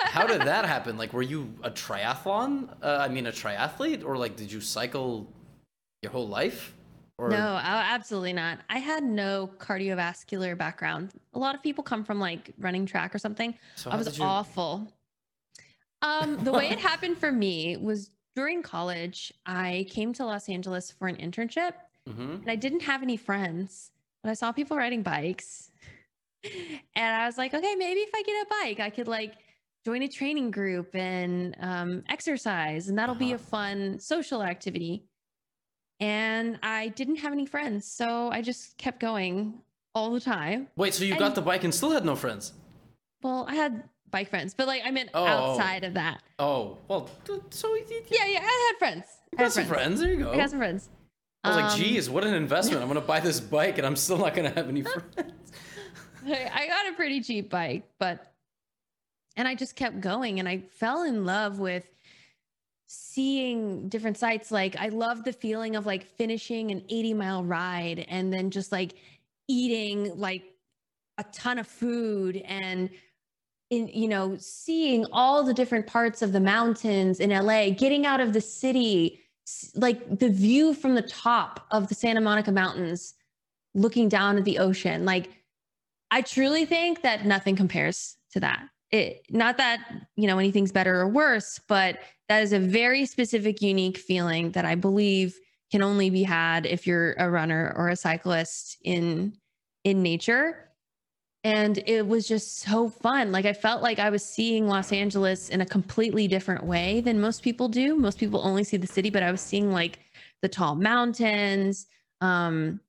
how 0.04 0.26
did 0.26 0.42
that 0.42 0.64
happen? 0.64 0.96
Like, 0.96 1.12
were 1.12 1.22
you 1.22 1.52
a 1.62 1.70
triathlon? 1.70 2.68
Uh, 2.82 2.98
I 3.00 3.08
mean, 3.08 3.26
a 3.26 3.32
triathlete, 3.32 4.04
or 4.04 4.16
like, 4.16 4.36
did 4.36 4.50
you 4.50 4.60
cycle 4.60 5.26
your 6.02 6.12
whole 6.12 6.28
life? 6.28 6.74
Or 7.18 7.28
No, 7.28 7.60
absolutely 7.62 8.32
not. 8.32 8.60
I 8.70 8.78
had 8.78 9.02
no 9.04 9.50
cardiovascular 9.58 10.56
background. 10.56 11.12
A 11.34 11.38
lot 11.38 11.54
of 11.54 11.62
people 11.62 11.84
come 11.84 12.02
from 12.02 12.18
like 12.18 12.52
running 12.58 12.86
track 12.86 13.14
or 13.14 13.18
something. 13.18 13.54
so 13.76 13.90
I 13.90 13.96
was 13.96 14.18
you- 14.18 14.24
awful. 14.24 14.90
Um, 16.02 16.42
the 16.44 16.52
way 16.52 16.70
it 16.70 16.78
happened 16.90 17.18
for 17.18 17.30
me 17.30 17.76
was 17.76 18.10
during 18.34 18.62
college, 18.62 19.34
I 19.44 19.86
came 19.90 20.14
to 20.14 20.24
Los 20.24 20.48
Angeles 20.48 20.90
for 20.90 21.08
an 21.08 21.16
internship 21.16 21.72
Mhm. 22.08 22.40
and 22.40 22.50
I 22.50 22.56
didn't 22.56 22.80
have 22.80 23.02
any 23.02 23.18
friends, 23.18 23.90
but 24.22 24.30
I 24.30 24.34
saw 24.34 24.50
people 24.50 24.78
riding 24.78 25.02
bikes. 25.02 25.69
And 26.44 27.16
I 27.16 27.26
was 27.26 27.36
like, 27.38 27.52
okay, 27.54 27.74
maybe 27.76 28.00
if 28.00 28.10
I 28.14 28.22
get 28.22 28.46
a 28.46 28.46
bike, 28.48 28.80
I 28.80 28.90
could 28.90 29.08
like 29.08 29.34
join 29.84 30.02
a 30.02 30.08
training 30.08 30.50
group 30.50 30.94
and 30.94 31.56
um, 31.60 32.02
exercise, 32.08 32.88
and 32.88 32.98
that'll 32.98 33.14
be 33.14 33.32
a 33.32 33.34
Uh-huh. 33.36 33.44
fun 33.44 33.98
social 33.98 34.42
activity. 34.42 35.04
And 36.00 36.58
I 36.62 36.88
didn't 36.88 37.16
have 37.16 37.32
any 37.32 37.44
friends, 37.46 37.86
so 37.90 38.30
I 38.30 38.40
just 38.40 38.78
kept 38.78 39.00
going 39.00 39.60
all 39.94 40.10
the 40.12 40.20
time. 40.20 40.68
Wait, 40.76 40.94
so 40.94 41.04
you 41.04 41.16
got 41.16 41.34
the 41.34 41.42
bike 41.42 41.64
and 41.64 41.74
still 41.74 41.90
had 41.90 42.04
no 42.04 42.16
friends? 42.16 42.52
Well, 43.22 43.44
I 43.48 43.54
had 43.54 43.84
bike 44.10 44.30
friends, 44.30 44.54
but 44.54 44.66
like 44.66 44.82
I 44.84 44.90
meant 44.90 45.10
Oh. 45.12 45.24
outside 45.24 45.84
of 45.84 45.94
that. 45.94 46.22
Oh, 46.38 46.78
well, 46.88 47.10
so 47.50 47.74
Yeah, 47.74 47.82
yeah, 48.26 48.40
I 48.42 48.70
had 48.72 48.78
friends. 48.78 49.04
I 49.32 49.36
got 49.36 49.42
had 49.44 49.52
some 49.52 49.64
friends. 49.66 50.00
There 50.00 50.10
you 50.10 50.20
go. 50.24 50.32
I 50.32 50.36
got 50.38 50.50
some 50.50 50.58
friends. 50.58 50.88
I 51.44 51.48
was 51.48 51.56
like, 51.56 51.72
Um, 51.72 51.78
geez, 51.78 52.08
what 52.10 52.24
an 52.24 52.34
investment. 52.34 52.82
I'm 52.82 52.88
going 52.88 53.00
to 53.00 53.06
buy 53.06 53.20
this 53.20 53.40
bike 53.40 53.78
and 53.78 53.86
I'm 53.86 53.96
still 53.96 54.18
not 54.18 54.34
going 54.34 54.48
to 54.48 54.54
have 54.54 54.68
any 54.68 54.82
friends. 55.16 55.39
I 56.26 56.66
got 56.66 56.92
a 56.92 56.96
pretty 56.96 57.20
cheap 57.20 57.50
bike, 57.50 57.84
but 57.98 58.32
and 59.36 59.46
I 59.46 59.54
just 59.54 59.76
kept 59.76 60.00
going 60.00 60.38
and 60.38 60.48
I 60.48 60.58
fell 60.58 61.04
in 61.04 61.24
love 61.24 61.58
with 61.58 61.88
seeing 62.86 63.88
different 63.88 64.18
sights. 64.18 64.50
Like 64.50 64.76
I 64.76 64.88
love 64.88 65.24
the 65.24 65.32
feeling 65.32 65.76
of 65.76 65.86
like 65.86 66.04
finishing 66.04 66.70
an 66.70 66.82
80 66.88 67.14
mile 67.14 67.44
ride 67.44 68.04
and 68.08 68.32
then 68.32 68.50
just 68.50 68.72
like 68.72 68.94
eating 69.48 70.18
like 70.18 70.42
a 71.18 71.24
ton 71.32 71.58
of 71.58 71.66
food 71.66 72.36
and 72.38 72.90
in 73.70 73.88
you 73.88 74.08
know 74.08 74.36
seeing 74.38 75.06
all 75.12 75.44
the 75.44 75.54
different 75.54 75.86
parts 75.86 76.22
of 76.22 76.32
the 76.32 76.40
mountains 76.40 77.20
in 77.20 77.30
LA, 77.30 77.70
getting 77.70 78.04
out 78.04 78.20
of 78.20 78.32
the 78.32 78.40
city, 78.40 79.20
like 79.74 80.18
the 80.18 80.28
view 80.28 80.74
from 80.74 80.94
the 80.94 81.02
top 81.02 81.66
of 81.70 81.88
the 81.88 81.94
Santa 81.94 82.20
Monica 82.20 82.50
Mountains, 82.52 83.14
looking 83.74 84.08
down 84.08 84.36
at 84.36 84.44
the 84.44 84.58
ocean. 84.58 85.04
Like 85.04 85.30
I 86.10 86.22
truly 86.22 86.64
think 86.64 87.02
that 87.02 87.24
nothing 87.24 87.56
compares 87.56 88.16
to 88.32 88.40
that. 88.40 88.64
It 88.90 89.24
not 89.30 89.56
that, 89.58 89.80
you 90.16 90.26
know, 90.26 90.38
anything's 90.38 90.72
better 90.72 91.00
or 91.00 91.08
worse, 91.08 91.60
but 91.68 91.98
that 92.28 92.42
is 92.42 92.52
a 92.52 92.58
very 92.58 93.06
specific 93.06 93.62
unique 93.62 93.98
feeling 93.98 94.50
that 94.52 94.64
I 94.64 94.74
believe 94.74 95.38
can 95.70 95.82
only 95.82 96.10
be 96.10 96.24
had 96.24 96.66
if 96.66 96.86
you're 96.86 97.14
a 97.14 97.30
runner 97.30 97.72
or 97.76 97.88
a 97.88 97.96
cyclist 97.96 98.78
in 98.82 99.36
in 99.84 100.02
nature. 100.02 100.66
And 101.42 101.78
it 101.86 102.06
was 102.06 102.28
just 102.28 102.58
so 102.58 102.90
fun. 102.90 103.32
Like 103.32 103.46
I 103.46 103.54
felt 103.54 103.80
like 103.80 103.98
I 103.98 104.10
was 104.10 104.22
seeing 104.22 104.66
Los 104.66 104.92
Angeles 104.92 105.48
in 105.48 105.62
a 105.62 105.66
completely 105.66 106.28
different 106.28 106.64
way 106.64 107.00
than 107.00 107.20
most 107.20 107.42
people 107.42 107.68
do. 107.68 107.96
Most 107.96 108.18
people 108.18 108.40
only 108.44 108.62
see 108.62 108.76
the 108.76 108.86
city, 108.86 109.08
but 109.08 109.22
I 109.22 109.30
was 109.30 109.40
seeing 109.40 109.72
like 109.72 110.00
the 110.42 110.48
tall 110.48 110.74
mountains, 110.74 111.86
um, 112.20 112.80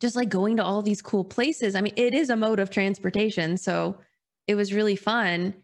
just 0.00 0.16
like 0.16 0.28
going 0.28 0.56
to 0.56 0.64
all 0.64 0.82
these 0.82 1.02
cool 1.02 1.24
places. 1.24 1.74
I 1.74 1.80
mean, 1.80 1.94
it 1.96 2.14
is 2.14 2.30
a 2.30 2.36
mode 2.36 2.60
of 2.60 2.70
transportation, 2.70 3.56
so 3.56 3.98
it 4.46 4.54
was 4.54 4.72
really 4.72 4.96
fun. 4.96 5.54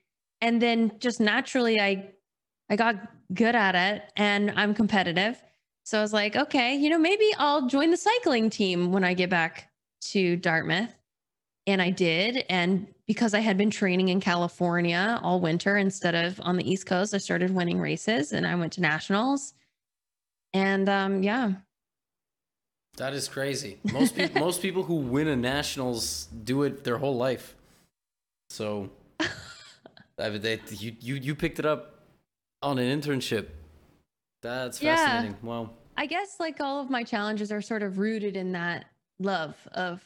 And 0.41 0.61
then 0.61 0.93
just 0.99 1.21
naturally 1.21 1.81
I 1.81 2.11
I 2.71 2.77
got 2.77 2.97
good 3.35 3.55
at 3.55 3.75
it 3.75 4.13
and 4.17 4.53
I'm 4.57 4.75
competitive. 4.75 5.43
So 5.83 5.99
I 5.99 6.03
was 6.03 6.13
like, 6.13 6.37
okay, 6.37 6.77
you 6.77 6.89
know, 6.89 6.99
maybe 6.99 7.29
I'll 7.37 7.67
join 7.67 7.91
the 7.91 7.97
cycling 7.97 8.49
team 8.49 8.93
when 8.93 9.03
I 9.03 9.13
get 9.13 9.29
back 9.29 9.71
to 10.13 10.37
Dartmouth. 10.37 10.95
And 11.67 11.83
I 11.83 11.91
did. 11.91 12.45
And 12.49 12.87
because 13.07 13.35
I 13.35 13.41
had 13.41 13.59
been 13.59 13.71
training 13.71 14.09
in 14.09 14.21
California 14.21 15.19
all 15.23 15.41
winter 15.41 15.77
instead 15.77 16.15
of 16.15 16.41
on 16.43 16.57
the 16.57 16.71
East 16.71 16.87
Coast, 16.87 17.13
I 17.13 17.19
started 17.19 17.51
winning 17.51 17.81
races 17.81 18.33
and 18.33 18.47
I 18.47 18.55
went 18.55 18.73
to 18.75 18.81
nationals. 18.81 19.55
And 20.53 20.89
um, 20.89 21.23
yeah, 21.23 21.53
That 22.97 23.15
is 23.15 23.29
crazy. 23.29 23.79
Most 23.93 24.15
people, 24.17 24.41
most 24.47 24.63
people 24.63 24.83
who 24.83 24.97
win 24.97 25.29
a 25.29 25.37
nationals 25.37 26.29
do 26.45 26.63
it 26.65 26.85
their 26.85 26.99
whole 26.99 27.17
life. 27.17 27.55
So, 28.51 28.91
I 29.21 30.29
mean, 30.31 30.41
they, 30.43 30.61
you 30.71 30.97
you 31.01 31.15
you 31.15 31.35
picked 31.35 31.59
it 31.59 31.67
up 31.67 32.01
on 32.63 32.79
an 32.79 33.01
internship. 33.01 33.49
That's 34.43 34.83
Yeah. 34.83 34.97
fascinating. 34.97 35.37
Wow. 35.43 35.71
I 35.97 36.07
guess 36.07 36.37
like 36.41 36.61
all 36.61 36.81
of 36.81 36.91
my 36.91 37.03
challenges 37.05 37.53
are 37.53 37.61
sort 37.63 37.83
of 37.83 37.99
rooted 37.99 38.37
in 38.37 38.53
that 38.53 38.87
love 39.19 39.57
of 39.73 40.03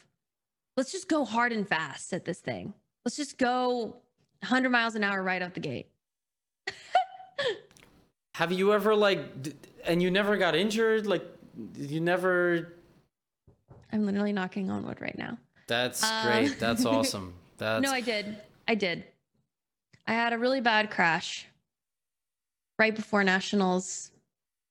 let's 0.77 0.91
just 0.91 1.07
go 1.07 1.25
hard 1.25 1.51
and 1.51 1.67
fast 1.67 2.13
at 2.13 2.25
this 2.25 2.39
thing. 2.39 2.73
Let's 3.03 3.15
just 3.17 3.37
go 3.37 3.97
100 4.41 4.69
miles 4.69 4.95
an 4.95 5.03
hour 5.03 5.23
right 5.23 5.41
out 5.41 5.53
the 5.53 5.59
gate. 5.59 5.87
Have 8.35 8.51
you 8.51 8.73
ever 8.73 8.93
like, 8.95 9.21
and 9.85 10.03
you 10.03 10.11
never 10.11 10.35
got 10.35 10.55
injured? 10.55 11.07
Like, 11.07 11.23
you 11.77 11.99
never. 12.01 12.73
I'm 13.91 14.05
literally 14.05 14.33
knocking 14.33 14.69
on 14.69 14.85
wood 14.85 14.99
right 15.01 15.17
now. 15.17 15.37
That's 15.67 16.03
Um, 16.03 16.25
great. 16.25 16.59
That's 16.59 16.85
awesome. 16.85 17.33
That's 17.57 17.83
no, 17.83 17.91
I 17.91 18.01
did. 18.01 18.37
I 18.67 18.75
did. 18.75 19.03
I 20.07 20.13
had 20.13 20.33
a 20.33 20.37
really 20.37 20.61
bad 20.61 20.91
crash 20.91 21.47
right 22.77 22.95
before 22.95 23.23
nationals, 23.23 24.11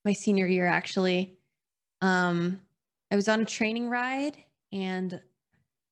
my 0.05 0.13
senior 0.13 0.47
year 0.47 0.65
actually. 0.67 1.37
Um, 2.01 2.61
I 3.11 3.15
was 3.15 3.27
on 3.27 3.41
a 3.41 3.45
training 3.45 3.89
ride 3.89 4.37
and 4.71 5.19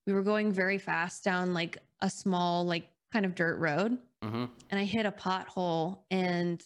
we 0.06 0.14
were 0.14 0.22
going 0.22 0.52
very 0.52 0.78
fast 0.78 1.24
down 1.24 1.54
like 1.54 1.78
a 2.02 2.10
small, 2.10 2.66
like 2.66 2.88
kind 3.12 3.26
of 3.26 3.36
dirt 3.36 3.58
road. 3.58 3.98
Mhm. 4.24 4.50
And 4.70 4.80
I 4.80 4.84
hit 4.84 5.06
a 5.06 5.12
pothole 5.12 6.00
and 6.12 6.62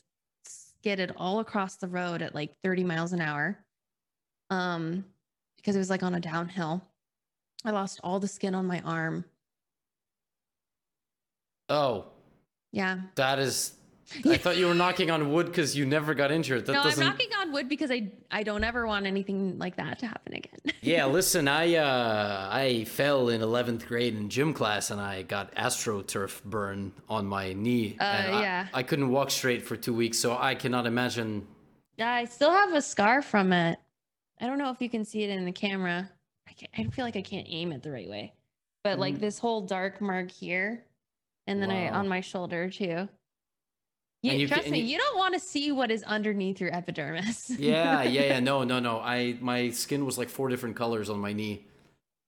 skidded 0.45 1.14
all 1.18 1.39
across 1.39 1.77
the 1.77 1.88
road 1.88 2.22
at 2.22 2.35
like 2.35 2.56
30 2.64 2.84
miles 2.84 3.14
an 3.14 3.22
hour. 3.22 3.57
Um, 4.49 5.06
because 5.57 5.76
it 5.76 5.80
was 5.80 5.90
like 5.90 6.03
on 6.03 6.15
a 6.15 6.19
downhill. 6.19 6.82
I 7.65 7.72
lost 7.72 7.99
all 8.03 8.19
the 8.19 8.28
skin 8.28 8.56
on 8.56 8.65
my 8.65 8.82
arm. 8.82 9.26
Oh, 11.69 12.06
Yeah. 12.72 12.99
that 13.15 13.40
is. 13.40 13.74
I 14.26 14.38
thought 14.38 14.56
you 14.56 14.68
were 14.68 14.74
knocking 14.74 15.11
on 15.11 15.34
wood 15.34 15.48
because 15.48 15.76
you 15.76 15.86
never 15.86 16.14
got 16.14 16.32
injured. 16.32 16.65
That 16.65 16.72
no, 16.72 16.84
doesn't. 16.84 17.03
I'm 17.03 17.10
knocking 17.10 17.28
on 17.41 17.52
wood 17.52 17.68
because 17.68 17.91
I 17.91 18.10
I 18.32 18.44
don't 18.44 18.64
ever 18.64 18.88
want 18.88 19.06
anything 19.06 19.60
like 19.60 19.76
that 19.76 19.99
to 19.99 20.07
happen 20.07 20.34
again. 20.34 20.60
Yeah, 20.82 21.07
listen, 21.07 21.49
I 21.49 21.76
uh, 21.76 22.48
I 22.49 22.86
fell 22.86 23.28
in 23.28 23.41
eleventh 23.41 23.86
grade 23.86 24.15
in 24.15 24.30
gym 24.30 24.53
class 24.53 24.91
and 24.91 25.02
I 25.02 25.24
got 25.24 25.53
astroturf 25.56 26.41
burn 26.45 26.94
on 27.10 27.26
my 27.26 27.52
knee. 27.52 27.98
Uh, 27.99 28.03
and 28.03 28.36
I- 28.38 28.41
yeah. 28.41 28.68
I, 28.74 28.84
couldn't 28.84 29.10
walk 29.10 29.30
straight 29.30 29.64
for 29.64 29.76
two 29.76 29.94
weeks, 29.94 30.18
so 30.18 30.38
I 30.38 30.56
cannot 30.56 30.86
imagine. 30.86 31.45
yeah, 31.98 32.14
I 32.14 32.24
still 32.24 32.52
have 32.52 32.74
a 32.74 32.82
scar 32.82 33.22
from 33.22 33.52
it. 33.52 33.78
I 34.39 34.45
don't 34.47 34.57
know 34.57 34.69
if 34.72 34.81
you 34.81 34.89
can 34.89 35.03
see 35.05 35.23
it 35.23 35.30
in 35.30 35.45
the 35.45 35.51
camera. 35.51 36.09
I 36.47 36.53
can't, 36.53 36.72
I 36.77 36.91
feel 36.93 37.03
like 37.05 37.15
I 37.15 37.22
can't 37.22 37.47
aim 37.49 37.72
it 37.72 37.84
the 37.84 37.91
right 37.91 38.09
way, 38.09 38.34
but 38.84 38.99
like 38.99 39.15
Mm. 39.15 39.19
this 39.19 39.39
whole 39.39 39.61
dark 39.61 39.99
mark 40.01 40.31
here, 40.31 40.84
and 41.47 41.61
then 41.61 41.72
I 41.72 41.89
on 41.89 42.07
my 42.07 42.22
shoulder 42.22 42.69
too. 42.69 43.09
You, 44.23 44.34
you 44.34 44.47
trust 44.47 44.69
me, 44.69 44.80
you- 44.80 44.85
you 44.93 44.97
don't 44.97 45.18
want 45.18 45.34
to 45.35 45.39
see 45.39 45.72
what 45.72 45.91
is 45.91 46.03
underneath 46.03 46.59
your 46.59 46.73
epidermis. 46.76 47.51
Yeah, 47.59 48.01
yeah, 48.03 48.23
yeah. 48.23 48.39
No, 48.39 48.64
no, 48.64 48.80
no. 48.80 48.99
I 48.99 49.38
my 49.41 49.69
skin 49.72 50.05
was 50.05 50.18
like 50.18 50.30
four 50.30 50.49
different 50.49 50.76
colors 50.76 51.09
on 51.09 51.19
my 51.19 51.34
knee, 51.34 51.65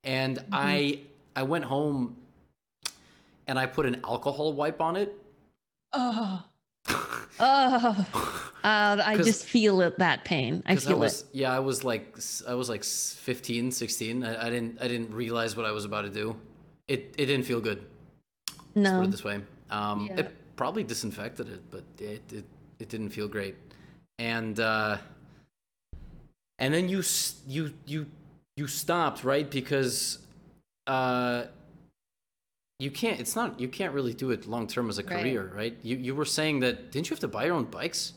and 0.04 0.38
Mm-hmm. 0.38 0.54
I 0.54 1.00
I 1.36 1.44
went 1.44 1.66
home, 1.66 2.18
and 3.48 3.58
I 3.60 3.66
put 3.66 3.86
an 3.86 4.02
alcohol 4.04 4.54
wipe 4.54 4.82
on 4.82 4.96
it 4.96 5.14
oh, 5.94 6.44
Oh, 7.40 8.49
uh, 8.64 9.02
I 9.06 9.16
'Cause- 9.16 9.26
just 9.26 9.46
feel 9.46 9.82
it, 9.82 9.98
that 10.00 10.26
pain. 10.26 10.64
I 10.66 10.74
Because 10.74 10.86
I 10.88 10.90
feel 10.90 11.00
was 11.00 11.22
it. 11.22 11.28
yeah, 11.34 11.52
I 11.56 11.60
was 11.60 11.84
like 11.84 12.18
I 12.48 12.54
was 12.54 12.70
like 12.70 12.82
s- 12.82 13.14
15, 13.20 13.72
16. 13.72 14.24
I, 14.24 14.48
I 14.48 14.50
didn't 14.50 14.82
I 14.82 14.88
didn't 14.88 15.14
realize 15.14 15.56
what 15.56 15.66
I 15.66 15.72
was 15.72 15.86
about 15.86 16.02
to 16.04 16.10
do. 16.10 16.36
It 16.88 17.14
it 17.18 17.26
didn't 17.28 17.46
feel 17.46 17.62
good. 17.62 17.86
No. 18.76 19.00
Put 19.00 19.08
it 19.08 19.12
this 19.12 19.24
way. 19.24 19.42
Um, 19.70 20.08
Yeah. 20.08 20.20
It 20.22 20.32
probably 20.56 20.84
disinfected 20.84 21.48
it, 21.50 21.62
but 21.72 21.84
it, 22.00 22.22
it 22.34 22.46
it 22.80 22.90
didn't 22.90 23.10
feel 23.10 23.28
great. 23.28 23.56
And 24.18 24.60
uh, 24.60 24.98
and 26.58 26.74
then 26.74 26.90
you 26.90 27.04
you 27.48 27.74
you 27.86 28.06
you 28.58 28.68
stopped 28.68 29.24
right 29.24 29.50
because 29.50 30.20
uh, 30.88 31.46
you 32.80 32.92
can't. 32.92 33.20
It's 33.20 33.36
not. 33.36 33.60
You 33.60 33.68
can't 33.70 33.94
really 33.94 34.14
do 34.14 34.32
it 34.32 34.46
long 34.48 34.68
term 34.68 34.90
as 34.90 34.98
a 35.00 35.04
Right. 35.04 35.22
career, 35.22 35.52
right? 35.56 35.78
You 35.84 35.98
you 35.98 36.16
were 36.16 36.26
saying 36.26 36.60
that 36.62 36.92
didn't 36.92 37.10
you 37.10 37.14
have 37.14 37.20
to 37.22 37.28
buy 37.28 37.46
your 37.46 37.56
own 37.56 37.66
bikes 37.66 38.14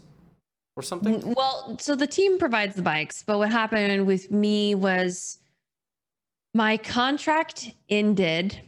or 0.76 0.82
something? 0.82 1.34
Well, 1.34 1.76
so 1.80 1.94
the 1.94 2.06
team 2.06 2.38
provides 2.38 2.76
the 2.76 2.82
bikes, 2.82 3.22
but 3.22 3.38
what 3.38 3.50
happened 3.50 4.06
with 4.06 4.30
me 4.30 4.74
was 4.74 5.38
my 6.54 6.76
contract 6.76 7.70
ended, 7.88 8.60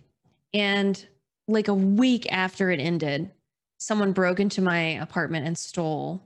and 0.52 1.06
like 1.48 1.68
a 1.68 1.74
week 1.74 2.30
after 2.32 2.70
it 2.70 2.80
ended, 2.80 3.30
someone 3.78 4.12
broke 4.12 4.40
into 4.40 4.62
my 4.62 4.80
apartment 4.80 5.46
and 5.46 5.58
stole 5.58 6.22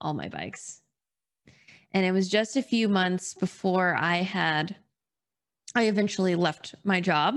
all 0.00 0.14
my 0.14 0.28
bikes. 0.28 0.80
And 1.92 2.04
it 2.04 2.12
was 2.12 2.28
just 2.28 2.56
a 2.56 2.62
few 2.62 2.88
months 2.88 3.34
before 3.34 3.94
I 3.94 4.16
had, 4.16 4.76
I 5.74 5.84
eventually 5.84 6.34
left 6.34 6.74
my 6.84 7.00
job. 7.00 7.36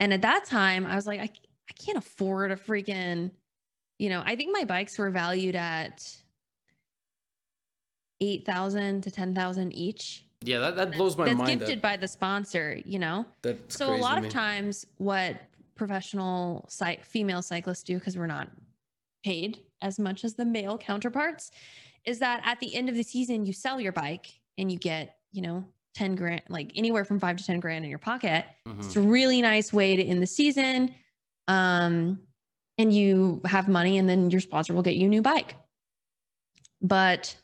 And 0.00 0.12
at 0.12 0.22
that 0.22 0.44
time, 0.44 0.84
I 0.84 0.96
was 0.96 1.06
like, 1.06 1.20
I, 1.20 1.30
I 1.70 1.72
can't 1.84 1.98
afford 1.98 2.50
a 2.50 2.56
freaking, 2.56 3.30
you 3.98 4.08
know, 4.08 4.22
I 4.24 4.36
think 4.36 4.50
my 4.52 4.64
bikes 4.64 4.98
were 4.98 5.10
valued 5.10 5.54
at 5.54 6.04
8,000 8.28 9.02
to 9.02 9.10
10,000 9.10 9.72
each. 9.72 10.24
Yeah, 10.42 10.58
that, 10.58 10.76
that 10.76 10.92
blows 10.92 11.16
my 11.16 11.24
That's 11.26 11.38
mind. 11.38 11.60
gifted 11.60 11.78
that, 11.78 11.82
by 11.82 11.96
the 11.96 12.08
sponsor, 12.08 12.78
you 12.84 12.98
know? 12.98 13.24
that's 13.42 13.76
so 13.76 13.94
a 13.94 13.96
lot 13.96 14.22
of 14.22 14.28
times 14.30 14.86
what 14.98 15.36
professional 15.74 16.66
cy- 16.68 16.98
female 17.02 17.42
cyclists 17.42 17.82
do 17.82 17.98
because 17.98 18.16
we're 18.18 18.26
not 18.26 18.48
paid 19.24 19.60
as 19.80 19.98
much 19.98 20.22
as 20.24 20.34
the 20.34 20.44
male 20.44 20.76
counterparts 20.76 21.50
is 22.04 22.18
that 22.18 22.42
at 22.44 22.60
the 22.60 22.74
end 22.74 22.88
of 22.90 22.94
the 22.94 23.02
season 23.02 23.46
you 23.46 23.52
sell 23.52 23.80
your 23.80 23.92
bike 23.92 24.26
and 24.58 24.70
you 24.70 24.78
get, 24.78 25.16
you 25.32 25.40
know, 25.40 25.64
10 25.94 26.14
grand, 26.14 26.42
like 26.48 26.72
anywhere 26.74 27.04
from 27.04 27.18
5 27.18 27.36
to 27.38 27.44
10 27.46 27.60
grand 27.60 27.84
in 27.84 27.90
your 27.90 27.98
pocket. 27.98 28.44
Mhm. 28.68 28.84
It's 28.84 28.96
a 28.96 29.00
really 29.00 29.40
nice 29.40 29.72
way 29.72 29.96
to 29.96 30.02
end 30.02 30.20
the 30.20 30.26
season. 30.26 30.94
Um, 31.48 32.20
and 32.76 32.92
you 32.92 33.40
have 33.44 33.68
money, 33.68 33.98
and 33.98 34.08
then 34.08 34.30
your 34.30 34.40
sponsor 34.40 34.74
will 34.74 34.82
get 34.82 34.96
you 34.96 35.06
a 35.06 35.08
new 35.08 35.22
bike. 35.22 35.54
But 36.82 37.36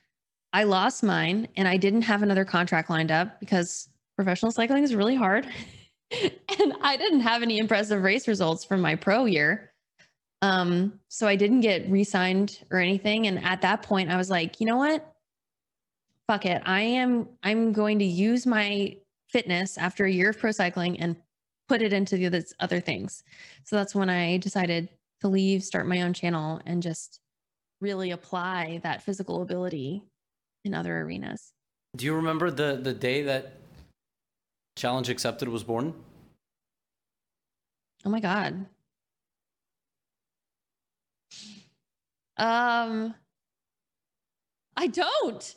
I 0.53 0.65
lost 0.65 1.03
mine, 1.03 1.49
and 1.57 1.69
I 1.69 1.77
didn't 1.77 2.03
have 2.03 2.23
another 2.23 2.45
contract 2.45 2.91
lined 2.91 3.11
up 3.11 3.39
because 3.39 3.89
professional 4.17 4.51
cycling 4.51 4.83
is 4.83 4.95
really 4.95 5.15
hard. 5.15 5.47
and 6.23 6.75
I 6.83 6.97
didn't 6.97 7.21
have 7.21 7.43
any 7.43 7.59
impressive 7.59 8.03
race 8.03 8.27
results 8.27 8.65
from 8.65 8.81
my 8.81 8.97
pro 8.97 9.27
year. 9.27 9.73
Um, 10.43 11.01
so 11.09 11.29
I 11.29 11.37
didn't 11.37 11.61
get 11.61 11.89
re 11.89 12.03
signed 12.03 12.65
or 12.71 12.79
anything. 12.79 13.27
And 13.27 13.45
at 13.45 13.63
that 13.63 13.83
point, 13.83 14.11
I 14.11 14.17
was 14.17 14.31
like, 14.31 14.61
you 14.61 14.67
know 14.67 14.79
what? 14.79 15.15
Fuck 16.27 16.47
it. 16.47 16.63
I 16.65 16.81
am, 16.81 17.29
I'm 17.43 17.73
going 17.73 17.99
to 17.99 18.05
use 18.05 18.47
my 18.47 18.97
fitness 19.29 19.79
after 19.79 20.05
a 20.05 20.11
year 20.11 20.31
of 20.31 20.39
pro 20.39 20.51
cycling 20.51 20.99
and 20.99 21.17
put 21.69 21.83
it 21.83 21.93
into 21.93 22.17
the 22.17 22.27
other, 22.27 22.43
other 22.59 22.81
things. 22.81 23.23
So 23.65 23.77
that's 23.77 23.95
when 23.95 24.11
I 24.11 24.39
decided 24.39 24.89
to 25.21 25.29
leave, 25.29 25.63
start 25.63 25.87
my 25.87 26.03
own 26.03 26.13
channel, 26.13 26.61
and 26.67 26.83
just 26.83 27.21
really 27.81 28.11
apply 28.11 28.81
that 28.83 29.03
physical 29.03 29.43
ability 29.43 30.03
in 30.65 30.75
other 30.75 31.01
arenas. 31.01 31.53
Do 31.97 32.05
you 32.05 32.15
remember 32.15 32.51
the 32.51 32.79
the 32.83 32.93
day 32.95 33.23
that 33.23 33.55
Challenge 34.77 35.09
Accepted 35.09 35.49
was 35.49 35.65
born? 35.65 35.95
Oh 38.05 38.11
my 38.11 38.21
god. 38.21 38.67
Um 42.37 43.15
I 44.77 44.87
don't. 44.87 45.55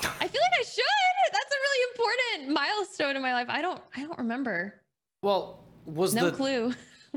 I 0.00 0.28
feel 0.28 0.40
like 0.40 0.60
I 0.60 0.62
should. 0.64 0.84
That's 1.32 1.52
a 1.52 1.60
really 1.62 1.90
important 1.92 2.54
milestone 2.54 3.16
in 3.16 3.22
my 3.22 3.32
life. 3.32 3.46
I 3.48 3.62
don't 3.62 3.80
I 3.94 4.02
don't 4.02 4.18
remember. 4.18 4.74
Well, 5.22 5.64
was 5.84 6.14
No 6.14 6.30
the 6.30 6.36
clue. 6.36 6.72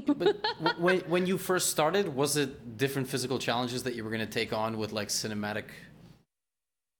but 0.05 0.37
when 0.79 0.99
when 1.01 1.25
you 1.25 1.37
first 1.37 1.69
started, 1.69 2.13
was 2.13 2.37
it 2.37 2.77
different 2.77 3.07
physical 3.07 3.39
challenges 3.39 3.83
that 3.83 3.95
you 3.95 4.03
were 4.03 4.11
going 4.11 4.25
to 4.25 4.31
take 4.31 4.53
on 4.53 4.77
with 4.77 4.91
like 4.91 5.07
cinematic 5.09 5.65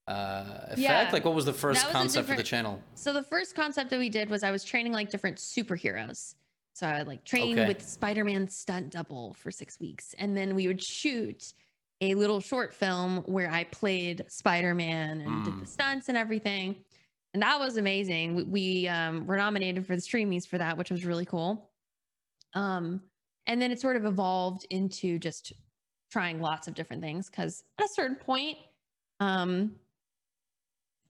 uh, 0.10 0.44
effect? 0.66 0.80
Yeah. 0.80 1.10
Like, 1.12 1.24
what 1.26 1.36
was 1.36 1.46
the 1.46 1.54
first 1.54 1.86
was 1.86 1.94
concept 1.94 2.28
for 2.28 2.36
the 2.36 2.44
channel? 2.44 2.82
So 2.96 3.14
the 3.14 3.24
first 3.24 3.56
concept 3.56 3.90
that 3.92 4.00
we 4.00 4.10
did 4.10 4.30
was 4.30 4.44
I 4.44 4.52
was 4.52 4.64
training 4.64 4.92
like 4.94 5.10
different 5.10 5.38
superheroes. 5.38 6.36
So 6.74 6.88
I 6.88 7.00
would 7.00 7.08
like 7.08 7.24
train 7.26 7.60
Okay. 7.60 7.68
with 7.68 7.82
Spider-Man 7.88 8.48
stunt 8.48 8.90
double 8.92 9.34
for 9.34 9.52
six 9.52 9.80
weeks. 9.80 10.16
And 10.18 10.36
then 10.36 10.56
we 10.56 10.68
would 10.68 10.82
shoot 10.82 11.54
a 12.02 12.16
little 12.16 12.40
short 12.40 12.74
film 12.74 13.18
where 13.26 13.52
I 13.52 13.66
played 13.66 14.26
Spider-Man 14.30 15.22
and 15.22 15.46
did 15.46 15.54
Mm. 15.54 15.60
the 15.60 15.66
stunts 15.66 16.08
and 16.10 16.18
everything. 16.18 16.78
And 17.34 17.44
that 17.44 17.60
was 17.60 17.78
amazing. 17.78 18.36
We, 18.36 18.44
we 18.44 18.88
um, 18.88 19.28
were 19.28 19.38
nominated 19.38 19.86
for 19.86 19.96
the 19.96 20.02
Streamys 20.02 20.48
for 20.48 20.58
that, 20.58 20.78
which 20.78 20.90
was 20.90 21.06
really 21.06 21.26
cool. 21.26 21.70
Um, 22.54 23.02
and 23.46 23.62
then 23.62 23.72
it 23.72 23.80
sort 23.80 23.96
of 23.98 24.06
evolved 24.06 24.66
into 24.70 25.20
just 25.20 25.54
trying 26.12 26.40
lots 26.42 26.68
of 26.68 26.74
different 26.74 27.02
things 27.04 27.30
because 27.30 27.64
at 27.78 27.86
a 27.86 27.90
certain 27.94 28.16
point, 28.16 28.58
um, 29.20 29.76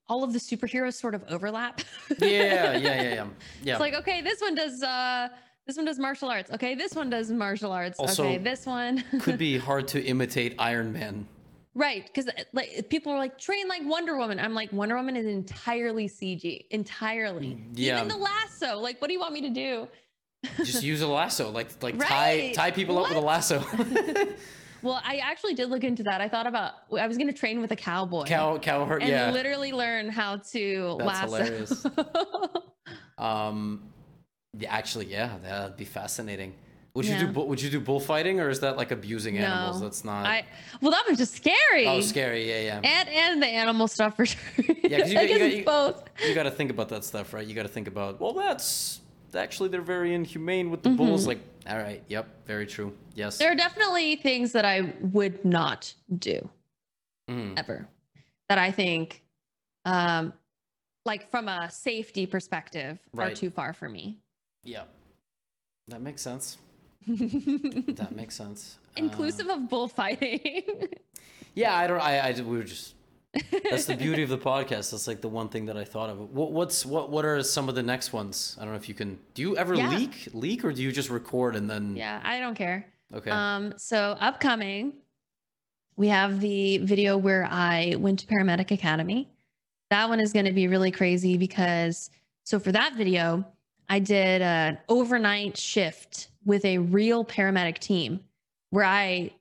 all 0.10 0.24
of 0.24 0.34
the 0.34 0.40
superheroes 0.40 0.94
sort 0.96 1.16
of 1.16 1.24
overlap. 1.30 1.82
Yeah, 2.20 2.28
yeah, 2.28 2.78
yeah, 2.78 3.02
yeah. 3.02 3.12
Yeah. 3.14 3.26
It's 3.74 3.80
like, 3.80 3.94
okay, 3.94 4.22
this 4.22 4.42
one 4.42 4.56
does 4.56 4.82
uh 4.84 5.30
this 5.68 5.78
one 5.78 5.86
does 5.86 6.00
martial 6.00 6.30
arts. 6.30 6.50
Okay, 6.52 6.74
this 6.76 6.96
one 6.96 7.10
does 7.12 7.30
martial 7.32 7.72
arts. 7.72 8.00
Also, 8.00 8.24
okay, 8.24 8.38
this 8.40 8.66
one 8.66 9.04
Could 9.22 9.38
be 9.38 9.58
hard 9.70 9.88
to 9.90 10.04
imitate 10.04 10.56
Iron 10.58 10.92
Man. 10.92 11.28
right 11.76 12.04
because 12.08 12.28
like 12.54 12.90
people 12.90 13.14
are 13.14 13.20
like 13.20 13.38
train 13.38 13.68
like 13.68 13.84
Wonder 13.86 14.18
Woman. 14.18 14.40
I'm 14.40 14.54
like 14.56 14.74
Wonder 14.74 14.96
Woman 14.96 15.16
is 15.16 15.26
entirely 15.28 16.10
CG, 16.10 16.66
entirely. 16.72 17.50
Mm, 17.50 17.64
yeah. 17.76 17.98
Even 17.98 18.08
the 18.08 18.18
lasso. 18.18 18.80
Like, 18.80 19.00
what 19.00 19.08
do 19.08 19.14
you 19.14 19.20
want 19.20 19.34
me 19.34 19.42
to 19.42 19.50
do? 19.50 19.88
Just 20.64 20.84
use 20.84 21.02
a 21.02 21.08
lasso, 21.08 21.52
like 21.52 21.68
like 21.84 22.00
tie 22.00 22.06
Right. 22.40 22.54
tie 22.56 22.72
people 22.72 22.98
up 22.98 23.10
with 23.10 23.18
a 23.18 23.22
lasso. 23.22 23.60
Well, 24.82 25.02
I 25.04 25.18
actually 25.18 25.54
did 25.56 25.70
look 25.70 25.84
into 25.84 26.04
that. 26.04 26.22
I 26.22 26.28
thought 26.30 26.48
about 26.48 26.74
I 26.98 27.08
was 27.08 27.18
gonna 27.18 27.34
train 27.34 27.62
with 27.62 27.72
a 27.72 27.76
cowboy. 27.76 28.26
cow 28.26 28.58
cow 28.58 28.86
hurt. 28.86 29.02
and 29.02 29.10
Yeah. 29.12 29.32
literally 29.32 29.72
learn 29.72 30.10
how 30.10 30.38
to 30.54 30.96
That's 31.00 31.08
lasso. 31.08 31.36
hilarious. 31.36 31.86
Um, 33.18 33.84
yeah, 34.58 34.74
actually, 34.74 35.08
yeah, 35.08 35.38
that'd 35.44 35.76
be 35.78 35.86
fascinating. 35.86 36.54
Would 36.96 37.06
you 37.06 37.14
Yeah. 37.16 37.26
do 37.32 37.42
Would 37.42 37.62
you 37.62 37.70
do 37.70 37.80
bullfighting, 37.80 38.40
or 38.40 38.50
is 38.50 38.62
that 38.62 38.76
like 38.78 38.92
abusing 38.92 39.38
animals? 39.38 39.80
That's 39.82 40.04
not. 40.04 40.26
I 40.26 40.44
well, 40.82 40.92
that 40.92 41.06
was 41.08 41.18
just 41.18 41.36
scary. 41.36 41.86
oh, 41.86 42.02
scary. 42.02 42.50
Yeah, 42.50 42.62
yeah. 42.82 42.82
and 42.84 43.10
and 43.10 43.44
the 43.44 43.48
animal 43.48 43.88
stuff 43.88 44.16
for 44.16 44.26
sure. 44.26 44.40
'cause 44.56 44.66
you 44.68 44.76
I 44.86 44.90
got- 44.90 45.08
you 45.10 45.14
guess 45.28 45.38
got- 45.40 45.54
you- 45.58 45.66
both. 45.66 46.04
you 46.28 46.34
got 46.34 46.44
to 46.44 46.52
think 46.52 46.72
about 46.72 46.90
that 46.90 47.04
stuff, 47.04 47.34
right? 47.34 47.46
You 47.46 47.54
got 47.54 47.64
to 47.64 47.70
think 47.70 47.88
about. 47.88 48.20
Well, 48.20 48.34
that's 48.34 49.02
actually 49.36 49.70
they're 49.70 49.82
very 49.82 50.14
inhumane 50.14 50.70
with 50.72 50.84
the 50.84 50.90
bulls. 50.90 51.28
Like, 51.28 51.40
all 51.68 51.78
right, 51.78 52.04
yep, 52.08 52.28
very 52.46 52.66
true. 52.66 52.96
Yes. 53.16 53.36
Mm-hmm. 53.36 53.44
There 53.44 53.52
are 53.52 53.56
definitely 53.56 54.16
things 54.18 54.52
that 54.54 54.66
I 54.66 54.94
would 55.02 55.44
not 55.46 55.94
do 56.18 56.50
Mhm. 57.30 57.58
ever. 57.58 57.88
That 58.50 58.58
I 58.58 58.72
think, 58.72 59.24
um, 59.86 60.34
like 61.06 61.30
from 61.30 61.48
a 61.48 61.70
safety 61.70 62.26
perspective, 62.26 63.00
are 63.18 63.32
too 63.32 63.50
far 63.52 63.74
for 63.74 63.88
me. 63.88 64.18
Yeah, 64.64 64.84
that 65.88 66.02
makes 66.02 66.22
sense. 66.22 66.58
That 67.08 68.12
makes 68.16 68.36
sense. 68.36 68.78
Uh, 68.98 69.04
Inclusive 69.04 69.48
of 69.50 69.70
bullfighting. 69.70 70.64
yeah, 71.56 71.76
I 71.76 71.88
don't. 71.88 72.02
I. 72.02 72.20
I. 72.20 72.32
We 72.42 72.58
were 72.58 72.64
just. 72.64 72.96
That's 73.34 73.86
the 73.86 73.96
beauty 73.96 74.24
of 74.24 74.30
the 74.30 74.38
podcast. 74.52 74.92
That's 74.92 75.08
like 75.08 75.22
the 75.22 75.30
one 75.30 75.50
thing 75.50 75.66
that 75.68 75.78
I 75.78 75.84
thought 75.84 76.10
of. 76.10 76.20
What, 76.32 76.52
what's 76.52 76.86
what? 76.86 77.10
What 77.12 77.26
are 77.26 77.42
some 77.44 77.70
of 77.70 77.76
the 77.76 77.84
next 77.84 78.12
ones? 78.14 78.58
I 78.60 78.64
don't 78.64 78.72
know 78.74 78.78
if 78.78 78.90
you 78.90 78.96
can. 78.96 79.20
Do 79.34 79.42
you 79.42 79.56
ever 79.58 79.76
Yeah. 79.76 79.90
leak 79.90 80.30
leak 80.34 80.66
or 80.66 80.72
do 80.74 80.82
you 80.82 80.92
just 80.92 81.10
record 81.10 81.56
and 81.56 81.70
then? 81.70 81.96
yeah, 81.96 82.22
I 82.24 82.40
don't 82.40 82.56
care. 82.56 82.86
Okay. 83.14 83.30
Um, 83.32 83.74
so 83.78 84.18
upcoming, 84.20 84.94
we 85.96 86.08
have 86.08 86.40
the 86.40 86.80
video 86.80 87.18
where 87.18 87.48
I 87.50 87.96
went 88.00 88.20
to 88.20 88.28
Paramedic 88.28 88.72
Academy. 88.72 89.30
That 89.90 90.10
one 90.10 90.20
is 90.20 90.34
going 90.34 90.46
to 90.46 90.52
be 90.52 90.68
really 90.68 90.92
crazy 90.92 91.38
because 91.38 92.10
so 92.44 92.60
for 92.60 92.72
that 92.72 92.96
video, 92.96 93.46
I 93.90 94.00
did 94.00 94.42
an 94.42 94.78
overnight 94.88 95.58
shift 95.58 96.30
with 96.46 96.64
a 96.66 96.78
real 96.78 97.26
paramedic 97.26 97.80
team 97.80 98.20
where 98.70 98.86
I 98.86 99.32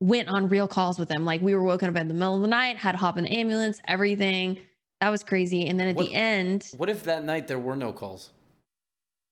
went 0.00 0.28
on 0.28 0.48
real 0.48 0.66
calls 0.66 0.98
with 0.98 1.08
them. 1.08 1.24
Like 1.24 1.40
we 1.42 1.54
were 1.54 1.62
woken 1.62 1.88
up 1.88 1.96
in 1.96 2.08
the 2.08 2.14
middle 2.14 2.36
of 2.36 2.42
the 2.42 2.48
night, 2.48 2.76
had 2.76 2.92
to 2.92 2.98
hop 2.98 3.16
in 3.18 3.24
the 3.24 3.30
ambulance, 3.30 3.80
everything. 3.86 4.58
That 5.00 5.10
was 5.10 5.22
crazy. 5.22 5.66
And 5.66 5.78
then 5.78 5.88
at 5.88 5.96
What- 5.96 6.06
the 6.06 6.14
end, 6.14 6.68
what 6.76 6.88
if 6.90 7.04
that 7.04 7.24
night 7.24 7.48
there 7.48 7.58
were 7.58 7.76
no 7.76 7.92
calls? 7.92 8.30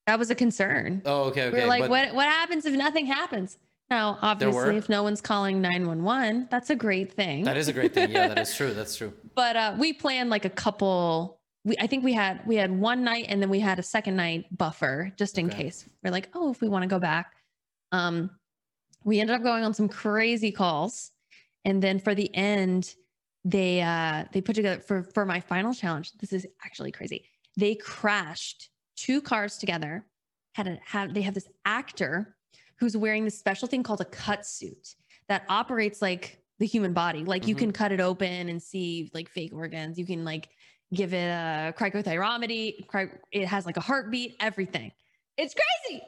that 0.07 0.19
was 0.19 0.31
a 0.31 0.35
concern. 0.35 1.03
Oh, 1.05 1.25
okay, 1.25 1.49
okay. 1.49 1.57
we 1.59 1.63
are 1.63 1.67
like, 1.67 1.83
but, 1.83 1.91
what 1.91 2.15
what 2.15 2.27
happens 2.27 2.65
if 2.65 2.73
nothing 2.75 3.05
happens? 3.05 3.59
Now, 3.91 4.19
obviously, 4.23 4.77
if 4.77 4.89
no 4.89 5.03
one's 5.03 5.21
calling 5.21 5.61
911, 5.63 6.49
that's 6.51 6.71
a 6.71 6.75
great 6.77 7.13
thing. 7.13 7.45
That 7.45 7.57
is 7.59 7.69
a 7.69 7.73
great 7.75 7.93
thing. 7.95 8.11
Yeah, 8.11 8.29
that 8.29 8.39
is 8.39 8.55
true. 8.57 8.73
That's 8.75 8.97
true. 8.97 9.13
but 9.35 9.57
uh, 9.57 9.75
we 9.79 9.93
planned 9.93 10.31
like 10.31 10.45
a 10.47 10.51
couple. 10.51 11.39
We, 11.65 11.77
I 11.79 11.87
think 11.87 12.05
we 12.05 12.15
had 12.15 12.47
we 12.47 12.57
had 12.57 12.71
one 12.71 13.05
night 13.05 13.27
and 13.29 13.43
then 13.43 13.51
we 13.51 13.61
had 13.61 13.79
a 13.79 13.83
second 13.83 14.17
night 14.17 14.47
buffer 14.57 15.13
just 15.19 15.37
in 15.39 15.47
Okay. 15.47 15.65
case. 15.65 15.87
We're 16.03 16.11
like, 16.11 16.29
oh, 16.35 16.51
if 16.51 16.61
we 16.63 16.69
want 16.69 16.83
to 16.85 16.89
go 16.89 16.99
back. 16.99 17.33
Um, 17.93 18.31
we 19.09 19.21
ended 19.21 19.35
up 19.35 19.43
going 19.43 19.65
on 19.65 19.73
some 19.75 19.89
crazy 19.89 20.53
calls, 20.53 21.11
and 21.65 21.83
then 21.83 21.99
for 21.99 22.15
the 22.15 22.33
end, 22.35 22.95
they 23.45 23.81
uh 23.81 24.25
they 24.33 24.41
put 24.41 24.55
together 24.55 24.81
for 24.81 25.03
for 25.03 25.25
my 25.25 25.41
final 25.41 25.73
challenge. 25.73 26.13
This 26.21 26.33
is 26.33 26.47
actually 26.65 26.93
crazy. 26.93 27.25
They 27.57 27.75
crashed 27.75 28.71
two 28.97 29.21
cars 29.23 29.57
together. 29.59 30.07
Had 30.55 30.67
a 30.69 30.79
had 30.85 31.15
they 31.15 31.23
have 31.23 31.35
this 31.35 31.49
actor 31.65 32.37
who's 32.79 32.97
wearing 32.97 33.25
this 33.25 33.39
special 33.39 33.67
thing 33.67 33.83
called 33.83 34.01
a 34.01 34.05
cut 34.05 34.47
suit 34.47 34.95
that 35.29 35.45
operates 35.49 36.01
like 36.03 36.43
the 36.59 36.67
human 36.67 36.93
body. 36.93 37.25
Like 37.25 37.47
you 37.47 37.55
Mhm. 37.55 37.59
can 37.59 37.73
cut 37.73 37.93
it 37.93 38.01
open 38.01 38.49
and 38.49 38.63
see 38.63 39.11
like 39.15 39.29
fake 39.31 39.53
organs. 39.55 39.99
You 39.99 40.07
can 40.07 40.25
like 40.25 40.49
give 40.93 41.13
it 41.15 41.29
a 41.29 41.73
cricothyrotomy. 41.77 42.87
cry- 42.89 43.13
It 43.33 43.47
has 43.47 43.67
like 43.67 43.77
a 43.77 43.81
heartbeat, 43.81 44.37
everything. 44.41 44.93
It's 45.37 45.55
crazy. 45.55 46.03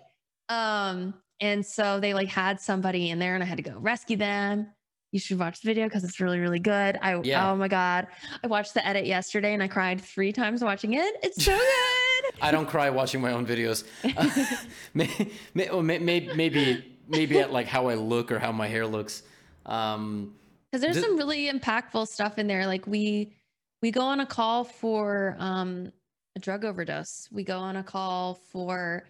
Um, 0.48 1.14
and 1.40 1.64
so 1.64 2.00
they 2.00 2.14
like 2.14 2.28
had 2.28 2.60
somebody 2.60 3.10
in 3.10 3.18
there 3.18 3.34
and 3.34 3.42
I 3.42 3.46
had 3.46 3.56
to 3.56 3.62
go 3.62 3.76
rescue 3.78 4.16
them. 4.16 4.68
You 5.12 5.18
should 5.18 5.38
watch 5.38 5.60
the 5.60 5.66
video 5.66 5.86
because 5.86 6.04
it's 6.04 6.20
really, 6.20 6.38
really 6.38 6.60
good. 6.60 6.98
I 7.02 7.20
Yeah. 7.22 7.50
oh 7.50 7.56
my 7.56 7.68
god. 7.68 8.06
I 8.44 8.46
watched 8.46 8.74
the 8.74 8.86
edit 8.86 9.06
yesterday 9.06 9.54
and 9.54 9.62
I 9.62 9.68
cried 9.68 10.00
three 10.00 10.32
times 10.32 10.62
watching 10.62 10.94
it. 10.94 11.14
It's 11.22 11.44
so 11.44 11.56
good. 11.56 12.34
I 12.42 12.50
don't 12.50 12.68
cry 12.68 12.90
watching 12.90 13.20
my 13.20 13.32
own 13.32 13.46
videos. 13.46 13.84
may, 14.94 15.10
may, 15.54 15.68
may, 15.80 15.98
may, 15.98 16.30
maybe 16.34 16.84
maybe 17.08 17.40
at 17.40 17.52
like 17.52 17.66
how 17.66 17.88
I 17.88 17.94
look 17.94 18.30
or 18.30 18.38
how 18.38 18.52
my 18.52 18.68
hair 18.68 18.86
looks. 18.86 19.24
Um, 19.66 20.34
because 20.70 20.82
there's 20.82 20.96
Th- 20.96 21.04
some 21.04 21.16
really 21.16 21.50
impactful 21.50 22.06
stuff 22.06 22.38
in 22.38 22.46
there 22.46 22.66
like 22.66 22.86
we 22.86 23.34
we 23.82 23.90
go 23.90 24.02
on 24.02 24.20
a 24.20 24.26
call 24.26 24.64
for 24.64 25.36
um 25.38 25.92
a 26.36 26.38
drug 26.38 26.64
overdose 26.64 27.28
we 27.32 27.42
go 27.42 27.58
on 27.58 27.76
a 27.76 27.82
call 27.82 28.34
for 28.52 29.04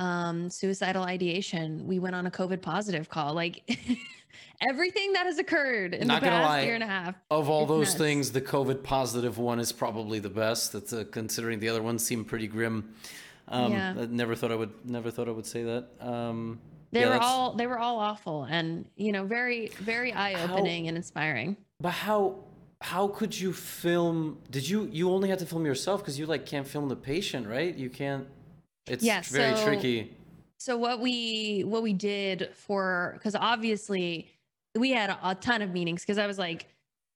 um 0.00 0.48
suicidal 0.50 1.04
ideation 1.04 1.86
we 1.86 1.98
went 1.98 2.14
on 2.16 2.26
a 2.26 2.30
covid 2.30 2.60
positive 2.62 3.08
call 3.08 3.34
like 3.34 3.56
everything 4.62 5.12
that 5.12 5.26
has 5.26 5.38
occurred 5.38 5.94
in 5.94 6.06
Not 6.08 6.20
the 6.22 6.28
past 6.28 6.48
lie. 6.48 6.62
year 6.62 6.74
and 6.74 6.82
a 6.82 6.86
half 6.86 7.14
of 7.30 7.48
all 7.48 7.66
those 7.66 7.88
nuts. 7.88 7.98
things, 7.98 8.32
the 8.32 8.40
COVID 8.42 8.82
positive 8.82 9.38
one 9.38 9.58
is 9.60 9.72
probably 9.72 10.18
the 10.18 10.28
best. 10.30 10.72
That's 10.74 10.92
uh, 10.92 11.04
considering 11.10 11.60
the 11.60 11.68
other 11.68 11.82
ones 11.82 12.04
seem 12.04 12.24
pretty 12.24 12.46
grim. 12.46 12.94
Um, 13.48 13.72
Yeah. 13.72 13.94
I 13.98 14.06
never 14.06 14.34
thought 14.34 14.52
I 14.52 14.56
would 14.56 14.72
never 14.84 15.10
thought 15.10 15.28
I 15.28 15.32
would 15.32 15.46
say 15.46 15.62
that. 15.64 15.88
Um, 16.00 16.60
they 16.92 17.00
yeah, 17.00 17.08
were 17.16 17.22
all 17.22 17.54
they 17.54 17.66
were 17.66 17.78
all 17.78 17.98
awful 17.98 18.44
and 18.50 18.84
you 18.96 19.12
know 19.12 19.24
very 19.24 19.68
very 19.92 20.12
eye-opening 20.12 20.88
and 20.88 20.96
inspiring 20.96 21.56
But 21.80 21.92
how 21.92 22.20
how 22.82 23.08
could 23.08 23.38
you 23.38 23.52
film? 23.52 24.38
Did 24.50 24.68
you 24.68 24.88
you 24.92 25.10
only 25.10 25.28
had 25.28 25.38
to 25.40 25.46
film 25.46 25.64
yourself 25.66 26.00
because 26.00 26.18
you 26.18 26.26
like 26.26 26.44
can't 26.46 26.66
film 26.66 26.88
the 26.88 26.96
patient, 26.96 27.46
right? 27.46 27.74
You 27.74 27.90
can't. 27.90 28.26
It's 28.90 29.04
Yeah, 29.04 29.22
very 29.22 29.56
so- 29.56 29.64
tricky. 29.64 30.16
so 30.58 30.76
what 30.76 31.00
we 31.00 31.62
what 31.62 31.82
we 31.82 31.92
did 31.92 32.50
for 32.54 33.12
because 33.14 33.34
obviously 33.34 34.30
we 34.76 34.90
had 34.90 35.10
a, 35.10 35.18
a 35.30 35.34
ton 35.34 35.62
of 35.62 35.70
meetings 35.72 36.02
because 36.02 36.18
i 36.18 36.26
was 36.26 36.38
like 36.38 36.66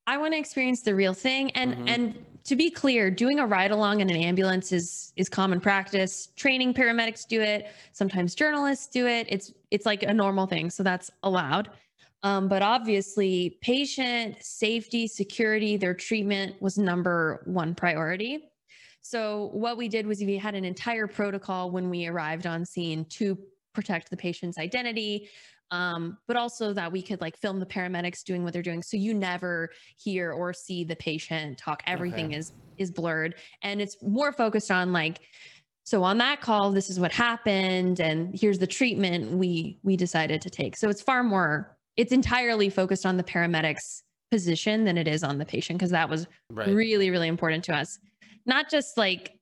i 0.07 0.17
want 0.17 0.33
to 0.33 0.39
experience 0.39 0.81
the 0.83 0.95
real 0.95 1.15
thing. 1.15 1.51
And 1.53 1.75
Mhm. 1.75 1.89
and 1.89 2.25
to 2.45 2.57
be 2.57 2.69
clear 2.71 3.11
doing 3.11 3.39
a 3.39 3.47
ride 3.47 3.71
along 3.71 4.01
in 4.01 4.11
an 4.11 4.17
ambulance 4.17 4.71
is 4.73 5.13
is 5.17 5.29
common 5.31 5.61
practice. 5.61 6.29
Training 6.37 6.75
paramedics 6.75 7.27
do 7.27 7.41
it. 7.41 7.69
Sometimes 7.93 8.35
journalists 8.35 8.87
do 8.87 9.07
it. 9.07 9.27
It's 9.31 9.53
it's 9.71 9.87
like 9.87 10.03
a 10.03 10.13
normal 10.15 10.47
thing 10.47 10.71
so 10.71 10.83
that's 10.83 11.11
allowed. 11.23 11.71
Um, 12.23 12.49
but 12.49 12.63
obviously 12.63 13.59
patient 13.61 14.43
safety 14.43 15.07
security 15.07 15.77
their 15.77 15.95
treatment 15.95 16.61
was 16.61 16.77
number 16.79 17.43
one 17.47 17.75
priority 17.75 18.49
so 19.05 19.51
what 19.53 19.77
we 19.77 19.89
did 19.89 20.07
was 20.07 20.21
we 20.21 20.39
had 20.39 20.55
an 20.55 20.65
entire 20.65 21.07
protocol 21.07 21.71
when 21.71 21.91
we 21.91 22.07
arrived 22.07 22.47
on 22.47 22.65
scene 22.65 23.05
to 23.11 23.39
protect 23.75 24.09
the 24.09 24.17
patient's 24.17 24.57
identity, 24.57 25.29
um, 25.71 26.17
but 26.27 26.37
also 26.37 26.73
that 26.73 26.91
we 26.91 27.03
could 27.03 27.21
like 27.21 27.37
film 27.37 27.61
the 27.61 27.67
paramedics 27.67 28.25
doing 28.25 28.45
what 28.45 28.55
they're 28.55 28.63
doing, 28.63 28.83
so 28.83 28.97
you 28.97 29.13
never 29.13 29.69
hear 29.99 30.33
or 30.33 30.55
see 30.55 30.85
the 30.85 30.97
patient 30.97 31.59
talk. 31.59 31.83
Everything 31.87 32.31
Okay. 32.31 32.33
is 32.33 32.53
is 32.79 32.91
blurred, 32.91 33.35
and 33.63 33.83
it's 33.83 33.97
more 34.03 34.33
focused 34.33 34.71
on 34.71 34.93
like. 34.93 35.21
So 35.87 36.03
on 36.03 36.17
that 36.19 36.41
call, 36.41 36.73
this 36.73 36.89
is 36.89 36.99
what 36.99 37.13
happened, 37.13 38.01
and 38.01 38.35
here's 38.39 38.59
the 38.59 38.67
treatment 38.67 39.33
we 39.33 39.81
we 39.83 39.97
decided 39.97 40.41
to 40.43 40.51
take. 40.51 40.77
So 40.77 40.89
it's 40.89 41.03
far 41.03 41.23
more. 41.23 41.77
It's 41.97 42.13
entirely 42.13 42.71
focused 42.71 43.05
on 43.05 43.19
the 43.19 43.25
paramedics 43.25 44.03
position 44.31 44.85
than 44.85 44.97
it 44.97 45.07
is 45.07 45.23
on 45.23 45.39
the 45.39 45.45
patient 45.45 45.79
because 45.79 45.91
that 45.91 46.09
was 46.09 46.27
Right. 46.51 46.81
really 46.81 47.11
really 47.11 47.29
important 47.29 47.63
to 47.65 47.75
us 47.75 47.99
not 48.47 48.71
just 48.71 48.97
like 48.97 49.39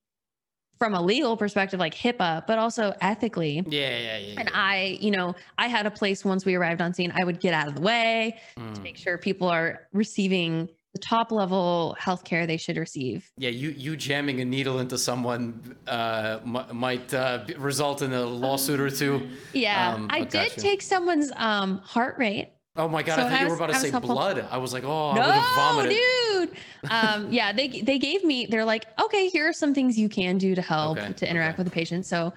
from 0.79 0.95
a 0.95 1.03
legal 1.03 1.37
perspective 1.37 1.79
like 1.79 1.95
hipaa 1.95 2.45
but 2.47 2.59
also 2.59 2.93
ethically 3.01 3.63
Yeah, 3.69 3.99
yeah, 3.99 4.19
yeah. 4.19 4.41
and 4.41 4.49
yeah. 4.49 4.61
i 4.73 4.99
you 5.01 5.11
know 5.13 5.35
i 5.57 5.69
had 5.69 5.87
a 5.87 5.91
place 5.91 6.25
once 6.25 6.45
we 6.45 6.55
arrived 6.57 6.81
on 6.83 6.93
scene 6.93 7.13
i 7.15 7.23
would 7.25 7.39
get 7.41 7.55
out 7.55 7.69
of 7.69 7.75
the 7.77 7.81
way 7.83 8.37
to 8.57 8.63
Mm. 8.63 8.83
make 8.83 8.97
sure 8.97 9.17
people 9.17 9.49
are 9.49 9.87
receiving 9.93 10.69
the 10.95 10.99
top 10.99 11.31
level 11.33 11.97
healthcare 12.01 12.47
they 12.47 12.57
should 12.59 12.77
receive 12.77 13.31
Yeah, 13.39 13.51
you 13.51 13.71
you 13.71 13.97
jamming 13.97 14.41
a 14.41 14.45
needle 14.45 14.79
into 14.81 14.99
someone 14.99 15.77
uh, 15.87 16.41
m- 16.45 16.67
might 16.77 17.15
uh, 17.15 17.45
result 17.57 18.03
in 18.03 18.13
a 18.13 18.25
lawsuit 18.45 18.79
or 18.81 18.91
two. 18.91 19.29
yeah 19.55 19.95
Um, 19.95 20.09
i 20.11 20.25
did 20.25 20.51
take 20.53 20.83
someone's 20.83 21.31
um 21.37 21.79
heart 21.79 22.19
rate 22.19 22.49
Oh 22.75 22.89
my 22.89 23.03
god, 23.03 23.17
So 23.17 23.23
I 23.23 23.25
thought 23.31 23.33
I 23.39 23.43
you 23.43 23.49
were 23.49 23.55
about 23.55 23.67
to 23.69 23.75
say 23.75 23.91
helpful. 23.91 24.15
blood. 24.15 24.47
I 24.51 24.57
was 24.59 24.73
like, 24.73 24.85
oh, 24.85 25.09
I 25.11 25.15
would 25.15 25.35
have 25.35 25.35
no 25.35 25.57
vomited. 25.57 25.93
dude 25.93 26.57
um 26.91 27.31
yeah 27.33 27.53
they 27.53 27.69
they 27.69 27.97
gave 28.01 28.25
me 28.25 28.45
they're 28.47 28.65
like 28.65 28.87
okay 29.01 29.29
here 29.29 29.49
are 29.49 29.53
some 29.53 29.73
things 29.73 29.97
you 29.97 30.09
can 30.09 30.37
do 30.39 30.57
to 30.57 30.61
help 30.63 30.99
Okay, 30.99 31.13
to 31.13 31.31
interact 31.31 31.55
okay. 31.55 31.63
with 31.63 31.73
the 31.73 31.73
patient 31.73 32.05
so 32.05 32.33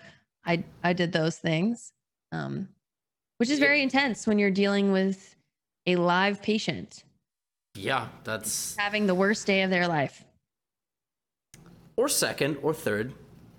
i 0.46 0.64
i 0.84 0.94
did 0.94 1.12
those 1.12 1.38
things 1.40 1.92
um 2.32 2.70
which 3.38 3.50
is 3.50 3.58
very 3.58 3.82
intense 3.82 4.28
when 4.28 4.38
you're 4.38 4.52
dealing 4.52 4.92
with 4.92 5.36
a 5.88 5.96
live 5.96 6.40
patient 6.44 7.04
Yeah, 7.74 8.10
that's 8.24 8.76
having 8.76 9.08
the 9.08 9.16
worst 9.16 9.48
day 9.48 9.64
of 9.64 9.72
their 9.72 9.88
life 9.88 10.24
or 11.98 12.08
second 12.08 12.58
or 12.62 12.72
third. 12.76 13.14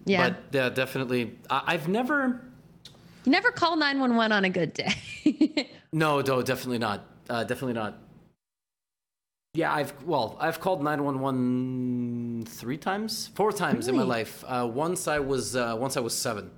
yeah 0.04 0.30
But 0.30 0.42
yeah, 0.52 0.68
definitely. 0.68 1.36
I, 1.50 1.62
I've 1.66 1.88
never. 1.88 2.40
you 3.24 3.32
never 3.32 3.50
call 3.50 3.74
911 3.76 4.30
on 4.30 4.44
a 4.44 4.50
good 4.50 4.72
day 4.72 4.94
No, 5.96 6.20
no, 6.20 6.42
definitely 6.42 6.78
not. 6.78 7.06
Uh, 7.30 7.42
definitely 7.44 7.72
not. 7.72 7.96
Yeah, 9.54 9.72
I've 9.72 9.94
well, 10.02 10.36
I've 10.38 10.60
called 10.60 10.82
nine 10.82 11.02
one 11.02 11.20
one 11.20 12.44
three 12.46 12.76
times, 12.76 13.28
four 13.34 13.50
times 13.50 13.88
in 13.88 13.96
my 13.96 14.02
life. 14.02 14.44
Uh, 14.46 14.68
once 14.70 15.08
I 15.08 15.18
was 15.20 15.56
uh, 15.56 15.74
once 15.78 15.96
I 15.96 16.00
was 16.00 16.14
seven, 16.14 16.50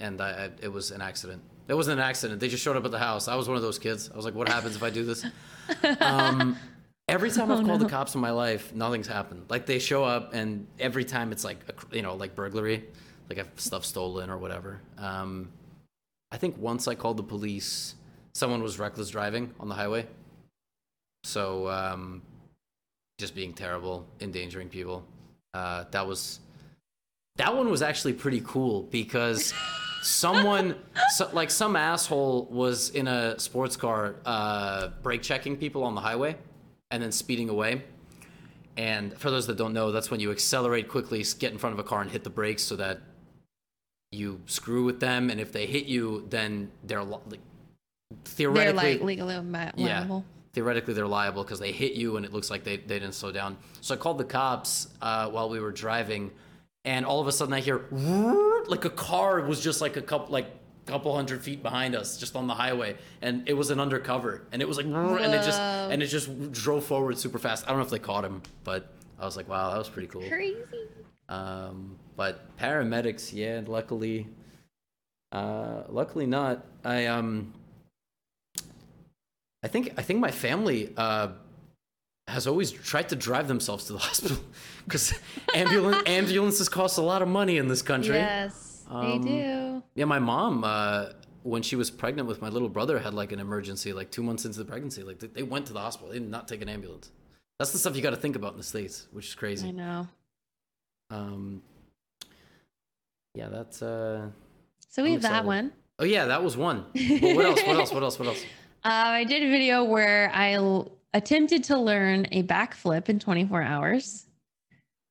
and 0.00 0.20
I, 0.20 0.30
I, 0.30 0.50
it 0.60 0.72
was 0.72 0.90
an 0.90 1.00
accident. 1.00 1.40
It 1.68 1.74
wasn't 1.74 2.00
an 2.00 2.04
accident. 2.04 2.40
They 2.40 2.48
just 2.48 2.64
showed 2.64 2.76
up 2.76 2.84
at 2.84 2.90
the 2.90 2.98
house. 2.98 3.28
I 3.28 3.36
was 3.36 3.46
one 3.46 3.56
of 3.56 3.62
those 3.62 3.78
kids. 3.78 4.10
I 4.12 4.16
was 4.16 4.24
like, 4.24 4.34
"What 4.34 4.48
happens 4.48 4.74
if 4.74 4.82
I 4.82 4.90
do 4.90 5.04
this?" 5.04 5.24
Um, 6.00 6.56
every 7.08 7.30
time 7.30 7.52
I've 7.52 7.60
Oh, 7.60 7.64
called 7.64 7.80
no. 7.80 7.86
the 7.86 7.88
cops 7.88 8.16
in 8.16 8.20
my 8.20 8.32
life, 8.32 8.74
nothing's 8.74 9.06
happened. 9.06 9.44
Like 9.48 9.64
they 9.64 9.78
show 9.78 10.02
up, 10.02 10.34
and 10.34 10.66
every 10.80 11.04
time 11.04 11.30
it's 11.30 11.44
like 11.44 11.60
a, 11.68 11.96
you 11.96 12.02
know, 12.02 12.16
like 12.16 12.34
burglary, 12.34 12.82
like 13.30 13.38
I've 13.38 13.48
stuff 13.54 13.84
stolen 13.84 14.28
or 14.28 14.38
whatever. 14.38 14.80
Um, 14.98 15.52
I 16.32 16.36
think 16.38 16.58
once 16.58 16.88
I 16.88 16.96
called 16.96 17.16
the 17.16 17.22
police, 17.22 17.94
someone 18.34 18.62
was 18.62 18.78
reckless 18.78 19.10
driving 19.10 19.52
on 19.60 19.68
the 19.68 19.74
highway. 19.74 20.06
So 21.24 21.68
um, 21.68 22.22
just 23.18 23.34
being 23.34 23.52
terrible, 23.52 24.06
endangering 24.20 24.68
people. 24.68 25.04
Uh, 25.54 25.84
that 25.90 26.06
was 26.06 26.40
that 27.36 27.54
one 27.54 27.70
was 27.70 27.82
actually 27.82 28.12
pretty 28.12 28.42
cool 28.44 28.82
because 28.84 29.54
someone 30.02 30.74
so, 31.10 31.30
like 31.32 31.50
some 31.50 31.76
asshole 31.76 32.46
was 32.50 32.90
in 32.90 33.06
a 33.06 33.38
sports 33.38 33.76
car 33.76 34.16
uh, 34.26 34.88
brake 35.02 35.22
checking 35.22 35.56
people 35.56 35.84
on 35.84 35.94
the 35.94 36.00
highway 36.00 36.36
and 36.90 37.02
then 37.02 37.12
speeding 37.12 37.48
away 37.48 37.82
and 38.76 39.16
for 39.18 39.30
those 39.30 39.46
that 39.46 39.56
don't 39.56 39.72
know 39.72 39.92
that's 39.92 40.10
when 40.10 40.20
you 40.20 40.30
accelerate 40.30 40.88
quickly 40.88 41.24
get 41.38 41.52
in 41.52 41.58
front 41.58 41.72
of 41.72 41.78
a 41.78 41.84
car 41.84 42.00
and 42.00 42.10
hit 42.10 42.24
the 42.24 42.30
brakes 42.30 42.62
so 42.62 42.74
that 42.76 43.00
you 44.10 44.40
screw 44.46 44.84
with 44.84 45.00
them 45.00 45.30
and 45.30 45.40
if 45.40 45.52
they 45.52 45.66
hit 45.66 45.84
you 45.84 46.26
then 46.30 46.70
they're 46.82 47.04
li- 47.04 47.38
like, 48.12 48.24
they're 48.24 48.52
theoretically 48.52 48.92
like 48.94 49.02
legally 49.02 49.40
ma- 49.40 49.70
yeah. 49.76 50.20
Theoretically, 50.52 50.92
they're 50.92 51.06
liable 51.06 51.44
because 51.44 51.58
they 51.58 51.72
hit 51.72 51.92
you 51.94 52.16
and 52.16 52.26
it 52.26 52.32
looks 52.32 52.50
like 52.50 52.62
they, 52.62 52.76
they 52.76 52.98
didn't 52.98 53.14
slow 53.14 53.32
down. 53.32 53.56
So 53.80 53.94
I 53.94 53.98
called 53.98 54.18
the 54.18 54.24
cops 54.24 54.88
uh, 55.00 55.30
while 55.30 55.48
we 55.48 55.60
were 55.60 55.72
driving, 55.72 56.30
and 56.84 57.06
all 57.06 57.20
of 57.20 57.26
a 57.26 57.32
sudden 57.32 57.54
I 57.54 57.60
hear 57.60 57.86
like 58.66 58.84
a 58.84 58.90
car 58.90 59.40
was 59.40 59.62
just 59.62 59.80
like 59.80 59.96
a 59.96 60.02
couple 60.02 60.32
like 60.32 60.46
couple 60.84 61.14
hundred 61.14 61.42
feet 61.42 61.62
behind 61.62 61.94
us, 61.94 62.18
just 62.18 62.34
on 62.36 62.46
the 62.46 62.54
highway, 62.54 62.96
and 63.22 63.48
it 63.48 63.54
was 63.54 63.70
an 63.70 63.80
undercover, 63.80 64.42
and 64.52 64.60
it 64.60 64.68
was 64.68 64.76
like 64.76 64.86
"Roar," 64.86 65.18
and 65.18 65.32
it 65.32 65.42
just 65.42 65.60
and 65.60 66.02
it 66.02 66.08
just 66.08 66.52
drove 66.52 66.84
forward 66.84 67.18
super 67.18 67.38
fast. 67.38 67.64
I 67.64 67.68
don't 67.68 67.78
know 67.78 67.84
if 67.84 67.90
they 67.90 67.98
caught 67.98 68.24
him, 68.24 68.42
but 68.64 68.92
I 69.18 69.24
was 69.24 69.36
like, 69.36 69.48
wow, 69.48 69.70
that 69.70 69.78
was 69.78 69.88
pretty 69.88 70.08
cool. 70.08 70.28
crazy 70.28 70.64
Um, 71.28 71.96
but 72.16 72.56
paramedics, 72.58 73.32
yeah, 73.32 73.62
luckily, 73.64 74.26
uh, 75.30 75.84
luckily 75.88 76.26
not. 76.26 76.66
I 76.84 77.06
um, 77.06 77.54
I 79.62 79.68
think 79.68 79.94
I 79.96 80.02
think 80.02 80.18
my 80.20 80.30
family 80.30 80.92
uh, 80.96 81.28
has 82.28 82.46
always 82.46 82.70
tried 82.72 83.08
to 83.10 83.16
drive 83.16 83.48
themselves 83.48 83.84
to 83.86 83.92
the 83.92 83.98
hospital 84.08 84.38
because 84.84 85.14
ambulance 85.54 86.02
ambulances 86.06 86.68
cost 86.68 86.98
a 86.98 87.02
lot 87.02 87.22
of 87.22 87.28
money 87.28 87.56
in 87.58 87.68
this 87.68 87.82
country. 87.82 88.16
Yes, 88.16 88.84
they 88.88 88.94
Um, 88.96 89.22
do. 89.24 89.82
Yeah, 89.94 90.04
my 90.06 90.18
mom, 90.18 90.64
uh, 90.64 91.06
when 91.44 91.62
she 91.62 91.76
was 91.76 91.90
pregnant 91.90 92.28
with 92.28 92.40
my 92.42 92.48
little 92.48 92.68
brother, 92.68 92.98
had 92.98 93.14
like 93.14 93.32
an 93.32 93.40
emergency, 93.40 93.92
like 93.92 94.10
two 94.10 94.22
months 94.22 94.44
into 94.44 94.58
the 94.58 94.64
pregnancy. 94.64 95.02
Like 95.02 95.18
they- 95.20 95.28
they 95.28 95.42
went 95.42 95.66
to 95.66 95.72
the 95.72 95.80
hospital. 95.80 96.10
They 96.12 96.18
did 96.18 96.30
not 96.30 96.48
take 96.48 96.62
an 96.62 96.68
ambulance. 96.68 97.10
That's 97.58 97.70
the 97.72 97.78
stuff 97.78 97.94
you 97.96 98.02
got 98.02 98.10
to 98.10 98.16
think 98.16 98.34
about 98.36 98.52
in 98.52 98.58
the 98.58 98.64
states, 98.64 99.06
which 99.12 99.26
is 99.28 99.34
crazy 99.34 99.68
I 99.68 99.70
know. 99.72 100.08
Um, 101.10 101.62
yeah, 103.34 103.48
that's. 103.48 103.82
Uh... 103.82 104.28
So 104.88 105.02
we 105.02 105.10
I'm 105.10 105.12
have 105.14 105.22
that 105.22 105.28
excited. 105.28 105.46
one. 105.46 105.72
Oh 105.98 106.04
yeah, 106.04 106.24
that 106.26 106.42
was 106.42 106.56
one. 106.56 106.86
Well, 107.22 107.34
what 107.36 107.44
else? 107.46 107.62
What 107.62 107.76
else? 107.76 107.92
What 107.92 108.02
else? 108.02 108.18
What 108.18 108.28
else? 108.28 108.44
Uh, 108.84 108.88
I 109.22 109.24
did 109.24 109.42
a 109.44 109.50
video 109.50 109.84
where 109.84 110.30
I 110.34 110.54
l- 110.54 110.90
attempted 111.14 111.62
to 111.64 111.78
learn 111.78 112.26
a 112.32 112.42
backflip 112.42 113.08
in 113.08 113.18
24 113.18 113.62
hours. 113.62 114.26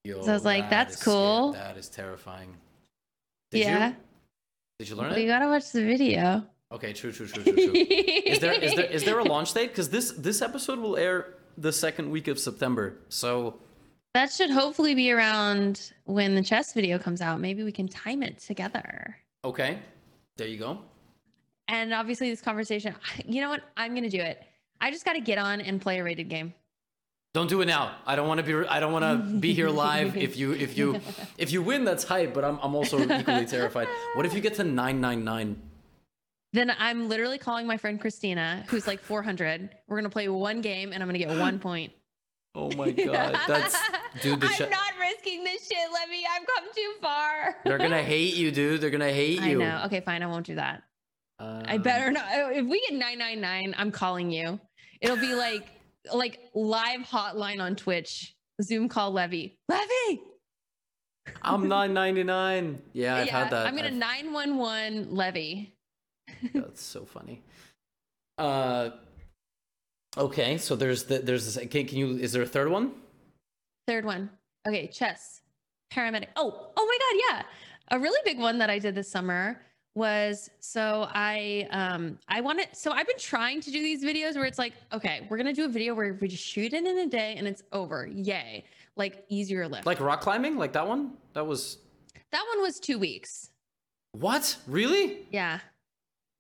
Yo, 0.04 0.22
So 0.24 0.32
I 0.32 0.34
was 0.34 0.46
like, 0.46 0.64
that 0.70 0.88
"That's 0.88 0.98
is 0.98 1.04
cool." 1.04 1.54
That 1.54 1.78
is 1.78 1.88
terrifying. 1.88 2.56
Did 3.52 3.60
yeah. 3.62 3.90
You? 3.90 3.96
Did 4.80 4.90
you 4.90 4.96
learn 4.96 5.12
it? 5.14 5.20
you 5.20 5.28
gotta 5.28 5.48
watch 5.48 5.72
the 5.72 5.84
video. 5.86 6.44
Okay, 6.72 6.92
true, 6.94 7.12
true, 7.12 7.28
true, 7.28 7.44
true, 7.44 7.54
true. 7.54 7.74
is 7.76 8.40
there 8.40 8.54
is 8.54 8.74
there 8.76 8.86
is 8.86 9.04
there 9.04 9.20
a 9.20 9.24
launch 9.24 9.54
date? 9.54 9.68
Because 9.70 9.90
this 9.90 10.12
this 10.18 10.42
episode 10.42 10.80
will 10.80 10.98
air 10.98 11.36
the 11.58 11.72
second 11.72 12.10
week 12.10 12.28
of 12.28 12.40
September. 12.40 12.98
So 13.10 13.60
that 14.16 14.32
should 14.32 14.50
hopefully 14.50 14.96
be 14.96 15.12
around 15.12 15.92
when 16.06 16.34
the 16.36 16.42
chess 16.42 16.74
video 16.74 16.98
comes 16.98 17.22
out. 17.22 17.40
Maybe 17.40 17.64
we 17.64 17.72
can 17.72 17.88
time 17.88 18.24
it 18.24 18.40
together. 18.40 19.16
okay, 19.46 19.80
there 20.38 20.48
you 20.48 20.58
go. 20.58 20.80
And 21.72 21.94
obviously, 21.94 22.30
this 22.30 22.42
conversation, 22.42 22.94
you 23.26 23.42
know 23.42 23.50
what? 23.50 23.64
I'm 23.78 23.96
gonna 23.96 24.10
do 24.10 24.20
it. 24.20 24.44
I 24.80 24.92
just 24.92 25.06
gotta 25.06 25.22
get 25.22 25.38
on 25.38 25.62
and 25.62 25.82
play 25.82 26.00
a 26.00 26.04
rated 26.04 26.30
game. 26.30 26.54
Don't 27.34 27.50
do 27.50 27.62
it 27.62 27.66
now. 27.66 27.96
I 28.06 28.18
don't 28.18 28.28
want 28.28 28.40
to 28.40 28.44
be. 28.44 28.68
I 28.68 28.82
don't 28.82 28.92
want 28.92 29.06
to 29.06 29.40
be 29.40 29.54
here 29.54 29.70
live. 29.70 30.18
If 30.18 30.36
you 30.36 30.52
if 30.52 30.78
you 30.78 31.00
if 31.38 31.54
you 31.54 31.62
win, 31.64 31.86
that's 31.86 32.04
hype. 32.04 32.34
But 32.34 32.44
I'm 32.44 32.60
I'm 32.62 32.76
also 32.76 33.00
equally 33.00 33.46
terrified. 33.46 33.88
What 34.16 34.26
if 34.26 34.34
you 34.34 34.42
get 34.42 34.56
to 34.56 34.66
nine 34.66 35.00
nine 35.00 35.24
nine? 35.24 35.62
Then 36.54 36.74
I'm 36.78 37.08
literally 37.08 37.38
calling 37.38 37.66
my 37.66 37.78
friend 37.78 38.02
Christina, 38.02 38.66
who's 38.68 38.86
like 38.86 39.00
400. 39.00 39.70
We're 39.88 39.96
gonna 39.96 40.10
play 40.10 40.28
one 40.28 40.60
game, 40.60 40.92
and 40.92 41.02
I'm 41.02 41.08
gonna 41.08 41.20
get 41.20 41.30
one 41.30 41.58
point. 41.68 41.94
Oh 42.54 42.70
my 42.76 42.92
god, 42.92 43.40
that's 43.48 43.82
dude. 44.22 44.42
The 44.42 44.48
I'm 44.48 44.54
ch- 44.54 44.60
not 44.70 44.92
risking 45.00 45.46
this 45.46 45.70
shit, 45.70 45.78
Levy. 45.94 46.24
I've 46.30 46.46
come 46.46 46.66
too 46.76 46.94
far. 47.02 47.56
they're 47.64 47.78
gonna 47.78 48.04
hate 48.04 48.36
you, 48.36 48.52
dude. 48.52 48.82
They're 48.82 48.90
gonna 48.90 49.14
hate 49.14 49.42
you. 49.42 49.62
I 49.62 49.66
know. 49.66 49.84
Okay, 49.86 50.02
fine. 50.02 50.22
I 50.22 50.26
won't 50.28 50.46
do 50.46 50.56
that. 50.56 50.84
I 51.42 51.76
Um, 51.76 51.82
better 51.82 52.12
not. 52.12 52.26
If 52.32 52.66
we 52.66 52.80
get 52.90 52.94
999, 52.98 53.76
I'm 53.78 53.92
calling 53.92 54.32
you. 54.32 54.60
It'll 55.02 55.18
be 55.18 55.34
like 55.34 55.68
like 56.14 56.40
live 56.54 57.02
hotline 57.02 57.62
on 57.62 57.76
Twitch. 57.76 58.36
Zoom 58.62 58.90
call 58.90 59.12
Levy. 59.12 59.58
Levy. 59.70 60.22
I'm 61.42 61.68
nine 61.76 61.94
ninety 61.94 62.24
nine. 62.24 62.82
Yeah, 62.94 63.16
I've 63.16 63.28
yeah, 63.28 63.44
had 63.44 63.52
that. 63.52 63.66
I'm 63.68 63.76
gonna 63.76 63.88
I've- 63.88 63.98
911 63.98 65.16
Levy. 65.16 65.76
That's 66.54 66.82
so 66.82 67.06
funny. 67.06 67.44
Uh, 68.38 68.92
okay, 70.18 70.58
so 70.58 70.76
there's 70.76 71.04
the, 71.06 71.20
there's 71.20 71.54
this. 71.54 71.68
Can, 71.70 71.86
can 71.88 71.98
you? 71.98 72.18
Is 72.18 72.32
there 72.32 72.42
a 72.42 72.48
third 72.48 72.70
one? 72.70 72.92
Third 73.88 74.06
one. 74.06 74.30
Okay, 74.68 74.88
chess. 74.88 75.42
Paramedic. 75.94 76.28
Oh, 76.36 76.72
oh 76.78 76.86
my 76.86 76.98
God, 77.00 77.24
yeah. 77.36 77.44
A 77.98 78.00
really 78.00 78.20
big 78.24 78.40
one 78.40 78.60
that 78.60 78.70
I 78.70 78.80
did 78.80 78.96
this 78.96 79.12
summer 79.12 79.60
was 79.94 80.50
so 80.60 81.08
I 81.12 81.68
um 81.72 82.18
I 82.28 82.42
wanted 82.42 82.70
so 82.74 82.92
I've 82.92 83.08
been 83.08 83.18
trying 83.18 83.60
to 83.62 83.72
do 83.72 83.82
these 83.82 84.04
videos 84.04 84.36
where 84.36 84.46
it's 84.46 84.60
like, 84.60 84.74
okay, 84.94 85.28
we're 85.30 85.38
gonna 85.38 85.54
do 85.54 85.66
a 85.66 85.70
video 85.70 85.94
where 85.94 86.18
we 86.22 86.28
just 86.28 86.44
shoot 86.44 86.74
it 86.74 86.86
in 86.86 86.98
a 87.00 87.08
day 87.08 87.36
and 87.38 87.48
it's 87.48 87.64
over. 87.72 88.08
Yay. 88.08 88.64
Like 88.96 89.26
easier 89.30 89.68
lift. 89.68 89.86
Like 89.86 90.00
rock 90.00 90.22
climbing, 90.22 90.58
like 90.58 90.74
that 90.74 90.88
one? 90.88 91.14
That 91.34 91.46
was 91.46 91.80
that 92.32 92.44
one 92.54 92.62
was 92.62 92.80
two 92.80 92.98
weeks. 93.00 93.50
what? 94.14 94.58
Really? 94.68 95.28
Yeah. 95.32 95.60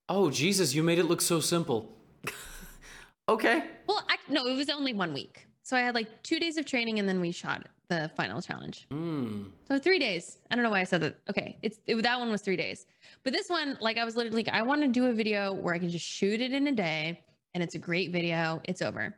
Oh 0.10 0.30
Jesus! 0.30 0.74
You 0.74 0.84
made 0.84 1.00
it 1.00 1.06
look 1.06 1.22
so 1.22 1.40
simple. 1.40 1.98
okay. 3.30 3.64
Well, 3.88 4.04
I, 4.10 4.18
no, 4.30 4.46
it 4.48 4.56
was 4.56 4.70
only 4.70 4.94
one 4.94 5.14
week. 5.14 5.48
So 5.64 5.78
I 5.78 5.82
had 5.82 5.96
like 5.96 6.24
two 6.24 6.40
days 6.40 6.58
of 6.58 6.66
training 6.66 7.00
and 7.00 7.08
then 7.08 7.22
we 7.22 7.32
shot 7.32 7.66
the 7.92 8.10
final 8.16 8.42
challenge. 8.42 8.88
Hmm. 8.90 9.44
So 9.68 9.78
three 9.78 10.00
days. 10.00 10.38
I 10.50 10.56
don't 10.56 10.64
know 10.64 10.70
why 10.70 10.80
I 10.80 10.86
said 10.86 11.02
that. 11.02 11.18
Okay, 11.30 11.58
it's 11.62 11.80
it, 11.86 12.02
that 12.02 12.18
one 12.18 12.32
was 12.32 12.42
three 12.42 12.56
days, 12.56 12.86
but 13.24 13.34
this 13.34 13.50
one, 13.50 13.78
like, 13.82 13.98
I 13.98 14.06
was 14.06 14.16
literally 14.16 14.44
like, 14.44 14.54
I 14.54 14.62
want 14.62 14.82
to 14.82 14.88
do 14.88 15.08
a 15.08 15.14
video 15.14 15.54
where 15.54 15.74
I 15.74 15.80
can 15.80 15.90
just 15.90 16.06
shoot 16.06 16.40
it 16.42 16.54
in 16.54 16.68
a 16.68 16.72
day, 16.72 17.22
and 17.54 17.62
it's 17.62 17.76
a 17.76 17.80
great 17.80 18.12
video. 18.12 18.62
It's 18.64 18.82
over. 18.82 19.16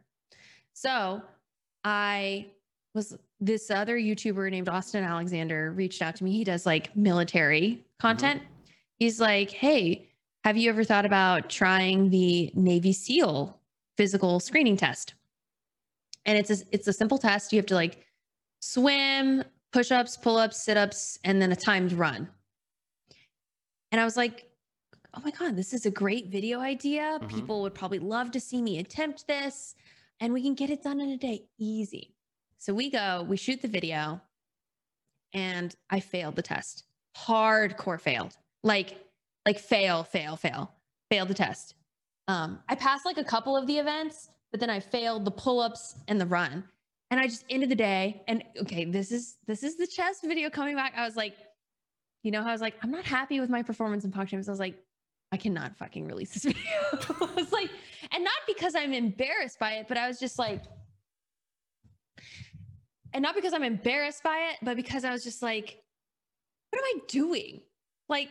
So 0.73 1.21
I 1.83 2.47
was 2.95 3.15
this 3.39 3.69
other 3.69 3.97
YouTuber 3.97 4.49
named 4.49 4.69
Austin 4.69 5.03
Alexander 5.03 5.71
reached 5.71 6.01
out 6.01 6.15
to 6.15 6.23
me. 6.23 6.31
He 6.31 6.43
does 6.43 6.65
like 6.65 6.95
military 6.95 7.85
content. 7.99 8.41
He's 8.97 9.19
like, 9.19 9.51
hey, 9.51 10.09
have 10.43 10.57
you 10.57 10.69
ever 10.69 10.83
thought 10.83 11.05
about 11.05 11.49
trying 11.49 12.09
the 12.09 12.51
Navy 12.55 12.93
SEAL 12.93 13.59
physical 13.97 14.39
screening 14.39 14.77
test? 14.77 15.13
And 16.25 16.37
it's 16.37 16.49
a, 16.49 16.57
it's 16.71 16.87
a 16.87 16.93
simple 16.93 17.17
test. 17.17 17.51
You 17.51 17.59
have 17.59 17.65
to 17.67 17.75
like 17.75 18.02
swim, 18.63 19.43
push 19.71 19.91
ups, 19.91 20.15
pull 20.15 20.37
ups, 20.37 20.63
sit 20.63 20.77
ups, 20.77 21.19
and 21.25 21.41
then 21.41 21.51
a 21.51 21.55
timed 21.55 21.91
run. 21.91 22.29
And 23.91 23.99
I 23.99 24.05
was 24.05 24.15
like, 24.15 24.49
oh 25.13 25.21
my 25.23 25.31
God, 25.31 25.55
this 25.55 25.73
is 25.73 25.85
a 25.85 25.91
great 25.91 26.27
video 26.29 26.59
idea. 26.61 27.19
Mhm. 27.21 27.29
People 27.29 27.61
would 27.61 27.75
probably 27.75 27.99
love 27.99 28.31
to 28.31 28.39
see 28.39 28.61
me 28.61 28.79
attempt 28.79 29.27
this, 29.27 29.75
and 30.19 30.33
we 30.33 30.41
can 30.41 30.55
get 30.55 30.69
it 30.69 30.81
done 30.81 31.01
in 31.01 31.09
a 31.09 31.17
day. 31.17 31.45
Easy. 31.59 32.15
So 32.57 32.73
we 32.73 32.89
go, 32.89 33.25
we 33.27 33.35
shoot 33.35 33.61
the 33.61 33.67
video, 33.67 34.21
and 35.33 35.75
I 35.89 35.99
failed 35.99 36.37
the 36.37 36.41
test. 36.41 36.85
Hardcore 37.17 37.99
failed. 37.99 38.37
Like, 38.63 39.05
like 39.45 39.59
fail, 39.59 40.03
fail, 40.03 40.37
fail, 40.37 40.71
failed 41.11 41.27
the 41.27 41.33
test. 41.33 41.75
Um, 42.29 42.63
I 42.69 42.75
passed 42.75 43.05
like 43.05 43.17
a 43.17 43.23
couple 43.25 43.57
of 43.57 43.67
the 43.67 43.77
events, 43.77 44.29
but 44.51 44.61
then 44.61 44.69
I 44.69 44.79
failed 44.79 45.25
the 45.25 45.31
pull-ups 45.31 45.95
and 46.07 46.19
the 46.21 46.25
run 46.25 46.63
and 47.13 47.19
I 47.19 47.27
just 47.27 47.45
ended 47.47 47.69
the 47.69 47.75
day. 47.75 48.23
And 48.27 48.43
okay, 48.61 48.85
this 48.85 49.11
is 49.11 49.37
this 49.45 49.61
is 49.61 49.77
the 49.77 49.85
chess 49.85 50.21
video 50.23 50.49
coming 50.49 50.75
back. 50.75 50.93
I 50.97 51.05
was 51.05 51.15
like, 51.15 51.35
you 52.23 52.31
know, 52.31 52.41
how 52.41 52.49
I 52.49 52.51
was 52.53 52.61
like, 52.61 52.73
I'm 52.81 52.89
not 52.89 53.05
happy 53.05 53.39
with 53.39 53.51
my 53.51 53.61
performance 53.61 54.03
in 54.03 54.11
Champs. 54.11 54.47
I 54.47 54.51
was 54.51 54.59
like, 54.59 54.75
I 55.31 55.37
cannot 55.37 55.77
fucking 55.77 56.07
release 56.07 56.33
this 56.33 56.43
video. 56.51 56.63
I 56.91 57.33
was 57.35 57.51
like, 57.51 57.69
and 58.11 58.23
not 58.23 58.33
because 58.47 58.73
I'm 58.73 58.93
embarrassed 58.93 59.59
by 59.59 59.73
it, 59.73 59.85
but 59.87 59.95
I 59.95 60.07
was 60.07 60.19
just 60.19 60.39
like, 60.39 60.63
and 63.13 63.21
not 63.21 63.35
because 63.35 63.53
I'm 63.53 63.61
embarrassed 63.61 64.23
by 64.23 64.49
it, 64.51 64.57
but 64.63 64.75
because 64.75 65.05
I 65.05 65.11
was 65.11 65.23
just 65.23 65.43
like, 65.43 65.83
what 66.71 66.79
am 66.79 66.99
I 66.99 66.99
doing? 67.09 67.61
Like 68.09 68.29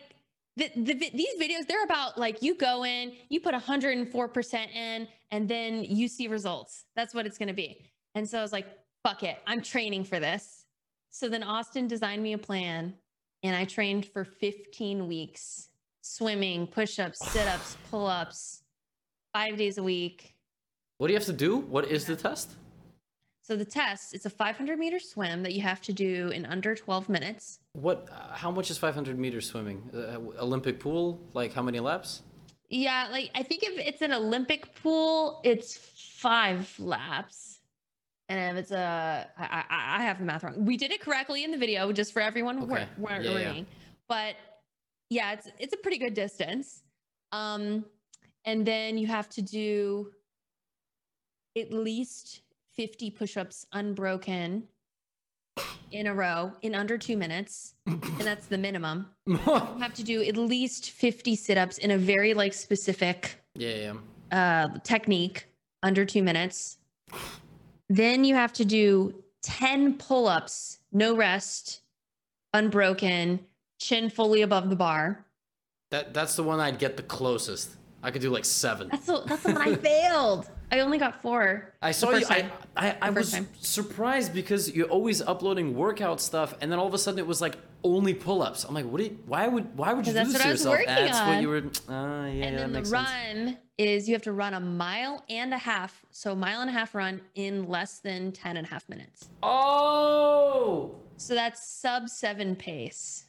the, 0.57 0.73
the 0.75 0.95
these 0.95 1.41
videos, 1.41 1.69
they're 1.69 1.85
about 1.85 2.19
like 2.19 2.43
you 2.43 2.57
go 2.57 2.85
in, 2.85 3.13
you 3.29 3.39
put 3.39 3.55
104% 3.55 4.75
in, 4.75 5.07
and 5.31 5.49
then 5.49 5.85
you 5.85 6.09
see 6.09 6.27
results. 6.27 6.85
That's 6.97 7.15
what 7.15 7.27
it's 7.27 7.39
gonna 7.39 7.55
be. 7.55 7.92
And 8.15 8.29
so 8.29 8.39
I 8.39 8.43
was 8.43 8.53
like, 8.53 8.67
fuck 9.03 9.23
it, 9.23 9.39
I'm 9.47 9.63
training 9.63 10.05
for 10.05 10.21
this. 10.21 10.67
So 11.11 11.29
then 11.29 11.43
Austin 11.43 11.89
designed 11.89 12.23
me 12.23 12.33
a 12.33 12.39
plan, 12.39 12.95
and 13.43 13.55
I 13.55 13.65
trained 13.65 14.07
for 14.07 14.25
15 14.25 15.07
weeks 15.07 15.69
swimming, 16.03 16.67
push 16.67 16.99
ups, 16.99 17.19
sit 17.31 17.47
ups, 17.55 17.77
pull 17.91 18.07
ups, 18.07 18.63
five 19.33 19.57
days 19.57 19.79
a 19.79 19.83
week. 19.83 20.35
What 20.99 21.09
do 21.09 21.13
you 21.13 21.19
have 21.19 21.27
to 21.27 21.33
do? 21.33 21.59
What 21.59 21.87
is 21.87 22.05
the 22.07 22.17
test? 22.17 22.53
So 23.45 23.57
the 23.57 23.65
test, 23.65 24.15
it's 24.15 24.25
a 24.25 24.31
500 24.31 24.79
meter 24.79 25.01
swim 25.01 25.43
that 25.43 25.53
you 25.53 25.63
have 25.63 25.81
to 25.83 25.93
do 25.93 26.29
in 26.29 26.47
under 26.47 26.77
12 26.77 27.09
minutes. 27.09 27.59
What? 27.73 28.09
Uh, 28.11 28.35
how 28.35 28.53
much 28.53 28.71
is 28.71 28.79
500 28.79 29.19
meters 29.19 29.47
swimming? 29.47 29.83
Uh, 29.93 30.19
Olympic 30.41 30.79
pool? 30.79 31.21
Like 31.35 31.53
how 31.53 31.63
many 31.63 31.81
laps? 31.81 32.23
Yeah, 32.69 33.09
like 33.11 33.31
I 33.35 33.43
think 33.43 33.65
if 33.65 33.79
it's 33.79 34.01
an 34.01 34.13
Olympic 34.13 34.75
pool, 34.81 35.41
it's 35.45 35.77
five 35.77 36.73
laps. 36.79 37.52
And 38.33 38.57
if 38.57 38.63
it's 38.63 38.71
a, 38.71 39.29
I, 39.37 39.65
I, 39.69 39.99
I 39.99 40.03
have 40.05 40.19
the 40.19 40.25
math 40.25 40.43
wrong. 40.43 40.65
We 40.65 40.79
did 40.79 40.91
it 40.91 41.03
correctly 41.03 41.45
in 41.45 41.51
the 41.51 41.59
video, 41.59 41.93
just 41.93 42.15
for 42.15 42.23
everyone 42.23 42.63
Okay. 42.63 42.67
weren't, 42.73 42.99
weren't 42.99 43.25
Yeah, 43.25 43.53
yeah. 43.53 43.63
But 44.09 44.37
yeah, 45.11 45.33
it's 45.33 45.49
it's 45.59 45.75
a 45.75 45.77
pretty 45.77 45.99
good 45.99 46.15
distance. 46.15 46.83
Um, 47.33 47.85
and 48.47 48.65
then 48.67 48.97
you 48.97 49.07
have 49.07 49.29
to 49.31 49.43
do 49.43 50.13
at 51.59 51.71
least 51.73 52.41
50 52.75 53.11
push-ups 53.11 53.67
unbroken 53.75 54.63
in 55.91 56.07
a 56.07 56.15
row 56.15 56.53
in 56.63 56.75
under 56.75 56.97
two 56.97 57.19
minutes. 57.19 57.75
and 57.87 58.01
that's 58.21 58.47
the 58.47 58.57
minimum. 58.57 59.09
You 59.27 59.37
have 59.81 59.93
to 59.95 60.03
do 60.03 60.23
at 60.23 60.39
least 60.39 60.91
50 60.93 61.37
sit-ups 61.37 61.77
in 61.79 61.91
a 61.91 61.99
very 61.99 62.33
like 62.33 62.55
specific 62.55 63.37
yeah, 63.55 63.93
yeah. 64.33 64.65
uh, 64.75 64.79
technique 64.79 65.49
under 65.83 66.07
two 66.07 66.23
minutes. 66.23 66.79
Then 67.93 68.25
you 68.25 68.35
have 68.35 68.55
to 68.55 68.65
do 68.65 69.23
10 69.43 69.99
pull 69.99 70.27
ups, 70.27 70.79
no 70.93 71.15
rest, 71.15 71.83
unbroken, 72.55 73.41
chin 73.79 74.09
fully 74.09 74.41
above 74.41 74.71
the 74.71 74.77
bar. 74.77 75.27
That 75.91 76.15
that's 76.15 76.35
the 76.37 76.43
one 76.43 76.59
I'd 76.59 76.79
get 76.79 76.97
the 76.97 77.03
closest. 77.03 77.77
I 78.03 78.11
could 78.11 78.23
do 78.23 78.31
like 78.31 78.47
seven. 78.47 78.89
That's 78.89 79.05
the, 79.05 79.23
that's 79.27 79.43
the 79.43 79.53
one 79.53 79.61
I 79.61 79.75
failed. 79.91 80.49
I 80.71 80.81
only 80.81 80.97
got 80.97 81.21
four. 81.21 81.75
I 81.83 81.91
saw 81.91 82.13
you. 82.13 82.21
first 82.21 82.33
I. 82.33 82.51
I, 82.75 82.97
I 83.03 83.11
was 83.11 83.33
time. 83.33 83.47
surprised 83.61 84.33
because 84.33 84.75
you're 84.75 84.89
always 84.89 85.21
uploading 85.21 85.77
workout 85.77 86.19
stuff, 86.23 86.55
and 86.63 86.73
then 86.73 86.79
all 86.79 86.87
of 86.87 86.95
a 86.95 86.99
sudden 86.99 87.19
it 87.19 87.27
was 87.27 87.43
like 87.43 87.59
only 87.85 88.15
pull-ups. 88.15 88.65
I'm 88.65 88.75
like, 88.75 88.87
what? 88.87 89.03
You, 89.03 89.19
why 89.27 89.47
would 89.49 89.77
why 89.77 89.93
would 89.93 90.07
you 90.07 90.15
do 90.15 90.19
Because 90.21 90.33
this 90.33 90.43
that's 90.43 90.63
to 90.63 90.71
I 90.71 90.73
was 90.73 90.81
yourself? 90.81 91.11
That's 91.11 91.29
what 91.29 91.43
you 91.43 91.49
were. 91.51 91.59
Uh, 91.59 92.27
yeah, 92.29 92.47
and 92.47 92.59
then 92.59 92.73
the 92.73 92.79
makes 92.79 92.89
sense. 92.89 93.47
run 93.47 93.59
is 93.77 94.09
you 94.09 94.15
have 94.15 94.23
to 94.23 94.33
run 94.33 94.55
a 94.55 94.61
mile 94.61 95.23
and 95.29 95.53
a 95.53 95.59
half. 95.59 96.02
So 96.15 96.35
mile 96.35 96.61
and 96.61 96.69
a 96.69 96.73
half 96.73 96.95
run 96.95 97.23
in 97.35 97.67
less 97.67 97.99
than 97.99 98.33
10 98.33 98.59
and 98.59 98.67
a 98.67 98.71
half 98.71 98.87
minutes. 98.87 99.31
Oh, 99.43 100.95
So 101.17 101.35
that's 101.35 101.67
sub 101.67 102.09
seven 102.09 102.55
pace. 102.55 103.25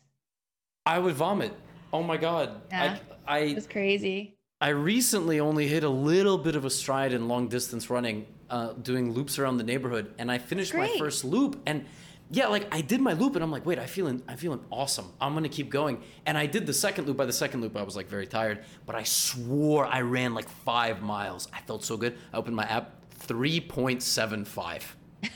I 0.85 0.99
would 0.99 1.15
vomit. 1.15 1.53
Oh 1.93 2.03
my 2.03 2.18
god. 2.18 2.61
Yeah. 2.69 2.97
I 3.26 3.35
I 3.35 3.39
It's 3.39 3.68
crazy. 3.68 4.38
I 4.60 4.69
recently 4.69 5.39
only 5.39 5.68
hit 5.68 5.84
a 5.85 5.89
little 5.89 6.38
bit 6.38 6.55
of 6.57 6.65
a 6.65 6.69
stride 6.69 7.14
in 7.14 7.27
long 7.30 7.47
distance 7.47 7.89
running, 7.89 8.26
uh, 8.49 8.73
doing 8.73 9.14
loops 9.14 9.39
around 9.39 9.57
the 9.57 9.64
neighborhood, 9.64 10.14
and 10.18 10.30
I 10.31 10.38
finished 10.38 10.73
my 10.73 10.89
first 10.97 11.23
loop, 11.26 11.61
and 11.65 11.85
yeah, 12.31 12.47
like 12.47 12.67
I 12.73 12.81
did 12.81 13.01
my 13.01 13.13
loop, 13.13 13.35
and 13.35 13.43
I'm 13.43 13.51
like, 13.51 13.65
wait, 13.65 13.79
I 13.79 13.85
feeling, 13.85 14.21
I'm 14.27 14.37
feeling 14.37 14.61
awesome. 14.71 15.11
I'm 15.21 15.33
gonna 15.33 15.49
keep 15.49 15.69
going, 15.69 16.01
and 16.25 16.37
I 16.37 16.45
did 16.45 16.65
the 16.65 16.73
second 16.73 17.07
loop. 17.07 17.17
By 17.17 17.25
the 17.25 17.33
second 17.33 17.61
loop, 17.61 17.77
I 17.77 17.83
was 17.83 17.95
like 17.95 18.07
very 18.07 18.27
tired, 18.27 18.63
but 18.85 18.95
I 18.95 19.03
swore 19.03 19.85
I 19.85 20.01
ran 20.01 20.33
like 20.33 20.49
five 20.49 21.01
miles. 21.01 21.47
I 21.53 21.61
felt 21.61 21.83
so 21.83 21.97
good. 21.97 22.17
I 22.33 22.37
opened 22.37 22.55
my 22.55 22.65
app, 22.65 22.91
three 23.11 23.59
point 23.59 24.01
seven 24.01 24.45
five. 24.45 24.95
I 25.23 25.29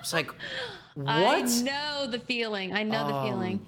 was 0.00 0.12
like, 0.12 0.30
what? 0.94 1.08
I 1.16 1.40
know 1.62 2.06
the 2.10 2.18
feeling. 2.18 2.72
I 2.72 2.82
know 2.82 3.06
the 3.06 3.28
feeling. 3.28 3.54
Um, 3.54 3.66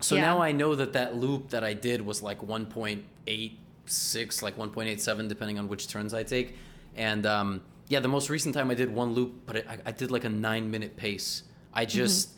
So 0.00 0.14
Yeah. 0.14 0.22
now 0.22 0.40
I 0.42 0.52
know 0.52 0.74
that 0.74 0.92
that 0.94 1.16
loop 1.16 1.50
that 1.50 1.64
I 1.64 1.74
did 1.74 2.00
was 2.04 2.22
like 2.22 2.40
1.86, 2.40 4.42
like 4.42 4.56
1.87, 4.56 5.28
depending 5.28 5.58
on 5.58 5.68
which 5.68 5.88
turns 5.88 6.14
I 6.14 6.22
take. 6.22 6.56
And 6.96 7.26
um, 7.26 7.60
yeah, 7.88 8.00
the 8.00 8.08
most 8.08 8.30
recent 8.30 8.54
time 8.54 8.70
I 8.70 8.74
did 8.74 8.92
one 8.94 9.14
loop, 9.14 9.46
but 9.46 9.66
I, 9.68 9.78
I 9.86 9.92
did 9.92 10.10
like 10.10 10.24
a 10.24 10.28
nine 10.28 10.70
minute 10.70 10.96
pace. 10.96 11.42
I 11.72 11.84
Mm-hmm. 11.84 11.96
just, 11.96 12.30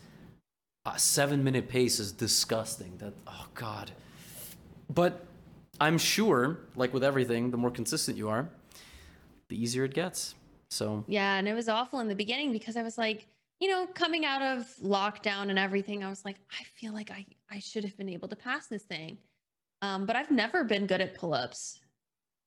a 0.87 0.99
seven 0.99 1.45
minute 1.45 1.69
pace 1.69 1.99
is 1.99 2.12
disgusting. 2.12 2.97
That, 2.99 3.12
oh 3.27 3.47
God. 3.55 3.91
But 4.91 5.27
I'm 5.81 5.99
sure, 5.99 6.61
like 6.77 6.93
with 6.95 7.05
everything, 7.05 7.51
the 7.51 7.57
more 7.57 7.70
consistent 7.70 8.16
you 8.16 8.29
are, 8.29 8.49
the 9.49 9.61
easier 9.62 9.85
it 9.85 9.95
gets. 9.95 10.35
So 10.70 11.05
Yeah, 11.07 11.37
and 11.39 11.49
it 11.49 11.55
was 11.55 11.69
awful 11.69 12.01
in 12.01 12.09
the 12.09 12.15
beginning 12.15 12.53
because 12.53 12.77
I 12.77 12.83
was 12.83 12.99
like, 12.99 13.27
you 13.61 13.69
know, 13.69 13.87
coming 13.95 14.25
out 14.25 14.41
of 14.43 14.66
lockdown 14.83 15.51
and 15.51 15.59
everything, 15.59 16.05
I 16.05 16.09
was 16.09 16.25
like, 16.25 16.37
I 16.51 16.62
feel 16.79 16.93
like 16.93 17.11
I 17.11 17.27
I 17.51 17.59
should 17.59 17.85
have 17.85 17.97
been 17.97 18.09
able 18.09 18.29
to 18.29 18.37
pass 18.37 18.66
this 18.66 18.83
thing. 18.83 19.19
Um, 19.83 20.07
but 20.07 20.16
I've 20.16 20.31
never 20.31 20.65
been 20.65 20.87
good 20.87 21.01
at 21.01 21.15
pull-ups, 21.15 21.81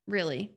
really. 0.07 0.51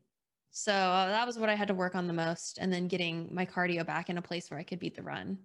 So 0.56 0.72
uh, 0.72 1.08
that 1.08 1.26
was 1.26 1.36
what 1.36 1.48
I 1.48 1.56
had 1.56 1.66
to 1.66 1.74
work 1.74 1.96
on 1.96 2.06
the 2.06 2.12
most, 2.12 2.58
and 2.58 2.72
then 2.72 2.86
getting 2.86 3.28
my 3.32 3.44
cardio 3.44 3.84
back 3.84 4.08
in 4.08 4.18
a 4.18 4.22
place 4.22 4.52
where 4.52 4.60
I 4.60 4.62
could 4.62 4.78
beat 4.78 4.94
the 4.94 5.02
run. 5.02 5.36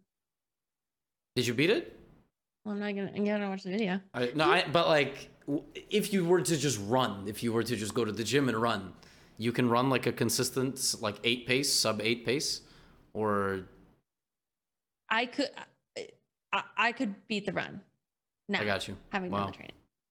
did 1.35 1.47
you 1.47 1.55
beat 1.55 1.71
it? 1.71 1.99
Well, 2.63 2.75
I'm 2.75 2.79
not 2.79 2.93
gonna. 2.93 3.11
I'm 3.15 3.25
gonna 3.25 3.49
watch 3.49 3.63
the 3.63 3.71
video. 3.71 3.99
I, 4.13 4.31
no, 4.35 4.45
I, 4.45 4.67
but 4.71 4.87
like, 4.87 5.29
if 5.89 6.13
you 6.13 6.25
were 6.25 6.41
to 6.41 6.55
just 6.55 6.79
run, 6.85 7.27
if 7.27 7.41
you 7.41 7.51
were 7.51 7.63
to 7.63 7.75
just 7.75 7.95
go 7.95 8.05
to 8.05 8.11
the 8.11 8.23
gym 8.23 8.49
and 8.49 8.57
run, 8.61 8.93
you 9.39 9.51
can 9.51 9.67
run 9.67 9.89
like 9.89 10.05
a 10.05 10.11
consistent, 10.11 10.93
like 11.01 11.15
eight 11.23 11.47
pace, 11.47 11.73
sub 11.73 12.01
eight 12.03 12.23
pace, 12.23 12.61
or 13.13 13.61
I 15.09 15.25
could. 15.25 15.49
I, 16.53 16.63
I 16.77 16.91
could 16.91 17.15
beat 17.27 17.47
the 17.47 17.53
run. 17.53 17.81
Now, 18.47 18.61
I 18.61 18.65
got 18.65 18.87
you. 18.87 18.95
having 19.11 19.31
Wow. 19.31 19.49
done 19.49 19.53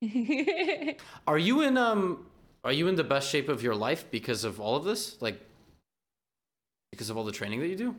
the 0.01 0.09
training. 0.11 0.97
Are 1.29 1.39
you 1.39 1.63
in 1.63 1.77
um? 1.77 2.27
Are 2.65 2.73
you 2.73 2.89
in 2.89 2.97
the 2.97 3.05
best 3.05 3.31
shape 3.31 3.49
of 3.49 3.63
your 3.63 3.75
life 3.75 4.11
because 4.11 4.45
of 4.45 4.61
all 4.61 4.77
of 4.77 4.85
this? 4.85 5.21
Like, 5.23 5.41
because 6.91 7.11
of 7.11 7.17
all 7.17 7.25
the 7.25 7.33
training 7.33 7.61
that 7.61 7.69
you 7.69 7.77
do? 7.77 7.95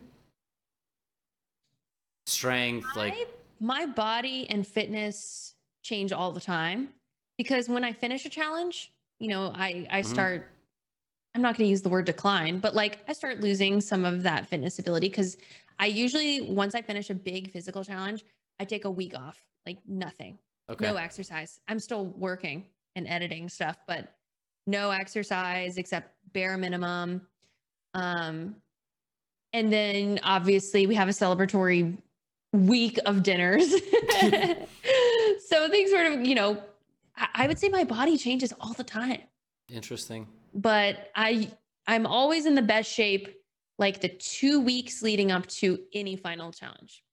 Strength, 2.28 2.96
like, 2.96 3.14
I, 3.14 3.26
my 3.60 3.86
body 3.86 4.48
and 4.50 4.66
fitness 4.68 5.56
change 5.84 6.12
all 6.12 6.32
the 6.32 6.40
time 6.42 6.90
because 7.38 7.68
when 7.68 7.84
I 7.84 7.92
finish 7.94 8.26
a 8.26 8.30
challenge, 8.30 8.92
you 9.20 9.30
know, 9.30 9.52
I 9.56 9.88
I 9.90 10.02
Mhm. 10.02 10.06
start 10.06 10.52
I'm 11.36 11.42
not 11.44 11.56
going 11.58 11.68
to 11.68 11.70
use 11.70 11.84
the 11.84 11.90
word 11.90 12.06
decline, 12.06 12.60
but 12.60 12.74
like 12.76 13.00
I 13.08 13.14
start 13.14 13.40
losing 13.40 13.82
some 13.82 14.04
of 14.04 14.24
that 14.24 14.48
fitness 14.48 14.80
ability 14.80 15.10
cuz 15.10 15.38
I 15.78 15.86
usually 15.86 16.42
once 16.42 16.76
I 16.76 16.82
finish 16.82 17.10
a 17.10 17.16
big 17.16 17.52
physical 17.52 17.84
challenge, 17.84 18.24
I 18.60 18.66
take 18.66 18.86
a 18.86 18.92
week 18.92 19.16
off, 19.18 19.40
like 19.66 19.78
nothing. 19.88 20.38
okay, 20.70 20.86
No 20.86 20.98
exercise. 20.98 21.60
I'm 21.68 21.80
still 21.80 22.06
working 22.06 22.68
and 22.96 23.08
editing 23.08 23.48
stuff, 23.50 23.78
but 23.88 24.19
no 24.70 24.92
exercise 24.92 25.78
except 25.78 26.14
bare 26.34 26.58
minimum. 26.58 27.22
Um, 27.94 28.56
and 29.54 29.74
then 29.74 30.20
obviously 30.24 30.86
we 30.88 30.96
have 30.96 31.08
a 31.08 31.12
celebratory 31.12 31.98
week 32.54 33.00
of 33.06 33.24
dinners. 33.24 33.70
so 35.48 35.70
things 35.70 35.92
sort 35.92 36.08
of, 36.08 36.26
you 36.26 36.36
know, 36.36 36.62
I, 37.18 37.28
I 37.34 37.48
would 37.48 37.60
say 37.60 37.70
my 37.70 37.84
body 37.84 38.18
changes 38.18 38.54
all 38.60 38.74
the 38.74 38.84
time, 38.84 39.22
interesting. 39.72 40.28
but 40.54 41.10
I 41.16 41.52
I'm 41.88 42.06
always 42.06 42.46
in 42.46 42.56
the 42.56 42.62
best 42.62 42.92
shape 42.92 43.36
like 43.80 44.02
the 44.02 44.10
two 44.10 44.60
weeks 44.60 45.02
leading 45.02 45.32
up 45.32 45.48
to 45.48 45.80
any 45.94 46.16
final 46.16 46.52
challenge 46.52 47.04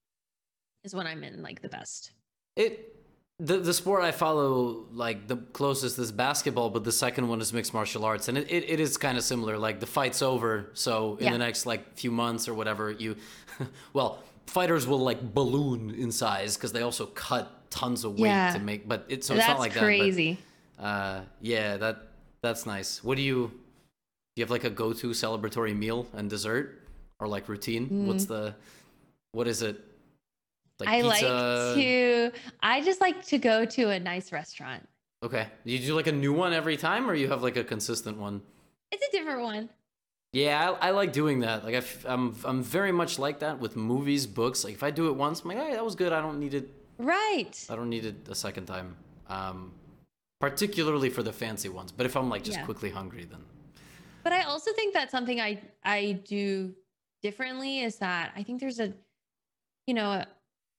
is 0.84 0.94
when 0.94 1.06
I'm 1.06 1.24
in 1.24 1.42
like 1.42 1.62
the 1.62 1.68
best. 1.68 2.12
It 2.56 2.95
the 3.38 3.58
the 3.58 3.74
sport 3.74 4.02
I 4.02 4.12
follow 4.12 4.86
like 4.92 5.28
the 5.28 5.36
closest 5.36 5.98
is 5.98 6.10
basketball, 6.10 6.70
but 6.70 6.84
the 6.84 6.92
second 6.92 7.28
one 7.28 7.40
is 7.40 7.52
mixed 7.52 7.74
martial 7.74 8.04
arts, 8.04 8.28
and 8.28 8.38
it, 8.38 8.50
it, 8.50 8.70
it 8.70 8.80
is 8.80 8.96
kind 8.96 9.18
of 9.18 9.24
similar. 9.24 9.58
Like 9.58 9.78
the 9.80 9.86
fight's 9.86 10.22
over, 10.22 10.70
so 10.72 11.16
in 11.16 11.24
Yeah. 11.26 11.32
the 11.32 11.38
next 11.38 11.66
like 11.66 11.96
few 11.96 12.10
months 12.10 12.48
or 12.48 12.54
whatever, 12.54 12.90
you 12.90 13.16
well 13.92 14.22
fighters 14.46 14.86
will 14.86 15.00
like 15.00 15.34
balloon 15.34 15.90
in 15.90 16.10
size 16.12 16.56
because 16.56 16.72
they 16.72 16.82
also 16.82 17.06
cut 17.06 17.68
tons 17.70 18.04
of 18.04 18.12
weight 18.18 18.28
Yeah. 18.28 18.52
to 18.52 18.58
make. 18.60 18.88
But 18.88 19.04
it 19.08 19.22
so 19.24 19.34
That's 19.34 19.44
it's 19.44 19.50
not 19.50 19.58
like 19.58 19.74
crazy. 19.74 20.34
that. 20.34 20.42
But, 20.78 20.82
uh, 20.84 21.20
yeah, 21.42 21.76
that 21.76 22.08
that's 22.42 22.64
nice. 22.64 23.04
What 23.04 23.16
do 23.16 23.22
you 23.22 23.48
do? 23.48 23.60
You 24.36 24.44
have 24.44 24.50
like 24.50 24.64
a 24.64 24.70
go 24.70 24.92
to 24.94 25.08
celebratory 25.10 25.76
meal 25.76 26.06
and 26.14 26.28
dessert 26.30 26.82
or 27.20 27.26
like 27.28 27.48
routine? 27.48 28.06
What's 28.06 28.24
the 28.26 28.54
what 29.32 29.46
is 29.46 29.60
it? 29.62 29.80
Like. 30.80 30.88
I 30.88 31.00
like 31.02 31.20
to 31.20 32.32
I 32.60 32.82
just 32.82 33.00
like 33.00 33.24
to 33.26 33.38
go 33.38 33.64
to 33.64 33.90
a 33.90 33.98
nice 34.00 34.32
restaurant. 34.32 34.86
Okay. 35.22 35.46
You 35.64 35.78
do 35.78 35.94
like 35.94 36.06
a 36.06 36.12
new 36.12 36.32
one 36.32 36.52
every 36.52 36.76
time, 36.76 37.08
or 37.08 37.14
you 37.14 37.28
have 37.28 37.42
like 37.42 37.56
a 37.56 37.64
consistent 37.64 38.18
one? 38.18 38.42
It's 38.92 39.06
a 39.06 39.10
different 39.10 39.42
one. 39.42 39.70
Yeah, 40.32 40.72
I, 40.80 40.88
I 40.88 40.90
like 40.90 41.12
doing 41.12 41.40
that. 41.40 41.64
Like 41.64 41.74
I 41.74 41.78
f- 41.78 42.04
I'm, 42.06 42.36
I'm 42.44 42.62
very 42.62 42.92
much 42.92 43.18
like 43.18 43.38
that 43.38 43.58
with 43.58 43.74
movies, 43.76 44.26
books. 44.26 44.64
Like 44.64 44.74
if 44.74 44.82
I 44.82 44.90
do 44.90 45.08
it 45.08 45.16
once, 45.16 45.40
I'm 45.42 45.48
like, 45.48 45.58
hey, 45.58 45.72
that 45.72 45.84
was 45.84 45.94
good. 45.94 46.12
I 46.12 46.20
don't 46.20 46.38
need 46.38 46.52
it. 46.52 46.68
Right. 46.98 47.66
I 47.70 47.76
don't 47.76 47.88
need 47.88 48.04
it 48.04 48.28
a 48.28 48.34
second 48.34 48.66
time. 48.66 48.96
Um, 49.28 49.72
particularly 50.40 51.08
for 51.08 51.22
the 51.22 51.32
fancy 51.32 51.70
ones. 51.70 51.90
But 51.92 52.04
if 52.06 52.16
I'm 52.16 52.28
like 52.28 52.42
just 52.44 52.58
Yeah. 52.58 52.64
quickly 52.64 52.90
hungry, 52.90 53.24
then 53.24 53.40
But 54.22 54.32
I 54.34 54.42
also 54.42 54.72
think 54.74 54.92
that 54.92 55.10
something 55.10 55.40
I 55.40 55.60
I 55.84 56.20
do 56.24 56.74
differently 57.22 57.80
is 57.80 57.96
that 57.96 58.32
I 58.36 58.42
think 58.42 58.60
there's 58.60 58.78
a 58.80 58.92
you 59.86 59.94
know 59.94 60.22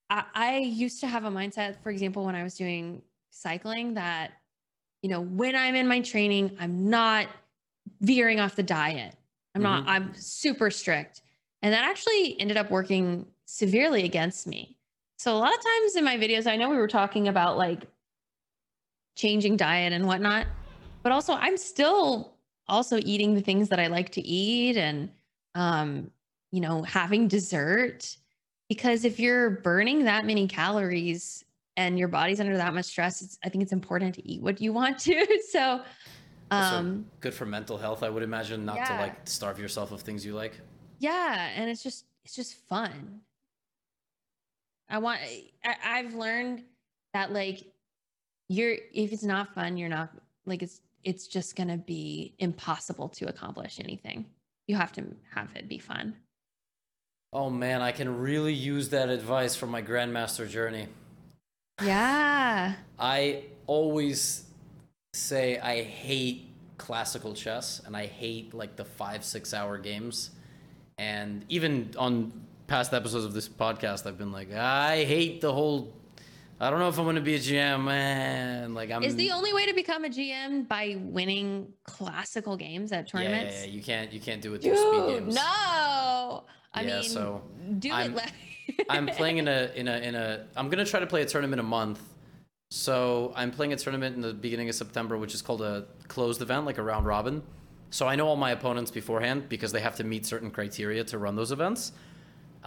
I, 0.09 0.23
I 0.33 0.57
used 0.57 0.99
to 1.01 1.07
have 1.07 1.25
a 1.25 1.29
mindset, 1.29 1.81
for 1.83 1.89
example, 1.89 2.25
when 2.25 2.35
I 2.35 2.43
was 2.43 2.55
doing 2.55 3.01
cycling 3.29 3.93
that, 3.95 4.31
you 5.01 5.09
know, 5.09 5.21
when 5.21 5.55
I'm 5.55 5.75
in 5.75 5.87
my 5.87 6.01
training, 6.01 6.55
I'm 6.59 6.89
not 6.89 7.27
veering 8.01 8.39
off 8.39 8.55
the 8.55 8.63
diet. 8.63 9.15
I'm 9.55 9.61
not, 9.61 9.83
Mhm. 9.83 9.89
I'm 9.89 10.13
super 10.15 10.69
strict. 10.71 11.21
And 11.61 11.73
that 11.73 11.83
actually 11.83 12.39
ended 12.39 12.57
up 12.57 12.69
working 12.69 13.25
severely 13.45 14.03
against 14.03 14.47
me. 14.47 14.77
So 15.17 15.35
a 15.35 15.39
lot 15.39 15.53
of 15.53 15.63
times 15.63 15.95
in 15.95 16.03
my 16.03 16.17
videos, 16.17 16.45
I 16.47 16.55
know 16.55 16.69
we 16.69 16.77
were 16.77 16.87
talking 16.87 17.27
about 17.27 17.57
like 17.57 17.85
changing 19.15 19.57
diet 19.57 19.93
and 19.93 20.05
whatnot, 20.05 20.45
but 21.03 21.11
also 21.11 21.33
I'm 21.33 21.57
still 21.57 22.35
also 22.67 22.99
eating 23.03 23.33
the 23.33 23.41
things 23.41 23.69
that 23.69 23.79
I 23.79 23.87
like 23.87 24.11
to 24.11 24.21
eat 24.21 24.77
and 24.77 25.09
um, 25.55 26.11
you 26.51 26.61
know, 26.61 26.83
having 26.83 27.27
dessert. 27.27 28.15
Because 28.69 29.05
if 29.05 29.19
you're 29.19 29.49
burning 29.49 30.03
that 30.05 30.25
many 30.25 30.47
calories 30.47 31.43
and 31.77 31.97
your 31.97 32.07
body's 32.07 32.39
under 32.39 32.57
that 32.57 32.73
much 32.73 32.85
stress, 32.85 33.21
it's, 33.21 33.39
I 33.43 33.49
think 33.49 33.63
it's 33.63 33.71
important 33.71 34.15
to 34.15 34.27
eat 34.27 34.41
what 34.41 34.59
you 34.59 34.73
want 34.73 34.99
to. 34.99 35.41
so, 35.49 35.81
um, 36.51 37.05
good 37.19 37.33
for 37.33 37.45
mental 37.45 37.77
health. 37.77 38.03
I 38.03 38.09
would 38.09 38.23
imagine 38.23 38.65
not 38.65 38.85
to 38.85 38.93
like 38.93 39.15
starve 39.25 39.59
yourself 39.59 39.91
of 39.91 40.01
things 40.01 40.25
you 40.25 40.33
like. 40.33 40.59
yeah, 40.99 41.49
and 41.55 41.69
it's 41.69 41.83
just 41.83 42.05
it's 42.23 42.35
just 42.35 42.55
fun. 42.67 43.21
I 44.89 44.97
want. 44.99 45.19
I, 45.65 45.75
I've 45.83 46.13
learned 46.13 46.63
that 47.13 47.33
like 47.33 47.65
you're 48.49 48.77
if 48.93 49.11
it's 49.11 49.23
not 49.23 49.53
fun, 49.53 49.77
you're 49.77 49.89
not 49.89 50.11
like 50.45 50.63
it's 50.63 50.81
it's 51.03 51.27
just 51.27 51.55
gonna 51.55 51.77
be 51.77 52.33
impossible 52.39 53.09
to 53.09 53.27
accomplish 53.27 53.79
anything. 53.79 54.25
You 54.67 54.75
have 54.75 54.91
to 54.93 55.03
have 55.33 55.49
it 55.55 55.67
be 55.67 55.77
fun. 55.77 56.15
Oh 57.33 57.49
man, 57.49 57.81
I 57.81 57.91
can 57.91 58.19
really 58.19 58.53
use 58.53 58.89
that 58.89 59.09
advice 59.09 59.55
from 59.55 59.69
my 59.69 59.81
grandmaster 59.81 60.49
journey. 60.49 60.87
Yeah. 61.83 62.73
I 62.97 63.43
always 63.67 64.45
say 65.13 65.59
I 65.59 65.83
hate 65.83 66.49
classical 66.77 67.33
chess, 67.33 67.81
and 67.85 67.97
I 67.97 68.05
hate 68.05 68.53
like 68.53 68.75
the 68.75 68.85
five 68.85 69.23
six 69.23 69.53
hour 69.53 69.77
games. 69.77 70.31
And 70.97 71.45
even 71.49 71.93
on 71.97 72.31
past 72.67 72.93
episodes 72.93 73.25
of 73.25 73.33
this 73.33 73.49
podcast, 73.49 74.07
I've 74.07 74.17
been 74.17 74.31
like, 74.31 74.53
I 74.53 75.03
hate 75.03 75.41
the 75.41 75.53
whole. 75.53 75.93
I 76.59 76.69
don't 76.71 76.79
know 76.79 76.89
if 76.89 76.97
I'm 76.97 77.05
gonna 77.05 77.21
be 77.21 77.35
a 77.35 77.39
GM, 77.39 77.83
man. 77.83 78.73
Like 78.73 78.89
I'm. 78.89 79.03
Is 79.03 79.15
the 79.15 79.31
only 79.31 79.53
way 79.53 79.65
to 79.67 79.73
become 79.73 80.05
a 80.05 80.09
GM 80.09 80.67
by 80.67 80.97
winning 80.99 81.71
classical 81.83 82.57
games 82.57 82.91
at 82.91 82.95
yeah, 83.13 83.19
yeah, 83.21 83.27
tournaments? 83.29 83.55
yeah, 83.65 83.71
you 83.71 83.83
can't 83.83 84.11
you 84.11 84.19
can't 84.19 84.41
do 84.41 84.53
it 84.55 84.63
through 84.63 84.75
speed 84.75 85.19
games. 85.19 85.35
no. 85.35 85.41
I 86.73 86.81
Yeah, 86.81 86.99
mean, 87.01 87.09
so 87.09 87.43
do 87.79 87.91
I'm- 87.91 88.17
it. 88.17 88.31
I'm 88.89 89.07
playing 89.07 89.37
in 89.37 89.47
a 89.47 89.71
in 89.75 89.87
a 89.87 89.97
in 89.99 90.15
a. 90.15 90.45
I'm 90.55 90.69
gonna 90.69 90.85
try 90.85 90.99
to 90.99 91.07
play 91.07 91.21
a 91.21 91.25
tournament 91.25 91.59
a 91.59 91.63
month. 91.63 92.01
So 92.69 93.31
I'm 93.35 93.51
playing 93.51 93.71
a 93.71 93.77
tournament 93.77 94.15
in 94.15 94.21
the 94.21 94.33
beginning 94.33 94.67
of 94.67 94.75
September, 94.75 95.17
which 95.17 95.33
is 95.33 95.41
called 95.41 95.61
a 95.61 95.85
closed 96.09 96.41
event, 96.41 96.65
like 96.65 96.77
a 96.79 96.83
round 96.83 97.05
robin. 97.05 97.41
So 97.91 98.07
I 98.07 98.15
know 98.17 98.27
all 98.27 98.35
my 98.35 98.51
opponents 98.51 98.91
beforehand 98.91 99.47
because 99.47 99.71
they 99.71 99.79
have 99.79 99.95
to 99.97 100.03
meet 100.03 100.25
certain 100.25 100.51
criteria 100.51 101.03
to 101.05 101.17
run 101.17 101.35
those 101.37 101.53
events. 101.53 101.93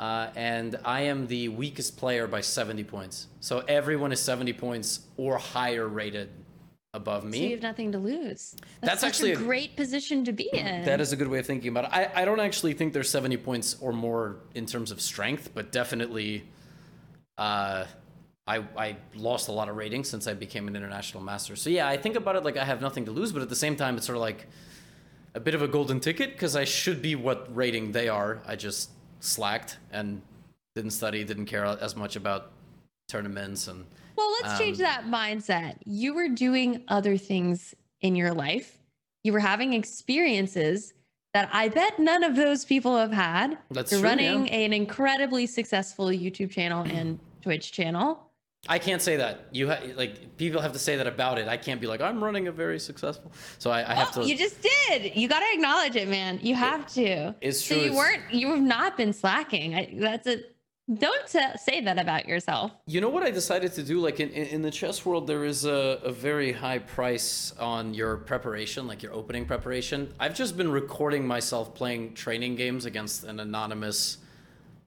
Uh, 0.01 0.31
and 0.35 0.79
I 0.83 1.03
am 1.03 1.27
the 1.27 1.51
weakest 1.51 1.99
player 1.99 2.27
by 2.27 2.41
70 2.41 2.85
points. 2.85 3.27
So 3.41 3.59
everyone 3.69 4.13
is 4.13 4.21
70 4.21 4.55
points 4.55 5.01
or 5.19 5.37
higher 5.37 5.87
rated 5.87 6.31
above 6.95 7.23
me. 7.23 7.37
So 7.37 7.45
you 7.45 7.51
have 7.51 7.63
nothing 7.63 7.93
to 7.93 7.99
lose. 7.99 8.57
That's 8.81 9.03
such 9.03 9.09
actually 9.09 9.33
a 9.33 9.39
a- 9.39 9.43
great 9.43 9.77
position 9.77 10.25
to 10.25 10.33
be 10.33 10.49
in. 10.55 10.87
That 10.87 11.03
is 11.03 11.13
a 11.13 11.17
good 11.17 11.29
way 11.29 11.41
of 11.41 11.47
thinking 11.47 11.69
about 11.69 11.85
it. 11.85 11.91
I, 11.93 12.23
I 12.23 12.25
don't 12.25 12.41
actually 12.41 12.73
think 12.73 12.95
there's 12.95 13.11
70 13.11 13.37
points 13.37 13.77
or 13.79 13.93
more 13.93 14.37
in 14.55 14.65
terms 14.65 14.91
of 14.91 15.03
strength, 15.03 15.51
but 15.53 15.71
definitely 15.71 16.49
uh, 17.37 17.85
I, 18.47 18.65
I 18.79 18.97
lost 19.15 19.49
a 19.49 19.53
lot 19.53 19.69
of 19.69 19.77
ratings 19.77 20.09
since 20.09 20.27
I 20.27 20.33
became 20.33 20.67
an 20.67 20.77
international 20.77 21.23
master. 21.23 21.57
So 21.57 21.69
yeah, 21.69 21.87
I 21.87 21.99
think 21.99 22.17
about 22.17 22.37
it 22.37 22.43
like 22.43 22.57
I 22.57 22.65
have 22.65 22.81
nothing 22.81 23.05
to 23.05 23.11
lose, 23.11 23.33
but 23.33 23.43
at 23.43 23.51
the 23.51 23.55
same 23.55 23.77
time, 23.77 23.99
it's 23.99 24.07
sort 24.07 24.17
of 24.17 24.23
like 24.23 24.47
a 25.35 25.41
bit 25.41 25.55
of 25.55 25.61
a 25.61 25.69
golden 25.69 26.01
ticket 26.01 26.33
because 26.33 26.57
I 26.57 26.65
should 26.65 27.03
be 27.03 27.17
what 27.17 27.55
rating 27.55 27.93
they 27.93 28.09
are. 28.09 28.41
I 28.47 28.57
just 28.57 28.89
slacked 29.21 29.79
and 29.93 30.21
didn't 30.75 30.91
study, 30.93 31.25
didn't 31.25 31.47
care 31.47 31.65
as 31.65 31.95
much 31.97 32.17
about 32.17 32.53
tournaments 33.09 33.69
and 33.69 33.85
Well, 34.17 34.31
let's 34.43 34.59
change 34.59 34.79
Um, 34.79 34.85
that 34.85 35.05
mindset. 35.07 35.77
You 35.85 36.15
were 36.15 36.29
doing 36.29 36.85
other 36.89 37.17
things 37.17 37.75
in 38.01 38.17
your 38.17 38.33
life. 38.33 38.79
You 39.25 39.33
were 39.33 39.41
having 39.41 39.73
experiences 39.73 40.95
that 41.35 41.49
I 41.53 41.69
bet 41.69 41.99
none 41.99 42.25
of 42.25 42.37
those 42.37 42.65
people 42.65 42.97
have 42.97 43.13
had. 43.13 43.59
That's 43.71 43.93
You're 43.93 44.01
true, 44.01 44.09
running 44.09 44.47
yeah. 44.47 44.55
an 44.55 44.73
incredibly 44.73 45.47
successful 45.47 46.07
YouTube 46.07 46.51
channel 46.51 46.85
and 46.85 47.19
Twitch 47.43 47.73
channel. 47.73 48.30
I 48.69 48.79
can't 48.79 49.01
say 49.01 49.17
that. 49.17 49.47
You 49.53 49.69
ha- 49.71 49.81
like 49.97 50.37
people 50.37 50.61
have 50.61 50.73
to 50.73 50.79
say 50.79 50.97
that 50.97 51.07
about 51.07 51.39
it. 51.39 51.49
I 51.49 51.57
can't 51.57 51.81
be 51.81 51.87
like 51.87 52.01
I'm 52.01 52.23
running 52.23 52.47
a 52.49 52.53
very 52.53 52.79
successful. 52.79 53.33
So 53.59 53.71
I, 53.71 53.91
I 53.91 53.95
have 53.95 54.13
Oh, 54.17 54.23
to. 54.23 54.29
you 54.29 54.37
just 54.37 54.57
did. 54.61 55.17
You 55.17 55.29
got 55.29 55.41
to 55.41 55.47
acknowledge 55.55 55.97
it, 55.97 56.09
man. 56.09 56.39
You 56.43 56.55
have 56.57 56.87
to. 56.95 57.35
It's 57.41 57.65
true. 57.67 57.77
So 57.77 57.81
you 57.83 57.87
it's- 57.91 57.97
weren't. 57.97 58.23
You 58.35 58.51
have 58.51 58.61
not 58.61 58.97
been 58.97 59.13
slacking. 59.13 59.75
I, 59.75 59.95
that's 59.99 60.27
a. 60.27 60.43
Don't 60.93 61.29
sa- 61.29 61.55
say 61.57 61.81
that 61.83 61.99
about 61.99 62.27
yourself. 62.27 62.73
You 62.87 63.01
know 63.01 63.09
what 63.09 63.23
I 63.23 63.31
decided 63.31 63.73
to 63.75 63.83
do? 63.85 64.01
Like 64.01 64.19
in, 64.19 64.29
in, 64.31 64.47
in 64.49 64.63
the 64.63 64.73
chess 64.73 65.07
world, 65.07 65.27
there 65.29 65.45
is 65.45 65.65
a, 65.65 66.01
a 66.03 66.11
very 66.13 66.51
high 66.53 66.81
price 66.81 67.55
on 67.61 67.95
your 67.95 68.17
preparation, 68.17 68.89
like 68.89 69.01
your 69.03 69.13
opening 69.15 69.47
preparation. 69.47 70.13
I've 70.19 70.35
just 70.35 70.57
been 70.57 70.71
recording 70.71 71.25
myself 71.27 71.75
playing 71.77 72.15
training 72.15 72.57
games 72.57 72.87
against 72.87 73.23
an 73.25 73.39
anonymous 73.39 74.19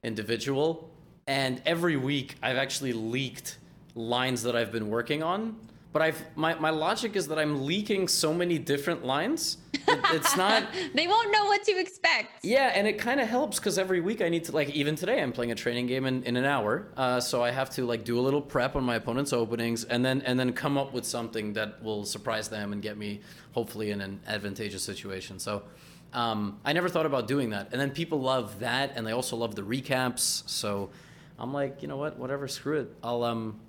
individual. 0.02 0.90
And 1.26 1.62
every 1.64 1.96
week, 1.96 2.36
I've 2.42 2.58
actually 2.58 2.92
leaked 2.92 3.56
lines 3.94 4.42
that 4.42 4.56
I've 4.56 4.72
been 4.72 4.88
working 4.88 5.22
on. 5.22 5.56
But 5.92 6.02
I've 6.02 6.24
my, 6.34 6.54
my 6.56 6.70
logic 6.70 7.14
is 7.14 7.28
that 7.28 7.38
I'm 7.38 7.66
leaking 7.66 8.08
so 8.08 8.34
many 8.34 8.58
different 8.58 9.04
lines. 9.04 9.58
It, 9.74 10.00
it's 10.12 10.36
not. 10.44 10.64
They 10.92 11.06
won't 11.06 11.30
know 11.30 11.44
what 11.44 11.62
to 11.66 11.78
expect. 11.78 12.44
Yeah, 12.44 12.72
and 12.74 12.88
it 12.88 12.98
kind 12.98 13.20
of 13.20 13.28
helps 13.28 13.60
because 13.60 13.78
every 13.78 14.00
week 14.00 14.20
I 14.20 14.28
need 14.28 14.42
to 14.46 14.52
like 14.52 14.70
even 14.70 14.96
today 14.96 15.22
I'm 15.22 15.30
playing 15.30 15.52
a 15.52 15.54
training 15.54 15.86
game 15.86 16.04
in, 16.04 16.24
in 16.24 16.36
an 16.36 16.44
hour, 16.44 16.88
uh, 16.96 17.20
so 17.20 17.44
I 17.44 17.52
have 17.52 17.70
to 17.70 17.86
like 17.86 18.02
do 18.02 18.18
a 18.18 18.22
little 18.22 18.42
prep 18.42 18.74
on 18.74 18.82
my 18.82 18.96
opponent's 18.96 19.32
openings 19.32 19.84
and 19.84 20.04
then 20.04 20.20
and 20.22 20.36
then 20.38 20.52
come 20.52 20.76
up 20.76 20.92
with 20.92 21.04
something 21.04 21.52
that 21.52 21.80
will 21.80 22.04
surprise 22.04 22.48
them 22.48 22.72
and 22.72 22.82
get 22.82 22.98
me 22.98 23.20
hopefully 23.52 23.92
in 23.92 24.00
an 24.00 24.18
advantageous 24.26 24.82
situation. 24.82 25.38
So 25.38 25.62
um, 26.12 26.58
I 26.64 26.72
never 26.72 26.88
thought 26.88 27.06
about 27.06 27.28
doing 27.28 27.50
that, 27.50 27.68
and 27.70 27.80
then 27.80 27.92
people 27.92 28.20
love 28.20 28.58
that, 28.58 28.94
and 28.96 29.06
they 29.06 29.12
also 29.12 29.36
love 29.36 29.54
the 29.54 29.62
recaps. 29.62 30.42
So 30.50 30.90
I'm 31.38 31.52
like, 31.52 31.82
you 31.82 31.88
know 31.88 31.98
what, 31.98 32.18
whatever, 32.18 32.48
screw 32.48 32.80
it. 32.80 32.96
I'll 33.00 33.22
um 33.22 33.60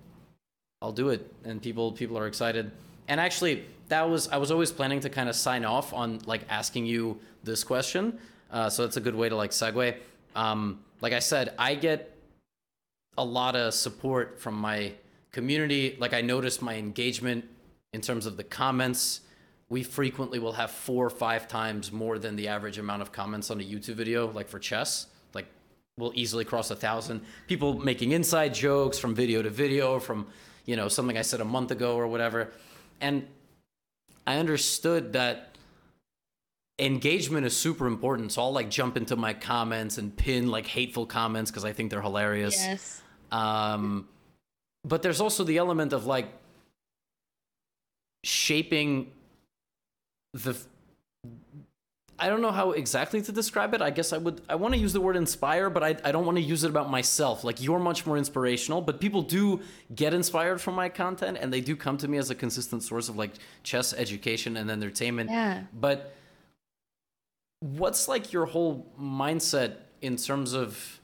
I'll 0.86 0.92
do 0.92 1.10
it, 1.10 1.34
and 1.44 1.60
people 1.60 1.92
people 1.94 2.16
are 2.16 2.28
excited. 2.28 2.72
And 3.08 3.20
actually, 3.20 3.66
that 3.88 4.08
was 4.08 4.28
I 4.28 4.38
was 4.38 4.52
always 4.52 4.72
planning 4.72 5.00
to 5.00 5.10
kind 5.10 5.28
of 5.28 5.36
sign 5.36 5.66
off 5.66 5.94
on 5.94 6.20
like 6.28 6.42
asking 6.48 6.86
you 6.86 7.20
this 7.44 7.64
question, 7.64 8.20
uh, 8.52 8.70
so 8.70 8.84
that's 8.84 8.96
a 8.96 9.02
good 9.02 9.16
way 9.16 9.28
to 9.28 9.36
like 9.36 9.50
segue. 9.50 9.96
Um, 10.36 10.80
like 11.02 11.12
I 11.12 11.18
said, 11.18 11.56
I 11.58 11.74
get 11.74 12.16
a 13.18 13.26
lot 13.26 13.56
of 13.56 13.74
support 13.74 14.40
from 14.40 14.54
my 14.54 14.94
community. 15.32 15.98
Like 16.00 16.14
I 16.14 16.22
noticed 16.22 16.62
my 16.62 16.76
engagement 16.76 17.46
in 17.92 18.02
terms 18.02 18.28
of 18.28 18.38
the 18.38 18.44
comments. 18.44 19.22
We 19.70 19.82
frequently 19.82 20.38
will 20.38 20.54
have 20.54 20.70
four 20.70 21.04
or 21.04 21.10
five 21.10 21.48
times 21.48 21.92
more 21.92 22.20
than 22.20 22.36
the 22.36 22.48
average 22.48 22.78
amount 22.78 23.02
of 23.02 23.12
comments 23.12 23.50
on 23.50 23.60
a 23.60 23.64
YouTube 23.64 23.96
video, 23.96 24.32
like 24.32 24.50
for 24.50 24.60
chess. 24.60 25.08
Like 25.34 25.48
we'll 25.98 26.14
easily 26.14 26.46
cross 26.46 26.70
a 26.70 26.76
thousand. 26.76 27.22
People 27.48 27.74
making 27.74 28.12
inside 28.12 28.54
jokes 28.54 29.00
from 29.00 29.16
video 29.16 29.42
to 29.42 29.50
video, 29.50 30.00
from 30.00 30.28
you 30.66 30.76
know 30.76 30.88
something 30.88 31.18
I 31.18 31.22
said 31.22 31.42
a 31.42 31.46
month 31.46 31.72
ago 31.72 31.96
or 31.96 32.08
whatever, 32.08 32.52
and 33.02 33.28
I 34.28 34.38
understood 34.38 35.14
that 35.14 35.56
engagement 36.80 37.46
is 37.46 37.56
super 37.56 37.88
important. 37.88 38.32
So 38.32 38.42
I'll 38.42 38.54
like 38.54 38.70
jump 38.70 38.98
into 38.98 39.16
my 39.16 39.34
comments 39.34 39.98
and 39.98 40.16
pin 40.16 40.50
like 40.50 40.68
hateful 40.68 41.06
comments 41.06 41.52
because 41.52 41.66
I 41.66 41.74
think 41.74 41.92
they're 41.92 42.02
hilarious. 42.02 42.56
Yes. 42.58 43.02
Um, 43.32 44.08
but 44.84 45.02
there's 45.02 45.22
also 45.22 45.44
the 45.44 45.58
element 45.58 45.94
of 45.94 46.06
like 46.06 46.28
shaping 48.24 49.12
the. 50.34 50.58
I 52.18 52.30
don't 52.30 52.42
know 52.42 52.52
how 52.52 52.72
exactly 52.72 53.22
to 53.22 53.32
describe 53.32 53.74
it. 53.74 53.82
I 53.82 53.90
guess 53.90 54.14
I 54.14 54.18
would. 54.18 54.42
I 54.48 54.56
want 54.56 54.74
to 54.74 54.80
use 54.80 54.94
the 54.94 55.02
word 55.02 55.18
inspire, 55.18 55.70
but 55.70 55.84
I, 55.84 55.98
I 56.04 56.12
don't 56.14 56.26
want 56.26 56.38
to 56.38 56.42
use 56.44 56.64
it 56.64 56.70
about 56.70 56.90
myself. 56.90 57.44
Like 57.44 57.62
you're 57.62 57.80
much 57.80 58.06
more 58.06 58.18
inspirational, 58.18 58.82
but 58.82 59.02
people 59.02 59.22
do 59.22 59.60
get 59.94 60.14
inspired 60.14 60.62
from 60.62 60.76
my 60.76 60.88
content, 60.88 61.38
and 61.40 61.52
they 61.52 61.62
do 61.62 61.76
come 61.76 61.98
to 61.98 62.08
me 62.08 62.18
as 62.18 62.30
a 62.30 62.36
consistent 62.36 62.84
source 62.84 63.10
of 63.10 63.18
like 63.18 63.32
chess 63.64 63.94
education 63.94 64.56
and 64.56 64.72
entertainment. 64.72 65.30
Yeah. 65.30 65.64
But 65.74 66.16
what's 67.60 68.08
like 68.08 68.32
your 68.32 68.46
whole 68.46 68.86
mindset 69.00 69.76
in 70.02 70.16
terms 70.16 70.54
of 70.54 71.02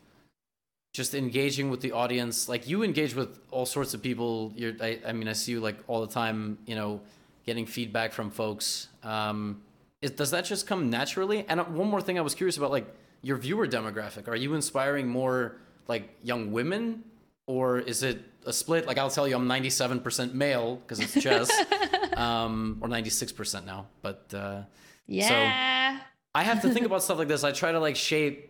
just 0.94 1.14
engaging 1.14 1.70
with 1.70 1.82
the 1.82 1.92
audience? 1.92 2.48
Like 2.48 2.70
you 2.70 2.84
engage 2.84 3.16
with 3.16 3.38
all 3.52 3.66
sorts 3.66 3.94
of 3.94 4.02
people. 4.02 4.54
You're, 4.56 4.74
I, 4.80 5.00
I 5.06 5.12
mean, 5.12 5.28
I 5.28 5.34
see 5.34 5.52
you 5.52 5.60
like 5.60 5.78
all 5.88 6.00
the 6.00 6.14
time. 6.14 6.58
You 6.66 6.76
know, 6.76 7.02
getting 7.46 7.66
feedback 7.66 8.14
from 8.14 8.30
folks. 8.30 8.88
Um, 9.04 9.62
is, 10.02 10.12
does 10.12 10.32
that 10.32 10.46
just 10.46 10.68
come 10.68 10.90
naturally? 10.90 11.46
And 11.48 11.60
uh, 11.60 11.66
one 11.66 11.88
more 11.90 12.02
thing, 12.02 12.18
I 12.18 12.22
was 12.22 12.36
curious 12.36 12.58
about 12.58 12.72
like 12.72 12.88
your 13.22 13.38
viewer 13.38 13.68
demographic. 13.68 14.28
Are 14.28 14.36
you 14.36 14.54
inspiring 14.56 15.08
more 15.08 15.58
like 15.88 16.10
young 16.24 16.52
women, 16.52 17.04
or 17.48 17.80
is 17.80 18.04
it 18.04 18.22
a 18.46 18.54
split? 18.54 18.88
Like 18.88 18.98
I'll 18.98 19.10
tell 19.12 19.28
you, 19.28 19.36
I'm 19.36 19.48
97% 19.48 20.34
male 20.34 20.78
because 20.78 21.00
it's 21.00 21.22
chess, 21.22 21.52
um, 22.18 22.80
or 22.82 22.88
96% 22.88 23.66
now. 23.66 23.88
But 24.02 24.34
uh, 24.34 24.62
Yeah. 25.08 26.00
I 26.34 26.44
have 26.44 26.62
to 26.62 26.70
think 26.70 26.86
about 26.90 27.04
stuff 27.04 27.18
like 27.18 27.28
this. 27.28 27.44
I 27.44 27.52
try 27.52 27.72
to 27.72 27.80
like 27.80 27.96
shape 27.96 28.50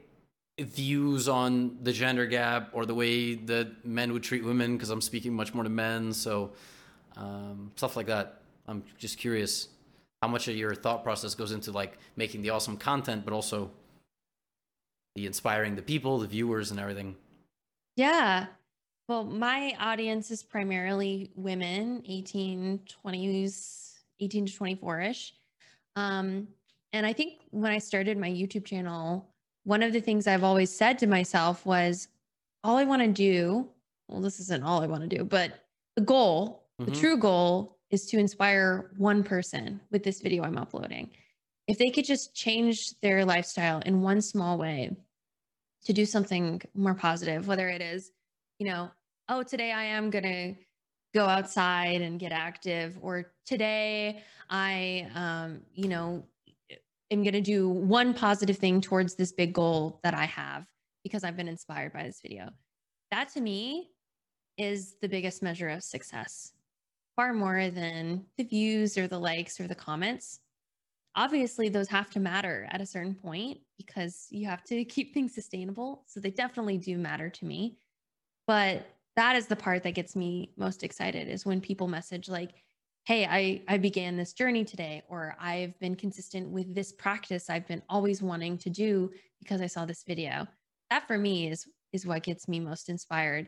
views 0.59 1.27
on 1.27 1.77
the 1.81 1.91
gender 1.91 2.27
gap 2.27 2.69
or 2.73 2.85
the 2.85 2.93
way 2.93 3.33
that 3.35 3.83
men 3.85 4.13
would 4.13 4.21
treat 4.23 4.43
women 4.43 4.75
because 4.77 4.89
I'm 4.89 5.01
speaking 5.01 5.33
much 5.33 5.53
more 5.53 5.63
to 5.63 5.69
men. 5.69 6.13
So 6.13 6.51
um, 7.17 7.71
stuff 7.75 7.95
like 7.95 8.07
that. 8.07 8.41
I'm 8.67 8.83
just 8.97 9.17
curious 9.17 9.69
how 10.21 10.27
much 10.27 10.47
of 10.47 10.55
your 10.55 10.75
thought 10.75 11.03
process 11.03 11.33
goes 11.33 11.51
into 11.51 11.71
like 11.71 11.97
making 12.15 12.41
the 12.41 12.49
awesome 12.51 12.77
content, 12.77 13.25
but 13.25 13.33
also 13.33 13.71
the 15.15 15.25
inspiring 15.25 15.75
the 15.75 15.81
people, 15.81 16.19
the 16.19 16.27
viewers, 16.27 16.71
and 16.71 16.79
everything. 16.79 17.15
Yeah. 17.95 18.45
Well, 19.09 19.23
my 19.23 19.75
audience 19.79 20.31
is 20.31 20.43
primarily 20.43 21.31
women, 21.35 22.03
18, 22.07 22.81
20s, 23.03 23.93
18 24.19 24.45
to 24.45 24.55
24 24.55 25.01
ish. 25.01 25.33
Um, 25.95 26.47
and 26.93 27.05
I 27.05 27.13
think 27.13 27.39
when 27.49 27.71
I 27.71 27.79
started 27.79 28.17
my 28.17 28.29
YouTube 28.29 28.63
channel, 28.63 29.27
one 29.63 29.83
of 29.83 29.91
the 29.91 29.99
things 29.99 30.27
I've 30.27 30.43
always 30.43 30.69
said 30.73 30.97
to 30.99 31.07
myself 31.07 31.65
was 31.65 32.07
all 32.63 32.77
I 32.77 32.83
want 32.85 33.01
to 33.01 33.07
do, 33.07 33.67
well, 34.07 34.21
this 34.21 34.39
isn't 34.39 34.63
all 34.63 34.81
I 34.81 34.87
want 34.87 35.01
to 35.09 35.17
do, 35.17 35.23
but 35.23 35.65
the 35.95 36.03
goal, 36.03 36.63
the 36.79 36.85
Mhm. 36.91 36.99
true 36.99 37.17
goal 37.17 37.77
is 37.91 38.05
to 38.07 38.17
inspire 38.17 38.91
one 38.97 39.23
person 39.23 39.79
with 39.91 40.03
this 40.03 40.21
video 40.21 40.43
I'm 40.43 40.57
uploading. 40.57 41.11
If 41.67 41.77
they 41.77 41.91
could 41.91 42.05
just 42.05 42.33
change 42.33 42.99
their 43.01 43.23
lifestyle 43.25 43.79
in 43.85 44.01
one 44.01 44.21
small 44.21 44.57
way 44.57 44.95
to 45.85 45.93
do 45.93 46.05
something 46.05 46.61
more 46.73 46.95
positive, 46.95 47.47
whether 47.47 47.69
it 47.69 47.81
is, 47.81 48.11
you 48.59 48.67
know, 48.67 48.89
oh, 49.29 49.43
today 49.43 49.71
I 49.71 49.83
am 49.83 50.09
going 50.09 50.23
to 50.23 50.55
go 51.13 51.25
outside 51.25 52.01
and 52.01 52.19
get 52.19 52.31
active 52.31 52.97
or 53.01 53.31
today 53.45 54.21
i 54.49 55.09
um 55.15 55.61
you 55.73 55.87
know 55.87 56.23
am 57.11 57.23
going 57.23 57.33
to 57.33 57.41
do 57.41 57.67
one 57.67 58.13
positive 58.13 58.57
thing 58.57 58.79
towards 58.79 59.15
this 59.15 59.31
big 59.31 59.53
goal 59.53 59.99
that 60.03 60.13
i 60.13 60.25
have 60.25 60.65
because 61.03 61.23
i've 61.23 61.35
been 61.35 61.47
inspired 61.47 61.91
by 61.91 62.03
this 62.03 62.19
video 62.21 62.49
that 63.11 63.29
to 63.29 63.41
me 63.41 63.89
is 64.57 64.95
the 65.01 65.09
biggest 65.09 65.41
measure 65.41 65.69
of 65.69 65.83
success 65.83 66.53
far 67.15 67.33
more 67.33 67.69
than 67.69 68.25
the 68.37 68.43
views 68.43 68.97
or 68.97 69.07
the 69.07 69.19
likes 69.19 69.59
or 69.59 69.67
the 69.67 69.75
comments. 69.75 70.39
Obviously 71.15 71.69
those 71.69 71.89
have 71.89 72.09
to 72.11 72.19
matter 72.19 72.67
at 72.71 72.81
a 72.81 72.85
certain 72.85 73.15
point 73.15 73.59
because 73.77 74.27
you 74.29 74.47
have 74.47 74.63
to 74.65 74.85
keep 74.85 75.13
things 75.13 75.33
sustainable. 75.33 76.03
So 76.07 76.19
they 76.19 76.31
definitely 76.31 76.77
do 76.77 76.97
matter 76.97 77.29
to 77.29 77.45
me. 77.45 77.77
But 78.47 78.85
that 79.15 79.35
is 79.35 79.47
the 79.47 79.55
part 79.55 79.83
that 79.83 79.95
gets 79.95 80.15
me 80.15 80.51
most 80.57 80.83
excited 80.83 81.27
is 81.27 81.45
when 81.45 81.61
people 81.61 81.87
message 81.87 82.29
like 82.29 82.51
hey 83.03 83.25
i 83.25 83.61
i 83.67 83.77
began 83.77 84.15
this 84.15 84.33
journey 84.33 84.63
today 84.63 85.01
or 85.09 85.35
i've 85.39 85.77
been 85.79 85.95
consistent 85.95 86.47
with 86.49 86.73
this 86.73 86.91
practice 86.93 87.49
i've 87.49 87.67
been 87.67 87.81
always 87.89 88.21
wanting 88.21 88.57
to 88.57 88.69
do 88.69 89.11
because 89.39 89.61
i 89.61 89.67
saw 89.67 89.85
this 89.85 90.03
video. 90.07 90.47
That 90.89 91.07
for 91.07 91.17
me 91.17 91.49
is 91.49 91.67
is 91.93 92.05
what 92.05 92.23
gets 92.23 92.47
me 92.47 92.59
most 92.59 92.89
inspired 92.89 93.47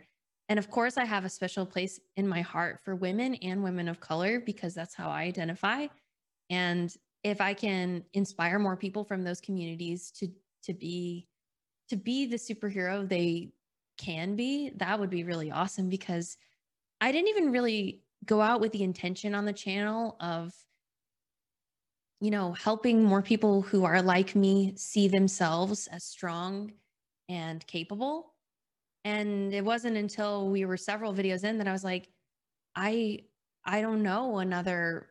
and 0.49 0.59
of 0.59 0.69
course 0.69 0.97
i 0.97 1.05
have 1.05 1.25
a 1.25 1.29
special 1.29 1.65
place 1.65 1.99
in 2.15 2.27
my 2.27 2.41
heart 2.41 2.79
for 2.83 2.95
women 2.95 3.35
and 3.35 3.63
women 3.63 3.87
of 3.87 3.99
color 3.99 4.39
because 4.39 4.73
that's 4.73 4.95
how 4.95 5.09
i 5.09 5.23
identify 5.23 5.87
and 6.49 6.95
if 7.23 7.41
i 7.41 7.53
can 7.53 8.03
inspire 8.13 8.59
more 8.59 8.77
people 8.77 9.03
from 9.03 9.23
those 9.23 9.41
communities 9.41 10.11
to 10.11 10.27
to 10.63 10.73
be 10.73 11.27
to 11.89 11.95
be 11.95 12.25
the 12.25 12.37
superhero 12.37 13.07
they 13.07 13.51
can 13.97 14.35
be, 14.35 14.71
that 14.77 14.99
would 14.99 15.09
be 15.09 15.23
really 15.23 15.51
awesome 15.51 15.89
because 15.89 16.37
I 17.01 17.11
didn't 17.11 17.29
even 17.29 17.51
really 17.51 18.03
go 18.25 18.41
out 18.41 18.61
with 18.61 18.71
the 18.71 18.83
intention 18.83 19.35
on 19.35 19.45
the 19.45 19.53
channel 19.53 20.15
of 20.19 20.53
you 22.19 22.31
know, 22.31 22.53
helping 22.53 23.03
more 23.03 23.21
people 23.21 23.61
who 23.61 23.83
are 23.83 24.01
like 24.01 24.33
me 24.33 24.73
see 24.77 25.09
themselves 25.09 25.87
as 25.87 26.05
strong 26.05 26.71
and 27.27 27.67
capable. 27.67 28.32
And 29.05 29.53
it 29.53 29.65
wasn't 29.65 29.97
until 29.97 30.49
we 30.49 30.65
were 30.65 30.77
several 30.77 31.13
videos 31.13 31.43
in 31.43 31.57
that 31.57 31.67
I 31.67 31.71
was 31.71 31.83
like, 31.83 32.09
I 32.75 33.19
I 33.65 33.81
don't 33.81 34.03
know 34.03 34.39
another 34.39 35.09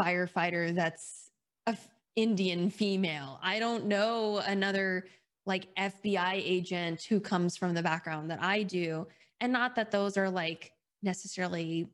firefighter 0.00 0.74
that's 0.74 1.30
a 1.66 1.76
Indian 2.16 2.70
female. 2.70 3.38
I 3.42 3.58
don't 3.58 3.86
know 3.86 4.38
another 4.38 5.06
like 5.46 5.74
FBI 5.76 6.34
agent 6.34 7.02
who 7.02 7.20
comes 7.20 7.56
from 7.56 7.74
the 7.74 7.82
background 7.82 8.30
that 8.30 8.42
I 8.42 8.62
do. 8.62 9.06
And 9.40 9.52
not 9.52 9.74
that 9.76 9.90
those 9.90 10.16
are 10.16 10.30
like 10.30 10.72
necessarily 11.02 11.88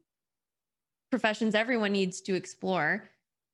professions 1.10 1.54
everyone 1.54 1.92
needs 1.92 2.20
to 2.22 2.34
explore. 2.34 3.08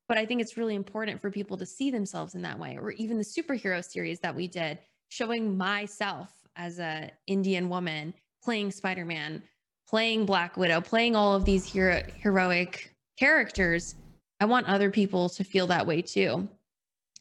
But 0.07 0.17
I 0.17 0.25
think 0.25 0.41
it's 0.41 0.57
really 0.57 0.75
important 0.75 1.19
for 1.19 1.31
people 1.31 1.57
to 1.57 1.65
see 1.65 1.89
themselves 1.89 2.35
in 2.35 2.41
that 2.43 2.59
way, 2.59 2.77
or 2.79 2.91
even 2.91 3.17
the 3.17 3.23
superhero 3.23 3.83
series 3.83 4.19
that 4.19 4.35
we 4.35 4.47
did, 4.47 4.77
showing 5.09 5.57
myself 5.57 6.31
as 6.55 6.79
a 6.79 7.11
Indian 7.27 7.69
woman 7.69 8.13
playing 8.43 8.71
Spider-Man, 8.71 9.41
playing 9.87 10.25
Black 10.25 10.55
Widow, 10.55 10.81
playing 10.81 11.15
all 11.15 11.35
of 11.35 11.45
these 11.45 11.65
hero- 11.65 12.03
heroic 12.21 12.93
characters. 13.17 13.95
I 14.39 14.45
want 14.45 14.67
other 14.67 14.91
people 14.91 15.29
to 15.29 15.43
feel 15.43 15.67
that 15.67 15.87
way 15.87 16.01
too. 16.01 16.47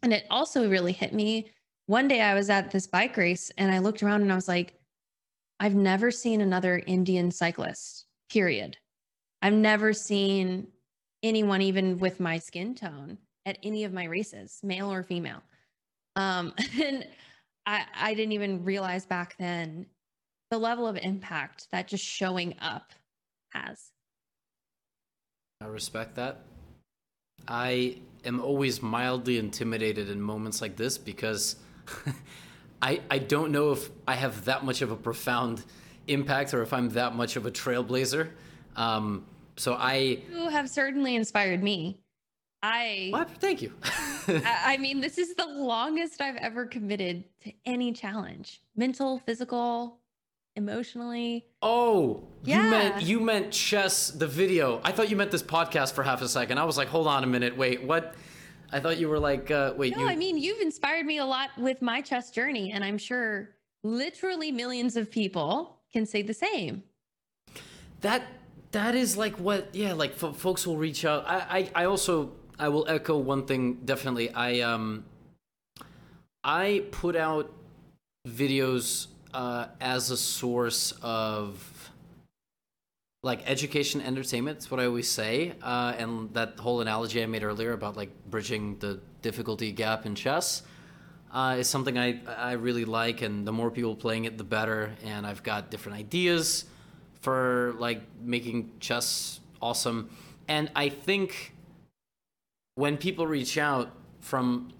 And 0.03 0.13
it 0.13 0.27
also 0.31 0.69
really 0.69 0.93
hit 0.93 1.15
me 1.15 1.51
one 1.87 2.09
day 2.09 2.21
I 2.21 2.35
was 2.35 2.49
at 2.51 2.71
this 2.71 2.87
bike 2.87 3.17
race 3.17 3.51
and 3.59 3.71
I 3.71 3.79
looked 3.79 4.03
around 4.03 4.23
and 4.23 4.33
I 4.33 4.35
was 4.35 4.49
like, 4.49 4.75
I've 5.61 5.75
never 5.75 6.11
seen 6.11 6.41
another 6.41 6.83
Indian 6.87 7.31
cyclist, 7.31 8.07
period. 8.31 8.77
I've 9.43 9.55
never 9.55 9.93
seen 9.93 10.69
anyone, 11.23 11.63
even 11.63 11.99
with 11.99 12.21
my 12.21 12.39
skin 12.39 12.75
tone, 12.75 13.19
at 13.47 13.59
any 13.63 13.85
of 13.85 13.93
my 13.93 14.05
races, 14.05 14.61
male 14.63 14.91
or 14.91 15.03
female. 15.03 15.43
Um, 16.17 16.55
and 16.83 17.07
I, 17.67 17.85
I 17.95 18.15
didn't 18.15 18.33
even 18.33 18.65
realize 18.65 19.07
back 19.07 19.37
then 19.39 19.87
the 20.51 20.59
level 20.59 20.87
of 20.87 20.97
impact 20.97 21.69
that 21.73 21.89
just 21.89 22.05
showing 22.05 22.55
up 22.61 22.93
has. 23.51 23.91
I 25.61 25.67
respect 25.67 26.17
that. 26.17 26.41
I 27.49 27.99
am 28.25 28.41
always 28.41 28.83
mildly 28.83 29.39
intimidated 29.39 30.11
in 30.11 30.21
moments 30.21 30.61
like 30.61 30.77
this 30.77 30.99
because 30.99 31.57
I 32.83 33.01
I 33.11 33.19
don't 33.19 33.51
know 33.51 33.73
if 33.73 33.91
I 34.07 34.15
have 34.15 34.45
that 34.45 34.65
much 34.65 34.83
of 34.83 34.91
a 34.91 34.97
profound 34.97 35.65
impact 36.07 36.55
or 36.55 36.63
if 36.63 36.73
I'm 36.73 36.91
that 36.91 37.15
much 37.15 37.37
of 37.37 37.47
a 37.47 37.51
trailblazer. 37.51 38.31
Um, 38.77 39.25
so 39.57 39.75
I 39.75 40.23
you 40.31 40.49
have 40.49 40.69
certainly 40.69 41.17
inspired 41.17 41.63
me. 41.63 42.01
I 42.65 43.09
what? 43.11 43.31
Thank 43.41 43.61
you. 43.61 43.73
I, 43.83 44.61
I 44.65 44.77
mean, 44.79 45.01
this 45.03 45.19
is 45.19 45.35
the 45.35 45.45
longest 45.45 46.23
I've 46.23 46.37
ever 46.37 46.65
committed 46.65 47.25
to 47.43 47.53
any 47.67 47.93
challenge, 47.93 48.63
mental, 48.75 49.19
physical, 49.19 49.99
emotionally. 50.57 51.45
Oh, 51.61 52.25
yeah. 52.43 52.65
you 52.65 52.71
meant 52.71 53.03
you 53.03 53.21
meant 53.21 53.53
chess 53.53 54.09
the 54.09 54.27
video. 54.27 54.81
I 54.83 54.93
thought 54.93 55.11
you 55.11 55.17
meant 55.17 55.31
this 55.31 55.43
podcast 55.43 55.93
for 55.93 56.03
half 56.03 56.23
a 56.23 56.29
second. 56.29 56.57
I 56.57 56.65
was 56.65 56.79
like, 56.79 56.89
hold 56.89 57.07
on 57.07 57.23
a 57.23 57.27
minute, 57.27 57.55
wait, 57.55 57.85
what? 57.85 58.15
I 58.73 58.81
thought 58.81 58.97
you 58.97 59.11
were 59.11 59.19
like, 59.19 59.51
uh, 59.51 59.75
wait. 59.77 59.95
No, 59.95 60.05
you... 60.05 60.09
I 60.09 60.17
mean, 60.17 60.39
you've 60.39 60.61
inspired 60.61 61.05
me 61.05 61.19
a 61.19 61.27
lot 61.27 61.51
with 61.59 61.83
my 61.83 62.01
chess 62.01 62.31
journey, 62.31 62.73
and 62.73 62.83
I'm 62.83 62.97
sure 62.97 63.51
literally 63.83 64.51
millions 64.51 64.97
of 64.97 65.11
people 65.11 65.81
can 65.93 66.07
say 66.07 66.23
the 66.23 66.35
same. 66.35 66.83
That 68.01 68.23
that 68.73 68.95
is 68.95 69.19
like 69.19 69.35
what, 69.39 69.75
yeah, 69.75 69.93
like 69.93 70.13
f- 70.13 70.37
folks 70.37 70.67
will 70.67 70.79
reach 70.79 71.05
out. 71.05 71.25
I, 71.29 71.69
I 71.75 71.83
I 71.83 71.85
also 71.85 72.33
I 72.59 72.69
will 72.69 72.87
echo 72.89 73.19
one 73.19 73.47
thing 73.47 73.81
definitely. 73.85 74.31
I 74.31 74.61
um 74.61 75.05
I 76.43 76.85
put 76.91 77.17
out 77.17 77.53
videos 78.29 79.09
uh, 79.33 79.67
as 79.81 80.11
a 80.11 80.17
source 80.17 80.93
of 81.03 81.91
like 83.23 83.41
education 83.49 84.03
entertainment 84.03 84.59
is 84.59 84.71
what 84.71 84.79
i 84.79 84.85
always 84.85 85.09
say 85.09 85.55
uh, 85.63 85.95
and 85.99 86.33
that 86.35 86.59
whole 86.59 86.83
analogy 86.83 87.23
i 87.23 87.27
made 87.27 87.43
earlier 87.43 87.73
about 87.73 87.97
like 87.97 88.11
bridging 88.31 88.79
the 88.79 89.01
difficulty 89.23 89.73
gap 89.73 90.05
in 90.05 90.15
chess 90.15 90.63
uh, 91.33 91.57
is 91.59 91.69
something 91.69 91.99
I, 91.99 92.21
I 92.37 92.53
really 92.53 92.85
like 92.85 93.23
and 93.23 93.47
the 93.47 93.53
more 93.53 93.71
people 93.71 93.97
playing 93.97 94.27
it 94.27 94.37
the 94.37 94.45
better 94.45 94.93
and 95.03 95.27
i've 95.27 95.43
got 95.43 95.71
different 95.71 95.99
ideas 95.99 96.67
for 97.23 97.75
like 97.79 98.03
making 98.23 98.71
chess 98.79 99.41
awesome 99.63 100.11
and 100.47 100.71
i 100.77 100.91
think 100.91 101.54
when 102.75 102.97
people 102.97 103.27
reach 103.27 103.57
out 103.59 103.91
from 104.21 104.73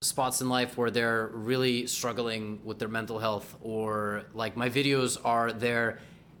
spots 0.00 0.40
in 0.40 0.48
life 0.48 0.76
where 0.76 0.90
they're 0.90 1.30
really 1.32 1.86
struggling 1.86 2.60
with 2.64 2.78
their 2.78 2.88
mental 2.88 3.18
health 3.18 3.56
or 3.60 4.24
like 4.34 4.56
my 4.56 4.68
videos 4.68 5.18
are 5.24 5.52
their 5.52 5.98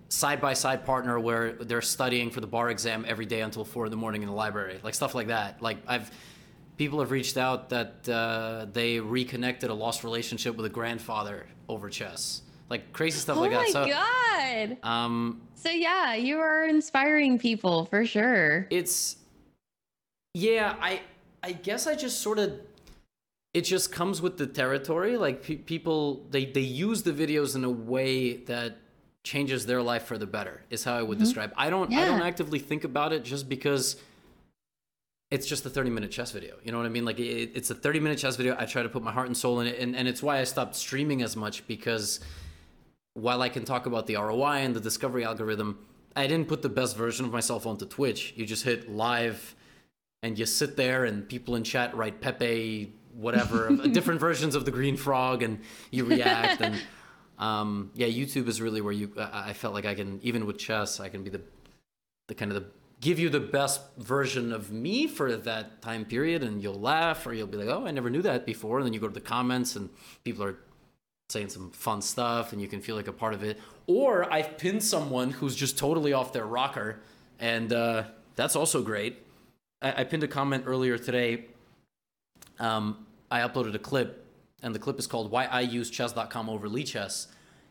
side 0.08 0.40
by 0.40 0.52
side 0.52 0.84
partner 0.84 1.18
where 1.18 1.52
they're 1.52 1.80
studying 1.80 2.30
for 2.30 2.40
the 2.40 2.46
bar 2.46 2.70
exam 2.70 3.04
every 3.08 3.24
day 3.24 3.40
until 3.40 3.64
four 3.64 3.86
in 3.86 3.90
the 3.90 3.96
morning 3.96 4.22
in 4.22 4.28
the 4.28 4.34
library, 4.34 4.78
like 4.82 4.94
stuff 4.94 5.14
like 5.14 5.28
that. 5.28 5.62
Like 5.62 5.78
I've 5.86 6.10
people 6.76 7.00
have 7.00 7.10
reached 7.10 7.36
out 7.36 7.68
that 7.70 8.08
uh, 8.08 8.66
they 8.72 8.98
reconnected 8.98 9.70
a 9.70 9.74
lost 9.74 10.04
relationship 10.04 10.56
with 10.56 10.66
a 10.66 10.70
grandfather 10.70 11.46
over 11.68 11.88
chess, 11.88 12.42
like 12.68 12.92
crazy 12.92 13.18
stuff 13.18 13.36
oh 13.36 13.40
like 13.40 13.52
that. 13.52 13.76
Oh 13.76 13.86
my 13.86 14.76
god! 14.76 14.78
Um. 14.82 15.42
So 15.54 15.70
yeah, 15.70 16.14
you 16.14 16.38
are 16.40 16.64
inspiring 16.64 17.38
people 17.38 17.86
for 17.86 18.04
sure. 18.04 18.66
It's 18.70 19.16
yeah. 20.34 20.76
I 20.80 21.00
I 21.42 21.52
guess 21.52 21.86
I 21.86 21.94
just 21.94 22.20
sort 22.20 22.38
of 22.38 22.60
it 23.54 23.62
just 23.62 23.92
comes 23.92 24.22
with 24.22 24.38
the 24.38 24.46
territory. 24.46 25.16
Like 25.16 25.42
pe- 25.42 25.56
people 25.56 26.26
they 26.30 26.44
they 26.44 26.60
use 26.60 27.02
the 27.02 27.12
videos 27.12 27.54
in 27.54 27.64
a 27.64 27.70
way 27.70 28.36
that 28.44 28.78
changes 29.24 29.66
their 29.66 29.82
life 29.82 30.04
for 30.04 30.18
the 30.18 30.26
better 30.26 30.62
is 30.68 30.82
how 30.84 30.94
I 30.94 31.02
would 31.02 31.18
mm-hmm. 31.18 31.24
describe. 31.24 31.52
I 31.56 31.70
don't 31.70 31.90
yeah. 31.90 32.00
I 32.00 32.04
don't 32.06 32.22
actively 32.22 32.58
think 32.58 32.84
about 32.84 33.12
it 33.12 33.24
just 33.24 33.48
because 33.48 33.96
it's 35.32 35.46
just 35.46 35.64
a 35.64 35.70
30 35.70 35.90
minute 35.90 36.10
chess 36.10 36.30
video. 36.30 36.56
You 36.62 36.72
know 36.72 36.78
what 36.78 36.86
I 36.86 36.90
mean? 36.90 37.06
Like 37.06 37.18
it, 37.18 37.52
it's 37.54 37.70
a 37.70 37.74
30 37.74 38.00
minute 38.00 38.18
chess 38.18 38.36
video. 38.36 38.54
I 38.58 38.66
try 38.66 38.82
to 38.82 38.88
put 38.88 39.02
my 39.02 39.12
heart 39.12 39.28
and 39.28 39.36
soul 39.36 39.60
in 39.60 39.66
it. 39.66 39.78
And, 39.78 39.96
and 39.96 40.06
it's 40.06 40.22
why 40.22 40.38
I 40.38 40.44
stopped 40.44 40.76
streaming 40.76 41.22
as 41.22 41.36
much 41.36 41.66
because 41.66 42.20
while 43.14 43.40
I 43.40 43.48
can 43.48 43.64
talk 43.64 43.86
about 43.86 44.06
the 44.06 44.16
ROI 44.16 44.58
and 44.58 44.76
the 44.76 44.80
discovery 44.80 45.24
algorithm, 45.24 45.78
I 46.14 46.26
didn't 46.26 46.48
put 46.48 46.60
the 46.60 46.68
best 46.68 46.96
version 46.98 47.24
of 47.24 47.32
myself 47.32 47.66
onto 47.66 47.86
Twitch. 47.86 48.34
You 48.36 48.44
just 48.44 48.64
hit 48.64 48.90
live 48.90 49.54
and 50.22 50.38
you 50.38 50.46
sit 50.46 50.76
there 50.76 51.04
and 51.04 51.28
people 51.28 51.56
in 51.56 51.64
chat 51.64 51.94
write 51.96 52.20
Pepe, 52.20 52.92
whatever, 53.14 53.76
different 53.88 54.20
versions 54.28 54.54
of 54.54 54.64
the 54.64 54.70
green 54.70 54.96
frog 54.96 55.42
and 55.42 55.60
you 55.90 56.04
react. 56.04 56.60
and 56.60 56.80
um, 57.38 57.90
yeah, 57.94 58.06
YouTube 58.06 58.48
is 58.48 58.60
really 58.60 58.80
where 58.80 58.92
you. 58.92 59.12
I 59.18 59.52
felt 59.52 59.74
like 59.74 59.84
I 59.84 59.94
can 59.94 60.20
even 60.22 60.46
with 60.46 60.58
chess, 60.58 61.00
I 61.00 61.08
can 61.08 61.24
be 61.24 61.30
the 61.30 61.40
the 62.28 62.34
kind 62.34 62.52
of 62.52 62.62
the 62.62 62.68
give 63.00 63.18
you 63.18 63.28
the 63.28 63.40
best 63.40 63.80
version 63.98 64.52
of 64.52 64.70
me 64.70 65.08
for 65.08 65.36
that 65.36 65.82
time 65.82 66.04
period, 66.04 66.44
and 66.44 66.62
you'll 66.62 66.80
laugh 66.80 67.26
or 67.26 67.34
you'll 67.34 67.48
be 67.48 67.58
like, 67.58 67.68
oh, 67.68 67.84
I 67.84 67.90
never 67.90 68.08
knew 68.08 68.22
that 68.22 68.46
before, 68.46 68.78
and 68.78 68.86
then 68.86 68.94
you 68.94 69.00
go 69.00 69.08
to 69.08 69.14
the 69.14 69.20
comments 69.20 69.74
and 69.74 69.90
people 70.22 70.44
are 70.44 70.56
saying 71.28 71.48
some 71.48 71.70
fun 71.70 72.00
stuff 72.00 72.52
and 72.52 72.60
you 72.60 72.68
can 72.68 72.80
feel 72.80 72.94
like 72.94 73.08
a 73.08 73.12
part 73.12 73.34
of 73.34 73.42
it. 73.42 73.58
Or 73.86 74.32
I've 74.32 74.58
pinned 74.58 74.84
someone 74.84 75.30
who's 75.30 75.56
just 75.56 75.76
totally 75.76 76.12
off 76.12 76.32
their 76.32 76.46
rocker, 76.46 77.00
and 77.40 77.72
uh, 77.72 78.04
that's 78.36 78.54
also 78.54 78.82
great. 78.82 79.18
I, 79.82 80.00
I 80.00 80.04
pinned 80.04 80.22
a 80.22 80.28
comment 80.28 80.64
earlier 80.66 80.98
today. 80.98 81.46
Um, 82.58 83.06
I 83.30 83.40
uploaded 83.40 83.74
a 83.74 83.78
clip, 83.78 84.24
and 84.62 84.74
the 84.74 84.78
clip 84.78 84.98
is 84.98 85.06
called 85.06 85.30
"Why 85.30 85.46
I 85.46 85.60
Use 85.60 85.90
Chess.com 85.90 86.48
over 86.48 86.68
Lichess," 86.68 87.26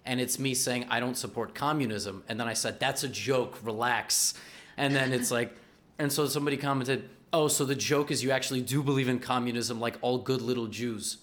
and 0.05 0.19
it's 0.19 0.37
me 0.39 0.53
saying 0.53 0.85
I 0.89 0.99
don't 0.99 1.15
support 1.15 1.55
communism, 1.55 2.23
and 2.27 2.39
then 2.39 2.47
I 2.47 2.53
said 2.53 2.79
that's 2.79 3.03
a 3.03 3.09
joke, 3.09 3.57
relax, 3.63 4.33
and 4.77 4.95
then 4.95 5.13
it's 5.13 5.31
like, 5.31 5.55
and 5.99 6.11
so 6.11 6.27
somebody 6.27 6.57
commented, 6.57 7.09
"Oh, 7.31 7.47
so 7.47 7.65
the 7.65 7.75
joke 7.75 8.11
is 8.11 8.23
you 8.23 8.31
actually 8.31 8.61
do 8.61 8.83
believe 8.83 9.07
in 9.09 9.19
communism, 9.19 9.79
like 9.79 9.97
all 10.01 10.17
good 10.17 10.41
little 10.41 10.67
Jews." 10.67 11.17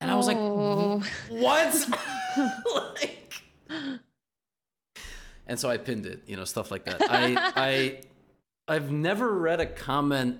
And 0.00 0.10
I 0.10 0.14
was 0.14 0.26
like, 0.26 0.38
Oh. 0.38 1.02
what? 1.28 1.88
like, 2.74 3.42
and 5.46 5.58
so 5.58 5.68
I 5.68 5.76
pinned 5.76 6.06
it, 6.06 6.22
you 6.26 6.36
know, 6.36 6.44
stuff 6.44 6.70
like 6.70 6.84
that. 6.84 7.02
I, 7.02 7.52
I, 7.56 8.00
I've 8.70 8.90
never 8.92 9.36
read 9.36 9.60
a 9.60 9.66
comment 9.66 10.38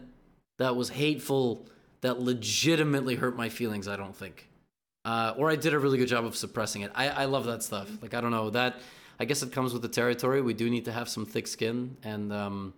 that 0.59 0.77
was 0.77 0.89
hateful 0.90 1.66
that 2.01 2.20
legitimately 2.20 3.16
hurt 3.16 3.36
my 3.36 3.48
feelings. 3.48 3.89
I 3.89 3.97
don't 3.97 4.15
think, 4.15 4.48
uh, 5.05 5.35
or 5.36 5.51
I 5.51 5.57
did 5.57 5.74
a 5.74 5.78
really 5.78 5.98
good 5.98 6.09
job 6.09 6.24
of 6.24 6.36
suppressing 6.36 6.82
it. 6.82 6.93
I, 6.94 7.09
I 7.09 7.24
love 7.24 7.44
that 7.47 7.62
stuff. 7.62 7.90
Like 8.01 8.15
I 8.15 8.20
don't 8.20 8.31
know 8.31 8.51
that. 8.51 8.81
I 9.19 9.24
guess 9.24 9.43
it 9.43 9.52
comes 9.52 9.73
with 9.73 9.82
the 9.82 9.89
territory. 9.89 10.40
We 10.40 10.55
do 10.55 10.70
need 10.70 10.85
to 10.85 10.93
have 10.93 11.09
some 11.09 11.27
thick 11.27 11.47
skin, 11.47 11.97
and 12.02 12.32
um, 12.32 12.74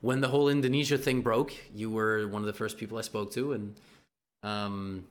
when 0.00 0.20
the 0.20 0.28
whole 0.28 0.48
Indonesia 0.48 0.98
thing 0.98 1.22
broke, 1.22 1.52
you 1.74 1.90
were 1.90 2.28
one 2.28 2.42
of 2.42 2.46
the 2.46 2.52
first 2.52 2.78
people 2.78 2.98
I 2.98 3.02
spoke 3.02 3.32
to, 3.32 3.52
and 3.54 3.74
um, 4.42 5.06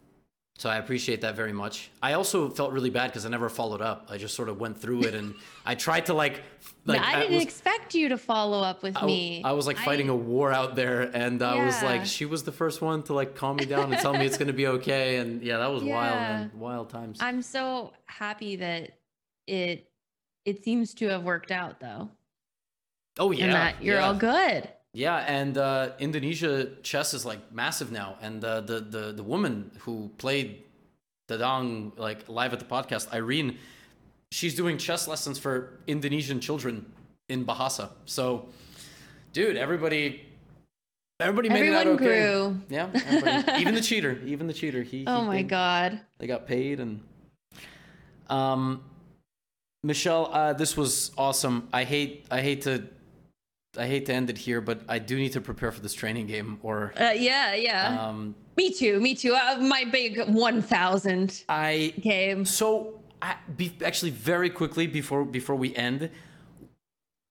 so 0.60 0.69
I 0.69 0.76
appreciate 0.76 1.22
that 1.22 1.38
very 1.38 1.53
much. 1.53 1.90
I 2.03 2.14
also 2.14 2.49
felt 2.49 2.73
really 2.73 2.90
bad 2.90 3.07
because 3.07 3.26
I 3.26 3.30
never 3.30 3.48
followed 3.48 3.81
up. 3.81 4.07
I 4.10 4.18
just 4.18 4.36
sort 4.36 4.49
of 4.49 4.60
went 4.60 4.77
through 4.77 5.03
it, 5.03 5.15
and 5.15 5.34
I 5.65 5.73
tried 5.73 6.07
to 6.07 6.14
like, 6.14 6.44
like 6.86 6.99
I 6.99 7.22
didn't 7.22 7.36
was, 7.36 7.44
expect 7.44 7.95
you 7.95 8.10
to 8.10 8.18
follow 8.18 8.61
up 8.61 8.84
with 8.84 8.98
I, 8.98 9.06
me. 9.06 9.41
I 9.41 9.53
was 9.53 9.68
like 9.68 9.77
fighting 9.77 10.10
a 10.10 10.15
war 10.15 10.52
out 10.52 10.76
there, 10.76 11.03
and 11.03 11.41
I 11.41 11.64
was 11.64 11.81
like, 11.81 12.06
she 12.06 12.26
was 12.26 12.44
the 12.44 12.52
first 12.52 12.81
one 12.81 13.03
to 13.03 13.14
like 13.14 13.36
calm 13.36 13.56
me 13.56 13.64
down 13.64 13.94
and 13.94 14.02
tell 14.02 14.11
me 14.11 14.26
it's 14.26 14.38
gonna 14.38 14.52
be 14.52 14.68
okay, 14.68 15.15
and 15.15 15.41
yeah, 15.41 15.60
that 15.60 15.72
was 15.72 15.81
wild, 15.81 16.18
man, 16.18 16.52
wild 16.56 16.90
times. 16.90 17.19
I'm 17.22 17.41
so 17.41 17.94
happy 18.07 18.57
that 18.57 18.98
it 19.48 19.90
it 20.44 20.65
seems 20.65 20.94
to 20.95 21.07
have 21.07 21.23
worked 21.23 21.52
out 21.52 21.80
though. 21.80 22.10
oh 23.18 23.31
yeah, 23.31 23.45
and 23.45 23.53
that 23.53 23.81
you're 23.81 23.95
yeah. 23.95 24.07
all 24.07 24.14
good. 24.14 24.68
Yeah, 24.94 25.18
and 25.18 25.57
uh, 25.57 25.91
Indonesia 25.99 26.68
chess 26.82 27.14
is 27.14 27.26
like 27.26 27.52
massive 27.53 27.91
now, 27.91 28.18
and 28.22 28.44
uh, 28.44 28.61
the 28.61 28.80
the 28.80 29.14
the 29.14 29.24
woman 29.24 29.72
who 29.82 30.10
played 30.18 30.64
Dadang 31.30 31.98
like 31.98 32.28
live 32.28 32.53
at 32.53 32.60
the 32.60 32.66
podcast, 32.66 33.14
Irene, 33.14 33.57
she's 34.32 34.56
doing 34.56 34.78
chess 34.78 35.07
lessons 35.07 35.38
for 35.38 35.80
Indonesian 35.86 36.40
children 36.40 36.91
in 37.30 37.45
Bahasa. 37.45 37.90
So, 38.06 38.48
dude, 39.32 39.57
everybody, 39.57 40.26
everybody 41.20 41.49
made 41.49 41.72
Everyone 41.72 41.76
it 41.76 41.88
out 41.88 41.94
okay. 41.94 42.32
grew. 42.32 42.61
Yeah, 42.70 43.57
even 43.60 43.76
the 43.76 43.82
cheater, 43.82 44.20
even 44.26 44.48
the 44.48 44.53
cheater. 44.53 44.82
He. 44.82 45.06
Oh 45.06 45.22
he- 45.22 45.28
my 45.28 45.36
they, 45.38 45.44
god. 45.44 46.02
They 46.18 46.28
got 46.28 46.48
paid 46.48 46.80
and. 46.80 47.02
Um, 48.28 48.84
Michelle, 49.84 50.30
uh, 50.34 50.53
this 50.53 50.76
was 50.76 51.11
awesome. 51.18 51.68
I 51.72 51.84
hate 51.84 52.26
I 52.30 52.41
hate 52.41 52.64
to 52.64 52.84
I 53.78 53.86
hate 53.88 54.06
to 54.08 54.14
end 54.14 54.30
it 54.30 54.38
here, 54.38 54.62
but 54.62 54.82
I 54.90 54.98
do 55.00 55.16
need 55.18 55.34
to 55.34 55.41
prepare 55.41 55.72
for 55.72 55.82
this 55.82 55.94
training 55.94 56.26
game. 56.28 56.60
Or 56.64 56.91
Uh, 57.00 57.12
yeah, 57.16 57.54
yeah. 57.54 58.08
um, 58.08 58.36
me 58.58 58.74
too. 58.74 59.00
Me 59.00 59.14
too. 59.14 59.36
Uh, 59.36 59.58
my 59.62 59.84
big 59.86 60.20
1000 60.28 61.44
I 61.48 61.94
game. 62.02 62.46
so 62.46 63.00
I, 63.22 63.36
be, 63.56 63.72
actually 63.86 64.12
very 64.12 64.50
quickly 64.50 64.88
before 64.88 65.24
before 65.24 65.56
we 65.56 65.76
end, 65.76 66.10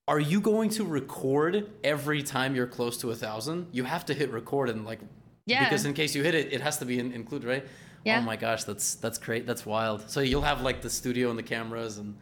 are 0.07 0.21
you 0.21 0.41
going 0.41 0.71
to 0.71 0.85
record 0.85 1.69
every 1.83 2.23
time 2.23 2.55
you're 2.55 2.67
close 2.69 2.99
to 2.99 3.11
a 3.11 3.17
thousand? 3.17 3.67
You 3.73 3.85
have 3.85 4.07
to 4.07 4.15
hit 4.15 4.31
record 4.31 4.69
and 4.71 4.85
like 4.85 5.01
Yeah. 5.47 5.65
because 5.65 5.85
in 5.87 5.93
case 5.95 6.15
you 6.15 6.23
hit 6.23 6.35
it, 6.35 6.53
it 6.53 6.61
has 6.61 6.79
to 6.79 6.85
be 6.85 6.99
in, 7.01 7.13
included, 7.13 7.49
right? 7.49 7.67
Yeah. 8.05 8.21
Oh 8.21 8.23
my 8.23 8.37
gosh, 8.37 8.63
that's 8.65 8.95
that's 8.95 9.19
great. 9.19 9.45
That's 9.45 9.67
wild. 9.67 10.09
So 10.09 10.21
you'll 10.21 10.43
have 10.43 10.63
like 10.63 10.83
the 10.83 10.91
studio 10.91 11.31
and 11.31 11.39
the 11.39 11.43
cameras 11.43 11.99
and 11.99 12.15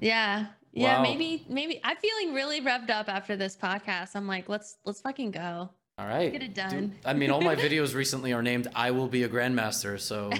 Yeah. 0.00 0.46
Yeah, 0.76 0.96
Wow. 0.96 1.02
maybe 1.04 1.46
maybe 1.48 1.80
I'm 1.84 1.96
feeling 1.96 2.34
really 2.34 2.60
revved 2.60 2.90
up 2.90 3.08
after 3.08 3.36
this 3.36 3.56
podcast. 3.56 4.10
I'm 4.16 4.26
like, 4.26 4.48
let's 4.48 4.76
let's 4.84 5.00
fucking 5.00 5.30
go. 5.30 5.70
all 5.98 6.06
right. 6.06 6.32
Get 6.32 6.42
it 6.42 6.54
Dude, 6.54 6.54
done. 6.54 6.94
I 7.04 7.12
mean, 7.14 7.30
all 7.30 7.40
my 7.40 7.54
videos 7.66 7.94
recently 7.94 8.32
are 8.32 8.42
named 8.42 8.66
"I 8.74 8.90
will 8.90 9.06
be 9.06 9.22
a 9.22 9.28
grandmaster," 9.28 10.00
so 10.00 10.30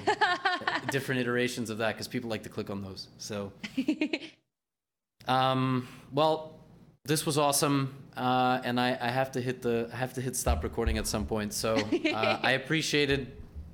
different 0.90 1.20
iterations 1.20 1.70
of 1.70 1.78
that 1.78 1.94
because 1.94 2.08
people 2.08 2.28
like 2.28 2.42
to 2.42 2.48
click 2.48 2.68
on 2.70 2.82
those. 2.82 3.06
So, 3.18 3.52
um, 5.28 5.88
well, 6.12 6.58
this 7.04 7.24
was 7.26 7.38
awesome, 7.38 7.94
uh, 8.16 8.60
and 8.64 8.80
I, 8.80 8.98
I 9.00 9.10
have 9.10 9.32
to 9.32 9.40
hit 9.40 9.62
the 9.62 9.88
I 9.92 9.96
have 9.96 10.14
to 10.14 10.20
hit 10.20 10.36
stop 10.36 10.62
recording 10.64 10.98
at 10.98 11.06
some 11.06 11.26
point. 11.26 11.52
So 11.52 11.76
uh, 11.76 12.38
I 12.42 12.52
appreciated 12.52 13.30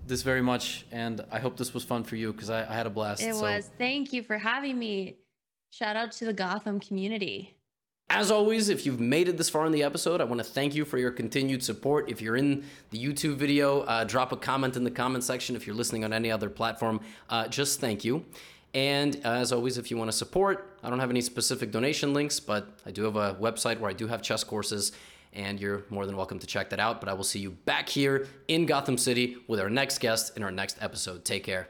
this 0.06 0.22
very 0.22 0.42
much, 0.42 0.84
and 0.92 1.24
I 1.30 1.38
hope 1.38 1.56
this 1.56 1.72
was 1.72 1.84
fun 1.84 2.04
for 2.04 2.16
you 2.16 2.32
because 2.32 2.50
I, 2.50 2.68
I 2.68 2.74
had 2.74 2.86
a 2.86 2.90
blast. 2.90 3.22
it 3.22 3.34
so. 3.34 3.42
was. 3.42 3.70
Thank 3.78 4.12
you 4.12 4.22
for 4.22 4.36
having 4.38 4.78
me. 4.78 5.16
Shout 5.70 5.96
out 5.96 6.12
to 6.12 6.24
the 6.24 6.32
Gotham 6.32 6.80
community. 6.80 7.54
As 8.12 8.32
always, 8.32 8.68
if 8.68 8.84
you've 8.84 8.98
made 8.98 9.28
it 9.28 9.36
this 9.36 9.48
far 9.48 9.64
in 9.66 9.72
the 9.72 9.84
episode, 9.84 10.20
I 10.20 10.24
want 10.24 10.38
to 10.38 10.44
thank 10.44 10.74
you 10.74 10.84
for 10.84 10.98
your 10.98 11.12
continued 11.12 11.62
support. 11.62 12.10
If 12.10 12.20
you're 12.20 12.36
in 12.36 12.64
the 12.90 12.98
YouTube 12.98 13.36
video, 13.36 13.82
uh, 13.82 14.02
drop 14.02 14.32
a 14.32 14.36
comment 14.36 14.76
in 14.76 14.82
the 14.82 14.90
comment 14.90 15.22
section. 15.22 15.54
If 15.54 15.64
you're 15.64 15.76
listening 15.76 16.04
on 16.04 16.12
any 16.12 16.28
other 16.28 16.50
platform, 16.50 17.00
uh, 17.28 17.46
just 17.46 17.78
thank 17.78 18.04
you. 18.04 18.24
And 18.74 19.14
as 19.24 19.52
always, 19.52 19.78
if 19.78 19.92
you 19.92 19.96
want 19.96 20.10
to 20.10 20.16
support, 20.16 20.76
I 20.82 20.90
don't 20.90 20.98
have 20.98 21.10
any 21.10 21.20
specific 21.20 21.70
donation 21.70 22.12
links, 22.12 22.40
but 22.40 22.68
I 22.84 22.90
do 22.90 23.04
have 23.04 23.14
a 23.14 23.34
website 23.34 23.78
where 23.78 23.90
I 23.90 23.94
do 23.94 24.08
have 24.08 24.22
chess 24.22 24.42
courses, 24.42 24.90
and 25.32 25.60
you're 25.60 25.84
more 25.88 26.04
than 26.04 26.16
welcome 26.16 26.40
to 26.40 26.46
check 26.48 26.70
that 26.70 26.80
out. 26.80 27.00
But 27.00 27.08
I 27.08 27.12
will 27.12 27.24
see 27.24 27.38
you 27.38 27.52
back 27.52 27.88
here 27.88 28.26
in 28.48 28.66
Gotham 28.66 28.98
City 28.98 29.36
with 29.46 29.60
our 29.60 29.70
next 29.70 29.98
guest 29.98 30.36
in 30.36 30.42
our 30.42 30.50
next 30.50 30.78
episode. 30.80 31.24
Take 31.24 31.44
care. 31.44 31.68